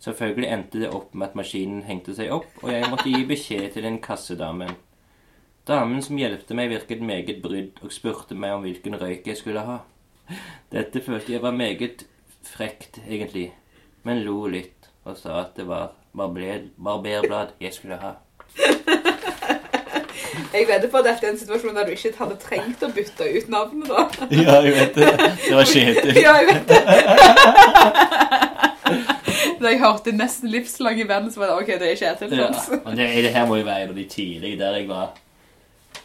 Selvfølgelig 0.00 0.48
endte 0.48 0.80
det 0.80 0.88
opp 0.96 1.12
med 1.12 1.28
at 1.28 1.36
maskinen 1.36 1.84
hengte 1.84 2.14
seg 2.16 2.32
opp, 2.32 2.48
og 2.62 2.72
jeg 2.72 2.88
måtte 2.88 3.12
gi 3.12 3.22
beskjed 3.28 3.68
til 3.74 3.84
den 3.84 4.00
kassedamen. 4.00 4.72
Damen 5.68 6.00
som 6.02 6.16
hjelpte 6.16 6.56
meg, 6.56 6.72
virket 6.72 7.04
meget 7.04 7.42
brydd 7.44 7.84
og 7.84 7.92
spurte 7.92 8.38
meg 8.38 8.56
om 8.56 8.64
hvilken 8.64 8.96
røyk 9.00 9.28
jeg 9.28 9.40
skulle 9.42 9.66
ha. 9.66 9.80
Dette 10.72 11.04
følte 11.04 11.36
jeg 11.36 11.44
var 11.44 11.52
meget 11.52 12.06
frekt, 12.46 13.02
egentlig, 13.04 13.50
men 14.08 14.24
lo 14.24 14.46
litt 14.48 14.88
og 15.04 15.18
sa 15.20 15.42
at 15.44 15.58
det 15.58 15.68
var 15.68 15.92
barberblad 16.16 17.58
jeg 17.60 17.76
skulle 17.76 18.00
ha. 18.00 18.16
Jeg 20.52 20.68
vedder 20.68 20.88
på 20.92 21.00
at 21.00 21.06
dette 21.08 21.26
er 21.26 21.32
en 21.32 21.38
situasjon 21.40 21.76
der 21.76 21.88
du 21.88 21.92
ikke 21.94 22.12
hadde 22.18 22.36
trengt 22.42 22.82
å 22.82 22.88
bytte 22.94 23.28
ut 23.36 23.48
navnet, 23.52 23.88
da. 23.90 24.06
Ja, 24.42 24.56
jeg 24.64 24.72
vet 24.76 24.94
det. 24.98 25.12
Det 25.44 25.54
var 25.56 25.70
Kjetil. 25.70 26.20
Ja, 26.22 26.32
jeg 26.40 26.46
vet 26.52 26.66
det. 26.72 26.80
Da 29.56 29.70
jeg 29.72 29.80
hørte 29.80 30.12
nesten 30.14 30.50
livslang 30.52 30.98
i 31.00 31.06
venn, 31.08 31.30
så 31.32 31.40
var 31.40 31.46
det 31.50 31.56
ok, 31.62 31.70
det 31.80 31.88
er 31.90 31.96
Kjetil. 31.98 32.34
Ja. 32.38 32.48
Men 32.84 32.98
det, 32.98 33.06
det 33.24 33.32
her 33.34 33.46
må 33.48 33.56
jo 33.58 33.64
være 33.66 33.86
en 33.86 33.94
av 33.94 33.98
de 33.98 34.04
tidlige 34.10 34.58
der 34.60 34.76
jeg 34.78 34.88
var 34.90 35.06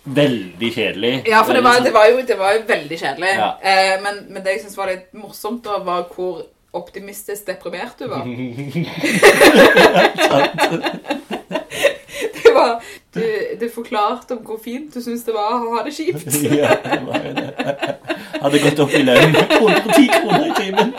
veldig 0.03 0.73
kjedelig. 0.73 1.23
Ja, 1.29 1.41
for 1.45 1.53
det 1.53 1.63
var, 1.63 1.79
det 1.83 1.93
var, 1.93 2.05
jo, 2.09 2.21
det 2.27 2.37
var 2.39 2.51
jo 2.55 2.61
veldig 2.67 2.99
kjedelig. 2.99 3.27
Ja. 3.37 3.49
Eh, 3.61 4.01
men, 4.03 4.13
men 4.33 4.43
det 4.43 4.49
jeg 4.55 4.61
syns 4.65 4.77
var 4.79 4.87
litt 4.89 5.13
morsomt, 5.13 5.63
da, 5.67 5.77
var 5.85 6.07
hvor 6.15 6.41
optimistisk 6.73 7.47
deprimert 7.47 7.99
du 7.99 8.07
var. 8.07 8.23
det 12.43 12.51
var 12.55 12.83
du, 13.15 13.23
du 13.59 13.65
forklarte 13.73 14.37
om 14.37 14.43
hvor 14.47 14.59
fint 14.63 14.93
du 14.93 15.01
syntes 15.03 15.23
det 15.27 15.33
var 15.35 15.57
å 15.57 15.73
ha 15.75 15.83
det 15.87 15.93
kjipt. 15.95 16.27
Ja, 16.61 16.75
det 16.85 17.01
var 17.07 17.25
jo 17.25 17.33
det. 17.35 17.49
Hadde 18.41 18.61
gått 18.63 18.79
opp 18.85 18.93
i 18.95 19.01
lønn. 19.03 19.35
110 19.35 20.07
kroner 20.15 20.45
i 20.47 20.53
timen. 20.61 20.93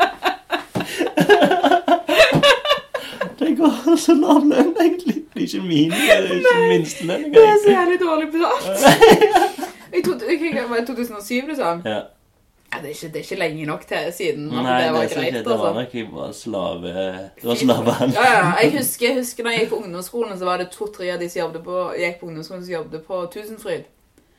Det 3.39 3.57
går 3.59 3.97
så 3.99 4.15
lav 4.15 4.45
lønn, 4.47 4.75
egentlig. 4.81 5.23
Det 5.33 5.41
er 5.43 5.47
ikke 5.49 5.63
min, 5.67 5.91
det 5.91 6.11
er 6.15 6.29
ikke 6.37 6.57
minstelønn. 6.69 7.25
Det 7.35 7.45
er 7.49 7.57
så 7.65 7.71
jævlig 7.73 8.01
dårlig 8.01 8.29
betalt. 8.35 8.67
Jeg 9.93 10.05
trodde, 10.07 10.25
jeg 10.25 10.65
var 10.71 10.79
i 10.81 10.85
2007, 10.87 11.49
liksom. 11.49 11.81
Ja. 11.85 11.99
Det, 12.83 12.91
er 12.91 12.97
ikke, 12.97 13.09
det 13.15 13.21
er 13.21 13.27
ikke 13.29 13.41
lenge 13.41 13.67
nok 13.71 13.87
til 13.89 14.13
siden 14.17 14.51
at 14.51 14.67
Nei, 14.67 14.77
det 14.83 14.93
var 14.93 15.07
det, 15.07 15.15
greit. 15.15 15.27
ikke, 15.27 15.39
det 15.39 15.47
var 15.47 15.67
altså. 15.69 15.81
nok 15.81 15.95
jeg 15.95 16.11
var 16.13 16.37
slave 16.37 16.93
Det 16.93 17.49
var 17.49 17.63
slavehandel. 17.63 18.19
Ja, 18.19 18.29
ja. 18.33 18.53
Jeg 18.63 18.77
husker, 18.79 19.07
jeg 19.09 19.19
husker 19.23 19.47
når 19.47 19.57
jeg 19.57 19.65
gikk 19.65 19.73
på 19.73 19.81
ungdomsskolen, 19.87 20.39
så 20.39 20.51
var 20.51 20.63
det 20.63 20.71
to-tre 20.75 21.11
av 21.15 21.23
de 21.23 21.31
som 21.33 21.45
jobbet 21.45 21.67
på, 21.71 21.81
jeg 21.97 22.07
gikk 22.11 22.21
på 22.21 22.31
ungdomsskolen 22.33 22.65
som 22.67 22.75
jobbet 22.75 23.09
på 23.09 23.25
Tusenfryd. 23.35 23.91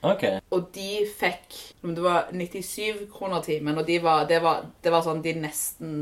Okay. 0.03 0.40
Og 0.52 0.65
de 0.76 1.06
fikk 1.07 1.56
det 1.84 2.03
var 2.03 2.28
97 2.32 3.07
kroner 3.11 3.41
timen, 3.41 3.78
og 3.78 3.88
de 3.88 4.03
var, 4.03 4.26
det, 4.28 4.41
var, 4.44 4.65
det 4.84 4.91
var 4.91 5.03
sånn 5.06 5.22
de 5.24 5.34
nesten 5.40 5.94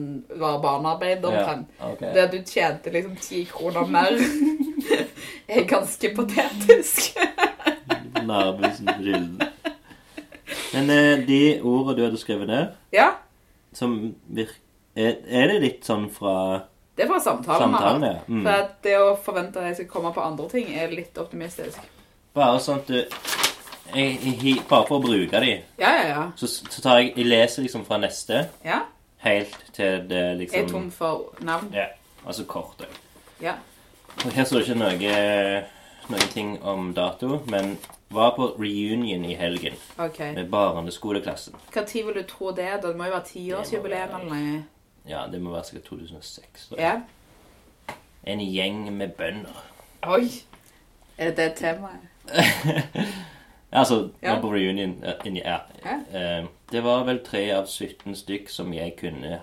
var 0.41 0.57
barnearbeid 0.63 1.25
omtrent. 1.25 1.69
Ja, 1.77 1.91
okay. 1.93 2.13
At 2.17 2.33
du 2.33 2.39
tjente 2.41 2.93
liksom 2.93 3.15
10 3.17 3.45
kroner 3.53 3.85
mer, 3.89 4.17
er 5.53 5.69
ganske 5.69 6.13
patetisk. 6.17 7.13
På 8.21 8.73
skylden. 8.77 9.41
Men 10.73 10.89
eh, 10.89 11.25
de 11.27 11.39
ordene 11.61 11.95
du 11.97 12.03
hadde 12.05 12.19
skrevet 12.21 12.47
ned, 12.47 12.75
Ja, 12.95 13.09
som 13.73 14.15
virker 14.27 14.57
Er, 14.95 15.15
er 15.31 15.47
det 15.47 15.61
litt 15.63 15.85
sånn 15.87 16.09
fra 16.11 16.65
det 16.99 17.05
var 17.07 17.21
samtalen. 17.23 17.61
samtalen, 17.71 18.01
man 18.01 18.09
ja? 18.09 18.17
Mm. 18.27 18.41
For 18.43 18.51
at 18.51 18.73
det 18.83 18.95
å 18.99 19.13
forvente 19.23 19.61
at 19.61 19.69
jeg 19.69 19.75
skal 19.77 19.87
komme 19.93 20.09
på 20.13 20.21
andre 20.21 20.49
ting, 20.51 20.67
er 20.75 20.91
litt 20.91 21.15
optimistisk. 21.17 21.77
Bare 22.35 22.59
sånn 22.59 22.81
at 22.81 22.87
du 22.91 22.97
jeg, 23.95 24.17
jeg, 24.43 24.57
Bare 24.69 24.85
for 24.87 24.99
å 24.99 25.03
bruke 25.03 25.39
de, 25.43 25.53
Ja, 25.79 25.89
ja, 25.95 26.03
ja. 26.09 26.25
så, 26.35 26.47
så 26.47 26.81
tar 26.83 26.99
jeg 26.99 27.13
Jeg 27.15 27.25
leser 27.31 27.63
liksom 27.65 27.85
fra 27.87 27.97
neste 28.03 28.43
ja. 28.67 28.81
helt 29.23 29.55
til 29.75 30.03
det 30.11 30.19
Jeg 30.19 30.29
er 30.31 30.37
liksom 30.43 30.69
tom 30.71 30.91
for 30.91 31.31
navn. 31.39 31.71
Ja, 31.75 31.87
altså 32.25 32.45
kort. 32.45 32.83
òg. 32.83 32.99
Ja. 33.41 33.55
Her 34.27 34.43
står 34.45 34.59
det 34.59 34.67
ikke 34.67 34.79
noe, 34.83 35.63
noen 36.11 36.29
ting 36.35 36.53
om 36.67 36.91
dato, 36.93 37.39
men 37.47 37.77
var 38.11 38.33
på 38.35 38.47
reunion 38.59 39.25
i 39.25 39.33
helgen 39.39 39.73
okay. 39.97 40.33
med 40.35 40.49
barneskoleklassen. 40.51 41.55
Tid 41.87 42.05
vil 42.05 42.15
du 42.15 42.23
tro 42.27 42.51
det? 42.51 42.67
da? 42.81 42.87
Det 42.91 42.97
må 42.97 43.07
jo 43.07 43.11
være 43.15 43.25
tiårsjubileum 43.29 44.15
eller 44.19 44.29
noe. 44.29 44.63
Ja, 45.07 45.25
det 45.31 45.41
må 45.41 45.51
være 45.55 45.63
sikkert 45.69 45.85
2006. 45.89 46.67
tror. 46.69 46.79
Ja. 46.81 47.01
En 48.27 48.39
gjeng 48.39 48.83
med 48.93 49.15
bønder. 49.17 49.63
Oi! 50.07 50.27
Er 51.17 51.31
det 51.31 51.37
det 51.37 51.53
temaet? 51.55 52.07
Altså, 53.71 54.09
Ja. 54.23 54.39
på 54.41 54.49
reunion 54.51 54.97
ja, 55.03 55.11
inni- 55.25 55.41
ja. 55.45 55.57
Ja. 55.85 56.19
Eh, 56.39 56.45
Det 56.71 56.83
var 56.83 57.03
vel 57.03 57.19
tre 57.25 57.49
av 57.51 57.65
17 57.67 58.15
stykk 58.15 58.49
som 58.49 58.73
jeg 58.73 58.95
kunne 58.97 59.41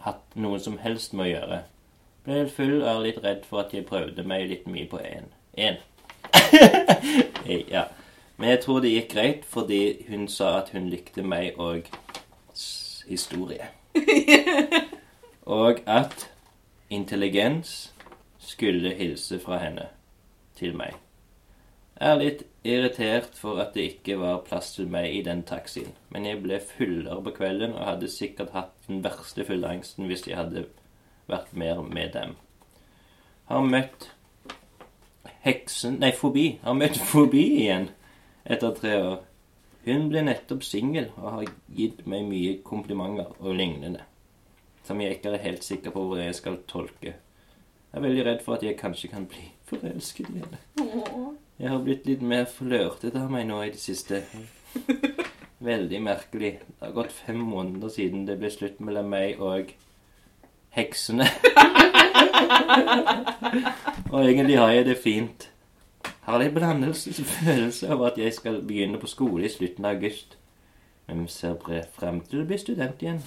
hatt 0.00 0.36
noe 0.36 0.58
som 0.60 0.78
helst 0.78 1.12
med 1.12 1.26
å 1.26 1.28
gjøre. 1.40 1.58
Ble 2.24 2.48
full 2.48 2.82
og 2.82 2.88
er 2.88 3.00
litt 3.00 3.24
redd 3.24 3.44
for 3.44 3.60
at 3.60 3.72
jeg 3.72 3.86
prøvde 3.86 4.24
meg 4.24 4.48
litt 4.48 4.66
mye 4.66 4.86
på 4.88 4.98
én. 5.00 5.76
Ja. 7.70 7.84
Men 8.36 8.50
jeg 8.50 8.60
tror 8.62 8.80
det 8.80 8.90
gikk 8.92 9.12
greit, 9.12 9.44
fordi 9.48 10.04
hun 10.08 10.28
sa 10.28 10.58
at 10.60 10.68
hun 10.74 10.90
likte 10.92 11.24
meg 11.26 11.56
og 11.58 11.88
historie. 13.08 13.70
og 15.58 15.80
at 15.86 16.28
intelligens 16.90 17.92
skulle 18.38 18.94
hilse 18.94 19.40
fra 19.42 19.58
henne 19.62 19.88
til 20.58 20.76
meg. 20.76 20.94
Jeg 21.98 22.12
er 22.12 22.20
litt 22.20 22.44
irritert 22.62 23.34
for 23.34 23.58
at 23.58 23.72
det 23.74 23.88
ikke 23.94 24.20
var 24.20 24.44
plass 24.46 24.74
til 24.76 24.86
meg 24.92 25.10
i 25.16 25.22
den 25.26 25.42
taxien, 25.42 25.96
men 26.14 26.28
jeg 26.28 26.42
ble 26.44 26.60
fullere 26.62 27.18
på 27.26 27.32
kvelden 27.40 27.74
og 27.74 27.88
hadde 27.88 28.10
sikkert 28.12 28.54
hatt 28.54 28.76
den 28.86 29.02
verste 29.02 29.42
fylleangsten 29.48 30.06
hvis 30.06 30.28
jeg 30.28 30.38
hadde 30.38 30.68
vært 31.26 31.50
mer 31.58 31.82
med 31.82 32.14
dem. 32.14 32.36
Har 33.50 33.66
møtt 33.66 34.12
heksen 35.48 35.98
Nei, 36.02 36.12
fobi. 36.12 36.50
Har 36.62 36.76
møtt 36.76 37.00
fobi 37.10 37.44
igjen 37.62 37.88
etter 38.48 38.76
tre 38.76 38.94
år. 39.00 39.18
Hun 39.88 40.10
ble 40.12 40.22
nettopp 40.26 40.64
singel 40.66 41.08
og 41.16 41.30
har 41.32 41.48
gitt 41.72 42.04
meg 42.10 42.26
mye 42.28 42.58
komplimenter 42.66 43.30
og 43.38 43.56
lignende, 43.56 44.02
som 44.84 45.00
jeg 45.00 45.16
ikke 45.16 45.32
er 45.32 45.44
helt 45.46 45.64
sikker 45.64 45.94
på 45.94 46.02
hvor 46.04 46.20
jeg 46.20 46.36
skal 46.36 46.60
tolke. 46.68 47.14
Jeg 47.88 47.96
er 47.96 48.04
veldig 48.04 48.24
redd 48.26 48.42
for 48.44 48.58
at 48.58 48.66
jeg 48.66 48.76
kanskje 48.76 49.08
kan 49.08 49.24
bli 49.30 49.46
forelsket 49.70 50.28
i 50.28 50.42
henne. 50.42 50.58
Jeg 51.58 51.72
har 51.72 51.80
blitt 51.82 52.04
litt 52.06 52.20
mer 52.22 52.44
flørtete 52.52 53.22
av 53.22 53.32
meg 53.32 53.48
nå 53.48 53.62
i 53.64 53.72
det 53.72 53.80
siste. 53.80 54.20
Veldig 55.64 56.02
merkelig. 56.04 56.52
Det 56.68 56.84
har 56.84 56.92
gått 56.94 57.16
fem 57.16 57.40
måneder 57.42 57.90
siden 57.90 58.28
det 58.28 58.36
ble 58.38 58.52
slutt 58.52 58.78
mellom 58.84 59.08
meg 59.10 59.40
og 59.42 59.72
heksene. 60.76 61.26
og 64.12 64.24
egentlig 64.24 64.58
har 64.58 64.70
jeg 64.72 64.86
det 64.86 64.98
fint. 65.02 65.48
Har 66.28 66.40
en 66.44 66.54
blandelsesfølelse 66.54 67.88
av 67.92 68.02
at 68.10 68.18
jeg 68.20 68.34
skal 68.36 68.60
begynne 68.68 68.98
på 69.00 69.08
skole 69.08 69.46
i 69.48 69.52
slutten 69.52 69.84
av 69.88 69.96
august. 69.96 70.36
Men 71.08 71.24
ser 71.32 71.54
bre- 71.56 71.86
frem 71.96 72.20
til 72.28 72.42
å 72.42 72.48
bli 72.48 72.58
student 72.60 73.00
igjen. 73.02 73.20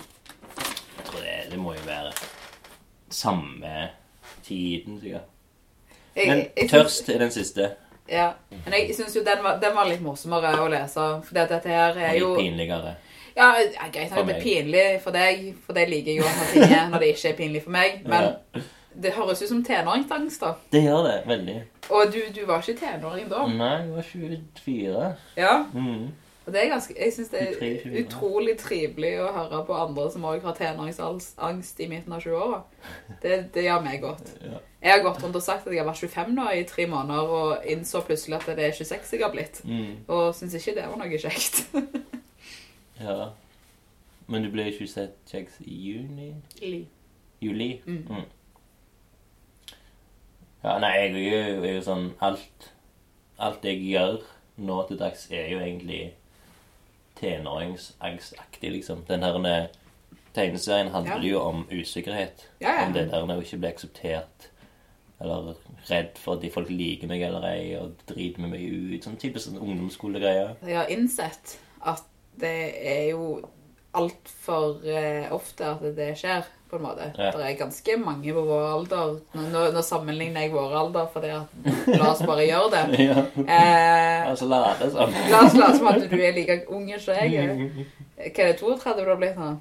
Jeg 0.98 1.06
tror 1.08 1.24
det, 1.26 1.38
det 1.52 1.60
må 1.60 1.74
jo 1.74 1.86
være 1.88 2.12
samme 3.12 3.88
tiden, 4.46 5.00
sikkert. 5.02 5.28
Men 6.16 6.44
tørst 6.70 7.10
er 7.10 7.24
den 7.24 7.32
siste. 7.34 7.72
Ja. 8.12 8.32
Men 8.52 8.74
jeg 8.76 8.96
syns 8.98 9.16
jo 9.16 9.24
den 9.26 9.42
var, 9.44 9.58
den 9.62 9.74
var 9.76 9.88
litt 9.90 10.02
morsommere 10.04 10.52
å 10.62 10.68
lese. 10.72 11.08
For 11.26 11.38
dette 11.40 11.62
her 11.72 11.98
er 11.98 12.20
jo 12.20 12.34
Litt 12.36 12.46
pinligere. 12.52 12.94
Ja, 13.32 13.54
greit 13.94 14.12
nok 14.12 14.28
det 14.28 14.36
er 14.36 14.44
pinlig 14.44 14.86
for 15.02 15.16
deg, 15.16 15.46
for 15.66 15.74
det 15.78 15.86
liker 15.90 16.12
jeg 16.12 16.20
jo 16.20 16.90
når 16.92 17.00
det 17.00 17.12
ikke 17.16 17.30
er 17.32 17.38
pinlig 17.38 17.62
for 17.64 17.72
meg. 17.74 18.02
Men 18.06 18.30
Ja. 18.30 18.62
Det 18.94 19.14
høres 19.16 19.42
ut 19.42 19.50
som 19.50 19.64
tenåringsangst, 19.64 20.42
da. 20.42 20.56
Det 20.72 20.84
gjør 20.84 21.06
det 21.08 21.20
veldig. 21.28 21.60
Og 21.90 22.12
du, 22.14 22.20
du 22.36 22.42
var 22.48 22.64
ikke 22.64 22.80
tenåring 22.80 23.30
da? 23.32 23.46
Nei, 23.48 23.76
jeg 23.84 23.94
var 23.96 24.10
24. 24.10 25.06
Ja. 25.38 25.56
Mm. 25.74 26.12
Og 26.46 26.54
det 26.54 26.64
er 26.64 26.72
ganske, 26.72 26.96
jeg 26.98 27.14
syns 27.14 27.30
det 27.30 27.42
er 27.42 27.52
23. 27.60 27.92
utrolig 28.02 28.56
trivelig 28.58 29.12
å 29.22 29.28
høre 29.36 29.60
på 29.68 29.76
andre 29.78 30.08
som 30.10 30.26
òg 30.26 30.42
har 30.44 30.56
tenåringsangst 30.58 31.80
i 31.80 31.88
midten 31.92 32.16
av 32.18 32.26
20-åra. 32.26 32.64
Det, 33.22 33.36
det 33.54 33.66
gjør 33.68 33.88
meg 33.88 34.04
godt. 34.04 34.34
Ja. 34.52 34.60
Jeg 34.82 34.96
har 34.96 35.04
gått 35.06 35.20
rundt 35.22 35.36
og 35.38 35.44
sagt 35.46 35.68
at 35.68 35.74
jeg 35.76 35.78
har 35.78 35.86
vært 35.86 36.00
25 36.02 36.32
nå 36.34 36.48
i 36.58 36.64
tre 36.66 36.88
måneder, 36.90 37.30
og 37.30 37.68
innså 37.70 38.00
plutselig 38.02 38.40
at 38.40 38.48
det 38.58 38.64
er 38.66 38.72
26 38.74 39.12
jeg 39.14 39.22
har 39.22 39.30
blitt. 39.30 39.60
Mm. 39.62 39.92
Og 40.10 40.32
syns 40.34 40.56
ikke 40.58 40.74
det 40.80 40.88
var 40.90 40.98
noe 40.98 41.20
kjekt. 41.22 41.60
ja. 43.06 43.28
Men 44.26 44.48
du 44.48 44.50
ble 44.50 44.66
26 44.74 45.60
i 45.70 45.78
juni? 45.86 46.32
Juli? 47.46 47.70
Mm. 47.86 48.02
Mm. 48.10 48.26
Ja, 50.64 50.78
nei, 50.80 50.92
jeg 50.98 51.12
er 51.16 51.54
jo, 51.56 51.64
er 51.66 51.74
jo 51.80 51.82
sånn 51.86 52.08
Alt 52.22 52.68
Alt 53.42 53.64
jeg 53.66 53.80
gjør 53.90 54.20
nå 54.62 54.76
til 54.88 55.00
dags, 55.00 55.24
er 55.34 55.48
jo 55.50 55.60
egentlig 55.64 56.12
tenåringsangstaktig, 57.18 58.72
liksom. 58.72 59.04
Den 59.08 59.24
her 59.24 59.38
eh, 59.46 59.68
tegneserien 60.36 60.92
handler 60.94 61.18
Ja. 61.18 61.30
jo 61.32 61.40
om 61.42 61.64
usikkerhet. 61.72 62.48
Ja, 62.62 62.74
ja. 62.82 62.86
Om 62.88 62.94
det 62.94 63.08
der 63.12 63.24
å 63.26 63.42
ikke 63.42 63.58
bli 63.58 63.68
akseptert. 63.72 64.48
Eller 65.22 65.56
redd 65.90 66.18
for 66.18 66.36
at 66.36 66.42
de 66.42 66.50
folk 66.50 66.70
liker 66.70 67.08
meg 67.08 67.22
eller 67.22 67.44
ei, 67.46 67.76
og 67.78 67.94
driter 68.10 68.42
med 68.42 68.50
meg 68.56 68.62
ut. 68.70 69.04
Sånn 69.06 69.18
typisk 69.22 69.48
sånn 69.50 69.60
ungdomsskolegreier. 69.62 70.56
Jeg 70.66 70.78
har 70.78 70.90
innsett 70.94 71.58
at 71.82 72.04
det 72.42 72.56
er 72.82 73.10
jo 73.12 73.42
altfor 73.94 74.80
eh, 74.86 75.28
ofte 75.34 75.66
at 75.68 75.82
det 75.98 76.14
skjer, 76.18 76.46
på 76.72 76.80
en 76.80 76.86
måte. 76.88 77.08
Ja. 77.20 77.30
Det 77.36 77.46
er 77.50 77.58
ganske 77.60 77.98
mange 78.02 78.34
på 78.34 78.44
vår 78.48 78.66
alder. 78.72 79.14
Nå, 79.36 79.64
nå, 79.76 79.82
sammenligner 79.86 80.46
jeg 80.48 80.54
vår 80.56 80.76
alder, 80.82 81.08
for 81.14 81.22
det 81.22 81.34
at 81.36 81.96
la 82.00 82.10
oss 82.14 82.24
bare 82.26 82.48
gjøre 82.48 82.72
det. 82.74 82.84
ja. 83.12 83.26
Eh, 83.46 84.30
Altså 84.32 84.48
late 84.50 84.90
som. 84.94 85.12
la 85.32 85.42
oss 85.46 85.58
late 85.60 85.78
som 85.82 85.88
at 85.92 86.06
du 86.12 86.16
er 86.18 86.34
like 86.40 86.62
ung 86.72 86.88
som 86.98 87.14
jeg 87.20 87.36
er. 87.44 87.56
Hva 88.22 88.46
er 88.46 88.54
det, 88.54 88.60
32 88.62 89.04
du 89.04 89.10
har 89.12 89.20
blitt 89.22 89.38
nå? 89.42 89.52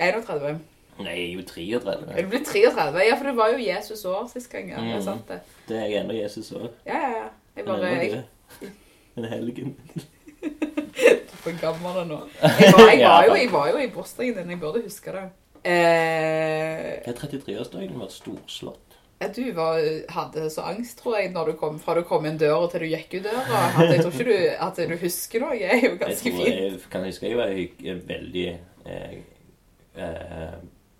31? 0.00 0.58
Nei, 1.04 1.14
jeg 1.18 1.22
er 1.26 1.32
jo 1.34 1.42
33. 1.50 1.94
Er 2.14 2.22
du 2.22 2.28
blitt 2.30 2.46
33? 2.46 3.04
Ja, 3.08 3.14
for 3.18 3.26
det 3.30 3.36
var 3.36 3.48
jo 3.54 3.58
Jesus 3.58 4.04
år 4.06 4.28
sist 4.30 4.50
gang. 4.52 4.68
Ja, 4.70 4.80
det 4.80 4.92
er 4.94 5.00
Mm. 5.00 5.06
sant 5.08 5.28
det. 5.28 5.40
Det 5.68 5.76
er 5.80 5.86
jeg 5.90 6.00
ennå 6.04 6.14
Jesus 6.14 6.52
år. 6.52 6.68
Ja, 6.86 6.98
ja, 7.02 7.10
ja. 7.18 7.28
Jeg 7.56 7.64
bare, 7.66 7.86
jeg, 7.86 8.24
En 9.16 9.24
helgen. 9.30 9.76
for 11.44 11.52
gammel 11.60 12.06
nå. 12.08 12.18
Jeg 12.42 12.72
var, 12.72 12.90
jeg, 12.92 13.08
var 13.08 13.24
jo, 13.28 13.34
jeg 13.34 13.50
var 13.52 13.68
jo 13.72 13.80
i 13.82 13.88
bursdagen 13.92 14.38
din, 14.38 14.50
jeg 14.54 14.60
burde 14.60 14.82
huske 14.84 15.12
det. 15.12 15.24
Eh, 15.64 17.08
er 17.08 17.16
33-årsdagen 17.16 17.96
vår 17.96 18.10
storslått? 18.12 18.80
Du 19.34 19.44
var, 19.56 19.78
hadde 20.12 20.50
så 20.52 20.66
angst, 20.68 20.98
tror 21.00 21.16
jeg, 21.16 21.30
du 21.32 21.54
kom, 21.56 21.78
fra 21.80 21.94
du 21.96 22.02
kom 22.04 22.26
inn 22.28 22.36
døra 22.36 22.66
til 22.68 22.84
du 22.84 22.90
gikk 22.90 23.14
ut 23.14 23.28
døra. 23.30 23.62
Jeg 23.80 24.02
tror 24.02 24.12
ikke 24.12 24.26
du, 24.28 24.34
at 24.66 24.80
du 24.90 24.96
husker 25.00 25.44
noe. 25.44 25.56
Jeg 25.56 25.70
er 25.70 25.86
jo 25.86 25.92
Jeg 25.94 26.00
ganske 26.02 26.32
fint. 26.34 26.48
jeg 26.50 26.80
kan 26.92 27.06
huske 27.06 27.30
jeg 27.30 27.38
var 27.38 27.54
veldig 28.10 28.46
eh, 28.84 29.14
eh, 29.96 30.56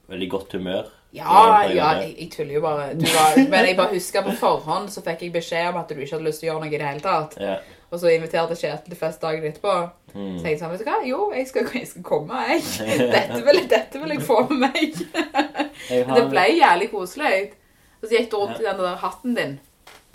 Veldig 0.09 0.29
godt 0.31 0.53
humør. 0.53 0.89
Ja, 1.17 1.65
ja, 1.71 1.91
jeg, 2.01 2.15
jeg 2.19 2.31
tuller 2.33 2.55
jo 2.59 2.61
bare. 2.61 2.89
Du 2.99 3.05
var, 3.09 3.37
men 3.51 3.69
jeg 3.69 3.77
bare 3.79 3.95
husker 3.95 4.25
på 4.27 4.35
forhånd, 4.37 4.91
så 4.93 5.01
fikk 5.05 5.23
jeg 5.25 5.33
beskjed 5.37 5.71
om 5.71 5.79
at 5.81 5.89
du 5.89 5.97
ikke 5.97 6.17
hadde 6.17 6.27
lyst 6.27 6.43
til 6.43 6.49
å 6.49 6.53
gjøre 6.53 6.65
noe 6.65 6.73
i 6.75 6.81
det 6.81 6.89
hele 6.89 7.05
tatt. 7.05 7.37
Ja. 7.41 7.55
Og 7.89 8.01
så 8.03 8.11
inviterte 8.13 8.57
Kjetil 8.59 8.93
til 8.93 9.01
fest 9.01 9.23
dagen 9.23 9.47
etterpå. 9.49 9.77
Mm. 10.15 10.37
Så 10.39 10.47
jeg 10.47 10.59
sa, 10.61 10.69
vet 10.71 10.79
du 10.81 10.87
hva, 10.87 10.97
jo, 11.09 11.21
jeg 11.35 11.49
skal, 11.51 11.67
jeg 11.75 11.89
skal 11.91 12.03
komme, 12.07 12.41
jeg. 12.49 12.63
Dette 13.11 13.41
vil, 13.47 13.61
dette 13.69 13.99
vil 14.03 14.15
jeg 14.15 14.23
få 14.23 14.37
med 14.53 14.61
meg. 14.69 15.01
Men 16.07 16.15
det 16.15 16.25
ble 16.31 16.45
jævlig 16.55 16.89
koselig. 16.93 17.33
Og 18.01 18.07
så 18.07 18.13
gikk 18.19 18.31
du 18.31 18.37
rundt 18.39 18.61
Ja. 18.61 18.63
i 18.63 18.69
den 18.71 18.85
der 18.85 19.01
hatten 19.03 19.35
din. 19.39 19.57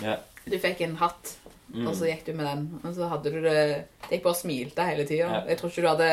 Ja. 0.06 0.16
Du 0.46 0.56
fikk 0.64 0.82
en 0.88 0.96
hatt, 1.04 1.36
Mm. 1.70 1.84
og 1.86 1.94
så 1.94 2.08
gikk 2.10 2.24
du 2.26 2.32
med 2.34 2.48
den. 2.50 2.62
Og 2.82 2.96
så 2.98 3.06
hadde 3.12 3.30
du 3.30 3.42
det 3.44 3.52
Det 4.08 4.16
gikk 4.16 4.24
bare 4.24 4.32
og 4.34 4.40
smilte 4.40 4.86
hele 4.88 5.04
tida. 5.06 5.28
Ja. 5.30 5.42
Jeg 5.52 5.58
tror 5.60 5.70
ikke 5.70 5.84
du 5.84 5.88
hadde 5.92 6.08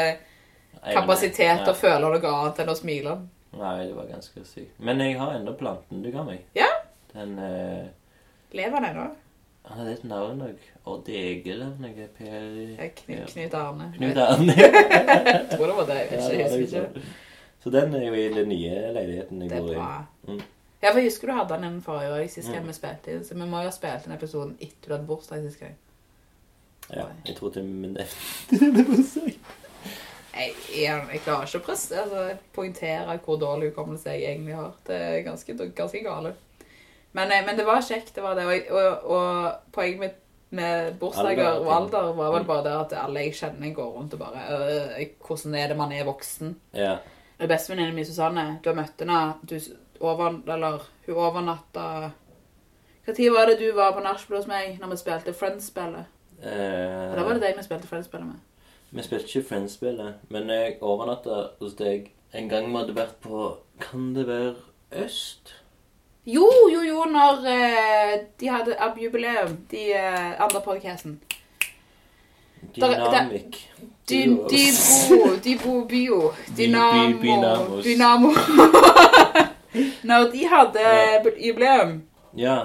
kapasitet 0.93 1.63
til 1.65 1.73
å 1.73 1.77
føle 1.79 2.01
noe 2.13 2.33
annet 2.33 2.61
enn 2.61 2.73
å 2.73 2.77
smile. 2.77 3.15
Nei, 3.57 3.87
det 3.89 3.95
var 3.97 4.11
ganske 4.11 4.43
sykt. 4.45 4.75
Men 4.85 5.01
jeg 5.01 5.17
har 5.17 5.33
ennå 5.39 5.55
planten 5.57 6.03
du 6.05 6.11
ga 6.13 6.27
meg. 6.27 6.43
Ja. 6.59 6.69
Den 7.15 7.39
eh, 7.41 7.87
Lever 8.53 8.81
den 8.85 8.91
ennå? 8.91 9.07
Han 9.71 9.79
hadde 9.81 9.95
et 9.97 10.05
navn 10.05 10.45
òg. 10.45 10.67
Odd 10.87 11.09
Egil 11.11 11.57
eller 11.57 11.79
noe. 11.83 12.05
Per 12.15 12.91
Knut, 13.01 13.55
Arne. 13.59 13.89
Knut 13.97 14.19
Arne. 14.23 14.55
Jeg 14.61 15.47
tror 15.53 15.67
det 15.67 15.77
var 15.81 15.89
det. 15.89 15.97
Jeg 15.97 16.07
ikke, 16.07 16.37
jeg 16.39 16.61
husker 16.61 16.85
ikke. 16.93 17.07
Så 17.65 17.73
den 17.75 17.95
er 17.99 18.05
jo 18.07 18.13
i 18.15 18.29
den 18.31 18.49
nye 18.53 18.75
leiligheten 18.95 19.41
jeg 19.43 19.51
Det 19.51 19.59
er 19.59 19.67
bra. 19.73 19.89
Mm. 20.29 20.43
Ja, 20.83 20.91
for 20.93 21.01
jeg 21.01 21.09
husker 21.09 21.27
du 21.27 21.33
hadde 21.35 21.57
den 21.65 21.81
forrige 21.83 22.13
år, 22.15 22.27
sist 22.31 22.53
gang 22.53 22.63
Mm. 22.63 22.69
vi 22.69 22.75
spilte 22.77 23.11
inn. 23.17 23.25
Så 23.27 23.35
vi 23.35 23.41
må 23.51 23.59
jo 23.65 23.71
ha 23.71 23.75
spilt 23.75 24.07
inn 24.07 24.15
episoden 24.15 24.53
etter 24.61 24.87
du 24.87 24.95
hadde 24.95 25.09
bursdag 25.09 25.43
sist 25.43 25.59
gang. 25.65 25.75
Ja, 26.95 27.07
jeg 27.27 27.35
tror 27.41 27.51
til 27.51 27.65
min 27.67 27.97
nevnte 27.97 29.35
Jeg, 30.37 30.53
jeg, 30.77 31.01
jeg 31.13 31.21
klarer 31.25 31.47
ikke 31.49 31.59
å 31.63 31.65
presse, 31.65 31.97
altså, 31.97 32.27
poengtere 32.53 33.15
hvor 33.25 33.39
dårlig 33.41 33.71
hukommelse 33.73 34.13
jeg 34.13 34.35
egentlig 34.35 34.55
har. 34.59 34.75
Det 34.87 34.97
er 35.01 35.23
ganske, 35.25 35.55
ganske 35.75 36.03
gale. 36.05 36.35
Men, 37.17 37.33
eh, 37.33 37.41
men 37.47 37.57
det 37.57 37.65
var 37.65 37.81
kjekt, 37.81 38.13
det 38.15 38.23
var 38.23 38.37
det. 38.37 38.45
Og, 38.45 38.69
og, 38.77 39.07
og 39.17 39.73
poenget 39.73 40.03
mitt 40.03 40.19
med 40.57 40.95
bursdager 41.01 41.61
og 41.61 41.69
alder 41.77 42.13
var 42.17 42.33
vel 42.35 42.43
Mm. 42.43 42.47
bare 42.49 42.65
det 42.65 42.73
at 42.81 42.95
alle 43.05 43.21
jeg 43.27 43.35
kjenner 43.39 43.75
går 43.75 43.91
rundt 43.97 44.15
og 44.15 44.19
bare 44.19 44.45
øh, 44.57 45.07
Hvordan 45.27 45.55
er 45.55 45.69
det 45.69 45.77
man 45.77 45.93
er 45.93 46.05
voksen? 46.09 46.57
Ja. 46.75 46.97
Bestevenninnen 47.39 47.95
min 47.95 48.05
Susanne, 48.09 48.59
du 48.65 48.69
har 48.71 48.77
møtt 48.77 49.01
henne. 49.01 49.35
Du 49.51 49.59
over, 50.01 50.41
eller, 50.53 50.83
hun 51.07 51.15
overnatta 51.17 52.11
Når 53.07 53.33
var 53.33 53.47
det 53.47 53.59
du 53.61 53.73
var 53.77 53.93
på 53.93 54.01
nachspiel 54.03 54.37
hos 54.41 54.47
meg 54.51 54.79
når 54.81 54.89
vi 54.91 54.97
spilte 54.97 55.33
Friends-spillet? 55.33 56.07
Eh, 56.43 57.15
Da 57.17 57.23
var 57.23 57.33
det 57.37 57.43
deg 57.43 57.57
vi 57.57 57.63
spilte 57.63 57.87
Friends-spillet 57.89 58.27
med. 58.27 58.41
Vi 58.91 59.03
spilte 59.03 59.27
ikke 59.29 59.49
Friends-spillet, 59.49 60.15
men 60.29 60.49
jeg 60.51 60.79
overnatta 60.83 61.37
hos 61.61 61.75
deg 61.79 62.11
en 62.35 62.49
gang 62.49 62.67
vi 62.73 62.77
hadde 62.77 62.97
vært 62.97 63.15
på 63.23 63.57
Kan 63.81 64.15
det 64.15 64.27
være 64.27 64.55
Øst? 65.05 65.55
Jo, 66.27 66.49
jo, 66.73 66.81
jo, 66.83 67.05
når 67.05 67.45
eh, 67.47 68.21
de 68.41 68.49
hadde 68.51 68.75
ab-jubileum, 68.83 69.57
de 69.71 69.93
eh, 69.95 70.43
andre 70.43 70.61
podcasten. 70.65 71.21
Dynamic. 72.75 73.69
Dy, 74.09 74.27
Dybo, 74.51 75.37
Dybo 75.45 75.85
Bio, 75.89 76.33
Dynamo, 76.57 77.19
Dynamos. 77.23 77.85
Dynamo. 77.85 78.33
Når 80.03 80.31
de 80.33 80.47
hadde 80.47 80.81
Ja. 80.81 81.23
jubileum, 81.47 82.03
Ja. 82.37 82.57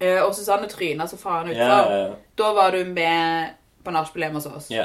eh, 0.00 0.22
og 0.22 0.34
Susanne 0.34 0.68
tryna 0.68 1.06
så 1.06 1.16
faen 1.16 1.48
Ja, 1.52 1.66
ja, 1.66 1.96
ja. 1.96 2.08
da 2.38 2.52
var 2.52 2.70
du 2.70 2.84
med 2.84 3.46
på 3.84 3.90
nachspiel 3.90 4.32
hos 4.32 4.46
oss. 4.46 4.70
ja. 4.70 4.84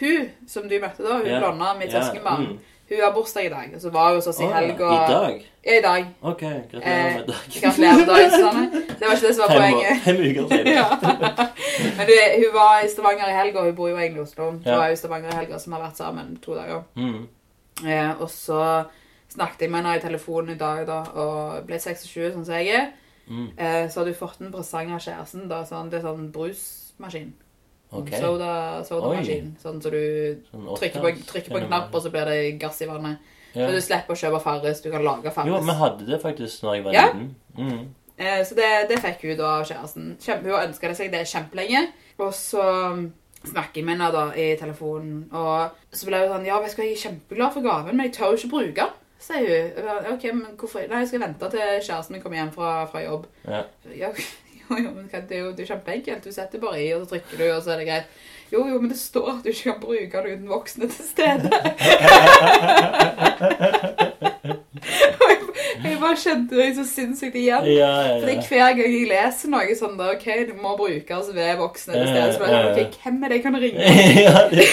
Hun 0.00 0.30
som 0.48 0.68
du 0.68 0.78
møtte 0.80 1.02
da, 1.02 1.14
hun 1.18 1.26
Ja. 1.26 1.50
med 1.52 1.78
mitt 1.78 1.92
Ja, 1.92 2.00
søskenbarn, 2.02 2.40
mm. 2.46 2.58
Hun 2.90 3.00
har 3.04 3.12
bursdag 3.14 3.44
i 3.46 3.48
dag. 3.48 3.70
Og 3.74 3.80
så 3.80 3.90
var 3.94 4.06
hun 4.08 4.14
hos 4.20 4.26
oss 4.26 4.40
i 4.40 4.46
helga. 4.50 4.88
I 4.90 5.12
dag? 5.12 5.44
Ja, 5.64 5.76
i 5.78 5.82
dag. 5.84 6.06
OK. 6.22 6.40
Gratulerer 6.40 7.06
Eh, 7.08 7.14
med 7.16 7.26
dagen. 7.26 7.50
Gratulerer 7.62 7.96
med 7.98 8.06
dagen, 8.06 8.30
Susanne. 8.30 8.70
Det 9.00 9.06
var 9.08 9.14
ikke 9.16 9.26
det 9.26 9.34
som 9.36 9.42
var 9.44 9.50
Fem, 9.50 9.60
poenget. 9.62 10.02
fem 10.04 10.16
uker 10.16 10.48
siden. 10.48 10.72
ja. 10.80 10.86
Men 11.96 12.06
du, 12.10 12.14
hun 12.44 12.54
var 12.54 12.80
i 12.84 12.88
Stavanger 12.88 13.28
i 13.28 13.36
helga. 13.40 13.62
Hun 13.68 13.74
bor 13.76 13.88
jo 13.88 13.96
egentlig 13.96 14.20
i 14.20 14.22
Oslo. 14.22 14.50
Hun 14.50 14.62
Ja. 14.66 14.76
var 14.76 14.88
i 14.88 14.96
Stavanger 14.96 15.30
i 15.32 15.36
helga, 15.36 15.58
som 15.58 15.72
har 15.72 15.80
vært 15.86 15.96
sammen 15.96 16.36
to 16.42 16.54
dager. 16.54 16.82
Mm. 16.96 17.28
Eh, 17.86 18.10
og 18.20 18.30
så 18.30 18.84
snakket 19.30 19.60
jeg 19.60 19.70
med 19.70 19.80
henne 19.84 19.96
i 19.96 20.00
telefonen 20.02 20.50
i 20.54 20.58
dag 20.58 20.86
da, 20.86 21.02
og 21.14 21.66
ble 21.66 21.78
26, 21.78 22.32
sånn 22.34 22.44
som 22.44 22.54
jeg 22.58 22.68
er. 22.74 22.88
Mm. 23.30 23.46
Eh, 23.58 23.84
så 23.90 24.00
hadde 24.00 24.10
hun 24.16 24.18
fått 24.28 24.40
en 24.42 24.50
presang 24.52 24.90
av 24.92 24.98
kjæresten. 25.04 25.46
Da, 25.48 25.62
sånn, 25.64 25.90
det 25.90 26.00
er 26.00 26.08
sånn 26.08 26.32
brusmaskin. 26.34 27.32
OK. 27.92 28.10
Soda, 28.20 28.50
sodamaskin. 28.86 29.56
Sånn 29.62 29.80
så 29.82 29.90
du 29.90 30.00
Sånn 30.50 30.66
trykker 30.78 31.00
på, 31.02 31.10
trykker 31.32 31.50
på 31.50 31.58
en 31.58 31.66
knapp, 31.68 31.94
og 31.94 32.02
så 32.04 32.10
blir 32.14 32.24
det 32.30 32.58
gass 32.62 32.80
i 32.82 32.86
vannet. 32.86 33.18
ja. 33.54 33.66
Så 33.66 33.72
du 33.74 33.80
slipper 33.82 34.14
å 34.14 34.20
kjøpe 34.20 34.40
Farris. 34.44 34.80
Du 34.84 34.90
kan 34.92 35.02
lage 35.04 35.32
Farris. 35.34 35.50
Jo, 35.50 35.58
vi 35.66 35.74
hadde 35.80 36.06
det 36.06 36.20
faktisk 36.22 36.62
når 36.62 36.74
jeg 36.76 36.84
var 36.84 36.92
Ja. 36.94 37.06
liten. 37.08 37.34
Mm. 37.58 37.88
Eh, 38.18 38.44
så 38.44 38.54
det, 38.54 38.88
det 38.88 38.98
fikk 39.02 39.22
hun 39.26 39.36
da 39.36 39.48
av 39.58 39.64
kjæresten. 39.66 40.16
Kjempe, 40.20 40.44
hun 40.52 40.68
ønska 40.68 40.88
det 40.88 40.96
seg 40.96 41.10
det 41.10 41.24
kjempelenge. 41.26 41.88
Og 42.20 42.32
så 42.36 42.62
snakker 43.42 43.80
jeg 43.80 43.84
med 43.86 43.96
henne 43.98 44.12
da 44.12 44.24
i 44.36 44.54
telefonen, 44.60 45.22
og 45.32 45.70
så 45.96 46.06
ble 46.06 46.18
hun 46.20 46.28
sånn 46.34 46.46
Ja, 46.46 46.58
jeg 46.60 46.70
skal 46.74 46.84
være 46.84 47.00
kjempeglad 47.04 47.52
for 47.54 47.62
gaven, 47.64 47.96
men 47.96 48.06
jeg 48.06 48.14
tør 48.18 48.34
jo 48.34 48.36
ikke 48.36 48.50
bruke 48.52 48.74
den. 48.74 48.90
Sier 49.20 49.74
hun. 49.74 50.12
OK, 50.14 50.22
men 50.32 50.56
hvorfor 50.56 50.86
Nei, 50.88 50.98
jeg 51.02 51.08
skal 51.08 51.20
vente 51.24 51.50
til 51.50 51.60
kjæresten 51.88 52.12
min 52.12 52.22
kommer 52.22 52.36
hjem 52.40 52.52
fra, 52.54 52.86
fra 52.92 53.02
jobb. 53.04 53.26
Ja. 53.48 53.62
Ja, 53.96 54.12
jo, 54.84 54.90
men 54.96 55.08
det 55.12 55.36
er 55.36 55.40
jo 55.44 55.50
det 55.52 55.64
er 55.64 55.70
kjempeenkelt. 55.74 56.24
Du 56.24 56.32
setter 56.32 56.62
bare 56.62 56.82
i, 56.82 56.90
og 56.94 57.04
så 57.04 57.14
trykker 57.14 57.36
du, 57.40 57.46
og 57.54 57.62
så 57.64 57.74
er 57.74 57.82
det 57.82 57.88
greit. 57.90 58.08
Jo, 58.50 58.64
jo, 58.66 58.80
men 58.82 58.90
det 58.90 58.98
står 58.98 59.28
at 59.30 59.44
du 59.44 59.48
ikke 59.52 59.62
kan 59.70 59.80
bruke 59.80 60.22
den 60.24 60.32
uten 60.40 60.48
voksne 60.50 60.88
til 60.90 61.04
stede. 61.06 61.50
Jeg, 65.84 65.96
bare 66.00 66.16
kjente 66.16 66.56
meg 66.56 66.74
så 66.76 66.84
sinnssykt 66.88 67.36
igjen. 67.36 67.64
Ja, 67.68 67.88
ja, 68.04 68.16
Fordi 68.20 68.34
hver 68.48 68.74
gang 68.76 68.80
jeg 68.94 69.06
leser 69.10 69.52
noe 69.52 69.74
sånn 69.78 69.96
da, 69.98 70.10
ok, 70.14 70.26
du 70.48 70.54
må 70.60 70.72
brukes 70.78 71.30
ved 71.36 71.52
voksne 71.60 71.94
til 71.96 72.08
stede, 72.08 72.32
så 72.34 72.42
bare, 72.42 72.60
ok, 72.72 72.98
hvem 73.04 73.22
er 73.24 73.32
det 73.32 73.38
jeg 73.38 73.44
kan 73.46 73.58
ringe? 73.64 73.84
ja, 74.24 74.36
det. 74.50 74.66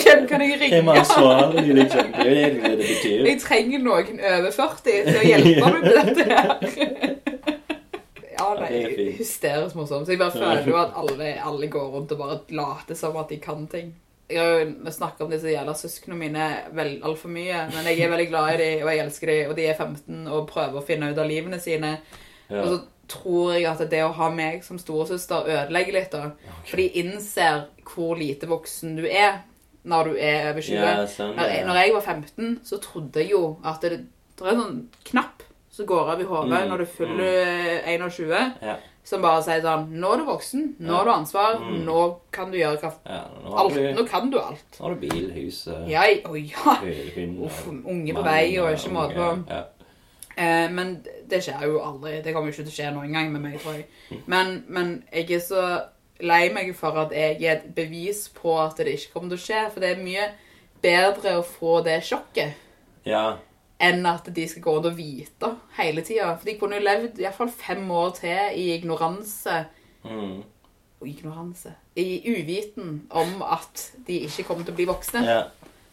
Hvem 0.00 0.26
kan 0.30 0.44
jeg 0.44 0.58
Hvem 0.58 0.60
er 0.60 0.64
ringe? 0.64 0.96
ansvarlig, 1.04 1.66
liksom? 1.82 2.12
Det 2.16 2.36
er 2.44 2.56
det 2.56 2.72
det 2.72 2.90
betyr. 2.90 3.24
Jeg 3.30 3.40
trenger 3.44 3.84
noen 3.86 4.20
over 4.34 4.50
40 4.58 4.84
til 4.84 5.20
å 5.20 5.26
hjelpe 5.30 5.56
meg 5.64 5.72
med 5.80 5.92
dette 6.00 6.22
her. 6.32 7.59
Ja, 8.40 8.50
nei, 8.56 8.68
er 8.80 9.16
hysterisk 9.18 9.76
morsomt. 9.78 10.06
Så 10.08 10.14
jeg 10.14 10.20
bare 10.20 10.34
føler 10.34 10.68
jo 10.68 10.78
at 10.80 10.94
alle, 10.96 11.32
alle 11.44 11.68
går 11.72 11.90
rundt 11.96 12.14
og 12.16 12.22
bare 12.22 12.38
later 12.56 12.98
som 12.98 13.18
at 13.20 13.32
de 13.32 13.40
kan 13.42 13.66
ting. 13.70 13.92
Jeg 14.30 14.38
har 14.38 14.60
jo 14.62 14.92
snakket 14.94 15.24
om 15.24 15.32
disse 15.32 15.50
jævla 15.50 15.74
søskene 15.74 16.16
mine 16.16 16.46
altfor 17.02 17.32
mye, 17.34 17.64
men 17.74 17.88
jeg 17.90 18.04
er 18.04 18.12
veldig 18.12 18.28
glad 18.30 18.52
i 18.54 18.60
dem, 18.60 18.84
og 18.84 18.92
jeg 18.92 19.04
elsker 19.04 19.32
dem, 19.32 19.50
og 19.50 19.56
de 19.58 19.66
er 19.66 19.74
15 19.74 20.28
og 20.30 20.46
prøver 20.52 20.78
å 20.78 20.86
finne 20.86 21.10
ut 21.10 21.18
av 21.18 21.26
livene 21.26 21.58
sine. 21.62 21.96
Ja. 22.46 22.62
Og 22.62 22.68
så 22.68 22.78
tror 23.10 23.56
jeg 23.56 23.66
at 23.66 23.82
det 23.90 24.04
å 24.06 24.14
ha 24.14 24.30
meg 24.30 24.62
som 24.62 24.78
storesøster 24.78 25.48
ødelegger 25.50 25.98
litt, 25.98 26.14
da. 26.14 26.54
For 26.62 26.78
de 26.78 26.86
innser 27.02 27.64
hvor 27.90 28.14
lite 28.18 28.46
voksen 28.50 28.94
du 29.00 29.06
er 29.08 29.42
når 29.90 30.12
du 30.12 30.16
er 30.20 30.50
over 30.52 30.62
20. 30.62 30.78
Ja, 30.78 30.94
sånn, 31.10 31.34
ja. 31.34 31.62
når 31.66 31.80
jeg 31.80 31.94
var 31.96 32.08
15, 32.14 32.56
så 32.68 32.78
trodde 32.84 33.22
jeg 33.22 33.32
jo 33.32 33.44
at 33.66 33.82
det, 33.82 34.02
det 34.38 34.46
er 34.46 34.52
en 34.54 34.62
sånn 34.62 34.82
knapp 35.10 35.39
som 35.80 35.88
går 35.88 36.12
av 36.14 36.20
i 36.22 36.28
hodet 36.28 36.60
Mm, 36.60 36.68
når 36.70 36.84
du 36.84 36.86
fyller 36.86 37.82
21, 37.88 38.52
Ja. 38.62 38.76
som 39.04 39.22
bare 39.24 39.42
sier 39.42 39.62
sånn 39.64 39.88
Nå 40.00 40.12
er 40.12 40.20
du 40.20 40.24
voksen. 40.28 40.64
Nå 40.78 40.94
har 40.94 41.04
du 41.08 41.10
ansvar. 41.10 41.58
Mm. 41.60 41.82
Nå 41.86 41.98
kan 42.32 42.50
du 42.52 42.58
gjøre 42.58 42.80
kraft. 42.80 43.00
ja 43.06 43.24
nå, 43.44 43.54
alt. 43.56 43.74
du, 43.74 43.92
Nå 43.96 44.06
kan 44.08 44.30
du 44.30 44.38
alt. 44.38 44.78
nå 44.78 44.86
har 44.86 44.94
du 44.94 45.00
bil, 45.08 45.30
hus, 45.34 45.66
eh, 45.68 45.88
Ja, 45.90 46.02
å 46.28 46.36
ja. 46.36 46.76
hund 47.16 47.44
Uff, 47.46 47.66
unge 47.68 48.14
på 48.14 48.22
vei 48.24 48.58
og 48.60 48.72
ikke 48.76 48.92
måte 48.94 49.14
på. 49.16 49.30
Ja. 49.50 49.62
Eh, 50.36 50.70
men 50.72 50.92
det 51.28 51.42
skjer 51.44 51.64
jo 51.66 51.80
aldri. 51.84 52.22
Det 52.22 52.32
kommer 52.34 52.48
jo 52.52 52.54
ikke 52.54 52.68
til 52.70 52.72
å 52.72 52.78
skje 52.78 52.92
noen 52.94 53.12
gang 53.12 53.32
med 53.32 53.42
meg, 53.42 53.58
tror 53.60 53.74
jeg. 53.80 53.86
Men, 54.26 54.64
men 54.68 54.94
jeg 55.12 55.30
er 55.30 55.40
så 55.44 55.64
lei 56.20 56.50
meg 56.52 56.74
for 56.76 56.96
at 57.00 57.12
jeg 57.16 57.42
er 57.42 57.56
et 57.56 57.74
bevis 57.74 58.28
på 58.28 58.54
at 58.60 58.76
det 58.76 58.86
ikke 58.94 59.12
kommer 59.14 59.32
til 59.34 59.38
å 59.40 59.44
skje. 59.46 59.70
For 59.72 59.80
det 59.80 59.90
er 59.96 60.02
mye 60.04 60.28
bedre 60.82 61.38
å 61.40 61.44
få 61.44 61.82
det 61.84 62.02
sjokket 62.04 62.52
ja. 63.04 63.36
Enn 63.80 64.06
at 64.06 64.28
de 64.36 64.46
skal 64.48 64.62
gå 64.62 64.74
rundt 64.76 64.86
og 64.90 64.96
vite 64.98 65.50
hele 65.78 66.02
tida. 66.04 66.34
For 66.36 66.44
de 66.50 66.58
kunne 66.60 66.76
jo 66.76 66.84
levd 66.84 67.18
i 67.18 67.24
hvert 67.24 67.34
fall 67.38 67.48
fem 67.48 67.90
år 67.90 68.10
til 68.20 68.38
i 68.60 68.70
ignoranse 68.76 69.64
Mm. 70.04 70.42
og 71.00 71.08
ignoranse 71.08 71.74
I 71.96 72.22
uviten 72.26 73.02
om 73.10 73.42
at 73.42 73.92
de 74.06 74.20
ikke 74.24 74.44
kommer 74.48 74.64
til 74.64 74.72
å 74.72 74.76
bli 74.76 74.86
voksne. 74.88 75.24
ja. 75.24 75.42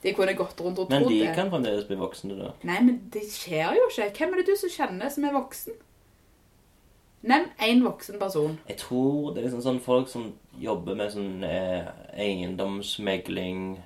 De 0.03 0.13
kunne 0.13 0.33
gått 0.37 0.61
rundt 0.61 0.77
og 0.79 0.89
Men 0.89 1.03
de 1.09 1.19
det. 1.25 1.33
kan 1.35 1.49
fremdeles 1.49 1.87
bli 1.87 1.95
voksne, 1.97 2.37
da. 2.37 2.51
Nei, 2.63 2.77
men 2.85 3.01
det 3.13 3.23
skjer 3.31 3.73
jo 3.75 3.87
ikke. 3.89 4.11
Hvem 4.17 4.33
er 4.33 4.37
det 4.37 4.45
du 4.47 4.55
som 4.55 4.69
kjenner 4.69 5.09
som 5.11 5.23
er 5.25 5.33
voksen? 5.33 5.73
Nevn 7.23 7.47
én 7.59 7.81
voksen 7.83 8.19
person. 8.19 8.59
Jeg 8.69 8.77
tror 8.77 9.33
det 9.33 9.41
er 9.43 9.47
liksom 9.49 9.63
sånn 9.65 9.79
folk 9.81 10.07
som 10.07 10.33
jobber 10.61 10.95
med 10.95 11.11
sånn 11.11 11.43
eh, 11.43 11.87
eiendomsmegling 12.13 13.79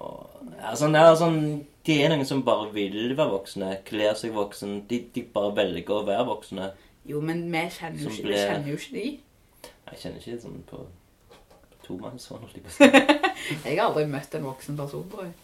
og 0.00 0.26
ja, 0.58 0.72
sånn, 0.74 0.94
ja, 0.96 1.12
sånn, 1.20 1.38
De 1.86 1.96
er 2.04 2.12
noen 2.12 2.26
som 2.28 2.42
bare 2.46 2.68
vil 2.74 3.14
være 3.18 3.32
voksne, 3.32 3.68
kler 3.88 4.14
seg 4.18 4.32
voksen. 4.36 4.76
De, 4.90 5.00
de 5.14 5.22
bare 5.34 5.54
velger 5.56 5.96
å 5.96 6.04
være 6.06 6.26
voksne. 6.28 6.68
Jo, 7.10 7.20
men 7.20 7.40
vi 7.50 7.62
kjenner 7.74 8.04
jo 8.04 8.10
ikke, 8.12 8.26
ble- 8.28 8.42
kjenner 8.42 8.68
jo 8.70 8.76
ikke 8.78 8.94
de. 8.94 9.06
Jeg 9.90 9.98
kjenner 10.04 10.20
ikke 10.22 10.36
sånn 10.44 10.60
på, 10.68 10.78
på 11.32 11.80
tomannshånd, 11.88 12.44
jeg 13.66 13.74
har 13.78 13.88
aldri 13.88 14.04
møtt 14.08 14.34
en 14.38 14.46
voksen 14.46 14.78
person, 14.78 15.08
tror 15.10 15.24
jeg. 15.26 15.34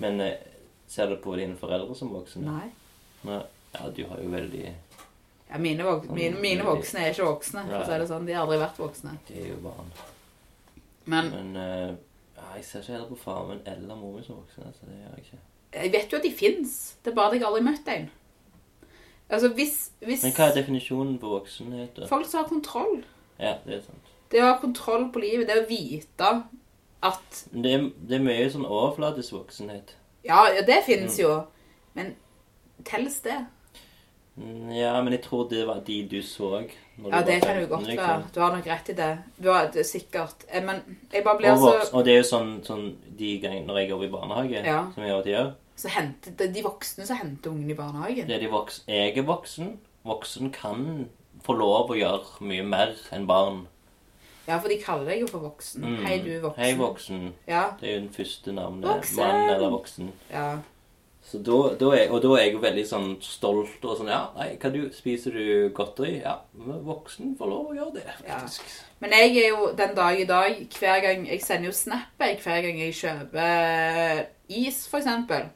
Men 0.00 0.20
eh, 0.24 0.38
ser 0.88 1.12
du 1.12 1.18
på 1.20 1.36
dine 1.36 1.56
foreldre 1.60 1.94
som 1.98 2.10
voksne? 2.14 2.46
Nei. 2.48 2.70
Nei. 3.28 3.42
Ja, 3.76 3.90
du 3.92 4.00
har 4.08 4.20
jo 4.22 4.30
veldig 4.32 4.64
Ja, 5.50 5.58
mine, 5.60 5.84
vok 5.84 6.06
mine, 6.08 6.40
mine 6.40 6.64
voksne 6.64 7.02
er 7.04 7.12
ikke 7.12 7.28
voksne, 7.28 7.66
for 7.68 7.84
si 7.84 7.98
det 8.00 8.08
sånn. 8.08 8.24
De 8.26 8.32
har 8.34 8.46
aldri 8.46 8.56
vært 8.64 8.80
voksne. 8.80 9.12
De 9.28 9.36
er 9.42 9.50
jo 9.52 9.58
barn. 9.68 9.92
Men 11.12 11.28
Men 11.34 11.52
eh, 11.60 11.92
jeg 12.56 12.64
ser 12.64 12.80
ikke 12.82 12.94
heller 12.96 13.12
på 13.12 13.20
faren 13.20 13.52
min 13.52 13.60
eller 13.68 14.00
moren 14.00 14.16
min 14.22 14.24
som 14.26 14.40
voksne. 14.40 14.72
Så 14.80 14.88
det 14.88 14.96
gjør 15.02 15.12
jeg 15.18 15.26
ikke. 15.26 15.42
Jeg 15.82 15.92
vet 15.92 16.12
jo 16.12 16.18
at 16.18 16.22
de 16.24 16.32
fins. 16.32 16.96
Det 17.04 17.10
er 17.12 17.14
bare 17.14 17.26
at 17.34 17.34
jeg 17.40 17.46
aldri 17.48 17.62
møtt 17.62 17.88
en. 17.88 18.10
Altså, 19.30 19.48
hvis, 19.54 19.90
hvis 20.06 20.22
Men 20.22 20.32
hva 20.36 20.44
er 20.50 20.54
definisjonen 20.54 21.16
på 21.18 21.28
voksenhet? 21.32 21.96
da? 21.96 22.06
Folk 22.06 22.26
som 22.30 22.42
har 22.44 22.48
kontroll. 22.48 23.00
Ja, 23.40 23.56
det 23.66 23.74
er 23.74 23.80
sant. 23.86 24.12
Det 24.30 24.40
å 24.42 24.52
ha 24.52 24.58
kontroll 24.62 25.08
på 25.14 25.20
livet, 25.22 25.46
det 25.48 25.56
å 25.64 25.66
vite 25.68 26.30
at 27.02 27.42
Det 27.52 27.72
er, 27.74 27.90
det 28.08 28.16
er 28.20 28.24
mye 28.24 28.46
sånn 28.50 28.66
overflatisk 28.66 29.32
voksenhet. 29.36 29.94
Ja, 30.26 30.46
ja 30.54 30.62
det 30.66 30.84
fins 30.86 31.18
Mm. 31.18 31.22
jo. 31.22 31.34
Men 31.94 32.14
telles 32.84 33.20
det? 33.22 33.44
Mm, 34.38 34.70
Ja, 34.76 35.02
men 35.02 35.12
jeg 35.12 35.22
tror 35.22 35.48
det 35.48 35.66
var 35.66 35.80
de 35.80 36.02
du 36.02 36.18
så 36.22 36.62
Ja, 36.98 37.20
du 37.22 37.26
det 37.30 37.42
kan 37.42 37.60
jo 37.60 37.66
godt 37.66 37.86
være. 37.86 38.24
Du 38.34 38.40
har 38.40 38.52
nok 38.56 38.66
rett 38.66 38.88
i 38.88 38.92
det. 38.92 39.18
Du 39.42 39.48
har 39.50 39.66
det 39.72 39.80
er 39.80 39.84
sikkert. 39.84 40.44
Eh, 40.48 40.62
Men 40.62 40.82
jeg 41.12 41.24
bare 41.24 41.38
blir 41.38 41.56
så 41.56 41.94
og 41.94 42.04
det 42.04 42.12
er 42.12 42.16
jo 42.22 42.22
sånn, 42.36 42.62
sånn 42.64 42.96
de 43.18 43.38
gangene 43.40 43.66
når 43.66 43.78
jeg 43.80 43.88
jobber 43.90 44.04
i 44.06 44.10
barnehage, 44.10 44.64
Ja. 44.64 44.90
som 44.94 45.02
jeg 45.02 45.10
gjør 45.12 45.18
at 45.18 45.26
jeg 45.26 45.34
gjør 45.34 45.54
Så 45.76 45.90
henter 45.92 46.32
det 46.38 46.48
er 46.48 46.52
de 46.54 46.62
voksne 46.64 47.04
som 47.06 47.18
henter 47.20 47.50
ungen 47.52 47.70
i 47.70 47.76
barnehagen. 47.76 48.28
Det 48.28 48.36
er 48.38 48.44
de 48.46 48.50
voks, 48.52 48.82
Jeg 48.88 49.16
er 49.18 49.26
voksen. 49.28 49.74
Voksen 50.06 50.52
kan 50.54 51.08
få 51.44 51.52
lov 51.58 51.90
å 51.92 51.98
gjøre 51.98 52.46
mye 52.48 52.64
mer 52.64 52.94
enn 53.12 53.26
barn. 53.28 53.66
Ja, 54.46 54.56
for 54.62 54.70
de 54.70 54.78
kaller 54.78 55.10
deg 55.10 55.24
jo 55.24 55.26
for 55.26 55.42
voksen. 55.42 55.82
Mm. 55.82 56.04
Hei, 56.06 56.16
du 56.22 56.30
voksen. 56.40 56.62
Hei, 56.62 56.72
voksen. 56.78 57.26
Ja. 57.50 57.64
Det 57.80 57.88
er 57.90 57.94
jo 57.96 58.00
den 58.06 58.14
første 58.14 58.52
navnet. 58.54 58.88
Voksen. 58.88 59.16
Mann 59.20 59.50
eller 59.50 59.70
voksen. 59.74 60.12
ja. 60.32 60.48
Så 61.26 61.40
da, 61.42 61.56
da 61.74 61.88
er, 61.90 62.10
og 62.14 62.20
da 62.22 62.28
er 62.36 62.44
jeg 62.44 62.52
jo 62.54 62.60
veldig 62.62 62.82
sånn 62.86 63.06
stolt 63.18 63.82
og 63.82 63.96
sånn 63.98 64.06
Ja, 64.12 64.28
nei, 64.36 64.52
hva 64.62 64.68
du, 64.70 64.84
spiser 64.94 65.34
du 65.34 65.72
godteri? 65.74 66.20
Ja, 66.20 66.36
voksen 66.54 67.32
får 67.34 67.50
lov 67.50 67.72
å 67.72 67.74
gjøre 67.74 67.96
det, 67.96 68.04
Ja. 68.28 68.38
Men 69.02 69.10
jeg 69.10 69.32
er 69.40 69.48
jo 69.48 69.72
den 69.74 69.96
dag 69.96 70.20
i 70.22 70.28
dag 70.28 70.60
hver 70.78 71.00
gang 71.02 71.26
Jeg 71.26 71.42
sender 71.42 71.72
jo 71.72 71.74
snap 71.74 72.14
hver 72.22 72.62
gang 72.62 72.78
jeg 72.78 72.94
kjøper 72.94 74.22
is, 74.46 74.84
for 74.86 75.02
eksempel. 75.02 75.48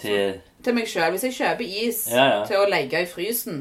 Til 0.00 0.40
Til 0.64 0.74
meg 0.76 0.88
sjøl. 0.88 1.10
Hvis 1.14 1.22
jeg 1.28 1.32
kjøper 1.38 1.64
is 1.86 2.00
Ja, 2.10 2.24
ja. 2.24 2.40
til 2.48 2.56
å 2.56 2.66
legge 2.68 3.02
i 3.02 3.06
frysen 3.08 3.60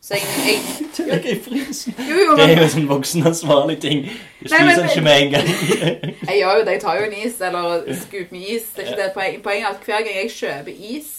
Så 0.00 0.14
jeg, 0.14 0.22
jeg 0.46 0.60
Til 0.94 1.04
å 1.04 1.08
legge 1.14 1.30
i 1.34 1.40
frysen. 1.44 1.94
Jo, 2.08 2.14
jo, 2.24 2.36
Det 2.38 2.44
er 2.46 2.54
jo 2.56 2.62
en 2.62 2.72
sånn 2.76 2.88
voksenansvarlig 2.88 3.80
ting. 3.82 4.04
Du 4.40 4.48
Nei, 4.52 4.60
men- 4.64 4.74
spiser 4.74 4.82
den 4.82 4.90
ikke 4.90 5.02
med 5.08 5.22
en 5.22 5.30
gang. 5.32 5.48
jeg 6.30 6.38
gjør 6.40 6.58
jo 6.60 6.64
det. 6.68 6.72
Jeg 6.78 6.82
tar 6.86 7.00
jo 7.00 7.04
en 7.10 7.16
is, 7.26 7.40
eller 7.40 7.94
skuper 8.04 8.32
med 8.36 8.48
is. 8.56 8.68
Det 8.76 8.84
er 8.84 8.90
ikke 8.92 9.02
det 9.02 9.12
poenget. 9.16 9.42
Poenget 9.42 9.66
er 9.66 9.74
at 9.74 9.84
hver 9.88 10.04
gang 10.06 10.16
jeg 10.22 10.30
kjøper 10.38 10.82
is, 10.96 11.14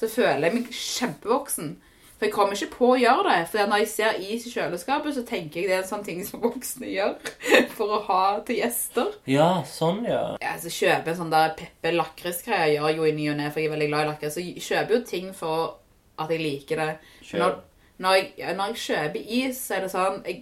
så 0.00 0.08
føler 0.14 0.46
jeg 0.48 0.54
meg 0.54 0.70
kjempevoksen. 0.72 1.76
For 2.22 2.28
jeg 2.28 2.34
kommer 2.36 2.54
ikke 2.54 2.76
på 2.76 2.88
å 2.92 2.98
gjøre 3.00 3.22
det. 3.26 3.38
For 3.50 3.66
når 3.66 3.80
jeg 3.80 3.88
ser 3.90 4.18
is 4.22 4.44
i 4.46 4.50
kjøleskapet, 4.52 5.14
så 5.16 5.24
tenker 5.26 5.58
jeg 5.58 5.66
det 5.66 5.74
er 5.74 5.80
en 5.82 5.88
sånn 5.88 6.04
ting 6.06 6.20
som 6.22 6.38
voksne 6.38 6.86
gjør 6.86 7.16
for 7.76 7.96
å 7.96 7.98
ha 8.06 8.18
til 8.46 8.60
gjester. 8.60 9.16
ja, 9.26 9.48
sånn, 9.66 10.04
ja. 10.06 10.20
Ja, 10.38 10.52
så 10.62 10.70
kjøper 10.70 11.10
jeg 11.10 11.16
en 11.16 11.18
sånn 11.24 11.32
der 11.34 11.56
Peppe 11.58 11.90
lakrisgreier, 11.96 12.76
gjør 12.76 12.86
jeg 12.92 13.00
jo 13.00 13.08
i 13.08 13.16
ny 13.16 13.26
og 13.32 13.40
ne, 13.40 13.48
for 13.50 13.58
jeg 13.58 13.72
er 13.72 13.74
veldig 13.74 13.88
glad 13.90 14.06
i 14.06 14.10
lakris. 14.12 14.36
Så 14.36 14.44
jeg 14.44 14.62
kjøper 14.68 14.94
jo 14.94 15.00
ting 15.10 15.34
for 15.34 15.64
at 16.22 16.30
jeg 16.30 16.44
liker 16.44 16.84
det. 16.84 16.88
Når, 17.42 17.58
når, 18.06 18.20
jeg, 18.20 18.54
når 18.60 18.70
jeg 18.70 18.80
kjøper 18.84 19.34
is, 19.40 19.66
så 19.66 19.80
er 19.80 19.84
det 19.88 19.92
sånn 19.96 20.22
jeg, 20.28 20.38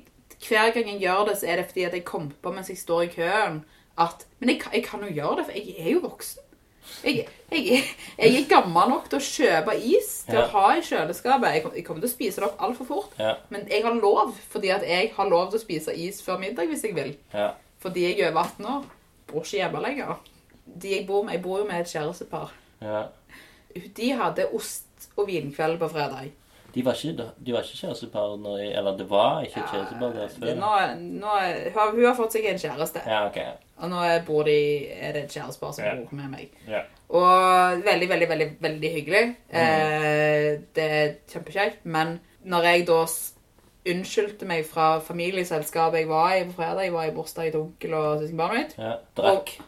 Hver 0.50 0.76
gang 0.76 0.92
jeg 0.92 1.00
gjør 1.06 1.26
det, 1.30 1.38
så 1.40 1.48
er 1.48 1.62
det 1.62 1.66
fordi 1.72 1.88
at 1.88 1.96
jeg 1.96 2.08
kom 2.12 2.28
på 2.44 2.52
mens 2.52 2.68
jeg 2.68 2.84
står 2.84 3.06
i 3.06 3.10
køen 3.16 3.62
at 4.00 4.28
Men 4.36 4.52
jeg, 4.52 4.62
jeg 4.72 4.84
kan 4.84 5.00
jo 5.04 5.16
gjøre 5.16 5.40
det, 5.40 5.48
for 5.48 5.56
jeg 5.56 5.80
er 5.80 5.90
jo 5.94 6.04
voksen. 6.04 6.44
Jeg, 7.04 7.26
jeg, 7.52 7.84
jeg 8.18 8.34
er 8.40 8.48
gammel 8.50 8.88
nok 8.92 9.08
til 9.10 9.18
å 9.18 9.24
kjøpe 9.24 9.74
is 9.78 10.10
til 10.26 10.34
Ja. 10.38 10.46
å 10.46 10.50
ha 10.54 10.76
i 10.76 10.82
kjøleskapet. 10.84 11.54
Jeg, 11.54 11.64
jeg 11.76 11.84
kommer 11.86 12.02
til 12.04 12.10
å 12.10 12.12
spise 12.12 12.40
det 12.40 12.48
opp 12.48 12.60
altfor 12.66 12.86
fort. 12.88 13.12
Ja, 13.18 13.34
Men 13.50 13.66
jeg 13.70 13.82
har 13.84 13.94
lov, 14.00 14.34
fordi 14.52 14.68
at 14.74 14.82
jeg 14.88 15.12
har 15.16 15.28
lov 15.30 15.50
til 15.50 15.58
å 15.60 15.62
spise 15.62 15.94
is 15.96 16.20
før 16.22 16.38
middag 16.42 16.68
hvis 16.68 16.84
jeg 16.84 16.94
vil. 16.94 17.16
ja. 17.34 17.52
Fordi 17.80 18.02
jeg 18.04 18.18
er 18.20 18.30
over 18.30 18.42
18 18.44 18.66
år. 18.66 18.82
Bor 19.30 19.40
ikke 19.44 19.56
hjemme 19.62 19.80
lenger. 19.80 20.16
De 20.66 20.90
jeg 20.96 21.06
bor 21.06 21.22
med, 21.24 21.32
jeg 21.38 21.42
bor 21.42 21.58
jo 21.58 21.64
med 21.64 21.80
et 21.80 21.88
kjærestepar. 21.94 22.50
ja. 22.82 23.06
De 23.96 24.10
hadde 24.18 24.48
ost 24.52 25.08
og 25.16 25.28
vinkveld 25.28 25.78
på 25.78 25.88
fredag. 25.92 26.32
De 26.74 26.84
var 26.84 26.94
ikke, 26.94 27.26
de 27.46 27.52
var 27.52 27.64
ikke 27.66 27.80
kjærestepar 27.80 28.36
når 28.38 28.58
jeg 28.58 28.74
Eller 28.78 28.96
det 28.96 29.06
var 29.10 29.40
ikke 29.42 29.64
kjærestepar 29.72 30.12
der 30.14 30.28
før. 30.28 30.54
Nå, 30.60 30.70
nå, 31.00 31.34
hun, 31.90 32.04
har 32.04 32.14
fått 32.18 32.36
seg 32.36 32.46
en 32.50 32.62
kjæreste. 32.62 33.02
Ja, 33.06 33.26
okay. 33.26 33.56
Og 33.80 33.90
nå 33.90 34.04
bor 34.26 34.44
de, 34.46 34.56
er 34.92 35.12
det 35.16 35.24
et 35.24 35.36
kjærestepar 35.36 35.72
som 35.74 35.84
Ja. 35.84 35.94
bor 35.98 36.14
med 36.16 36.30
meg. 36.30 36.50
Ja. 36.68 36.82
Og 37.08 37.82
veldig, 37.84 38.08
veldig, 38.08 38.28
veldig 38.28 38.48
veldig 38.60 38.90
hyggelig. 38.94 39.24
Eh, 39.50 40.60
det 40.76 40.86
er 41.00 41.14
kjempekjekt. 41.32 41.84
Men 41.84 42.20
når 42.44 42.62
jeg 42.70 42.86
da 42.86 43.00
unnskyldte 43.90 44.46
meg 44.46 44.66
fra 44.68 44.98
familieselskapet 45.00 46.02
jeg 46.02 46.08
var 46.08 46.34
i 46.36 46.44
på 46.44 46.52
fredag 46.58 46.84
Jeg 46.84 46.92
var 46.92 47.04
i 47.08 47.14
bursdag 47.16 47.52
til 47.52 47.60
onkel 47.60 47.94
og 47.94 48.20
søskenbarnet 48.20 48.58
mitt. 48.58 48.78
ja. 48.78 48.92
Drakk. 49.16 49.58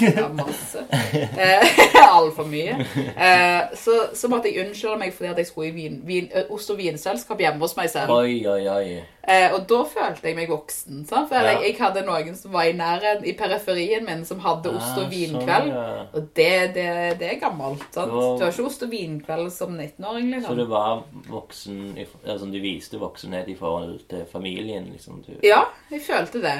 Ja, 0.00 0.28
masse. 0.28 0.82
Eh, 0.92 1.78
Altfor 2.16 2.44
mye. 2.48 2.76
Eh, 3.16 3.74
så, 3.76 3.94
så 4.16 4.28
måtte 4.32 4.48
jeg 4.50 4.66
unnskylde 4.66 4.98
meg 5.00 5.12
fordi 5.16 5.30
at 5.30 5.38
jeg 5.40 5.46
skulle 5.50 5.68
i 5.70 5.74
vin, 5.76 5.98
vin, 6.06 6.26
ost- 6.52 6.70
og 6.72 6.78
vinselskap 6.80 7.40
hjemme 7.40 7.60
hos 7.64 7.76
meg 7.78 7.90
selv. 7.92 8.12
Oi, 8.12 8.38
oi, 8.48 8.62
oi. 8.72 8.96
Eh, 9.26 9.50
og 9.56 9.64
da 9.68 9.80
følte 9.90 10.28
jeg 10.30 10.36
meg 10.38 10.48
voksen. 10.52 11.00
Sant? 11.08 11.28
For 11.28 11.34
Ja. 11.40 11.56
jeg, 11.56 11.62
jeg 11.72 11.76
hadde 11.80 12.04
noen 12.06 12.36
som 12.38 12.52
var 12.54 12.68
i 12.70 12.76
nærheten, 12.78 13.24
i 13.26 13.32
periferien 13.38 14.04
min, 14.06 14.24
som 14.28 14.38
hadde 14.44 14.70
ost 14.76 14.96
og 15.00 15.04
Ah, 15.06 15.10
vinkveld. 15.10 15.70
Sånn, 15.70 15.74
ja. 15.74 16.06
Og 16.14 16.28
det, 16.38 16.52
det, 16.76 16.86
det 17.20 17.30
er 17.32 17.40
gammelt. 17.42 17.84
sant? 17.90 18.12
Du 18.12 18.44
har 18.44 18.52
ikke 18.52 18.68
ost 18.70 18.84
og 18.86 18.92
vinkveld 18.94 19.50
som 19.52 19.74
19-åring, 19.76 20.30
Så 20.30 20.36
liksom. 20.36 20.56
du 20.56 20.64
var 20.70 21.02
voksen 21.28 21.82
altså, 21.98 22.46
Du 22.52 22.58
viste 22.62 23.00
voksenhet 23.02 23.48
i 23.50 23.56
forhold 23.58 23.98
til 24.08 24.24
familien, 24.32 24.88
liksom? 24.92 25.22
Du, 25.26 25.32
Ja, 25.44 25.64
jeg 25.90 26.00
følte 26.06 26.42
det. 26.44 26.58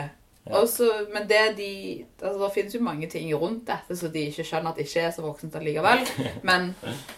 Ja. 0.49 0.61
Og 0.61 0.69
så- 0.69 1.07
men 1.13 1.25
det 1.29 1.57
de, 1.57 2.05
altså 2.23 2.39
det 2.45 2.53
finnes 2.55 2.75
jo 2.75 2.81
mange 2.81 3.07
ting 3.11 3.33
rundt 3.35 3.65
dette, 3.67 3.97
så 3.99 4.09
de 4.13 4.19
ikke 4.31 4.45
skjønner 4.47 4.71
at 4.71 4.77
det 4.77 4.87
ikke 4.87 5.01
er 5.07 5.11
så 5.11 5.23
voksent 5.25 5.57
allikevel. 5.59 5.99
Men, 6.47 6.69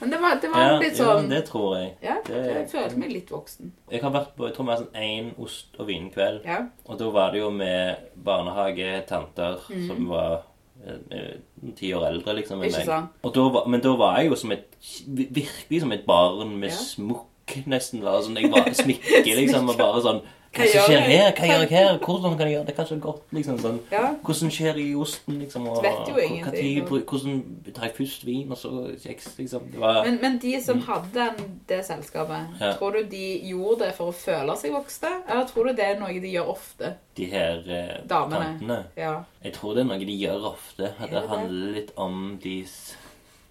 men 0.00 0.10
det 0.10 0.20
var, 0.22 0.38
det 0.40 0.50
var 0.54 0.62
ja, 0.64 0.78
litt 0.80 0.96
ja, 0.98 1.04
sånn 1.04 1.28
det 1.28 1.42
tror 1.44 1.76
jeg. 1.76 1.90
Ja, 2.02 2.16
det- 2.26 2.44
jeg 2.54 2.68
følte 2.72 2.98
meg 2.98 3.12
litt 3.12 3.30
voksen. 3.30 3.72
Jeg 3.92 4.00
har 4.02 4.10
vært 4.10 4.32
på 4.36 4.46
jeg 4.48 4.54
tror 4.56 4.64
vi 4.64 4.70
har 4.72 4.78
sånn 4.78 5.02
én 5.02 5.30
ost- 5.44 5.76
og 5.78 5.86
vinkveld. 5.90 6.40
Ja. 6.48 6.62
Og 6.88 6.98
da 6.98 7.10
var 7.10 7.30
det 7.32 7.40
jo 7.42 7.50
med 7.50 7.96
barnehagetanter 8.24 9.58
som 9.86 10.06
var 10.08 10.42
eh, 10.86 11.36
ti 11.76 11.92
år 11.94 12.06
eldre, 12.08 12.34
liksom. 12.38 12.62
enn 12.62 12.72
meg. 12.72 13.32
da 13.34 13.48
var, 13.52 13.66
men 13.68 13.80
da 13.84 13.92
var 13.98 14.18
jeg 14.20 14.30
jo 14.30 14.36
som 14.36 14.52
et 14.52 14.64
Virkelig 15.08 15.80
som 15.82 15.92
et 15.92 16.04
barn 16.06 16.52
med 16.60 16.70
Ja. 16.70 16.76
smokk, 16.76 17.56
nesten. 17.66 18.00
Da. 18.00 18.20
Sånn, 18.22 18.36
jeg 18.40 18.50
var 18.52 18.68
smikke, 18.72 19.24
liksom. 19.36 19.68
Og 19.68 19.76
bare 19.76 20.00
sånn 20.04 20.20
Hva 20.48 20.64
Hva 20.64 20.70
som 20.72 20.84
skjer 20.88 21.02
jeg? 21.04 21.18
her? 21.20 21.32
Hva 21.36 21.46
gjør 21.48 21.60
jeg 21.60 21.68
her? 21.70 21.98
Hvordan 22.06 22.36
kan 22.38 22.46
jeg 22.48 22.54
gjøre 22.56 22.66
det? 22.66 22.74
Kanskje 22.78 22.96
godt, 23.04 23.22
liksom. 23.36 23.58
Sånn. 23.62 23.80
Ja. 23.92 24.04
Hvordan 24.24 24.50
skjer 24.54 24.72
det 24.78 24.84
i 24.88 24.94
osten, 24.96 25.38
liksom? 25.42 25.66
Og, 25.68 25.82
Vet 25.84 26.08
jo 26.08 26.16
ingenting. 26.24 26.88
hvordan 26.88 27.42
tar 27.76 27.84
jeg 27.84 27.94
først 27.98 28.24
vin, 28.26 28.50
og 28.50 28.56
så 28.58 28.70
kjeks, 29.04 29.28
liksom? 29.38 29.68
Det 29.72 29.80
var 29.82 30.04
Men, 30.06 30.18
men 30.22 30.38
de 30.42 30.54
som 30.64 30.80
hadde 30.88 31.12
den, 31.14 31.60
det 31.68 31.82
selskapet, 31.84 32.46
Mm. 32.48 32.56
Ja. 32.60 32.72
tror 32.78 32.90
du 32.96 33.02
de 33.10 33.24
gjorde 33.50 33.84
det 33.84 33.92
for 33.94 34.08
å 34.10 34.14
føle 34.16 34.56
seg 34.56 34.72
voksne? 34.72 35.10
Eller 35.28 35.44
tror 35.46 35.68
du 35.68 35.72
det 35.76 35.84
er 35.84 36.00
noe 36.00 36.20
de 36.20 36.32
gjør 36.32 36.48
ofte? 36.54 36.94
de 37.18 37.24
her 37.26 37.56
eh, 37.66 37.96
Damene. 38.08 38.44
tantene. 38.58 38.84
Ja. 38.96 39.14
Jeg 39.42 39.52
tror 39.52 39.74
det 39.74 39.80
er 39.82 39.88
noe 39.88 39.98
de 40.06 40.14
gjør 40.22 40.44
ofte. 40.54 40.84
At 41.00 41.10
det 41.10 41.10
det 41.10 41.22
det? 41.22 41.28
handler 41.28 41.72
litt 41.74 41.92
om 41.96 42.38
deres 42.42 42.74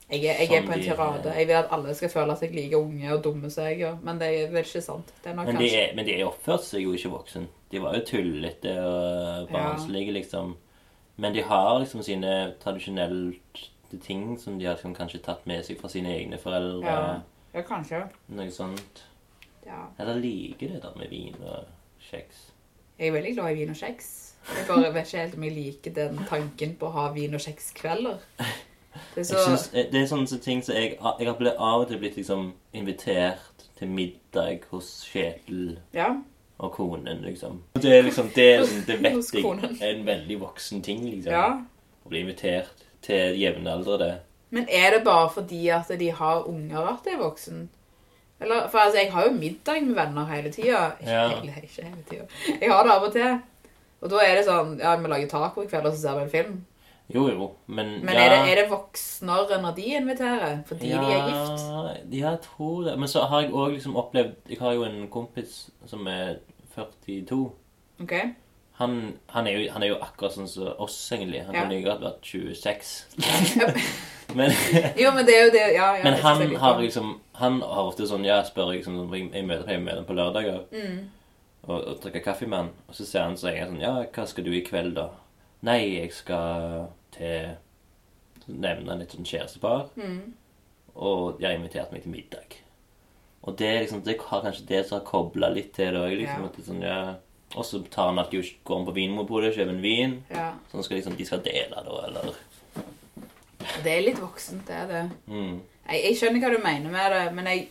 Jeg 0.08 0.24
er, 0.24 0.38
jeg 0.40 0.56
er 0.56 0.66
på 0.66 0.72
en 0.72 0.82
tirade. 0.82 1.32
Jeg 1.36 1.48
vil 1.48 1.58
at 1.58 1.72
alle 1.76 1.94
skal 1.96 2.10
føle 2.10 2.36
seg 2.40 2.54
like 2.56 2.78
unge 2.78 3.10
og 3.12 3.24
dumme 3.24 3.50
som 3.52 3.66
jeg 3.68 3.82
gjør. 3.82 3.98
Men 4.08 4.20
det 4.22 4.28
er 4.28 4.52
vel 4.54 4.64
ikke 4.64 4.82
sant. 4.82 5.10
Er 5.26 5.34
Men 5.36 5.58
de, 5.60 5.68
er, 5.76 5.96
men 5.96 6.08
de 6.08 6.14
er 6.16 6.30
oppført 6.30 6.64
seg 6.64 6.86
jo 6.86 6.94
ikke 6.96 7.12
voksen. 7.12 7.48
De 7.72 7.82
var 7.84 7.98
jo 7.98 8.06
tullete 8.08 8.76
og 8.80 9.50
barnslige, 9.52 10.14
liksom. 10.16 10.54
Men 11.18 11.34
de 11.36 11.44
har 11.44 11.80
liksom 11.80 12.06
sine 12.08 12.54
tradisjonelle 12.64 13.34
ting 14.04 14.38
som 14.40 14.60
de 14.60 14.66
har 14.66 14.78
liksom 14.78 14.96
kanskje 14.96 15.20
tatt 15.26 15.44
med 15.50 15.66
seg 15.66 15.80
fra 15.82 15.92
sine 15.92 16.14
egne 16.16 16.40
foreldre. 16.40 16.88
Ja. 16.88 17.20
Ja, 17.54 17.66
kanskje. 17.68 18.04
Noe 18.38 18.52
sånt. 18.52 19.04
Ja. 19.66 19.90
Eller 20.00 20.22
liker 20.24 20.72
det 20.72 20.82
da 20.84 20.94
med 20.96 21.12
vin 21.12 21.36
og 21.42 21.68
kjeks. 22.08 22.48
Jeg 23.00 23.10
er 23.10 23.18
veldig 23.18 23.36
glad 23.36 23.52
i 23.52 23.60
vin 23.60 23.76
og 23.76 23.80
kjeks. 23.80 24.10
Jeg 24.48 24.68
bare 24.70 24.94
vet 24.94 25.10
ikke 25.10 25.22
helt 25.26 25.36
om 25.36 25.44
jeg 25.44 25.56
liker 25.58 25.96
den 25.98 26.20
tanken 26.30 26.76
på 26.80 26.88
å 26.88 26.96
ha 26.96 27.06
vin 27.16 27.36
og 27.36 27.44
kjeks-kvelder. 27.44 28.24
Det 29.16 29.20
er 29.22 29.24
så 29.24 29.44
synes, 29.46 29.70
eh, 29.74 29.86
det 29.92 30.02
er 30.02 30.08
sånne 30.08 30.40
ting 30.42 30.62
som 30.64 30.76
jeg 30.76 30.98
Jeg 31.20 31.28
har 31.28 31.38
blitt, 31.38 31.54
av 31.60 31.82
og 31.82 31.88
til 31.88 31.98
blitt 32.00 32.16
liksom 32.18 32.54
invitert 32.74 33.40
til 33.78 33.88
middag 33.88 34.60
hos 34.72 35.06
Kjetil 35.12 35.78
Ja. 35.94 36.16
og 36.60 36.72
konen, 36.74 37.22
liksom. 37.22 37.62
Det 37.76 37.86
er 38.00 38.02
liksom, 38.04 38.30
det, 38.36 38.48
sånn- 38.68 38.86
det 38.88 39.00
vet 39.04 39.34
jeg 39.34 39.82
er 39.82 39.96
en 39.96 40.06
veldig 40.06 40.40
voksen 40.42 40.82
ting, 40.84 41.04
liksom. 41.06 41.32
ja. 41.32 41.48
Å 42.06 42.10
bli 42.10 42.20
invitert 42.24 42.86
til 43.02 43.36
jevnaldrende. 43.38 44.20
Men 44.50 44.66
er 44.70 44.92
det 44.96 45.04
bare 45.04 45.30
fordi 45.30 45.68
at 45.70 45.88
de 46.00 46.10
har 46.12 46.48
unger 46.48 46.88
at 46.94 47.04
de 47.04 47.10
er 47.12 47.18
voksen? 47.20 47.70
Eller, 48.40 48.68
for 48.70 48.78
altså, 48.80 49.00
jeg 49.02 49.12
har 49.12 49.26
jo 49.26 49.32
middag 49.34 49.82
med 49.84 49.96
venner 49.96 50.26
hele 50.26 50.52
tida. 50.52 50.92
Ikke, 51.02 51.10
Ja. 51.12 51.28
hele- 51.30 51.62
ikke 51.64 51.84
hele 51.84 52.04
tida. 52.10 52.26
Jeg 52.62 52.72
har 52.72 52.84
det 52.84 52.92
av 52.92 53.04
og 53.04 53.12
til. 53.14 53.40
Og 54.02 54.10
da 54.10 54.18
er 54.18 54.36
det 54.36 54.46
sånn 54.46 54.80
Ja, 54.80 54.96
vi 54.96 55.08
lager 55.08 55.28
taco 55.28 55.62
i 55.62 55.66
kveld, 55.66 55.86
og 55.86 55.94
så 55.94 55.98
ser 56.02 56.16
vi 56.16 56.22
en 56.24 56.30
film. 56.30 56.66
Jo, 57.14 57.30
jo, 57.32 57.46
men 57.68 58.02
Men 58.06 58.14
ja, 58.16 58.24
er, 58.26 58.30
det, 58.34 58.52
er 58.52 58.56
det 58.62 58.70
voksnere 58.72 59.62
når 59.64 59.76
de 59.78 59.86
inviterer? 59.96 60.58
Fordi 60.68 60.90
ja, 60.90 60.98
de 61.02 61.14
er 61.14 61.30
gift? 61.30 61.62
Ja, 62.12 62.30
jeg 62.32 62.42
tror 62.44 62.84
det. 62.84 62.98
Men 63.00 63.08
så 63.08 63.22
har 63.32 63.42
jeg 63.46 63.52
òg 63.56 63.72
liksom 63.78 63.96
opplevd 63.96 64.36
Jeg 64.50 64.60
har 64.60 64.74
jo 64.76 64.84
en 64.84 65.08
kompis 65.08 65.70
som 65.88 66.08
er 66.08 66.36
42. 66.76 67.52
Ok? 68.04 68.14
Han, 68.78 69.14
han, 69.34 69.48
er, 69.48 69.52
jo, 69.58 69.72
han 69.74 69.84
er 69.84 69.88
jo 69.88 69.96
akkurat 70.06 70.36
sånn 70.36 70.48
som 70.52 70.68
oss, 70.84 70.98
egentlig. 71.16 71.46
Han 71.48 71.56
Ja. 71.56 71.62
kunne 71.64 71.80
jo 71.80 71.86
godt 71.88 72.04
vært 72.04 72.28
26. 72.28 72.92
men 74.38 74.52
Jo, 75.02 75.12
men 75.16 75.26
det 75.26 75.34
er 75.38 75.46
jo 75.48 75.52
det 75.56 75.64
Ja, 75.74 75.88
ja. 75.98 76.04
Men 76.04 76.14
er 76.14 76.22
han 76.22 76.56
har 76.62 76.82
liksom 76.82 77.14
Han 77.40 77.62
har 77.62 77.88
ofte 77.88 78.06
sånn 78.10 78.26
Jeg 78.28 78.46
spør 78.52 78.74
liksom 78.76 79.00
Jeg 79.16 79.46
møter 79.48 79.72
jeg 79.72 79.82
møter 79.82 80.02
ham 80.04 80.06
på 80.12 80.14
lørdager 80.20 80.60
Mm. 80.76 81.00
og, 81.68 81.80
og 81.88 81.98
drikker 82.04 82.20
kaffe 82.24 82.46
med 82.48 82.58
han. 82.58 82.70
Og 82.88 82.96
så 82.96 83.06
ser 83.08 83.24
han 83.26 83.38
så 83.40 83.50
jeg 83.56 83.66
sånn 83.72 83.82
Ja, 83.82 83.96
hva 84.04 84.28
skal 84.28 84.44
du 84.44 84.52
i 84.54 84.62
kveld, 84.68 84.94
da? 85.00 85.08
Nei, 85.66 85.80
jeg 86.04 86.12
skal 86.14 86.88
til 87.18 87.56
Så 88.46 88.54
nevner 88.56 88.94
han 88.94 89.02
et 89.04 89.12
sånn 89.12 89.26
kjærestepar. 89.28 89.90
Mm. 90.00 90.34
Og 90.96 91.38
de 91.40 91.46
har 91.46 91.54
invitert 91.58 91.92
meg 91.92 92.04
til 92.06 92.12
middag. 92.14 92.56
Og 93.44 93.56
det 93.60 93.74
liksom 93.84 94.04
Det 94.06 94.18
har 94.22 94.42
kanskje 94.46 94.66
det 94.68 94.86
som 94.88 95.00
har 95.00 95.06
kobla 95.06 95.50
litt 95.54 95.74
til 95.76 95.94
det 95.94 96.00
òg. 96.02 96.16
Liksom, 96.22 96.44
Ja. 96.44 96.64
sånn, 96.68 96.82
ja. 96.82 97.16
Og 97.56 97.64
så 97.66 97.80
tar 97.90 98.08
han 98.12 98.20
at 98.20 98.32
de 98.32 98.42
går 98.66 98.78
han 98.78 98.86
på 98.86 98.94
Vinmonopolet 98.96 99.52
og 99.52 99.56
kjøper 99.60 99.70
en 99.76 99.82
vin. 99.82 100.24
Ja. 100.30 100.54
Sånn 100.72 100.84
skal 100.84 100.98
liksom, 100.98 101.16
de 101.18 101.26
skal 101.26 101.40
dele, 101.46 101.70
da, 101.76 102.06
eller 102.08 102.34
Det 103.84 103.92
er 103.98 104.02
litt 104.06 104.20
voksent, 104.20 104.66
det 104.68 104.76
er 104.76 104.88
det. 104.88 105.04
mm. 105.28 105.62
Jeg, 105.90 106.02
jeg 106.04 106.18
skjønner 106.20 106.44
hva 106.44 106.50
du 106.58 106.64
mener 106.64 106.92
med 106.92 107.12
det, 107.16 107.34
men 107.36 107.46
jeg, 107.46 107.68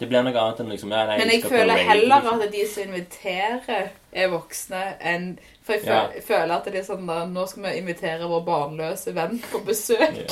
Det 0.00 0.08
blir 0.10 0.22
noe 0.26 0.34
annet 0.42 0.60
enn 0.60 0.68
liksom 0.74 0.90
ja, 0.92 1.04
nei, 1.06 1.18
men 1.18 1.30
jeg 1.30 1.40
jeg 1.42 1.50
føler 1.50 1.76
heller 1.88 2.20
liksom. 2.20 2.42
at 2.42 2.52
de 2.52 2.64
som 2.66 2.82
inviterer, 2.82 3.90
er 4.16 4.30
voksne 4.32 4.82
enn 5.00 5.26
For 5.62 5.76
jeg 5.76 5.84
Ja. 5.86 6.06
føler, 6.06 6.22
føler 6.26 6.54
at 6.56 6.68
det 6.70 6.80
er 6.80 6.86
sånn 6.86 7.06
da 7.08 7.24
Nå 7.28 7.46
skal 7.50 7.66
vi 7.66 7.74
invitere 7.80 8.28
vår 8.30 8.44
barnløse 8.46 9.14
venn 9.16 9.38
på 9.50 9.60
besøk. 9.66 10.22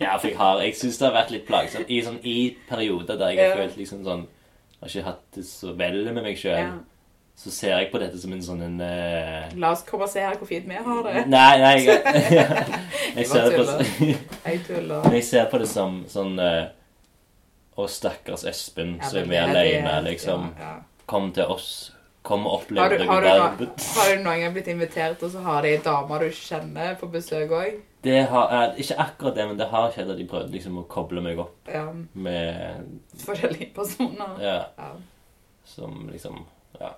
Ja. 0.00 0.16
for 0.18 0.28
jeg 0.28 0.36
har 0.38 0.62
Jeg 0.62 0.76
syns 0.76 0.98
det 0.98 1.08
har 1.08 1.16
vært 1.16 1.34
litt 1.34 1.46
plagsomt 1.48 1.90
i, 1.90 2.00
sånn, 2.04 2.20
i 2.24 2.56
perioder 2.68 3.18
der 3.18 3.34
jeg 3.34 3.50
har 3.50 3.58
følt 3.64 3.76
liksom 3.80 4.04
sånn 4.06 4.26
Har 4.80 4.88
ikke 4.88 5.08
hatt 5.10 5.26
det 5.36 5.44
så 5.46 5.74
vel 5.76 6.04
med 6.12 6.22
meg 6.24 6.38
sjøl. 6.40 6.80
Så 7.40 7.50
ser 7.50 7.78
jeg 7.78 7.88
på 7.92 7.98
dette 8.00 8.18
som 8.20 8.32
en 8.36 8.42
sånn 8.44 8.62
en 8.66 8.80
uh... 8.84 9.46
La 9.56 9.70
oss 9.72 9.80
komme 9.88 10.04
og 10.04 10.10
se 10.12 10.20
her 10.20 10.36
hvor 10.36 10.48
fint 10.48 10.66
vi 10.68 10.76
har 10.76 10.98
det. 11.06 11.22
Nei, 11.32 11.52
nei 11.62 11.70
jeg, 11.86 12.02
jeg, 13.16 13.28
ser 13.30 13.46
det 13.48 13.56
på. 13.56 14.08
Jeg 14.44 14.60
tuller. 14.66 15.08
jeg 15.14 15.24
ser 15.24 15.48
på 15.48 15.60
det 15.62 15.68
som 15.70 16.02
sånn 16.10 16.36
uh... 16.36 16.66
Å, 17.80 17.86
stakkars 17.88 18.44
Espen 18.50 18.98
Ja, 18.98 19.08
som 19.08 19.32
er 19.32 19.46
alene, 19.46 19.94
liksom. 20.04 20.50
Ja, 20.58 20.74
ja. 20.74 21.06
Kom 21.08 21.30
til 21.32 21.48
oss. 21.48 21.70
Kom 22.22 22.44
og 22.46 22.58
opplev 22.58 22.90
du, 22.92 22.96
det. 23.00 23.06
har, 23.08 23.22
du, 23.56 23.64
noen 24.20 24.42
gang 24.42 24.52
blitt 24.52 24.66
invitert, 24.68 25.22
og 25.24 25.30
så 25.32 25.40
har 25.46 25.64
de 25.64 25.70
ei 25.72 25.78
dame 25.84 26.18
du 26.20 26.26
kjenner 26.36 26.98
på 27.00 27.08
besøk 27.12 27.54
òg? 27.56 27.78
Det 28.04 28.18
har, 28.28 28.52
eh, 28.56 28.80
ikke 28.84 28.98
akkurat 29.06 29.34
det, 29.36 29.46
men 29.48 29.56
det 29.60 29.68
har 29.70 29.90
skjedd 29.94 30.12
at 30.12 30.20
de 30.20 30.26
prøvde 30.28 30.52
liksom 30.52 30.78
å 30.82 30.84
koble 30.88 31.20
meg 31.24 31.40
opp 31.40 31.68
Ja, 31.72 31.86
med 32.12 33.00
forskjellige 33.24 33.70
personer. 33.76 34.36
Ja. 34.44 34.60
Ja. 34.76 34.92
som 35.64 36.10
liksom 36.12 36.44
Ja. 36.80 36.92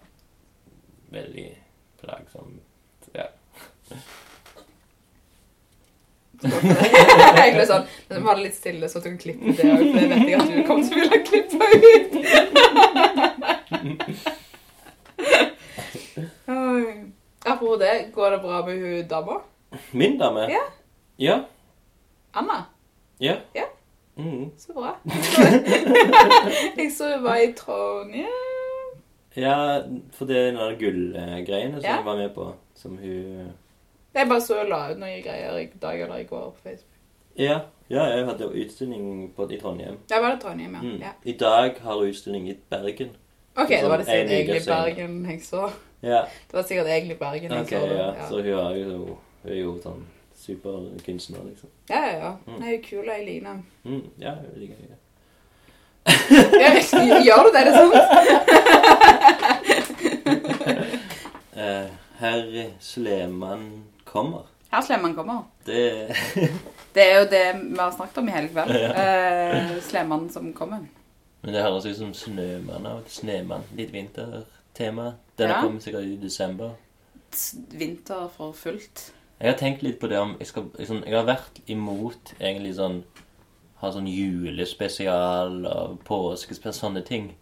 Veldig 1.13 1.49
plagsomt. 2.01 2.63
Ja. 3.15 3.27
Jeg 7.43 7.55
ble 7.55 7.67
sånn, 7.69 7.87
var 8.25 8.37
litt 8.41 8.57
stille, 8.57 8.89
så 8.91 8.99
at 8.99 9.05
du 9.05 9.11
kan 9.13 9.19
klippe 9.23 9.55
det 9.55 9.63
òg, 9.71 9.83
for 9.87 9.99
det 10.01 10.09
vet 10.11 10.29
jeg 10.31 10.39
at 10.41 10.49
du 10.51 10.63
kommer 10.67 10.83
til 10.83 10.95
å 10.95 11.01
ville 11.03 11.19
klippe 11.31 11.63
ut. 14.03 14.39
Apropos 17.47 17.79
det, 17.79 18.13
går 18.15 18.31
det 18.31 18.41
bra 18.41 18.67
med 18.67 18.79
hun 18.81 19.09
dama? 19.09 19.41
Min 19.93 20.19
dame? 20.19 20.41
Ja. 20.41 20.63
Ja. 21.19 21.39
Anna? 22.33 22.65
Ja. 23.21 23.35
Ja. 23.55 23.65
Mm. 24.17 24.51
Så 24.59 24.73
bra. 24.73 24.97
Jeg 26.77 26.93
så 26.93 27.15
hun 27.17 27.25
var 27.25 27.37
i 27.37 27.53
Trondheim. 27.53 28.27
ja, 29.37 29.83
for 30.13 30.25
det 30.29 30.37
er 30.37 30.51
den 30.53 30.79
gullgreiene 30.79 31.81
som 31.81 31.85
Ja. 31.85 31.97
jeg 31.97 32.05
var 32.05 32.17
med 32.17 32.35
på, 32.35 32.53
som 32.75 32.97
hun 32.99 33.53
Jeg 34.15 34.29
bare 34.29 34.41
så 34.41 34.59
hun 34.61 34.69
la 34.69 34.91
ut 34.93 34.99
noen 35.01 35.23
greier 35.25 35.57
i 35.59 35.67
dag 35.83 36.01
eller 36.01 36.17
i 36.17 36.25
går 36.25 36.51
på 36.51 36.61
Facebook. 36.63 36.89
Ja. 37.39 37.61
Ja, 37.91 38.05
jeg 38.05 38.25
hadde 38.27 38.49
utstilling 38.53 39.33
på, 39.37 39.49
i 39.51 39.59
Trondheim. 39.61 39.99
Ja, 40.11 40.21
var 40.21 40.31
det 40.35 40.41
Trondheim, 40.41 40.75
ja. 40.75 40.81
Mm. 40.83 41.01
ja. 41.01 41.11
I 41.25 41.33
dag 41.33 41.75
har 41.83 41.95
hun 41.99 42.09
utstilling 42.09 42.49
i 42.51 42.57
Bergen. 42.71 43.11
Ok, 43.57 43.69
det 43.69 43.89
var 43.89 43.97
det 43.97 44.07
sikkert 44.07 44.31
egentlig. 44.31 44.63
Bergen 44.67 45.31
jeg 45.31 45.43
så. 45.45 45.71
Ja. 46.03 46.21
Det 46.49 46.53
var 46.53 46.63
sikkert 46.63 46.87
egentlig 46.87 47.19
Bergen 47.19 47.51
jeg 47.53 47.61
okay, 47.61 47.81
så 47.81 47.87
det. 47.87 47.99
ja. 47.99 48.07
Ja. 48.07 48.29
Så 48.29 48.35
hun, 48.35 48.47
er 48.47 48.77
jo, 48.77 49.19
hun 49.43 49.53
er 49.53 49.57
jo 49.61 49.77
sånn 49.83 50.07
superkunstner, 50.43 51.45
liksom. 51.49 51.69
Ja, 51.91 52.01
ja, 52.07 52.17
ja. 52.17 52.31
Mm. 52.47 52.53
Hun 52.55 52.63
er 52.63 52.73
jo 52.73 52.81
kul, 52.89 53.05
jeg 53.07 53.25
liker 53.27 53.47
henne. 53.49 53.63
Mm. 53.85 54.03
Ja, 54.19 54.35
hun 54.41 54.57
liker 54.57 54.75
henne. 54.81 54.97
Ja, 56.63 56.71
Gjør 57.23 57.43
du 57.47 57.51
det? 57.53 57.61
Er 57.61 57.65
det 57.71 57.75
sant? 57.79 57.95
Eh, 61.53 61.85
Herr 62.17 62.71
Sleman 62.81 63.85
kommer. 64.09 64.47
Her 64.73 64.81
Sleman 64.81 65.15
kommer. 65.15 65.43
Det 65.67 66.09
Det 66.95 67.03
er 67.05 67.19
jo 67.19 67.27
det 67.29 67.43
vi 67.61 67.77
har 67.79 67.93
snakket 67.93 68.19
om 68.19 68.29
i 68.29 68.33
hele 68.33 68.49
kveld. 68.49 68.73
Uh, 69.03 69.83
Sleman 69.85 70.31
som 70.33 70.53
kommer. 70.57 70.79
Men 71.43 71.55
det 71.55 71.63
høres 71.65 71.87
ut 71.87 71.97
som 71.99 72.13
Snømann 72.15 72.87
av 72.87 73.03
Snemann. 73.11 73.65
Litt 73.77 73.91
vintertema. 73.93 75.15
Denne 75.39 75.55
Ja. 75.57 75.61
kommer 75.63 75.81
sikkert 75.81 76.05
i 76.07 76.17
desember. 76.17 76.77
Vinter 77.73 78.29
for 78.37 78.53
fullt. 78.53 79.13
Jeg 79.41 79.51
har 79.51 79.59
tenkt 79.59 79.83
litt 79.83 79.99
på 79.99 80.07
det 80.09 80.19
om 80.19 80.37
Jeg, 80.39 80.47
skal, 80.47 80.63
liksom, 80.79 81.03
jeg 81.05 81.15
har 81.17 81.25
vært 81.27 81.61
imot 81.67 82.35
egentlig 82.41 82.75
sånn 82.77 83.03
Ha 83.81 83.91
sånn 83.91 84.07
julespesial 84.07 85.67
og 85.67 85.99
påskespesial, 86.07 86.73
sånne 86.77 87.03
ting. 87.05 87.33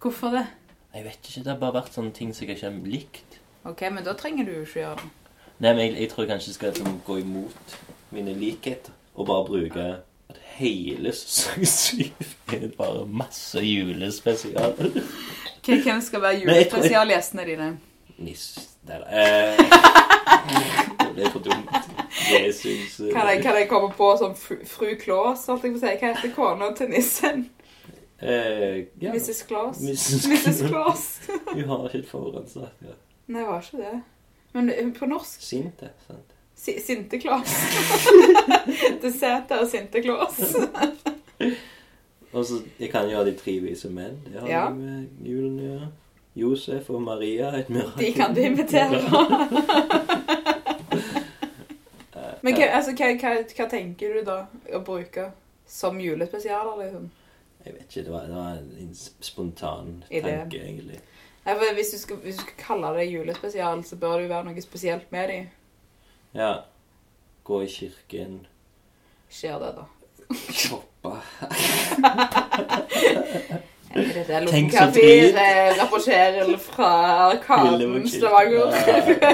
Hvorfor 0.00 0.30
det? 0.32 0.46
Jeg 0.94 1.04
vet 1.04 1.18
ikke, 1.28 1.42
Det 1.44 1.52
har 1.52 1.58
bare 1.60 1.82
vært 1.82 1.92
sånne 1.92 2.12
ting 2.14 2.32
som 2.34 2.46
jeg 2.46 2.56
ikke 2.56 2.70
har 2.70 2.86
likt. 2.86 3.38
Ok, 3.64 3.82
men 3.92 4.04
da 4.04 4.14
trenger 4.14 4.44
du 4.46 4.52
jo 4.54 4.62
ikke 4.64 4.80
gjøre 4.80 4.96
det. 4.96 5.10
Nei, 5.60 5.74
men 5.74 5.78
jeg, 5.84 5.96
jeg 6.00 6.08
tror 6.10 6.24
jeg 6.24 6.30
kanskje 6.30 6.54
skal 6.54 6.72
liksom, 6.72 7.00
gå 7.06 7.18
imot 7.20 7.76
mine 8.12 8.32
likheter 8.34 8.92
og 9.14 9.26
bare 9.26 9.44
bruke 9.44 9.84
at 10.30 10.38
hele 10.60 11.12
sesong 11.16 11.66
syv 11.66 12.26
er 12.56 12.68
bare 12.78 13.04
masse 13.06 13.60
julespesial. 13.64 14.74
Hvem 15.66 16.00
skal 16.02 16.22
være 16.22 16.40
julespesialgjestene 16.44 17.46
dine? 17.50 17.70
Niss 18.20 18.50
Nei 18.88 18.96
da. 18.96 19.06
Eh, 19.12 19.58
det 21.16 21.24
er 21.26 21.30
for 21.34 21.42
dumt. 21.44 21.68
Jesus 22.30 23.00
eh, 23.00 23.12
Kan 23.12 23.28
jeg, 23.28 23.42
kan 23.44 23.56
jeg 23.58 23.68
komme 23.68 23.90
på 23.96 24.08
som 24.18 24.32
fru, 24.36 24.56
fru 24.66 24.86
Claus, 25.00 25.44
holdt 25.50 25.66
jeg 25.66 25.74
på 25.74 25.80
å 25.80 25.82
si? 25.82 25.92
Hva 26.00 26.12
heter 26.14 26.32
kona 26.34 26.70
til 26.78 26.88
nissen? 26.92 27.42
eh, 28.20 28.78
ja. 29.02 29.12
Mrs. 29.12 29.42
Claus? 29.48 29.82
Mrs. 29.84 30.26
Mrs. 30.32 30.62
Claus. 30.68 31.04
Vi 31.54 31.64
har 31.68 31.84
ikke 31.88 32.02
et 32.02 32.08
foransatt. 32.08 32.72
Ja. 32.84 32.96
Nei, 33.30 33.44
var 33.46 33.62
ikke 33.64 33.82
det. 33.84 34.00
Men 34.56 34.72
eh, 34.74 34.90
på 34.96 35.06
norsk 35.12 35.44
Sinte, 35.44 35.92
sant? 36.08 36.29
Si, 36.60 36.76
Sinte-Claus. 36.84 37.54
det 39.00 39.58
og 39.60 39.66
Sinte-Claus. 39.72 40.40
Og 42.32 42.44
så 42.46 42.60
jeg 42.78 42.90
kan 42.92 43.08
jo 43.10 43.16
ha 43.18 43.24
de 43.26 43.32
tre 43.38 43.56
vise 43.64 43.88
menn. 43.90 44.20
Det 44.28 44.40
har 44.44 44.48
Ja. 44.48 44.68
med 44.70 45.08
julen 45.26 45.56
å 45.58 45.66
gjøre. 45.70 45.88
Josef 46.36 46.90
og 46.94 47.02
Maria, 47.02 47.48
et 47.58 47.70
mirakel. 47.70 47.98
De 47.98 48.12
kan 48.14 48.34
du 48.34 48.40
invitere. 48.40 49.00
Men 52.42 52.54
hva, 52.56 52.68
altså, 52.72 52.92
hva, 52.96 53.08
hva, 53.20 53.32
hva 53.56 53.66
tenker 53.68 54.14
du 54.14 54.22
da 54.24 54.36
å 54.76 54.80
bruke 54.84 55.26
som 55.68 55.98
julespesialer, 56.00 56.78
liksom? 56.84 57.10
Jeg 57.66 57.74
vet 57.74 57.82
ikke, 57.90 58.04
det 58.06 58.12
var, 58.14 58.28
det 58.30 58.36
var 58.38 58.54
en 58.80 58.94
spontan 58.96 59.90
Ideen. 60.08 60.46
tanke, 60.46 60.62
egentlig. 60.64 61.00
Ja, 61.44 61.56
hvis, 61.76 61.90
du 61.92 61.98
skal, 62.00 62.16
hvis 62.24 62.38
du 62.38 62.42
skal 62.46 62.56
kalle 62.62 62.94
det 62.96 63.10
julespesial, 63.10 63.82
så 63.84 63.98
bør 64.00 64.16
det 64.16 64.28
jo 64.28 64.32
være 64.32 64.46
noe 64.48 64.64
spesielt 64.64 65.12
med 65.12 65.28
dem. 65.28 65.50
Ja. 66.32 66.64
Gå 67.42 67.62
i 67.64 67.68
kirken. 67.68 68.46
Skjer 69.30 69.58
det, 69.60 69.72
da? 69.76 69.84
Shoppe. 70.52 71.10
Tenk 74.50 74.72
så 74.72 74.84
drit. 74.94 75.34
eh, 75.34 75.74
rapporterer 75.82 76.56
fra 76.62 76.86
Arkaden, 77.30 78.08
Stavanger. 78.08 78.70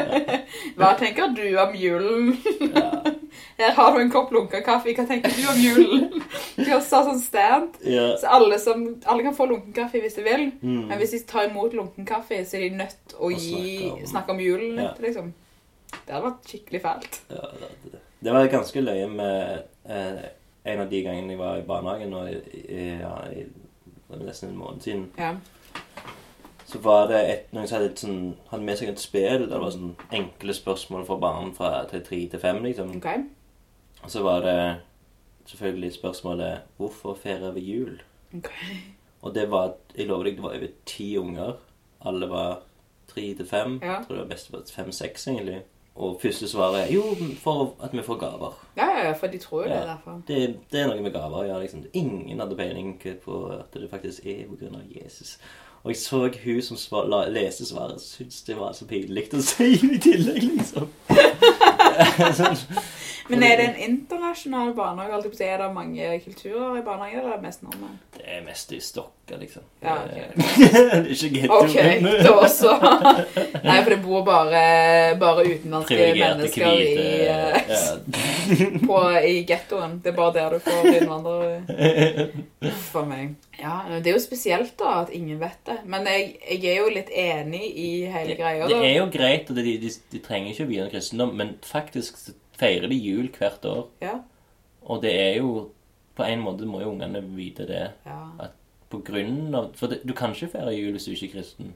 Hva 0.78 0.94
tenker 0.98 1.28
du 1.36 1.58
om 1.60 1.74
julen? 1.76 2.36
Ja. 2.74 2.90
Her 3.58 3.70
har 3.76 3.92
du 3.94 4.00
en 4.02 4.10
kopp 4.12 4.32
lunka 4.32 4.60
kaffe. 4.64 4.92
Hva 4.96 5.04
tenker 5.08 5.32
du 5.36 5.44
om 5.52 5.60
julen? 5.60 6.22
De 6.56 6.66
har 6.70 6.80
sånn 6.84 7.20
stand. 7.20 7.76
Ja. 7.84 8.08
Så 8.20 8.26
alle, 8.38 8.58
som, 8.60 8.86
alle 9.04 9.24
kan 9.24 9.36
få 9.36 9.46
lunken 9.48 9.72
kaffe 9.76 10.00
hvis 10.00 10.16
de 10.16 10.24
vil. 10.24 10.46
Mm. 10.62 10.82
Men 10.90 10.98
hvis 11.00 11.12
de 11.18 11.20
tar 11.28 11.48
imot 11.50 11.72
lunken 11.76 12.08
kaffe, 12.08 12.40
så 12.48 12.56
er 12.56 12.66
de 12.70 12.80
nødt 12.80 12.96
til 13.12 13.16
å 13.20 13.30
snakke 13.36 13.90
om- 13.92 14.06
snakke 14.12 14.30
om 14.36 14.40
julen 14.44 14.80
Ja. 14.80 14.90
liksom. 15.04 15.32
Det 16.04 16.14
hadde 16.14 16.24
vært 16.28 16.50
skikkelig 16.50 16.80
fælt. 16.84 17.20
Ja, 17.30 17.48
det, 17.60 18.00
det 18.24 18.34
var 18.34 18.48
ganske 18.52 18.80
løye 18.80 19.08
med 19.10 19.62
eh, 19.88 20.24
en 20.66 20.80
av 20.82 20.90
de 20.90 21.02
gangene 21.02 21.34
jeg 21.34 21.40
var 21.40 21.60
i 21.60 21.66
barnehagen 21.66 22.10
nå, 22.10 22.24
i, 22.30 22.62
i, 22.74 22.88
ja, 23.00 23.12
nesten 24.22 24.50
en 24.50 24.58
måned 24.60 24.82
siden. 24.82 25.06
Ja. 25.18 25.34
Så 26.66 26.80
var 26.82 27.06
det 27.10 27.20
et, 27.30 27.52
noen 27.54 27.68
som 27.68 27.78
hadde, 27.78 27.90
et 27.92 28.02
sånn, 28.02 28.20
hadde 28.50 28.66
med 28.66 28.78
seg 28.78 28.90
et 28.90 29.02
spill 29.02 29.44
der 29.44 29.52
det 29.52 29.62
var 29.62 29.74
sånn 29.74 29.94
enkle 30.14 30.54
spørsmål 30.56 31.06
for 31.06 31.22
barn 31.22 31.52
fra 31.54 31.84
til 31.90 32.02
tre 32.06 32.18
til 32.32 32.42
fem. 32.42 32.58
liksom. 32.64 32.96
OK. 32.98 33.06
Og 34.02 34.10
så 34.10 34.22
var 34.26 34.42
det 34.42 34.58
selvfølgelig 35.46 35.92
spørsmålet 35.92 36.58
'Hvorfor 36.76 37.14
feirer 37.14 37.52
vi 37.52 37.60
jul?' 37.60 38.02
Okay. 38.34 38.82
Og 39.22 39.34
det 39.34 39.50
var 39.50 39.74
Jeg 39.96 40.06
lover 40.06 40.24
deg, 40.24 40.36
det 40.36 40.42
var 40.42 40.56
over 40.56 40.68
ti 40.86 41.16
unger. 41.18 41.52
Alle 42.00 42.28
var 42.28 42.62
tre 43.08 43.34
til 43.34 43.46
fem. 43.46 43.78
Ja. 43.82 43.86
Jeg 43.86 44.06
tror 44.06 44.16
det 44.16 44.22
var 44.22 44.28
best 44.28 44.74
fem-seks, 44.74 45.26
egentlig. 45.26 45.62
Og 45.96 46.18
første 46.20 46.48
svaret 46.48 46.82
er 46.82 46.92
'Jo, 46.92 47.02
for 47.40 47.74
at 47.82 47.92
vi 47.92 48.02
får 48.02 48.18
gaver'. 48.20 48.54
Ja, 48.76 49.06
ja, 49.06 49.12
for 49.12 49.26
de 49.26 49.38
tror 49.38 49.62
jo 49.62 49.68
det 49.68 49.82
derfor. 49.86 50.22
Det, 50.28 50.56
det 50.72 50.80
er 50.80 50.86
noe 50.86 51.00
med 51.00 51.12
gaver. 51.12 51.44
Ja, 51.44 51.58
liksom. 51.58 51.84
Ingen 51.92 52.40
hadde 52.40 52.56
peiling 52.56 53.02
på 53.24 53.46
at 53.46 53.74
det 53.74 53.90
faktisk 53.90 54.26
er 54.26 54.44
av 54.44 54.82
Jesus. 54.90 55.38
Og 55.86 55.90
jeg 55.90 55.96
så 55.96 56.30
hun 56.44 56.62
som 56.62 56.76
svar, 56.76 57.06
la, 57.06 57.28
leste 57.28 57.66
svaret, 57.66 58.00
syntes 58.00 58.42
det 58.42 58.56
var 58.58 58.72
så 58.72 58.86
pinlig 58.90 59.28
å 59.34 59.40
si 59.40 59.68
i 59.72 59.98
tillegg, 60.02 60.42
liksom. 60.42 60.88
sånn, 62.34 62.56
Men 63.30 63.42
er 63.42 63.56
det 63.56 63.66
en 63.68 63.78
internasjonal 63.84 64.74
barnehage? 64.74 65.30
Å 65.30 65.44
Er 65.44 65.62
det 65.62 65.68
mange 65.74 66.20
kulturer 66.24 66.80
i 66.80 66.82
barnehagen, 66.82 67.20
eller 67.20 67.32
er 67.32 67.36
det 67.36 67.46
mest 67.46 67.62
nordmenn? 67.62 67.98
det 68.16 68.26
er 68.26 68.42
mest 68.42 68.72
i 68.72 68.80
stokker, 69.26 69.40
liksom. 69.40 69.62
Ja, 69.80 69.98
det, 70.06 70.24
det 70.72 70.80
er 70.94 71.10
ikke 71.10 71.40
getto. 71.40 71.52
OK, 71.54 71.74
men- 72.02 72.02
da. 72.22 73.24
Nei, 73.64 73.82
for 73.82 73.90
det 73.90 73.98
bor 74.02 74.22
bare, 74.26 75.16
bare 75.20 75.44
utenlandske 75.46 75.98
mennesker 76.14 76.66
i, 76.72 77.26
eh, 77.26 77.60
ja. 77.68 77.96
på, 78.88 79.00
i 79.26 79.44
gettoen. 79.48 79.98
Det 80.02 80.12
er 80.12 80.16
bare 80.16 80.32
der 80.36 80.56
du 80.56 80.58
får 80.64 80.88
innvandrere. 80.92 82.28
Uff 82.70 82.94
meg. 83.06 83.34
Ja, 83.60 83.80
det 84.02 84.10
er 84.10 84.16
jo 84.18 84.22
spesielt 84.22 84.74
da 84.78 85.02
at 85.02 85.12
ingen 85.16 85.40
vet 85.40 85.58
det. 85.66 85.78
Men 85.88 86.06
jeg, 86.10 86.36
jeg 86.50 86.72
er 86.74 86.82
jo 86.82 86.90
litt 86.92 87.10
enig 87.10 87.64
i 87.72 87.90
hele 88.12 88.36
greia. 88.38 88.66
Det 88.70 88.80
er 88.84 88.98
jo 89.00 89.08
greit, 89.12 89.50
og 89.50 89.56
de, 89.58 89.76
de, 89.82 89.92
de 90.12 90.22
trenger 90.24 90.52
ikke 90.52 90.66
å 90.66 90.70
begynne 90.70 90.92
kristendom, 90.92 91.34
men 91.38 91.54
faktisk 91.66 92.20
feirer 92.60 92.88
de 92.92 92.96
jul 93.00 93.30
hvert 93.36 93.64
år. 93.68 93.86
Ja, 94.04 94.18
Og 94.86 95.02
det 95.02 95.12
er 95.18 95.34
jo 95.42 95.70
På 96.16 96.24
en 96.24 96.40
måte 96.40 96.64
må 96.64 96.78
jo 96.80 96.94
ungene 96.94 97.20
vite 97.36 97.66
det. 97.68 97.90
ja. 98.06 98.20
At 98.40 98.54
på 98.90 99.00
grunn 99.06 99.54
av 99.54 99.72
For 99.76 99.90
det, 99.90 100.00
du 100.06 100.14
kan 100.14 100.34
ikke 100.34 100.52
feire 100.52 100.74
jul 100.74 100.92
hvis 100.96 101.08
du 101.08 101.14
ikke 101.14 101.26
er 101.26 101.32
kristen. 101.38 101.72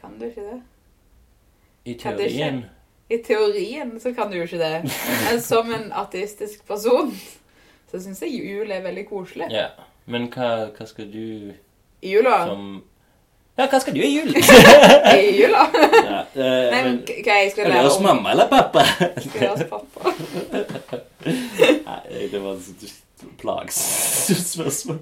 Kan 0.00 0.18
du 0.20 0.26
ikke 0.26 0.46
det? 0.46 0.60
I 1.86 1.94
teorien. 1.94 2.18
det 2.18 2.30
ikke? 2.32 2.70
I 3.10 3.18
teorien 3.22 4.00
så 4.00 4.12
kan 4.12 4.30
du 4.30 4.36
jo 4.36 4.42
ikke 4.42 4.58
det. 4.58 4.90
Men 5.30 5.40
som 5.40 5.70
en 5.74 5.92
ateistisk 5.94 6.66
person 6.66 7.12
så 7.90 8.02
syns 8.02 8.22
jeg 8.22 8.42
jul 8.42 8.70
er 8.70 8.82
veldig 8.82 9.06
koselig. 9.08 9.46
Ja. 9.54 9.68
Men 10.06 10.26
hva, 10.34 10.68
hva 10.74 10.86
skal 10.86 11.08
du 11.12 11.22
I 12.02 12.12
jula? 12.12 12.44
som 12.46 12.82
Ja, 13.56 13.64
hva 13.70 13.78
skal 13.80 13.94
du 13.96 14.02
i 14.04 14.10
jul? 14.10 14.34
I 15.16 15.30
jula? 15.38 15.64
ja, 15.72 16.20
eh, 16.34 16.66
Nei, 16.74 16.82
men 16.82 16.98
hva 17.06 17.38
jeg 17.40 17.54
skal 17.54 17.70
er 17.70 17.72
det 17.72 17.86
hos 17.86 17.98
mamma 18.04 18.34
eller 18.34 18.50
pappa? 18.50 18.84
Skal 19.16 19.40
jeg 19.40 19.50
hos 19.54 19.64
pappa? 19.70 20.12
Nei, 21.86 22.28
det 22.30 22.42
var 22.42 22.58
et 22.58 22.86
plagsomt 23.40 24.46
spørsmål. 24.46 24.98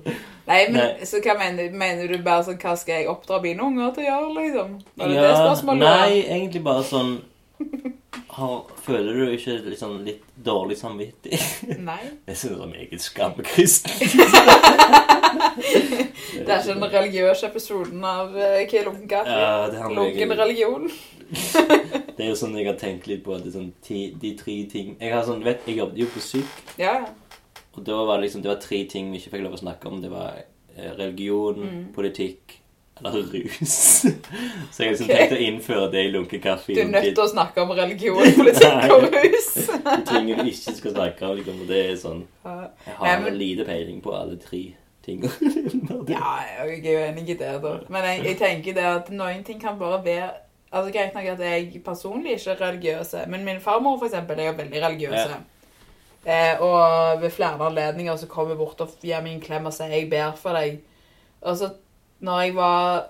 Nei, 0.47 0.61
men 0.69 0.77
Nei. 0.77 1.07
så 1.09 1.21
hva 1.25 1.35
mener, 1.41 1.71
mener 1.73 2.11
du 2.11 2.19
bare 2.23 2.45
sånn 2.45 2.59
Hva 2.61 2.75
skal 2.77 3.01
jeg 3.01 3.09
oppdra 3.09 3.41
mine 3.43 3.65
unger 3.65 3.95
til 3.97 4.05
å 4.05 4.09
gjøre, 4.11 4.33
liksom? 4.39 4.75
Var 5.01 5.09
det 5.09 5.15
Ja, 5.17 5.23
det 5.25 5.37
spørsmålet? 5.41 5.87
Nei, 5.89 6.19
egentlig 6.21 6.61
bare 6.67 6.85
sånn 6.85 7.15
har, 8.35 8.55
Føler 8.85 9.17
du 9.17 9.33
ikke 9.33 9.77
sånn 9.79 10.03
litt 10.05 10.23
dårlig 10.45 10.77
samvittig? 10.79 11.41
Nei. 11.79 12.03
Jeg 12.29 12.37
synes 12.37 12.45
Det 12.45 12.51
er 12.53 12.61
sånn 12.61 12.75
meget 12.75 13.07
skammekristen. 13.09 13.93
Det 16.35 16.51
er 16.51 16.61
ikke 16.61 16.75
den 16.75 16.85
religiøse 16.93 17.49
episoden 17.49 18.05
av 18.07 18.35
uh, 18.37 18.75
Lunken 18.85 19.09
kaffe. 19.11 19.35
Ja, 19.35 19.89
Lunken 19.91 20.35
religion. 20.39 20.89
Det 22.15 22.23
er 22.23 22.29
jo 22.29 22.37
sånn 22.39 22.55
jeg 22.59 22.69
har 22.69 22.77
tenkt 22.79 23.09
litt 23.11 23.25
på 23.25 23.35
at 23.35 23.43
det 23.43 23.51
er 23.51 23.57
sånn 23.57 23.73
ti, 23.83 24.01
de 24.21 24.35
tre 24.39 24.55
ting 24.71 24.93
Jeg 25.01 25.11
har 25.15 25.25
sånn, 25.27 25.41
vet, 25.43 25.65
jeg 25.67 25.81
jobbet 25.81 26.03
jo 26.05 26.09
på 26.13 26.23
syk, 26.23 26.59
Ja, 26.79 26.93
ja. 27.01 27.07
Og 27.77 27.85
da 27.87 27.97
var 28.07 28.19
det 28.19 28.27
liksom 28.29 28.43
Det 28.43 28.49
var 28.53 28.61
tre 28.63 28.85
ting 28.91 29.11
vi 29.13 29.19
ikke 29.19 29.31
fikk 29.37 29.43
lov 29.47 29.57
å 29.57 29.63
snakke 29.63 29.89
om. 29.91 30.03
Det 30.03 30.11
var 30.13 30.37
eh, 30.77 30.93
religion, 30.99 31.57
Mm. 31.65 31.81
politikk 31.95 32.61
eller 33.01 33.25
rus. 33.27 33.73
Så 34.73 34.83
jeg 34.85 34.91
liksom 34.93 35.09
okay. 35.09 35.17
tenkte 35.17 35.37
å 35.37 35.43
innføre 35.49 35.89
det 35.91 36.05
i 36.07 36.11
lunken 36.15 36.41
kaffe. 36.45 36.75
Du 36.77 36.81
er 36.81 36.93
nødt 36.93 37.09
til 37.11 37.25
å 37.25 37.29
snakke 37.33 37.65
om 37.65 37.73
religion, 37.75 38.21
politikk 38.39 38.95
og 38.95 39.09
rus. 39.11 39.49
De 39.67 39.97
tingene 40.07 40.45
vi 40.47 40.53
ikke 40.55 40.77
skal 40.79 40.95
snakke 40.95 41.27
om. 41.27 41.35
Liksom, 41.41 41.65
det 41.67 41.81
er 41.91 41.99
sånn 41.99 42.23
Ja, 42.45 42.55
Jeg 42.87 42.95
Nei, 43.01 43.09
har 43.11 43.21
men- 43.25 43.39
lite 43.39 43.67
peiling 43.67 44.01
på 44.05 44.15
alle 44.15 44.37
tre 44.39 44.63
tingene. 45.03 45.33
Ja, 46.15 46.39
jeg 46.69 46.85
er 46.85 46.93
jo 46.93 47.03
enig 47.09 47.29
i 47.35 47.35
det, 47.41 47.51
da. 47.63 47.75
Men 47.91 48.05
jeg, 48.05 48.25
jeg 48.31 48.39
tenker 48.39 48.75
det 48.79 48.85
at 48.93 49.11
noen 49.11 49.43
ting 49.45 49.59
kan 49.61 49.79
bare 49.79 49.99
være 50.05 50.31
Altså 50.75 50.91
Greit 50.93 51.15
nok 51.15 51.27
at 51.35 51.39
jeg 51.45 51.83
personlig 51.87 52.33
ikke 52.35 52.51
er 52.51 52.63
religiøse, 52.65 53.21
men 53.31 53.45
min 53.47 53.61
farmor 53.63 53.99
for 53.99 54.09
eksempel, 54.09 54.41
er 54.43 54.49
jo 54.49 54.57
veldig 54.59 54.81
religiøs. 54.83 55.35
Eh, 56.27 56.61
og 56.61 57.21
ved 57.23 57.31
flere 57.31 57.61
anledninger 57.67 58.17
så 58.17 58.27
kommer 58.27 58.55
jeg 58.55 58.59
bort 58.59 58.81
og 58.81 58.89
gir 59.03 59.21
meg 59.21 59.35
en 59.35 59.41
klem 59.41 59.67
og 59.67 59.73
sier 59.73 59.93
'jeg 59.93 60.11
ber 60.11 60.33
for 60.37 60.51
deg'. 60.51 60.79
Og 61.43 61.57
så 61.57 61.71
når 62.21 62.41
jeg 62.41 62.55
var 62.57 63.07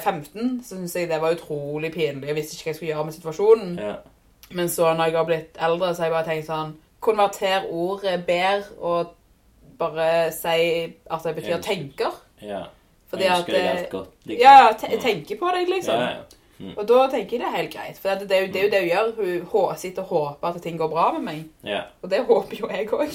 15, 0.00 0.62
så 0.64 0.68
syntes 0.68 0.96
jeg 0.96 1.08
det 1.08 1.20
var 1.20 1.32
utrolig 1.32 1.92
pinlig. 1.92 2.26
Jeg 2.26 2.34
visste 2.34 2.54
ikke 2.54 2.64
hva 2.64 2.68
jeg 2.68 2.76
skulle 2.76 2.92
gjøre 2.92 3.04
med 3.04 3.12
situasjonen. 3.12 3.78
Ja. 3.78 3.94
Men 4.50 4.68
så 4.68 4.94
når 4.94 5.04
jeg 5.04 5.16
har 5.16 5.24
blitt 5.24 5.58
eldre, 5.60 5.94
så 5.94 6.02
har 6.02 6.06
jeg 6.06 6.12
bare 6.12 6.34
tenkt 6.34 6.46
sånn 6.46 6.74
Konverter 7.00 7.66
ordet 7.70 8.26
'ber' 8.26 8.64
og 8.80 9.06
bare 9.78 10.32
si 10.32 10.94
at 11.10 11.20
det 11.24 11.34
betyr 11.34 11.60
'tenker'. 11.60 12.14
ja. 12.42 12.62
Fordi 13.08 13.24
jeg 13.24 13.32
at 13.32 13.46
deg 13.46 13.54
eh, 13.54 13.70
alt 13.70 13.90
godt. 13.90 14.08
liksom. 14.24 14.42
Ja, 14.42 14.68
te 14.78 15.00
tenker 15.00 15.38
på 15.38 15.50
deg, 15.54 15.68
liksom. 15.68 15.94
Ja, 15.94 16.08
ja. 16.08 16.16
Og 16.76 16.84
da 16.88 16.98
tenker 17.10 17.36
jeg 17.36 17.40
det 17.42 17.48
er 17.48 17.56
helt 17.56 17.72
greit. 17.74 17.98
For 17.98 18.14
det, 18.14 18.28
det, 18.30 18.36
er 18.36 18.44
jo, 18.44 18.52
det 18.52 18.60
er 18.60 18.64
jo 18.64 18.70
det 18.70 18.80
hun 18.80 18.88
gjør. 18.88 19.08
Hun 19.16 19.46
hå- 19.52 19.76
sitter 19.80 20.02
og 20.02 20.08
håper 20.08 20.48
at 20.48 20.62
ting 20.62 20.78
går 20.78 20.88
bra 20.92 21.06
med 21.16 21.24
meg. 21.26 21.40
ja. 21.66 21.80
Og 22.02 22.10
det 22.10 22.20
håper 22.28 22.60
jo 22.60 22.68
jeg 22.70 22.88
òg. 22.92 23.10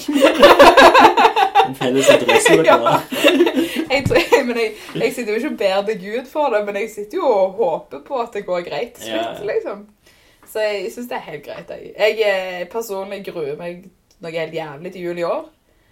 En 1.60 1.74
felles 1.76 2.08
interesse 2.08 2.54
jeg, 4.56 4.72
jeg 5.02 5.12
sitter 5.14 5.32
jo 5.32 5.38
ikke 5.38 5.50
og 5.52 5.58
ber 5.58 5.82
til 5.86 6.00
Gud 6.02 6.26
for 6.30 6.54
det, 6.54 6.64
men 6.66 6.76
jeg 6.80 6.90
sitter 6.90 7.20
jo 7.20 7.28
og 7.28 7.52
håper 7.58 8.02
på 8.06 8.20
at 8.22 8.34
det 8.34 8.44
går 8.46 8.64
greit 8.66 8.92
til 8.96 9.10
slutt, 9.10 9.40
ja. 9.40 9.46
liksom. 9.52 9.86
Så 10.50 10.64
jeg 10.64 10.90
syns 10.94 11.08
det 11.10 11.16
er 11.18 11.26
helt 11.28 11.44
greit. 11.46 11.70
Jeg, 11.70 11.92
jeg 11.98 12.60
eh, 12.60 12.66
personlig 12.72 13.22
gruer 13.28 13.56
meg 13.60 13.84
noe 14.20 14.32
helt 14.34 14.54
jævlig 14.56 14.92
til 14.94 15.06
jul 15.06 15.20
i 15.20 15.26
år. 15.28 15.44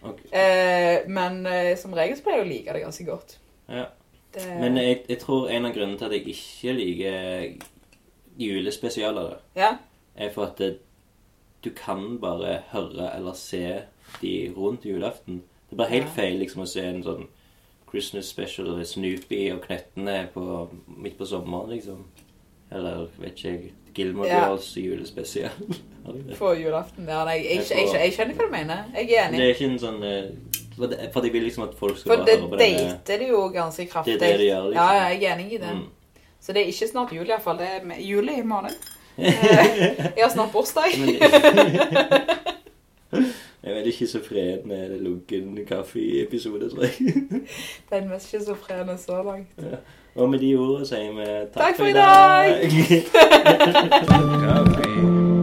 Okay. 0.08 0.30
Eh, 0.32 0.96
men 1.10 1.40
eh, 1.46 1.74
som 1.78 1.94
regel 1.94 2.18
så 2.18 2.26
pleier 2.26 2.42
jeg 2.42 2.48
å 2.48 2.50
like 2.50 2.74
det 2.74 2.82
ganske 2.86 3.06
godt. 3.06 3.38
Ja. 3.70 3.86
Det, 4.34 4.44
Men 4.60 4.76
jeg, 4.76 5.00
jeg 5.08 5.18
tror 5.22 5.48
en 5.48 5.64
av 5.66 5.72
grunnene 5.72 5.98
til 5.98 6.04
at 6.04 6.12
jeg 6.12 6.34
ikke 6.34 6.72
liker 6.76 7.52
julespesialer, 8.38 9.38
ja, 9.56 9.72
er 10.16 10.30
for 10.34 10.44
at 10.50 10.58
det, 10.58 10.78
du 11.64 11.70
kan 11.74 12.18
bare 12.22 12.60
høre 12.72 13.08
eller 13.16 13.32
se 13.34 13.62
de 14.20 14.52
rundt 14.56 14.84
julaften. 14.86 15.42
Det 15.68 15.72
er 15.74 15.76
bare 15.76 15.88
helt 15.90 16.06
Ja. 16.06 16.14
feil 16.22 16.38
liksom 16.38 16.62
å 16.62 16.66
se 16.70 16.84
en 16.86 17.02
sånn 17.02 17.26
Christmas 17.90 18.26
special 18.28 18.76
med 18.76 18.86
Snoopy 18.86 19.50
og 19.52 19.62
Knøttene 19.64 20.28
på, 20.34 20.68
midt 20.86 21.18
på 21.18 21.26
sommeren, 21.26 21.70
liksom. 21.70 22.04
Eller 22.70 23.06
vet 23.18 23.32
ikke 23.32 23.48
jeg 23.50 23.72
Gilmore 23.94 24.28
Ja. 24.28 24.44
Girls 24.48 24.74
julespesial. 24.76 25.50
På 26.38 26.54
julaften. 26.56 27.08
Ja, 27.08 27.24
nei, 27.24 27.34
jeg, 27.42 27.44
jeg, 27.44 27.64
Jeg 27.70 27.86
jeg, 27.88 28.00
jeg, 28.04 28.12
skjønner 28.12 28.34
hva 28.34 28.44
du 28.46 28.50
mener. 28.52 28.84
Jeg 28.94 29.10
er 29.12 29.26
enig. 29.28 29.38
Det 29.40 29.46
er 29.46 29.54
ikke 29.54 29.70
en 29.72 29.78
sånn 29.82 30.02
eh, 30.02 30.67
For 30.78 30.86
det- 30.86 31.10
for 31.12 31.20
de 31.20 31.30
vil 31.34 31.42
liksom 31.42 31.62
at 31.68 31.74
folk 31.78 31.98
skal 31.98 32.10
For 32.12 32.16
bare 32.16 32.26
det 32.26 32.38
høre 32.40 32.48
på 32.50 32.56
denne 32.62 32.78
dater 32.92 33.18
de 33.18 33.26
jo 33.28 33.40
ganske 33.54 33.86
kraftig. 33.90 34.14
Det 34.20 34.28
er 34.28 34.36
det 34.36 34.40
de 34.40 34.44
gjør, 34.52 34.62
liksom. 34.70 34.84
Ja, 34.84 34.92
ja, 34.94 35.04
jeg 35.14 35.22
er 35.24 35.34
enig 35.36 35.52
i 35.52 35.56
det. 35.58 35.72
Mm. 35.74 35.84
Så 36.40 36.52
det 36.52 36.62
er 36.62 36.66
ikke 36.70 36.88
snart 36.88 37.12
jul, 37.12 37.26
iallfall. 37.26 37.58
Det 37.58 37.66
er 37.66 37.84
med- 37.84 38.00
juli 38.00 38.32
i 38.38 38.42
morgen. 38.42 38.70
Jeg 39.18 40.22
har 40.22 40.28
snart 40.30 40.52
bursdag. 40.52 40.92
Jeg 43.62 43.72
er 43.72 43.74
veldig 43.74 43.92
schizofren 43.94 44.58
med 44.68 45.00
lunken 45.00 45.58
kaffeepisode, 45.68 46.70
tror 46.70 46.82
jeg. 46.82 46.92
Den 47.90 48.08
mest 48.08 48.28
schizofrene 48.28 48.98
så 48.98 49.22
langt. 49.22 49.48
Og 50.14 50.30
med 50.30 50.38
de 50.38 50.54
ordene 50.56 50.86
sier 50.86 51.12
vi 51.12 51.24
takk, 51.24 51.54
Takk 51.54 51.76
for 51.76 51.86
i 51.86 51.92
dag! 51.92 52.62
dag. 54.78 55.37